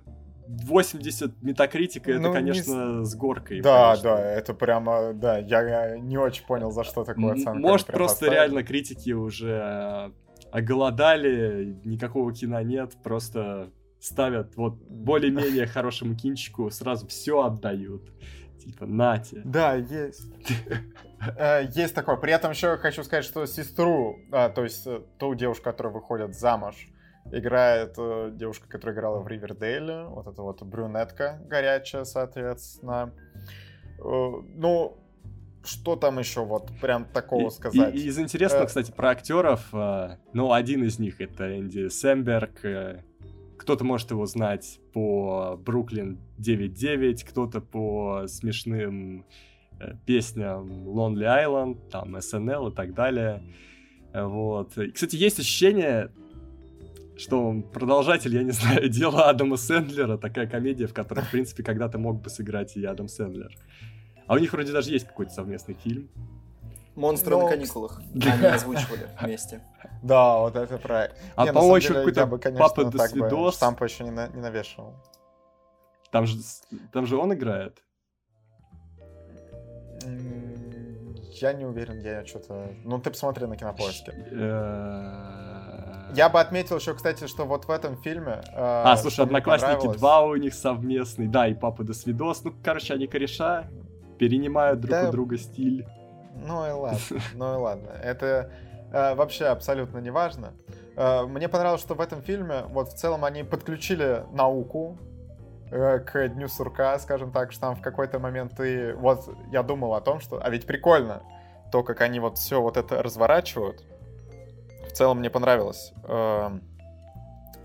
80 0.48 1.42
метакритика, 1.42 2.12
это, 2.12 2.20
Ну, 2.22 2.34
конечно, 2.34 3.04
с 3.04 3.16
горкой. 3.16 3.62
Да, 3.62 3.92
конечно. 3.92 4.10
да, 4.18 4.26
это 4.34 4.54
прямо, 4.54 5.14
да, 5.14 5.38
я 5.38 5.98
не 5.98 6.18
очень 6.18 6.46
понял, 6.46 6.72
за 6.72 6.84
что 6.84 7.04
такую 7.04 7.30
М- 7.30 7.34
оценку. 7.34 7.60
Может, 7.60 7.88
просто 7.88 8.16
поставили. 8.16 8.36
реально 8.36 8.64
критики 8.64 9.12
уже 9.12 9.62
э, 9.64 10.12
оголодали, 10.52 11.78
никакого 11.84 12.34
кино 12.34 12.62
нет, 12.62 12.94
просто 13.04 13.72
ставят 14.00 14.56
вот 14.58 14.76
более-менее 14.90 15.66
хорошему 15.66 16.16
кинчику, 16.16 16.70
сразу 16.72 17.08
все 17.08 17.42
отдают. 17.44 18.04
Типа, 18.64 18.86
нате. 18.86 19.42
Да, 19.44 19.76
есть. 19.76 20.22
Э, 21.38 21.66
Есть 21.74 21.96
такое. 21.96 22.16
При 22.18 22.32
этом 22.34 22.52
еще 22.52 22.78
хочу 22.78 23.04
сказать, 23.04 23.26
что 23.26 23.46
сестру, 23.46 24.20
а, 24.32 24.50
то 24.50 24.64
есть 24.64 24.86
э, 24.88 25.02
ту 25.20 25.36
девушку, 25.36 25.64
которая 25.66 25.94
выходит 25.94 26.36
замуж, 26.36 26.88
играет 27.32 27.96
э, 27.98 28.32
девушка, 28.34 28.68
которая 28.68 28.96
играла 28.96 29.20
в 29.22 29.28
Ривердейле, 29.28 30.06
вот 30.06 30.28
эта 30.28 30.42
вот 30.42 30.62
брюнетка 30.64 31.40
горячая, 31.48 32.04
соответственно. 32.04 33.14
Э, 34.00 34.32
Ну, 34.56 34.98
что 35.64 35.96
там 35.96 36.20
еще 36.20 36.44
вот 36.46 36.70
прям 36.82 37.06
такого 37.06 37.48
И- 37.48 37.52
сказать? 37.52 37.96
И, 37.96 38.00
и 38.00 38.08
из 38.08 38.20
интересного, 38.20 38.64
Э, 38.64 38.68
кстати, 38.68 38.92
про 38.92 39.10
актеров, 39.12 39.68
э, 39.74 40.18
ну, 40.34 40.52
один 40.52 40.84
из 40.84 41.00
них 41.00 41.22
это 41.22 41.58
Энди 41.58 41.88
Сэмберг. 41.88 42.66
э, 42.66 43.04
Кто-то 43.58 43.86
может 43.86 44.12
его 44.12 44.26
знать 44.26 44.82
по 44.94 45.58
Бруклин 45.58 46.20
9.9, 46.38 47.24
кто-то 47.24 47.62
по 47.62 48.26
смешным 48.28 49.26
песням 50.06 50.68
Lonely 50.90 51.24
Island, 51.46 51.90
там 51.90 52.16
SNL 52.18 52.72
и 52.72 52.76
так 52.76 52.94
далее. 52.94 53.42
Вот. 54.14 54.78
И, 54.78 54.92
кстати, 54.92 55.16
есть 55.16 55.40
ощущение, 55.40 56.10
что 57.18 57.48
он 57.48 57.64
продолжатель, 57.64 58.34
я 58.36 58.44
не 58.44 58.52
знаю, 58.60 58.90
дела 58.90 59.30
Адама 59.30 59.58
Сэндлера, 59.58 60.18
такая 60.18 60.48
комедия, 60.48 60.88
в 60.88 60.94
которой, 60.94 61.22
в 61.24 61.32
принципе, 61.32 61.64
когда-то 61.64 61.98
мог 61.98 62.22
бы 62.22 62.30
сыграть 62.30 62.76
и 62.78 62.84
Адам 62.86 63.08
Сэндлер. 63.08 63.56
А 64.28 64.34
у 64.36 64.38
них 64.38 64.54
вроде 64.54 64.72
даже 64.72 64.92
есть 64.92 65.06
какой-то 65.08 65.32
совместный 65.34 65.76
фильм. 65.76 66.10
Монстры 66.96 67.32
Ну, 67.36 67.44
на 67.44 67.50
каникулах. 67.50 68.02
Они 68.14 68.46
озвучивали 68.46 69.10
вместе. 69.20 69.62
Да, 70.04 70.38
вот 70.40 70.56
это 70.56 70.78
про... 70.78 71.12
А 71.36 71.48
по-моему, 71.48 71.76
еще 71.78 71.94
какой-то 71.94 72.20
я 72.22 72.26
бы, 72.28 72.38
конечно, 72.40 72.68
папа 72.68 72.86
до 72.86 72.98
так 72.98 73.12
бы 73.14 73.20
свидос. 73.28 73.56
штамп 73.56 73.82
еще 73.82 74.04
не, 74.04 74.12
на- 74.12 74.28
не 74.28 74.42
навешивал. 74.42 74.94
Там 76.12 76.28
же, 76.28 76.38
там 76.92 77.08
же 77.08 77.18
он 77.18 77.34
играет. 77.34 77.84
Я 81.42 81.54
не 81.54 81.66
уверен, 81.66 82.00
я 82.00 82.26
что-то... 82.26 82.76
Ну, 82.84 83.00
ты 83.00 83.10
посмотри 83.10 83.48
на 83.48 83.58
кинопоиске. 83.58 84.14
Я 86.16 86.30
бы 86.30 86.40
отметил 86.40 86.78
еще, 86.78 86.94
кстати, 86.94 87.28
что 87.28 87.46
вот 87.46 87.66
в 87.66 87.70
этом 87.72 87.98
фильме... 87.98 88.42
э, 88.52 88.54
А, 88.56 88.96
слушай, 88.98 89.22
Одноклассники 89.22 89.72
понравилось- 89.88 89.98
2 90.00 90.22
у 90.24 90.36
них 90.36 90.54
совместный. 90.54 91.28
Да, 91.28 91.48
и 91.48 91.54
папа 91.54 91.84
до 91.84 91.94
свидос. 91.94 92.44
Ну, 92.44 92.54
короче, 92.64 92.94
они 92.94 93.08
кореша. 93.08 93.66
Перенимают 94.20 94.80
друг 94.80 94.92
Да. 94.92 95.10
у 95.10 95.12
друга 95.12 95.38
стиль. 95.38 95.86
Ну 96.36 96.68
и 96.68 96.72
ладно, 96.72 97.00
ну 97.36 97.54
и 97.54 97.58
ладно. 97.58 97.90
Это 98.02 98.52
э, 98.92 99.16
вообще 99.16 99.46
абсолютно 99.46 99.98
не 100.00 100.12
важно. 100.12 100.54
Э, 100.96 101.24
мне 101.24 101.48
понравилось, 101.50 101.82
что 101.82 101.96
в 101.96 102.02
этом 102.02 102.22
фильме 102.22 102.64
вот 102.70 102.90
в 102.90 102.94
целом 102.96 103.26
они 103.26 103.44
подключили 103.44 104.24
науку 104.32 104.98
э, 105.72 106.00
к 106.00 106.28
Дню 106.30 106.48
Сурка, 106.48 106.98
скажем 107.00 107.32
так, 107.32 107.52
что 107.52 107.62
там 107.62 107.76
в 107.76 107.82
какой-то 107.82 108.20
момент 108.20 108.54
ты... 108.56 108.94
Вот 108.96 109.30
я 109.52 109.64
думал 109.64 109.94
о 109.96 110.02
том, 110.02 110.20
что... 110.20 110.40
А 110.44 110.50
ведь 110.50 110.66
прикольно 110.68 111.24
то, 111.72 111.82
как 111.84 112.02
они 112.02 112.20
вот 112.20 112.38
все 112.38 112.62
вот 112.62 112.78
это 112.78 113.02
разворачивают. 113.02 113.84
В 114.94 114.96
целом 114.96 115.18
мне 115.20 115.32
понравилось. 115.32 115.92
Эм, 116.08 116.62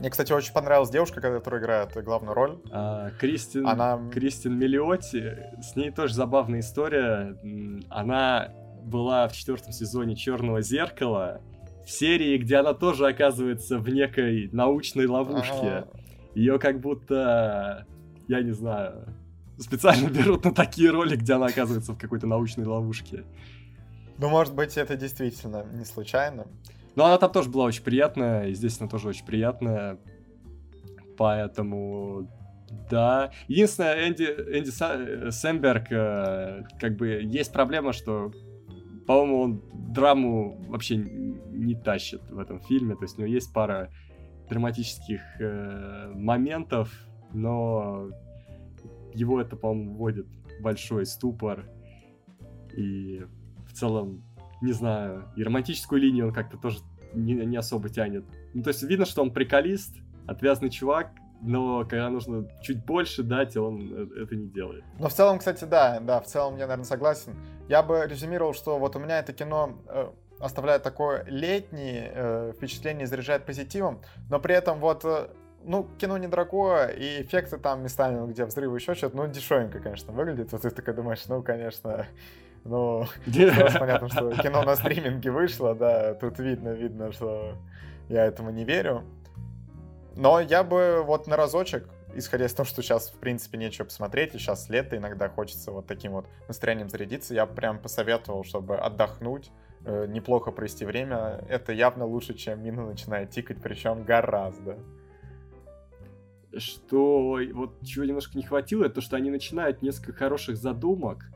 Мне, 0.00 0.09
кстати, 0.09 0.32
очень 0.32 0.55
понравилась 0.55 0.88
девушка, 0.88 1.20
которая 1.20 1.60
играет 1.60 1.92
главную 2.02 2.32
роль. 2.32 2.59
А, 2.70 3.10
Кристин, 3.20 3.66
Она... 3.66 4.00
Кристин 4.10 4.56
Миллиотти, 4.59 5.36
с 5.60 5.76
ней 5.76 5.90
тоже 5.90 6.14
забавная 6.14 6.60
история. 6.60 7.36
Она 7.90 8.48
была 8.82 9.28
в 9.28 9.34
четвертом 9.34 9.72
сезоне 9.72 10.16
Черного 10.16 10.62
зеркала, 10.62 11.42
в 11.84 11.90
серии, 11.90 12.38
где 12.38 12.56
она 12.56 12.72
тоже 12.72 13.06
оказывается 13.06 13.78
в 13.78 13.88
некой 13.90 14.48
научной 14.50 15.06
ловушке. 15.06 15.52
а, 15.52 15.88
Ее 16.34 16.59
как 16.59 16.80
будто, 16.80 17.84
я 18.26 18.40
не 18.40 18.52
знаю, 18.52 19.05
специально 19.59 20.09
берут 20.18 20.44
на 20.46 20.55
такие 20.55 20.90
роли, 20.90 21.14
где 21.16 21.34
она 21.34 21.46
оказывается 21.46 21.92
в 21.92 21.98
какой-то 21.98 22.26
научной 22.26 22.64
ловушке. 22.64 23.24
Ну, 24.16 24.30
может 24.30 24.55
быть, 24.55 24.78
это 24.78 24.96
действительно 24.96 25.66
не 25.74 25.84
случайно. 25.84 26.46
Но 26.98 27.04
она 27.04 27.16
там 27.18 27.30
тоже 27.30 27.48
была 27.48 27.66
очень 27.66 27.84
приятная, 27.84 28.48
и 28.48 28.54
здесь 28.54 28.80
она 28.80 28.90
тоже 28.90 29.06
очень 29.06 29.24
приятная. 29.24 30.00
Поэтому, 31.16 32.28
да. 32.90 33.30
Единственное, 33.46 34.08
Энди, 34.08 34.24
Энди 34.24 34.70
Са- 34.70 35.30
Сэмберг, 35.30 35.92
э, 35.92 36.64
как 36.80 36.96
бы, 36.96 37.20
есть 37.22 37.52
проблема, 37.52 37.92
что, 37.92 38.32
по-моему, 39.06 39.40
он 39.40 39.62
драму 39.92 40.60
вообще 40.66 40.96
не 40.96 41.76
тащит 41.76 42.20
в 42.30 42.38
этом 42.40 42.58
фильме. 42.62 42.96
То 42.96 43.04
есть 43.04 43.16
у 43.16 43.20
него 43.20 43.32
есть 43.32 43.52
пара 43.52 43.92
драматических 44.48 45.20
э, 45.38 46.12
моментов, 46.16 46.92
но 47.32 48.08
его 49.14 49.40
это, 49.40 49.54
по-моему, 49.54 49.94
вводит 49.94 50.26
в 50.58 50.62
большой 50.62 51.06
ступор. 51.06 51.64
И 52.76 53.24
в 53.68 53.72
целом, 53.72 54.24
не 54.60 54.72
знаю, 54.72 55.28
и 55.36 55.44
романтическую 55.44 56.00
линию 56.00 56.26
он 56.26 56.34
как-то 56.34 56.58
тоже 56.58 56.80
не, 57.14 57.35
не 57.35 57.56
особо 57.56 57.89
тянет. 57.89 58.24
Ну, 58.55 58.62
то 58.62 58.68
есть 58.68 58.82
видно, 58.82 59.06
что 59.06 59.22
он 59.22 59.32
приколист, 59.32 59.97
отвязный 60.26 60.70
чувак, 60.70 61.10
но 61.40 61.85
когда 61.85 62.10
нужно 62.10 62.48
чуть 62.62 62.85
больше 62.85 63.22
дать, 63.22 63.56
он 63.56 63.93
э- 63.93 64.24
это 64.24 64.36
не 64.36 64.48
делает. 64.48 64.85
Но 64.98 65.09
в 65.09 65.12
целом, 65.12 65.39
кстати, 65.39 65.64
да, 65.64 66.01
да, 66.01 66.20
в 66.20 66.26
целом 66.26 66.55
я, 66.55 66.66
наверное, 66.66 66.85
согласен. 66.85 67.36
Я 67.68 67.82
бы 67.82 68.06
резюмировал, 68.06 68.55
что 68.55 68.78
вот 68.78 68.97
у 68.97 68.98
меня 68.98 69.20
это 69.20 69.32
кино 69.32 69.78
э, 69.86 70.10
оставляет 70.40 70.82
такое 70.82 71.24
летнее 71.28 72.12
э, 72.14 72.52
впечатление, 72.56 73.06
заряжает 73.06 73.44
позитивом, 73.44 74.01
но 74.30 74.40
при 74.40 74.55
этом 74.55 74.80
вот, 74.80 75.05
э, 75.05 75.28
ну, 75.64 75.89
кино 75.98 76.18
недорогое, 76.18 76.89
и 76.89 77.22
эффекты 77.22 77.59
там 77.59 77.82
местами, 77.82 78.30
где 78.30 78.44
взрывы, 78.44 78.78
еще 78.78 78.94
что-то, 78.94 79.16
ну, 79.16 79.26
дешевенько, 79.28 79.80
конечно, 79.80 80.12
выглядит. 80.12 80.52
Вот 80.52 80.62
ты 80.62 80.70
такой 80.70 80.94
думаешь, 80.94 81.24
ну, 81.28 81.43
конечно, 81.43 82.06
ну, 82.64 83.06
понятно, 83.78 84.09
что 84.09 84.30
кино 84.36 84.62
на 84.62 84.76
стриминге 84.76 85.30
вышло, 85.30 85.74
да, 85.74 86.14
тут 86.14 86.39
видно, 86.39 86.70
видно, 86.70 87.12
что 87.12 87.55
я 88.09 88.24
этому 88.24 88.51
не 88.51 88.64
верю. 88.64 89.05
Но 90.16 90.40
я 90.40 90.64
бы 90.64 91.02
вот 91.06 91.26
на 91.28 91.36
разочек, 91.36 91.89
исходя 92.14 92.47
из 92.47 92.52
того, 92.55 92.66
что 92.66 92.82
сейчас, 92.82 93.10
в 93.10 93.18
принципе, 93.18 93.56
нечего 93.56 93.85
посмотреть, 93.85 94.35
и 94.35 94.39
сейчас 94.39 94.68
лето, 94.68 94.97
иногда 94.97 95.28
хочется 95.28 95.70
вот 95.70 95.86
таким 95.86 96.12
вот 96.12 96.26
настроением 96.48 96.89
зарядиться, 96.89 97.35
я 97.35 97.47
прям 97.47 97.78
посоветовал, 97.78 98.43
чтобы 98.44 98.76
отдохнуть, 98.76 99.51
э, 99.85 100.06
неплохо 100.09 100.51
провести 100.51 100.85
время. 100.85 101.44
Это 101.48 101.72
явно 101.72 102.05
лучше, 102.05 102.35
чем 102.35 102.62
мина 102.62 102.85
начинает 102.85 103.30
тикать, 103.30 103.62
причем 103.62 104.02
гораздо. 104.02 104.78
Что 106.56 107.39
вот 107.52 107.80
чего 107.85 108.05
немножко 108.05 108.36
не 108.36 108.43
хватило, 108.43 108.86
это 108.86 108.97
то, 108.97 109.01
что 109.01 109.16
они 109.16 109.30
начинают 109.30 109.82
несколько 109.82 110.14
хороших 110.14 110.56
задумок, 110.56 111.30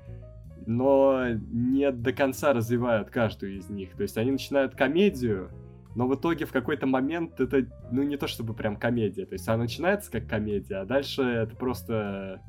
но 0.66 1.28
не 1.30 1.90
до 1.90 2.12
конца 2.12 2.52
развивают 2.52 3.10
каждую 3.10 3.56
из 3.58 3.68
них. 3.68 3.94
То 3.96 4.02
есть 4.02 4.16
они 4.18 4.32
начинают 4.32 4.74
комедию, 4.74 5.50
но 5.94 6.06
в 6.06 6.14
итоге 6.14 6.46
в 6.46 6.52
какой-то 6.52 6.86
момент 6.86 7.38
это, 7.40 7.66
ну, 7.90 8.02
не 8.02 8.16
то 8.16 8.26
чтобы 8.26 8.54
прям 8.54 8.76
комедия. 8.76 9.26
То 9.26 9.34
есть 9.34 9.48
она 9.48 9.58
начинается 9.58 10.10
как 10.10 10.26
комедия, 10.26 10.76
а 10.76 10.84
дальше 10.84 11.22
это 11.22 11.54
просто, 11.54 12.40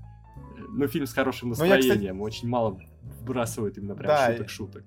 э, 0.58 0.62
ну, 0.70 0.88
фильм 0.88 1.06
с 1.06 1.14
хорошим 1.14 1.50
Ну, 1.50 1.56
я, 1.56 1.62
кстати- 1.62 1.88
настроением. 1.88 2.22
Очень 2.22 2.48
мало 2.48 2.80
вбрасывают 3.22 3.78
именно 3.78 3.96
прям 3.96 4.08
Да, 4.08 4.32
шуток-шуток. 4.32 4.84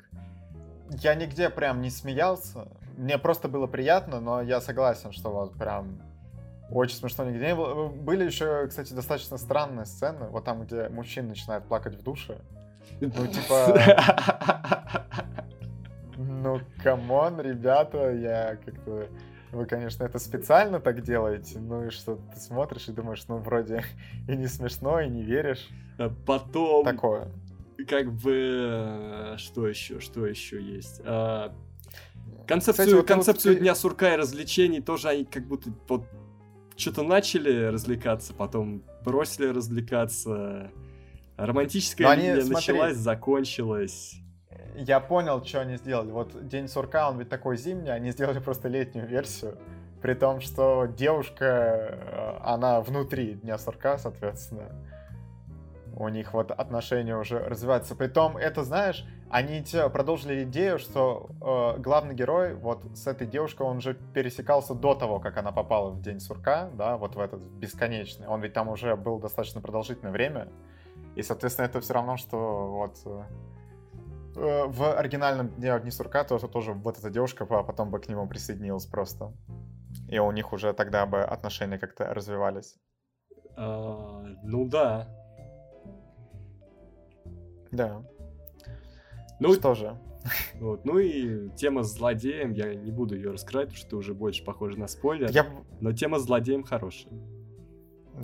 Я 1.03 1.15
нигде 1.15 1.51
прям 1.51 1.83
не 1.83 1.91
смеялся. 1.91 2.69
Мне 2.97 3.19
просто 3.19 3.49
было 3.49 3.67
приятно, 3.67 4.21
но 4.21 4.41
я 4.41 4.61
согласен, 4.61 5.13
что 5.13 5.31
вот 5.31 5.55
прям 5.55 6.01
очень 6.71 6.97
смешно 6.97 7.25
нигде 7.25 7.47
не 7.47 7.55
было. 7.55 7.89
Были 7.89 8.25
еще, 8.25 8.67
кстати, 8.69 8.93
достаточно 8.93 9.37
странные 9.37 9.87
сцены. 9.87 10.29
Вот 10.31 10.45
там, 10.45 10.65
где 10.65 10.89
мужчина 10.89 11.29
начинает 11.29 11.65
плакать 11.65 11.95
в 11.95 12.03
душе. 12.03 12.39
Ну, 13.01 13.27
типа, 13.27 15.07
ну, 16.17 16.61
come 16.83 17.16
on, 17.16 17.41
ребята, 17.41 18.13
я 18.13 18.57
как-то... 18.65 19.09
Вы, 19.53 19.67
конечно, 19.67 20.05
это 20.05 20.19
специально 20.19 20.81
так 20.81 21.03
делаете, 21.03 21.59
ну 21.59 21.87
и 21.87 21.91
что 21.91 22.17
ты 22.35 22.41
смотришь 22.41 22.89
и 22.89 22.93
думаешь, 22.93 23.25
ну, 23.29 23.37
вроде 23.39 23.85
и 24.29 24.37
не 24.37 24.47
смешно, 24.47 25.01
и 25.01 25.09
не 25.09 25.23
веришь. 25.23 25.69
А 25.99 26.11
Потом... 26.27 26.85
Такое. 26.85 27.29
как 27.89 28.13
бы 28.13 28.33
э, 28.35 29.35
что 29.39 29.67
еще, 29.69 30.01
что 30.01 30.27
еще 30.27 30.61
есть? 30.61 31.01
А, 31.05 31.55
Концепцию, 32.47 32.87
Кстати, 32.87 32.95
вот 32.95 33.09
концепцию 33.09 33.55
вот- 33.55 33.61
Дня 33.61 33.75
сурка 33.75 34.15
и 34.15 34.17
развлечений 34.17 34.81
тоже 34.81 35.09
они 35.09 35.25
как 35.25 35.47
будто 35.47 35.71
вот 35.89 36.05
что-то 36.77 37.03
начали 37.03 37.65
развлекаться, 37.65 38.35
потом 38.35 38.83
бросили 39.05 39.47
развлекаться. 39.47 40.71
Романтическая 41.37 42.09
они, 42.09 42.23
линия 42.23 42.41
смотри. 42.41 42.55
началась, 42.55 42.97
закончилась. 42.97 44.15
Я 44.75 45.01
понял, 45.01 45.45
что 45.45 45.61
они 45.61 45.77
сделали. 45.77 46.11
Вот 46.11 46.49
День 46.49 46.69
сурка, 46.69 47.09
он 47.09 47.19
ведь 47.19 47.29
такой 47.29 47.57
зимний, 47.57 47.91
они 47.91 48.11
сделали 48.11 48.39
просто 48.39 48.69
летнюю 48.69 49.07
версию. 49.07 49.59
При 50.03 50.15
том, 50.15 50.41
что 50.41 50.87
девушка, 50.87 51.45
э, 51.45 52.39
она 52.43 52.81
внутри 52.81 53.35
Дня 53.35 53.59
сурка, 53.59 53.99
соответственно. 53.99 54.71
У 55.99 56.09
них 56.09 56.35
вот 56.35 56.51
отношения 56.51 57.17
уже 57.17 57.39
развиваются. 57.39 57.95
Притом, 57.97 58.37
это, 58.37 58.65
знаешь, 58.65 59.07
они 59.31 59.65
продолжили 59.93 60.45
идею, 60.45 60.79
что 60.79 61.31
э, 61.41 61.81
главный 61.81 62.15
герой 62.15 62.55
вот 62.55 62.85
с 62.95 63.07
этой 63.07 63.27
девушкой, 63.27 63.67
он 63.67 63.81
же 63.81 63.95
пересекался 63.95 64.75
до 64.75 64.95
того, 64.95 65.21
как 65.21 65.39
она 65.39 65.53
попала 65.53 65.91
в 65.91 66.03
День 66.03 66.21
сурка, 66.21 66.69
да, 66.75 66.99
вот 66.99 67.17
в 67.17 67.21
этот 67.21 67.41
бесконечный. 67.41 68.27
Он 68.27 68.43
ведь 68.43 68.53
там 68.53 68.69
уже 68.69 68.95
был 68.95 69.19
достаточно 69.19 69.63
продолжительное 69.63 70.13
время. 70.13 70.49
И, 71.17 71.23
соответственно, 71.23 71.67
это 71.67 71.81
все 71.81 71.95
равно, 71.95 72.19
что 72.19 72.37
вот 72.73 72.99
э, 73.07 73.23
э, 74.37 74.67
в 74.67 74.99
оригинальном 74.99 75.49
Дне 75.49 75.79
Дни 75.81 75.91
сурка 75.91 76.25
тоже, 76.25 76.47
тоже 76.47 76.75
вот 76.75 76.99
эта 76.99 77.09
девушка 77.11 77.47
а 77.49 77.63
потом 77.63 77.91
бы 77.91 77.99
к 77.99 78.09
нему 78.09 78.29
присоединилась 78.29 78.85
просто. 78.85 79.33
И 80.09 80.19
у 80.19 80.31
них 80.31 80.53
уже 80.53 80.75
тогда 80.75 81.07
бы 81.07 81.23
отношения 81.23 81.79
как-то 81.79 82.13
развивались. 82.13 82.77
А, 83.57 84.23
ну 84.43 84.69
да. 84.69 85.09
Да. 87.73 88.03
Ну, 89.41 89.55
что 89.55 89.75
же? 89.75 89.99
вот. 90.61 90.85
ну 90.85 90.99
и 90.99 91.49
тема 91.57 91.83
с 91.83 91.95
злодеем, 91.95 92.53
я 92.53 92.75
не 92.75 92.91
буду 92.91 93.15
ее 93.15 93.31
раскрывать, 93.31 93.69
потому 93.69 93.87
что 93.87 93.97
уже 93.97 94.15
больше 94.15 94.45
похоже 94.45 94.79
на 94.79 94.87
спойлер. 94.87 95.31
Я, 95.31 95.47
Но 95.81 95.93
тема 95.93 96.19
с 96.19 96.25
злодеем 96.25 96.63
хорошая. 96.63 97.13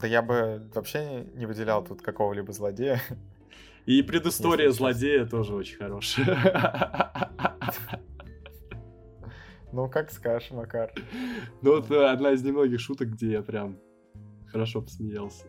Да 0.01 0.07
я 0.07 0.23
бы 0.23 0.63
вообще 0.75 1.27
не 1.35 1.47
выделял 1.47 1.85
тут 1.85 2.03
какого-либо 2.03 2.53
злодея. 2.53 3.01
И 3.87 4.03
предыстория 4.03 4.67
Если 4.67 4.79
честно. 4.79 4.93
злодея 4.93 5.27
тоже 5.27 5.55
очень 5.55 5.77
хорошая. 5.79 7.11
Ну, 9.75 9.89
как 9.89 10.11
скажешь, 10.11 10.51
Макар. 10.51 10.93
Ну 11.63 11.77
вот 11.77 11.91
э, 11.91 12.05
одна 12.11 12.33
из 12.33 12.43
немногих 12.43 12.79
шуток, 12.79 13.09
где 13.09 13.31
я 13.33 13.43
прям 13.43 13.79
хорошо 14.51 14.83
посмеялся. 14.83 15.47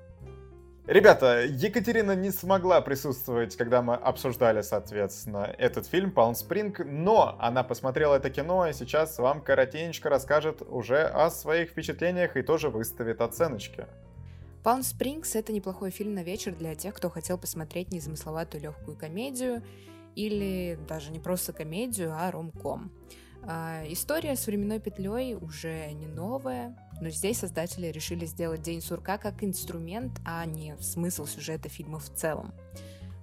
Ребята, 0.88 1.46
Екатерина 1.46 2.14
не 2.14 2.32
смогла 2.32 2.82
присутствовать, 2.82 3.56
когда 3.56 3.82
мы 3.82 3.96
обсуждали, 3.96 4.62
соответственно, 4.62 5.54
этот 5.58 5.88
фильм 5.88 6.12
Palm 6.16 6.34
Spring, 6.34 6.74
но 6.84 7.38
она 7.40 7.64
посмотрела 7.64 8.16
это 8.16 8.30
кино 8.30 8.68
и 8.68 8.74
сейчас 8.74 9.18
вам 9.18 9.42
коротенько 9.42 10.10
расскажет 10.10 10.62
уже 10.62 11.04
о 11.04 11.30
своих 11.30 11.70
впечатлениях 11.70 12.36
и 12.36 12.42
тоже 12.44 12.70
выставит 12.70 13.22
оценочки. 13.22 13.88
Palm 14.64 14.80
Springs— 14.80 15.32
это 15.34 15.52
неплохой 15.52 15.92
фильм 15.92 16.14
на 16.14 16.24
вечер 16.24 16.56
для 16.56 16.74
тех, 16.74 16.94
кто 16.94 17.10
хотел 17.10 17.38
посмотреть 17.38 17.92
незамысловатую 17.92 18.64
легкую 18.64 18.96
комедию 18.96 19.62
или 20.16 20.80
даже 20.88 21.12
не 21.12 21.20
просто 21.20 21.52
комедию, 21.52 22.14
а 22.16 22.32
ромком. 22.32 22.90
А, 23.42 23.84
История 23.90 24.38
с 24.38 24.48
временной 24.48 24.80
петлей 24.80 25.36
уже 25.36 25.92
не 25.92 26.08
новая, 26.08 26.78
но 27.02 27.10
здесь 27.10 27.40
создатели 27.40 27.88
решили 27.88 28.26
сделать 28.26 28.62
День 28.62 28.82
сурка 28.82 29.18
как 29.18 29.44
инструмент, 29.44 30.22
а 30.24 30.46
не 30.46 30.78
смысл 30.78 31.26
сюжета 31.26 31.68
фильма 31.68 32.00
в 32.00 32.10
целом. 32.14 32.54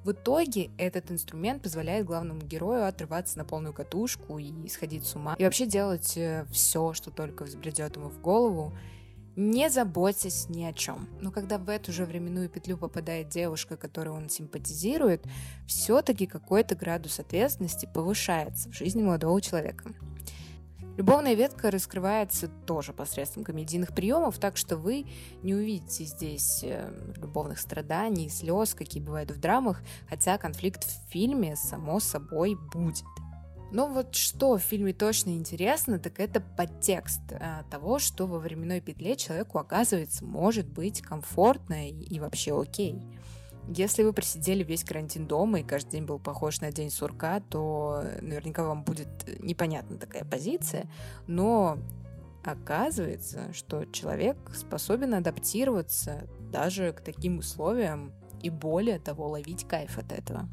В 0.04 0.12
итоге 0.12 0.70
этот 0.76 1.10
инструмент 1.10 1.62
позволяет 1.62 2.04
главному 2.04 2.40
герою 2.40 2.86
отрываться 2.86 3.38
на 3.38 3.46
полную 3.46 3.72
катушку 3.72 4.38
и 4.38 4.68
сходить 4.68 5.06
с 5.06 5.14
ума. 5.14 5.36
И 5.38 5.44
вообще 5.44 5.64
делать 5.64 6.18
все, 6.50 6.92
что 6.92 7.10
только 7.10 7.44
взбредет 7.44 7.96
ему 7.96 8.10
в 8.10 8.20
голову, 8.20 8.74
не 9.36 9.70
заботясь 9.70 10.48
ни 10.48 10.64
о 10.64 10.72
чем. 10.72 11.08
Но 11.20 11.30
когда 11.30 11.58
в 11.58 11.68
эту 11.68 11.92
же 11.92 12.04
временную 12.04 12.48
петлю 12.48 12.76
попадает 12.76 13.28
девушка, 13.28 13.76
которой 13.76 14.08
он 14.08 14.28
симпатизирует, 14.28 15.24
все-таки 15.66 16.26
какой-то 16.26 16.74
градус 16.74 17.20
ответственности 17.20 17.88
повышается 17.92 18.70
в 18.70 18.74
жизни 18.74 19.02
молодого 19.02 19.40
человека. 19.40 19.92
Любовная 20.96 21.32
ветка 21.32 21.70
раскрывается 21.70 22.48
тоже 22.66 22.92
посредством 22.92 23.42
комедийных 23.42 23.94
приемов, 23.94 24.38
так 24.38 24.58
что 24.58 24.76
вы 24.76 25.06
не 25.42 25.54
увидите 25.54 26.04
здесь 26.04 26.60
э, 26.62 26.92
любовных 27.16 27.58
страданий, 27.58 28.28
слез, 28.28 28.74
какие 28.74 29.02
бывают 29.02 29.30
в 29.30 29.40
драмах, 29.40 29.80
хотя 30.10 30.36
конфликт 30.36 30.84
в 30.84 31.10
фильме, 31.10 31.56
само 31.56 32.00
собой, 32.00 32.54
будет. 32.74 33.04
Но 33.70 33.86
вот 33.86 34.14
что 34.14 34.56
в 34.56 34.60
фильме 34.60 34.92
точно 34.92 35.30
интересно, 35.30 35.98
так 35.98 36.18
это 36.18 36.40
подтекст 36.40 37.20
а, 37.32 37.62
того, 37.70 37.98
что 37.98 38.26
во 38.26 38.38
временной 38.38 38.80
петле 38.80 39.16
человеку, 39.16 39.58
оказывается, 39.58 40.24
может 40.24 40.66
быть 40.66 41.02
комфортно 41.02 41.88
и 41.88 42.18
вообще 42.18 42.60
окей. 42.60 43.00
Если 43.68 44.02
вы 44.02 44.12
просидели 44.12 44.64
весь 44.64 44.82
карантин 44.82 45.26
дома 45.26 45.60
и 45.60 45.62
каждый 45.62 45.92
день 45.92 46.04
был 46.04 46.18
похож 46.18 46.60
на 46.60 46.72
день 46.72 46.90
сурка, 46.90 47.40
то 47.40 48.02
наверняка 48.20 48.64
вам 48.64 48.82
будет 48.82 49.08
непонятна 49.40 49.98
такая 49.98 50.24
позиция, 50.24 50.90
но 51.28 51.78
оказывается, 52.42 53.52
что 53.52 53.84
человек 53.84 54.36
способен 54.54 55.14
адаптироваться 55.14 56.26
даже 56.50 56.92
к 56.92 57.00
таким 57.00 57.38
условиям 57.38 58.12
и 58.42 58.50
более 58.50 58.98
того 58.98 59.28
ловить 59.28 59.68
кайф 59.68 59.98
от 59.98 60.10
этого. 60.10 60.48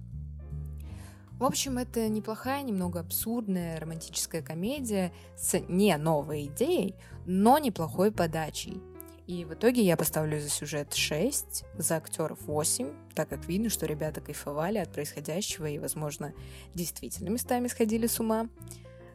В 1.39 1.43
общем, 1.43 1.77
это 1.77 2.09
неплохая, 2.09 2.64
немного 2.64 2.99
абсурдная 2.99 3.80
романтическая 3.80 4.41
комедия 4.41 5.14
с 5.35 5.59
не 5.68 5.95
новой 5.97 6.45
идеей, 6.45 6.95
но 7.27 7.59
неплохой 7.59 8.11
подачей. 8.11 8.81
И 9.27 9.45
в 9.45 9.53
итоге 9.53 9.84
я 9.84 9.97
поставлю 9.97 10.39
за 10.39 10.49
сюжет 10.49 10.95
6, 10.95 11.65
за 11.77 11.97
актеров 11.97 12.39
8, 12.47 12.91
так 13.14 13.30
как 13.30 13.45
видно, 13.45 13.69
что 13.69 13.85
ребята 13.85 14.19
кайфовали 14.19 14.80
от 14.80 14.91
происходящего 14.91 15.68
и, 15.68 15.77
возможно, 15.77 16.34
действительно 16.73 17.30
местами 17.30 17.68
сходили 17.68 18.07
с 18.07 18.19
ума. 18.19 18.49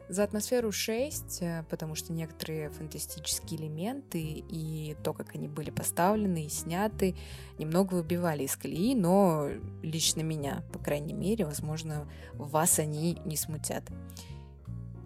За 0.09 0.23
атмосферу 0.23 0.71
6, 0.71 1.41
э, 1.41 1.63
потому 1.69 1.95
что 1.95 2.11
некоторые 2.11 2.69
фантастические 2.69 3.61
элементы 3.61 4.19
и 4.21 4.95
то, 5.03 5.13
как 5.13 5.33
они 5.35 5.47
были 5.47 5.69
поставлены 5.69 6.45
и 6.45 6.49
сняты, 6.49 7.15
немного 7.57 7.95
выбивали 7.95 8.43
из 8.43 8.55
колеи, 8.55 8.95
но 8.95 9.49
лично 9.81 10.21
меня, 10.21 10.63
по 10.73 10.79
крайней 10.79 11.13
мере, 11.13 11.45
возможно, 11.45 12.07
вас 12.33 12.79
они 12.79 13.17
не 13.25 13.37
смутят. 13.37 13.83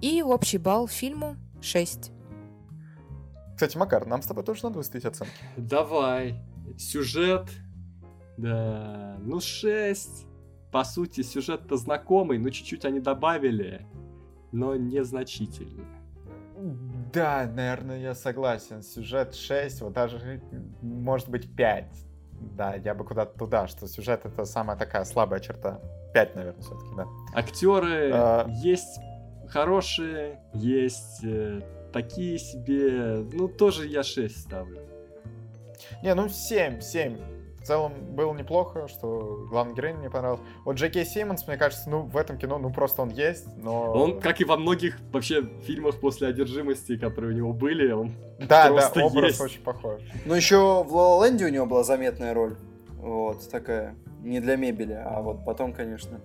И 0.02 0.22
общий 0.24 0.58
балл 0.58 0.88
фильму 0.88 1.38
6. 1.62 2.12
Кстати, 3.54 3.78
Макар, 3.78 4.06
нам 4.06 4.22
с 4.22 4.28
тобой 4.28 4.44
тоже 4.44 4.64
надо 4.64 4.78
выставить 4.78 5.06
оценки. 5.06 5.34
Давай. 5.58 6.36
Сюжет. 6.78 7.50
Да, 8.38 9.18
ну 9.22 9.40
6. 9.40 10.26
По 10.72 10.84
сути, 10.84 11.22
сюжет-то 11.22 11.78
знакомый, 11.78 12.38
но 12.38 12.50
чуть-чуть 12.50 12.86
они 12.86 13.00
добавили, 13.00 13.88
но 14.58 14.76
незначительно. 14.76 15.86
Да, 17.14 17.50
наверное, 17.54 18.00
я 18.00 18.16
согласен. 18.16 18.82
Сюжет 18.82 19.36
6, 19.36 19.82
вот 19.82 19.94
даже, 19.94 20.42
может 20.82 21.30
быть, 21.30 21.56
5. 21.56 21.86
Да, 22.56 22.76
я 22.76 22.96
бы 22.96 23.06
куда-то 23.06 23.38
туда, 23.38 23.68
что 23.68 23.88
сюжет 23.88 24.26
это 24.26 24.46
самая 24.46 24.76
такая 24.76 25.06
слабая 25.06 25.40
черта. 25.40 25.80
5, 26.14 26.36
наверное, 26.36 26.62
все-таки, 26.62 26.96
да. 26.96 27.06
Актеры 27.36 28.12
А. 28.14 28.48
есть 28.50 29.00
хорошие, 29.48 30.40
есть 30.54 31.24
э, 31.24 31.62
такие 31.94 32.40
себе. 32.40 33.24
Ну, 33.32 33.48
тоже 33.48 33.86
я 33.86 34.02
6 34.02 34.42
ставлю. 34.42 34.82
Не, 36.02 36.16
ну 36.16 36.30
7, 36.30 36.82
7. 36.82 37.18
В 37.68 37.70
целом 37.70 37.92
было 38.12 38.34
неплохо, 38.34 38.88
что 38.88 39.46
главный 39.50 39.76
герой 39.76 39.92
мне 39.92 40.10
понравился. 40.10 40.42
Вот 40.64 40.78
Джеки 40.78 41.04
Симмонс, 41.04 41.46
мне 41.48 41.58
кажется, 41.58 41.90
ну 41.90 42.04
в 42.04 42.16
этом 42.16 42.38
кино, 42.38 42.58
ну 42.60 42.72
просто 42.72 43.02
он 43.02 43.10
есть, 43.10 43.46
но... 43.58 43.92
Он, 43.92 44.22
как 44.22 44.40
и 44.40 44.46
во 44.46 44.56
многих 44.56 44.98
вообще 45.12 45.44
фильмах 45.66 46.00
после 46.00 46.30
одержимости, 46.30 46.96
которые 46.96 47.34
у 47.34 47.36
него 47.36 47.52
были, 47.52 47.92
он 47.92 48.14
Да, 48.40 48.70
да, 48.70 48.90
образ 49.04 49.32
есть. 49.32 49.42
очень 49.42 49.62
похож. 49.62 50.00
Ну, 50.24 50.34
еще 50.34 50.82
в 50.86 50.96
La 50.96 51.20
La 51.20 51.30
Land 51.30 51.44
у 51.44 51.50
него 51.50 51.66
была 51.66 51.84
заметная 51.84 52.34
роль. 52.34 52.56
Вот, 53.00 53.50
такая. 53.50 53.96
Не 54.24 54.40
для 54.40 54.56
мебели, 54.56 54.94
а 54.94 55.20
вот 55.22 55.44
потом, 55.44 55.74
конечно. 55.74 56.22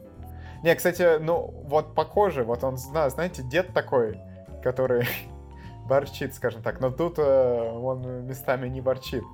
Не, 0.62 0.72
кстати, 0.76 1.18
ну 1.18 1.52
вот 1.64 1.96
похоже, 1.96 2.44
вот 2.44 2.62
он, 2.62 2.76
зна- 2.76 3.10
знаете, 3.10 3.42
дед 3.42 3.74
такой, 3.74 4.16
который 4.62 5.08
борчит, 5.88 6.36
скажем 6.36 6.62
так, 6.62 6.78
но 6.78 6.92
тут 6.92 7.18
э, 7.18 7.72
он 7.72 8.26
местами 8.28 8.68
не 8.68 8.80
борчит, 8.80 9.24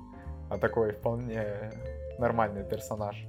а 0.49 0.57
такой 0.57 0.93
вполне 0.93 1.45
нормальный 2.19 2.63
персонаж. 2.63 3.25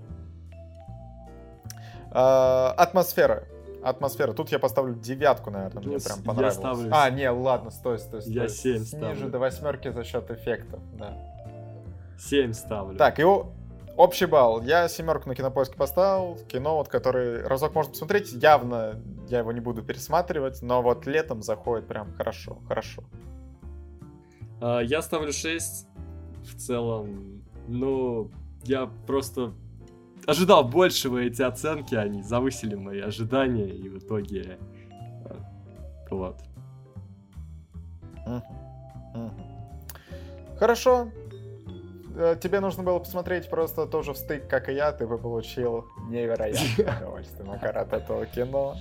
А, 2.10 2.74
атмосфера. 2.76 3.44
Атмосфера. 3.82 4.32
Тут 4.32 4.50
я 4.52 4.58
поставлю 4.58 4.94
девятку, 4.94 5.50
наверное, 5.50 5.82
мне 5.82 5.96
Ну, 5.96 6.00
прям 6.00 6.18
я 6.18 6.24
понравилось. 6.24 6.54
ставлю 6.54 6.90
А, 6.92 7.08
не, 7.10 7.30
ладно, 7.30 7.70
стой, 7.70 7.98
стой, 7.98 8.20
стой. 8.20 8.34
Я 8.34 8.48
семь 8.48 8.84
ставлю. 8.84 9.30
до 9.30 9.38
восьмерки 9.38 9.90
за 9.90 10.04
счет 10.04 10.30
эффектов, 10.30 10.80
да. 10.98 11.16
7 12.18 12.52
ставлю. 12.52 12.98
Так, 12.98 13.18
и 13.18 13.24
общий 13.24 14.26
балл. 14.26 14.60
Я 14.60 14.88
семерку 14.88 15.28
на 15.30 15.34
кинопоиске 15.34 15.76
поставил. 15.78 16.36
Кино, 16.48 16.76
вот, 16.76 16.88
который 16.88 17.42
разок 17.46 17.74
можно 17.74 17.92
посмотреть, 17.92 18.30
явно 18.32 19.00
я 19.28 19.38
его 19.38 19.52
не 19.52 19.60
буду 19.60 19.82
пересматривать, 19.82 20.60
но 20.60 20.82
вот 20.82 21.06
летом 21.06 21.40
заходит 21.42 21.86
прям 21.86 22.12
хорошо, 22.12 22.58
хорошо. 22.68 23.04
А, 24.60 24.80
я 24.80 25.00
ставлю 25.00 25.32
6. 25.32 25.86
В 26.42 26.56
целом, 26.56 27.42
ну, 27.68 28.30
я 28.64 28.90
просто 29.06 29.52
ожидал 30.26 30.64
большего 30.64 31.18
эти 31.18 31.42
оценки, 31.42 31.94
они 31.94 32.22
завысили 32.22 32.74
мои 32.74 33.00
ожидания, 33.00 33.68
и 33.68 33.88
в 33.88 33.98
итоге... 33.98 34.58
а, 35.24 35.36
Вот. 36.10 36.36
Хорошо. 40.58 41.08
Э, 42.16 42.36
Тебе 42.40 42.60
нужно 42.60 42.82
было 42.82 42.98
посмотреть 42.98 43.48
просто 43.48 43.86
тоже 43.86 44.12
в 44.12 44.18
стык, 44.18 44.46
как 44.46 44.68
и 44.68 44.74
я, 44.74 44.92
ты 44.92 45.06
бы 45.06 45.16
получил 45.18 45.86
невероятное 46.08 46.96
удовольствие, 46.98 47.48
Макар, 47.48 47.78
от 47.78 47.92
этого 47.92 48.26
кино. 48.26 48.76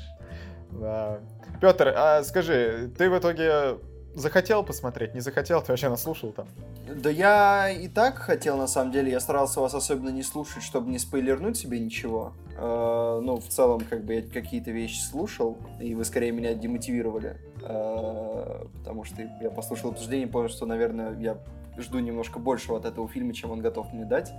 Да. 0.71 1.19
Петр, 1.61 1.93
а 1.95 2.23
скажи, 2.23 2.91
ты 2.97 3.09
в 3.09 3.17
итоге 3.17 3.77
захотел 4.15 4.63
посмотреть, 4.63 5.13
не 5.13 5.21
захотел, 5.21 5.61
ты 5.61 5.71
вообще 5.71 5.89
наслушал 5.89 6.31
там? 6.31 6.47
Да 6.93 7.09
я 7.09 7.69
и 7.69 7.87
так 7.87 8.17
хотел, 8.17 8.57
на 8.57 8.67
самом 8.67 8.91
деле. 8.91 9.11
Я 9.11 9.19
старался 9.19 9.59
вас 9.61 9.73
особенно 9.73 10.09
не 10.09 10.23
слушать, 10.23 10.63
чтобы 10.63 10.89
не 10.91 10.99
спойлернуть 10.99 11.57
себе 11.57 11.79
ничего. 11.79 12.33
Э, 12.57 13.19
ну, 13.23 13.37
в 13.37 13.47
целом, 13.47 13.81
как 13.89 14.03
бы 14.03 14.15
я 14.15 14.21
какие-то 14.21 14.71
вещи 14.71 14.99
слушал, 15.01 15.57
и 15.79 15.95
вы 15.95 16.03
скорее 16.05 16.31
меня 16.31 16.53
демотивировали. 16.53 17.37
Э, 17.61 18.65
потому 18.79 19.03
что 19.03 19.21
я 19.41 19.49
послушал 19.51 19.91
обсуждение 19.91 20.27
и 20.27 20.29
понял, 20.31 20.49
что, 20.49 20.65
наверное, 20.65 21.17
я 21.19 21.37
жду 21.77 21.99
немножко 21.99 22.39
большего 22.39 22.77
от 22.77 22.85
этого 22.85 23.07
фильма, 23.07 23.33
чем 23.33 23.51
он 23.51 23.61
готов 23.61 23.93
мне 23.93 24.05
дать. 24.05 24.31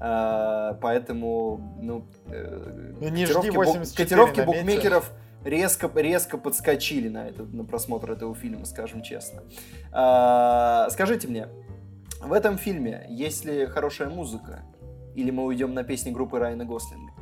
Э, 0.00 0.74
поэтому, 0.80 1.76
ну... 1.80 2.04
э, 2.28 2.94
Ну, 3.00 3.08
не 3.08 3.26
жди 3.26 3.34
котировки 3.34 3.56
бу- 3.56 3.64
84 3.64 4.04
Котировки 4.08 4.40
на 4.40 4.62
мете. 4.62 5.02
Резко, 5.44 5.90
резко 5.94 6.38
подскочили 6.38 7.08
на, 7.08 7.28
этот, 7.28 7.52
на 7.52 7.64
просмотр 7.64 8.10
этого 8.12 8.34
фильма, 8.34 8.64
скажем 8.64 9.02
честно. 9.02 9.42
А, 9.92 10.88
скажите 10.90 11.28
мне, 11.28 11.48
в 12.22 12.32
этом 12.32 12.58
фильме 12.58 13.06
есть 13.08 13.44
ли 13.44 13.66
хорошая 13.66 14.08
музыка? 14.10 14.62
Или 15.14 15.30
мы 15.30 15.44
уйдем 15.44 15.74
на 15.74 15.82
песни 15.82 16.10
группы 16.10 16.38
Райана 16.38 16.64
Гослинга? 16.64 17.12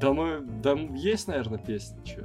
Да 0.00 0.12
мы... 0.12 0.40
Да 0.40 0.72
есть, 0.72 1.28
наверное, 1.28 1.58
песня, 1.58 2.02
чё? 2.04 2.22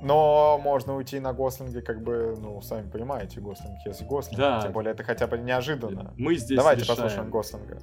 Но 0.00 0.58
можно 0.62 0.94
уйти 0.94 1.18
на 1.18 1.32
Гослинге, 1.32 1.82
как 1.82 2.02
бы, 2.02 2.36
ну, 2.38 2.60
сами 2.62 2.88
понимаете, 2.88 3.40
Гослинг 3.40 3.78
есть 3.84 4.02
Гослинг. 4.04 4.38
Да. 4.38 4.60
Тем 4.62 4.72
более 4.72 4.92
это 4.92 5.02
хотя 5.02 5.26
бы 5.26 5.38
неожиданно. 5.38 6.14
Мы 6.16 6.36
здесь 6.36 6.56
Давайте 6.56 6.82
решаем. 6.82 6.96
послушаем 6.96 7.30
Гослинга. 7.30 7.78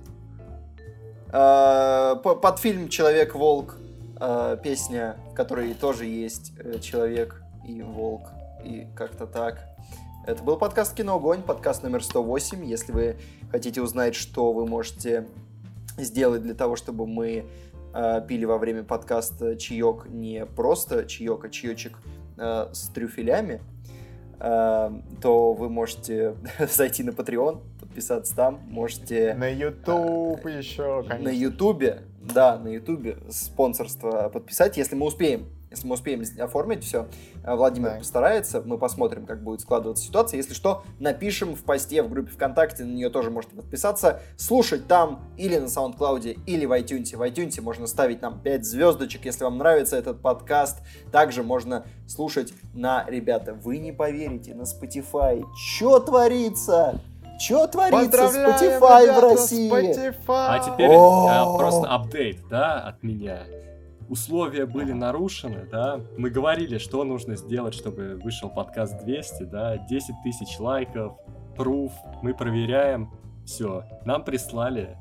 А, 1.31 2.15
по- 2.15 2.35
под 2.35 2.59
фильм 2.59 2.87
«Человек-волк» 2.87 3.77
а, 4.17 4.55
песня, 4.57 5.17
в 5.31 5.33
которой 5.33 5.73
тоже 5.73 6.05
есть 6.05 6.53
э, 6.57 6.79
человек 6.79 7.41
и 7.67 7.81
волк, 7.81 8.29
и 8.63 8.87
как-то 8.95 9.27
так. 9.27 9.67
Это 10.25 10.41
был 10.41 10.57
подкаст 10.57 10.95
«Кино 10.95 11.15
Огонь», 11.15 11.41
подкаст 11.41 11.83
номер 11.83 12.03
108. 12.03 12.65
Если 12.65 12.91
вы 12.91 13.17
хотите 13.51 13.81
узнать, 13.81 14.15
что 14.15 14.53
вы 14.53 14.65
можете 14.65 15.27
сделать 15.97 16.41
для 16.41 16.53
того, 16.53 16.75
чтобы 16.75 17.05
мы 17.05 17.45
а, 17.93 18.21
пили 18.21 18.45
во 18.45 18.57
время 18.57 18.83
подкаста 18.83 19.55
чаек 19.55 20.07
не 20.07 20.45
просто 20.45 21.05
чаек, 21.05 21.45
а 21.45 21.49
чаечек 21.49 21.97
а, 22.37 22.69
с 22.73 22.89
трюфелями, 22.89 23.61
а, 24.39 24.93
то 25.21 25.53
вы 25.53 25.69
можете 25.69 26.35
зайти 26.59 27.03
на 27.03 27.11
Patreon, 27.11 27.61
подписаться 27.79 28.35
там, 28.35 28.59
можете... 28.67 29.33
На 29.35 29.47
YouTube 29.47 30.45
еще, 30.45 31.03
конечно. 31.03 31.31
На 31.31 31.33
Ютубе, 31.33 32.01
да, 32.33 32.57
на 32.57 32.69
Ютубе 32.69 33.17
спонсорство 33.29 34.29
подписать, 34.29 34.77
если 34.77 34.95
мы 34.95 35.05
успеем. 35.07 35.47
Если 35.71 35.87
мы 35.87 35.95
успеем 35.95 36.23
оформить 36.39 36.85
все, 36.85 37.07
Владимир 37.45 37.89
Да. 37.89 37.97
постарается, 37.97 38.61
мы 38.65 38.77
посмотрим, 38.77 39.25
как 39.25 39.43
будет 39.43 39.59
складываться 39.59 40.05
ситуация. 40.05 40.37
Если 40.37 40.53
что, 40.53 40.83
напишем 40.99 41.53
в 41.53 41.63
посте 41.65 42.01
в 42.01 42.09
группе 42.09 42.31
ВКонтакте, 42.31 42.85
на 42.85 42.93
нее 42.93 43.09
тоже 43.09 43.29
можете 43.29 43.55
подписаться, 43.55 44.21
слушать 44.37 44.87
там 44.87 45.25
или 45.35 45.57
на 45.57 45.65
SoundCloud, 45.65 46.43
или 46.45 46.65
в 46.65 46.71
iTunes. 46.71 47.17
В 47.17 47.21
iTunes 47.21 47.59
можно 47.61 47.87
ставить 47.87 48.21
нам 48.21 48.39
5 48.39 48.63
звездочек, 48.63 49.25
если 49.25 49.43
вам 49.43 49.57
нравится 49.57 49.97
этот 49.97 50.21
подкаст. 50.21 50.77
Также 51.11 51.43
можно 51.43 51.85
слушать 52.07 52.53
на, 52.73 53.05
ребята, 53.09 53.53
вы 53.53 53.79
не 53.79 53.91
поверите, 53.91 54.55
на 54.55 54.61
Spotify. 54.61 55.43
Чё 55.57 55.99
творится? 55.99 57.01
Чё 57.39 57.67
творится 57.67 58.29
с 58.29 58.35
Spotify 58.35 59.13
в 59.13 59.19
России? 59.19 59.71
Spotify! 59.71 60.15
А 60.27 60.59
теперь 60.59 60.89
э, 60.89 61.57
просто 61.57 61.87
апдейт, 61.87 62.47
да, 62.49 62.79
от 62.79 63.03
меня. 63.03 63.43
Условия 64.07 64.65
были 64.65 64.91
нарушены, 64.91 65.67
да. 65.69 65.99
Мы 66.17 66.29
говорили, 66.29 66.77
что 66.77 67.03
нужно 67.03 67.35
сделать, 67.35 67.73
чтобы 67.73 68.19
вышел 68.23 68.49
подкаст 68.49 69.03
200, 69.03 69.43
да. 69.43 69.77
10 69.77 70.15
тысяч 70.23 70.59
лайков, 70.59 71.17
пруф, 71.55 71.91
мы 72.21 72.33
проверяем. 72.33 73.11
Все, 73.45 73.83
нам 74.05 74.23
прислали 74.23 74.97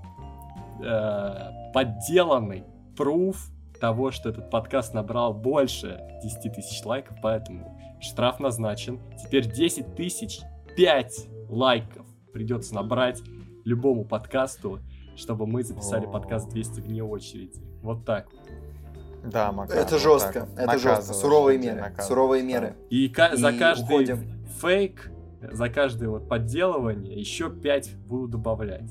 э, 0.83 1.73
подделанный 1.73 2.65
пруф 2.97 3.49
того, 3.81 4.11
что 4.11 4.31
этот 4.31 4.51
подкаст 4.51 4.95
набрал 4.95 5.35
больше 5.35 6.01
10 6.23 6.53
тысяч 6.53 6.85
лайков, 6.85 7.19
поэтому 7.23 7.79
штраф 8.01 8.41
назначен. 8.41 9.01
Теперь 9.23 9.51
10 9.51 9.95
тысяч 9.95 10.41
5 10.77 11.27
лайков 11.49 12.04
придется 12.35 12.75
набрать 12.75 13.23
любому 13.65 14.05
подкасту, 14.05 14.81
чтобы 15.17 15.47
мы 15.47 15.63
записали 15.63 16.05
подкаст 16.05 16.51
200 16.51 16.81
вне 16.81 17.03
очереди. 17.03 17.63
Вот 17.81 18.05
так. 18.05 18.27
вот. 18.31 19.31
Да, 19.31 19.53
Макар, 19.53 19.79
Это 19.79 19.99
жестко, 19.99 20.47
вот. 20.51 20.59
это 20.59 20.79
жестко. 20.79 21.15
Суровые 21.15 21.59
меры, 21.59 21.95
суровые 22.01 22.43
меры. 22.43 22.75
И, 22.91 23.11
за 23.33 23.53
каждый 23.53 23.85
уходим. 23.85 24.47
фейк, 24.61 25.11
за 25.41 25.71
каждое 25.71 26.11
вот 26.11 26.29
подделывание 26.29 27.19
еще 27.19 27.49
5 27.49 27.97
буду 27.99 28.29
добавлять. 28.29 28.91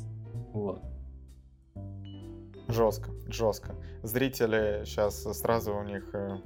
Вот. 0.53 0.81
Жестко, 2.69 3.11
жестко. 3.27 3.75
Зрители 4.01 4.83
сейчас 4.85 5.21
сразу 5.37 5.75
у 5.75 5.83
них 5.83 6.09
э, 6.13 6.37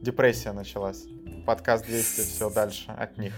депрессия 0.00 0.52
началась. 0.52 1.04
Подкаст 1.44 1.84
200, 1.86 2.20
все 2.20 2.48
дальше 2.48 2.90
от 2.92 3.18
них. 3.18 3.34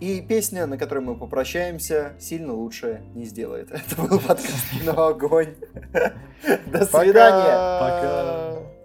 И 0.00 0.22
песня, 0.22 0.66
на 0.66 0.78
которой 0.78 1.00
мы 1.00 1.14
попрощаемся, 1.14 2.14
сильно 2.18 2.54
лучше 2.54 3.02
не 3.14 3.26
сделает. 3.26 3.70
Это 3.72 4.00
был 4.00 4.18
подкаст 4.18 4.70
«Кино 4.70 5.08
Огонь». 5.08 5.54
До 6.66 6.86
свидания. 6.86 7.80
Пока. 7.80 8.79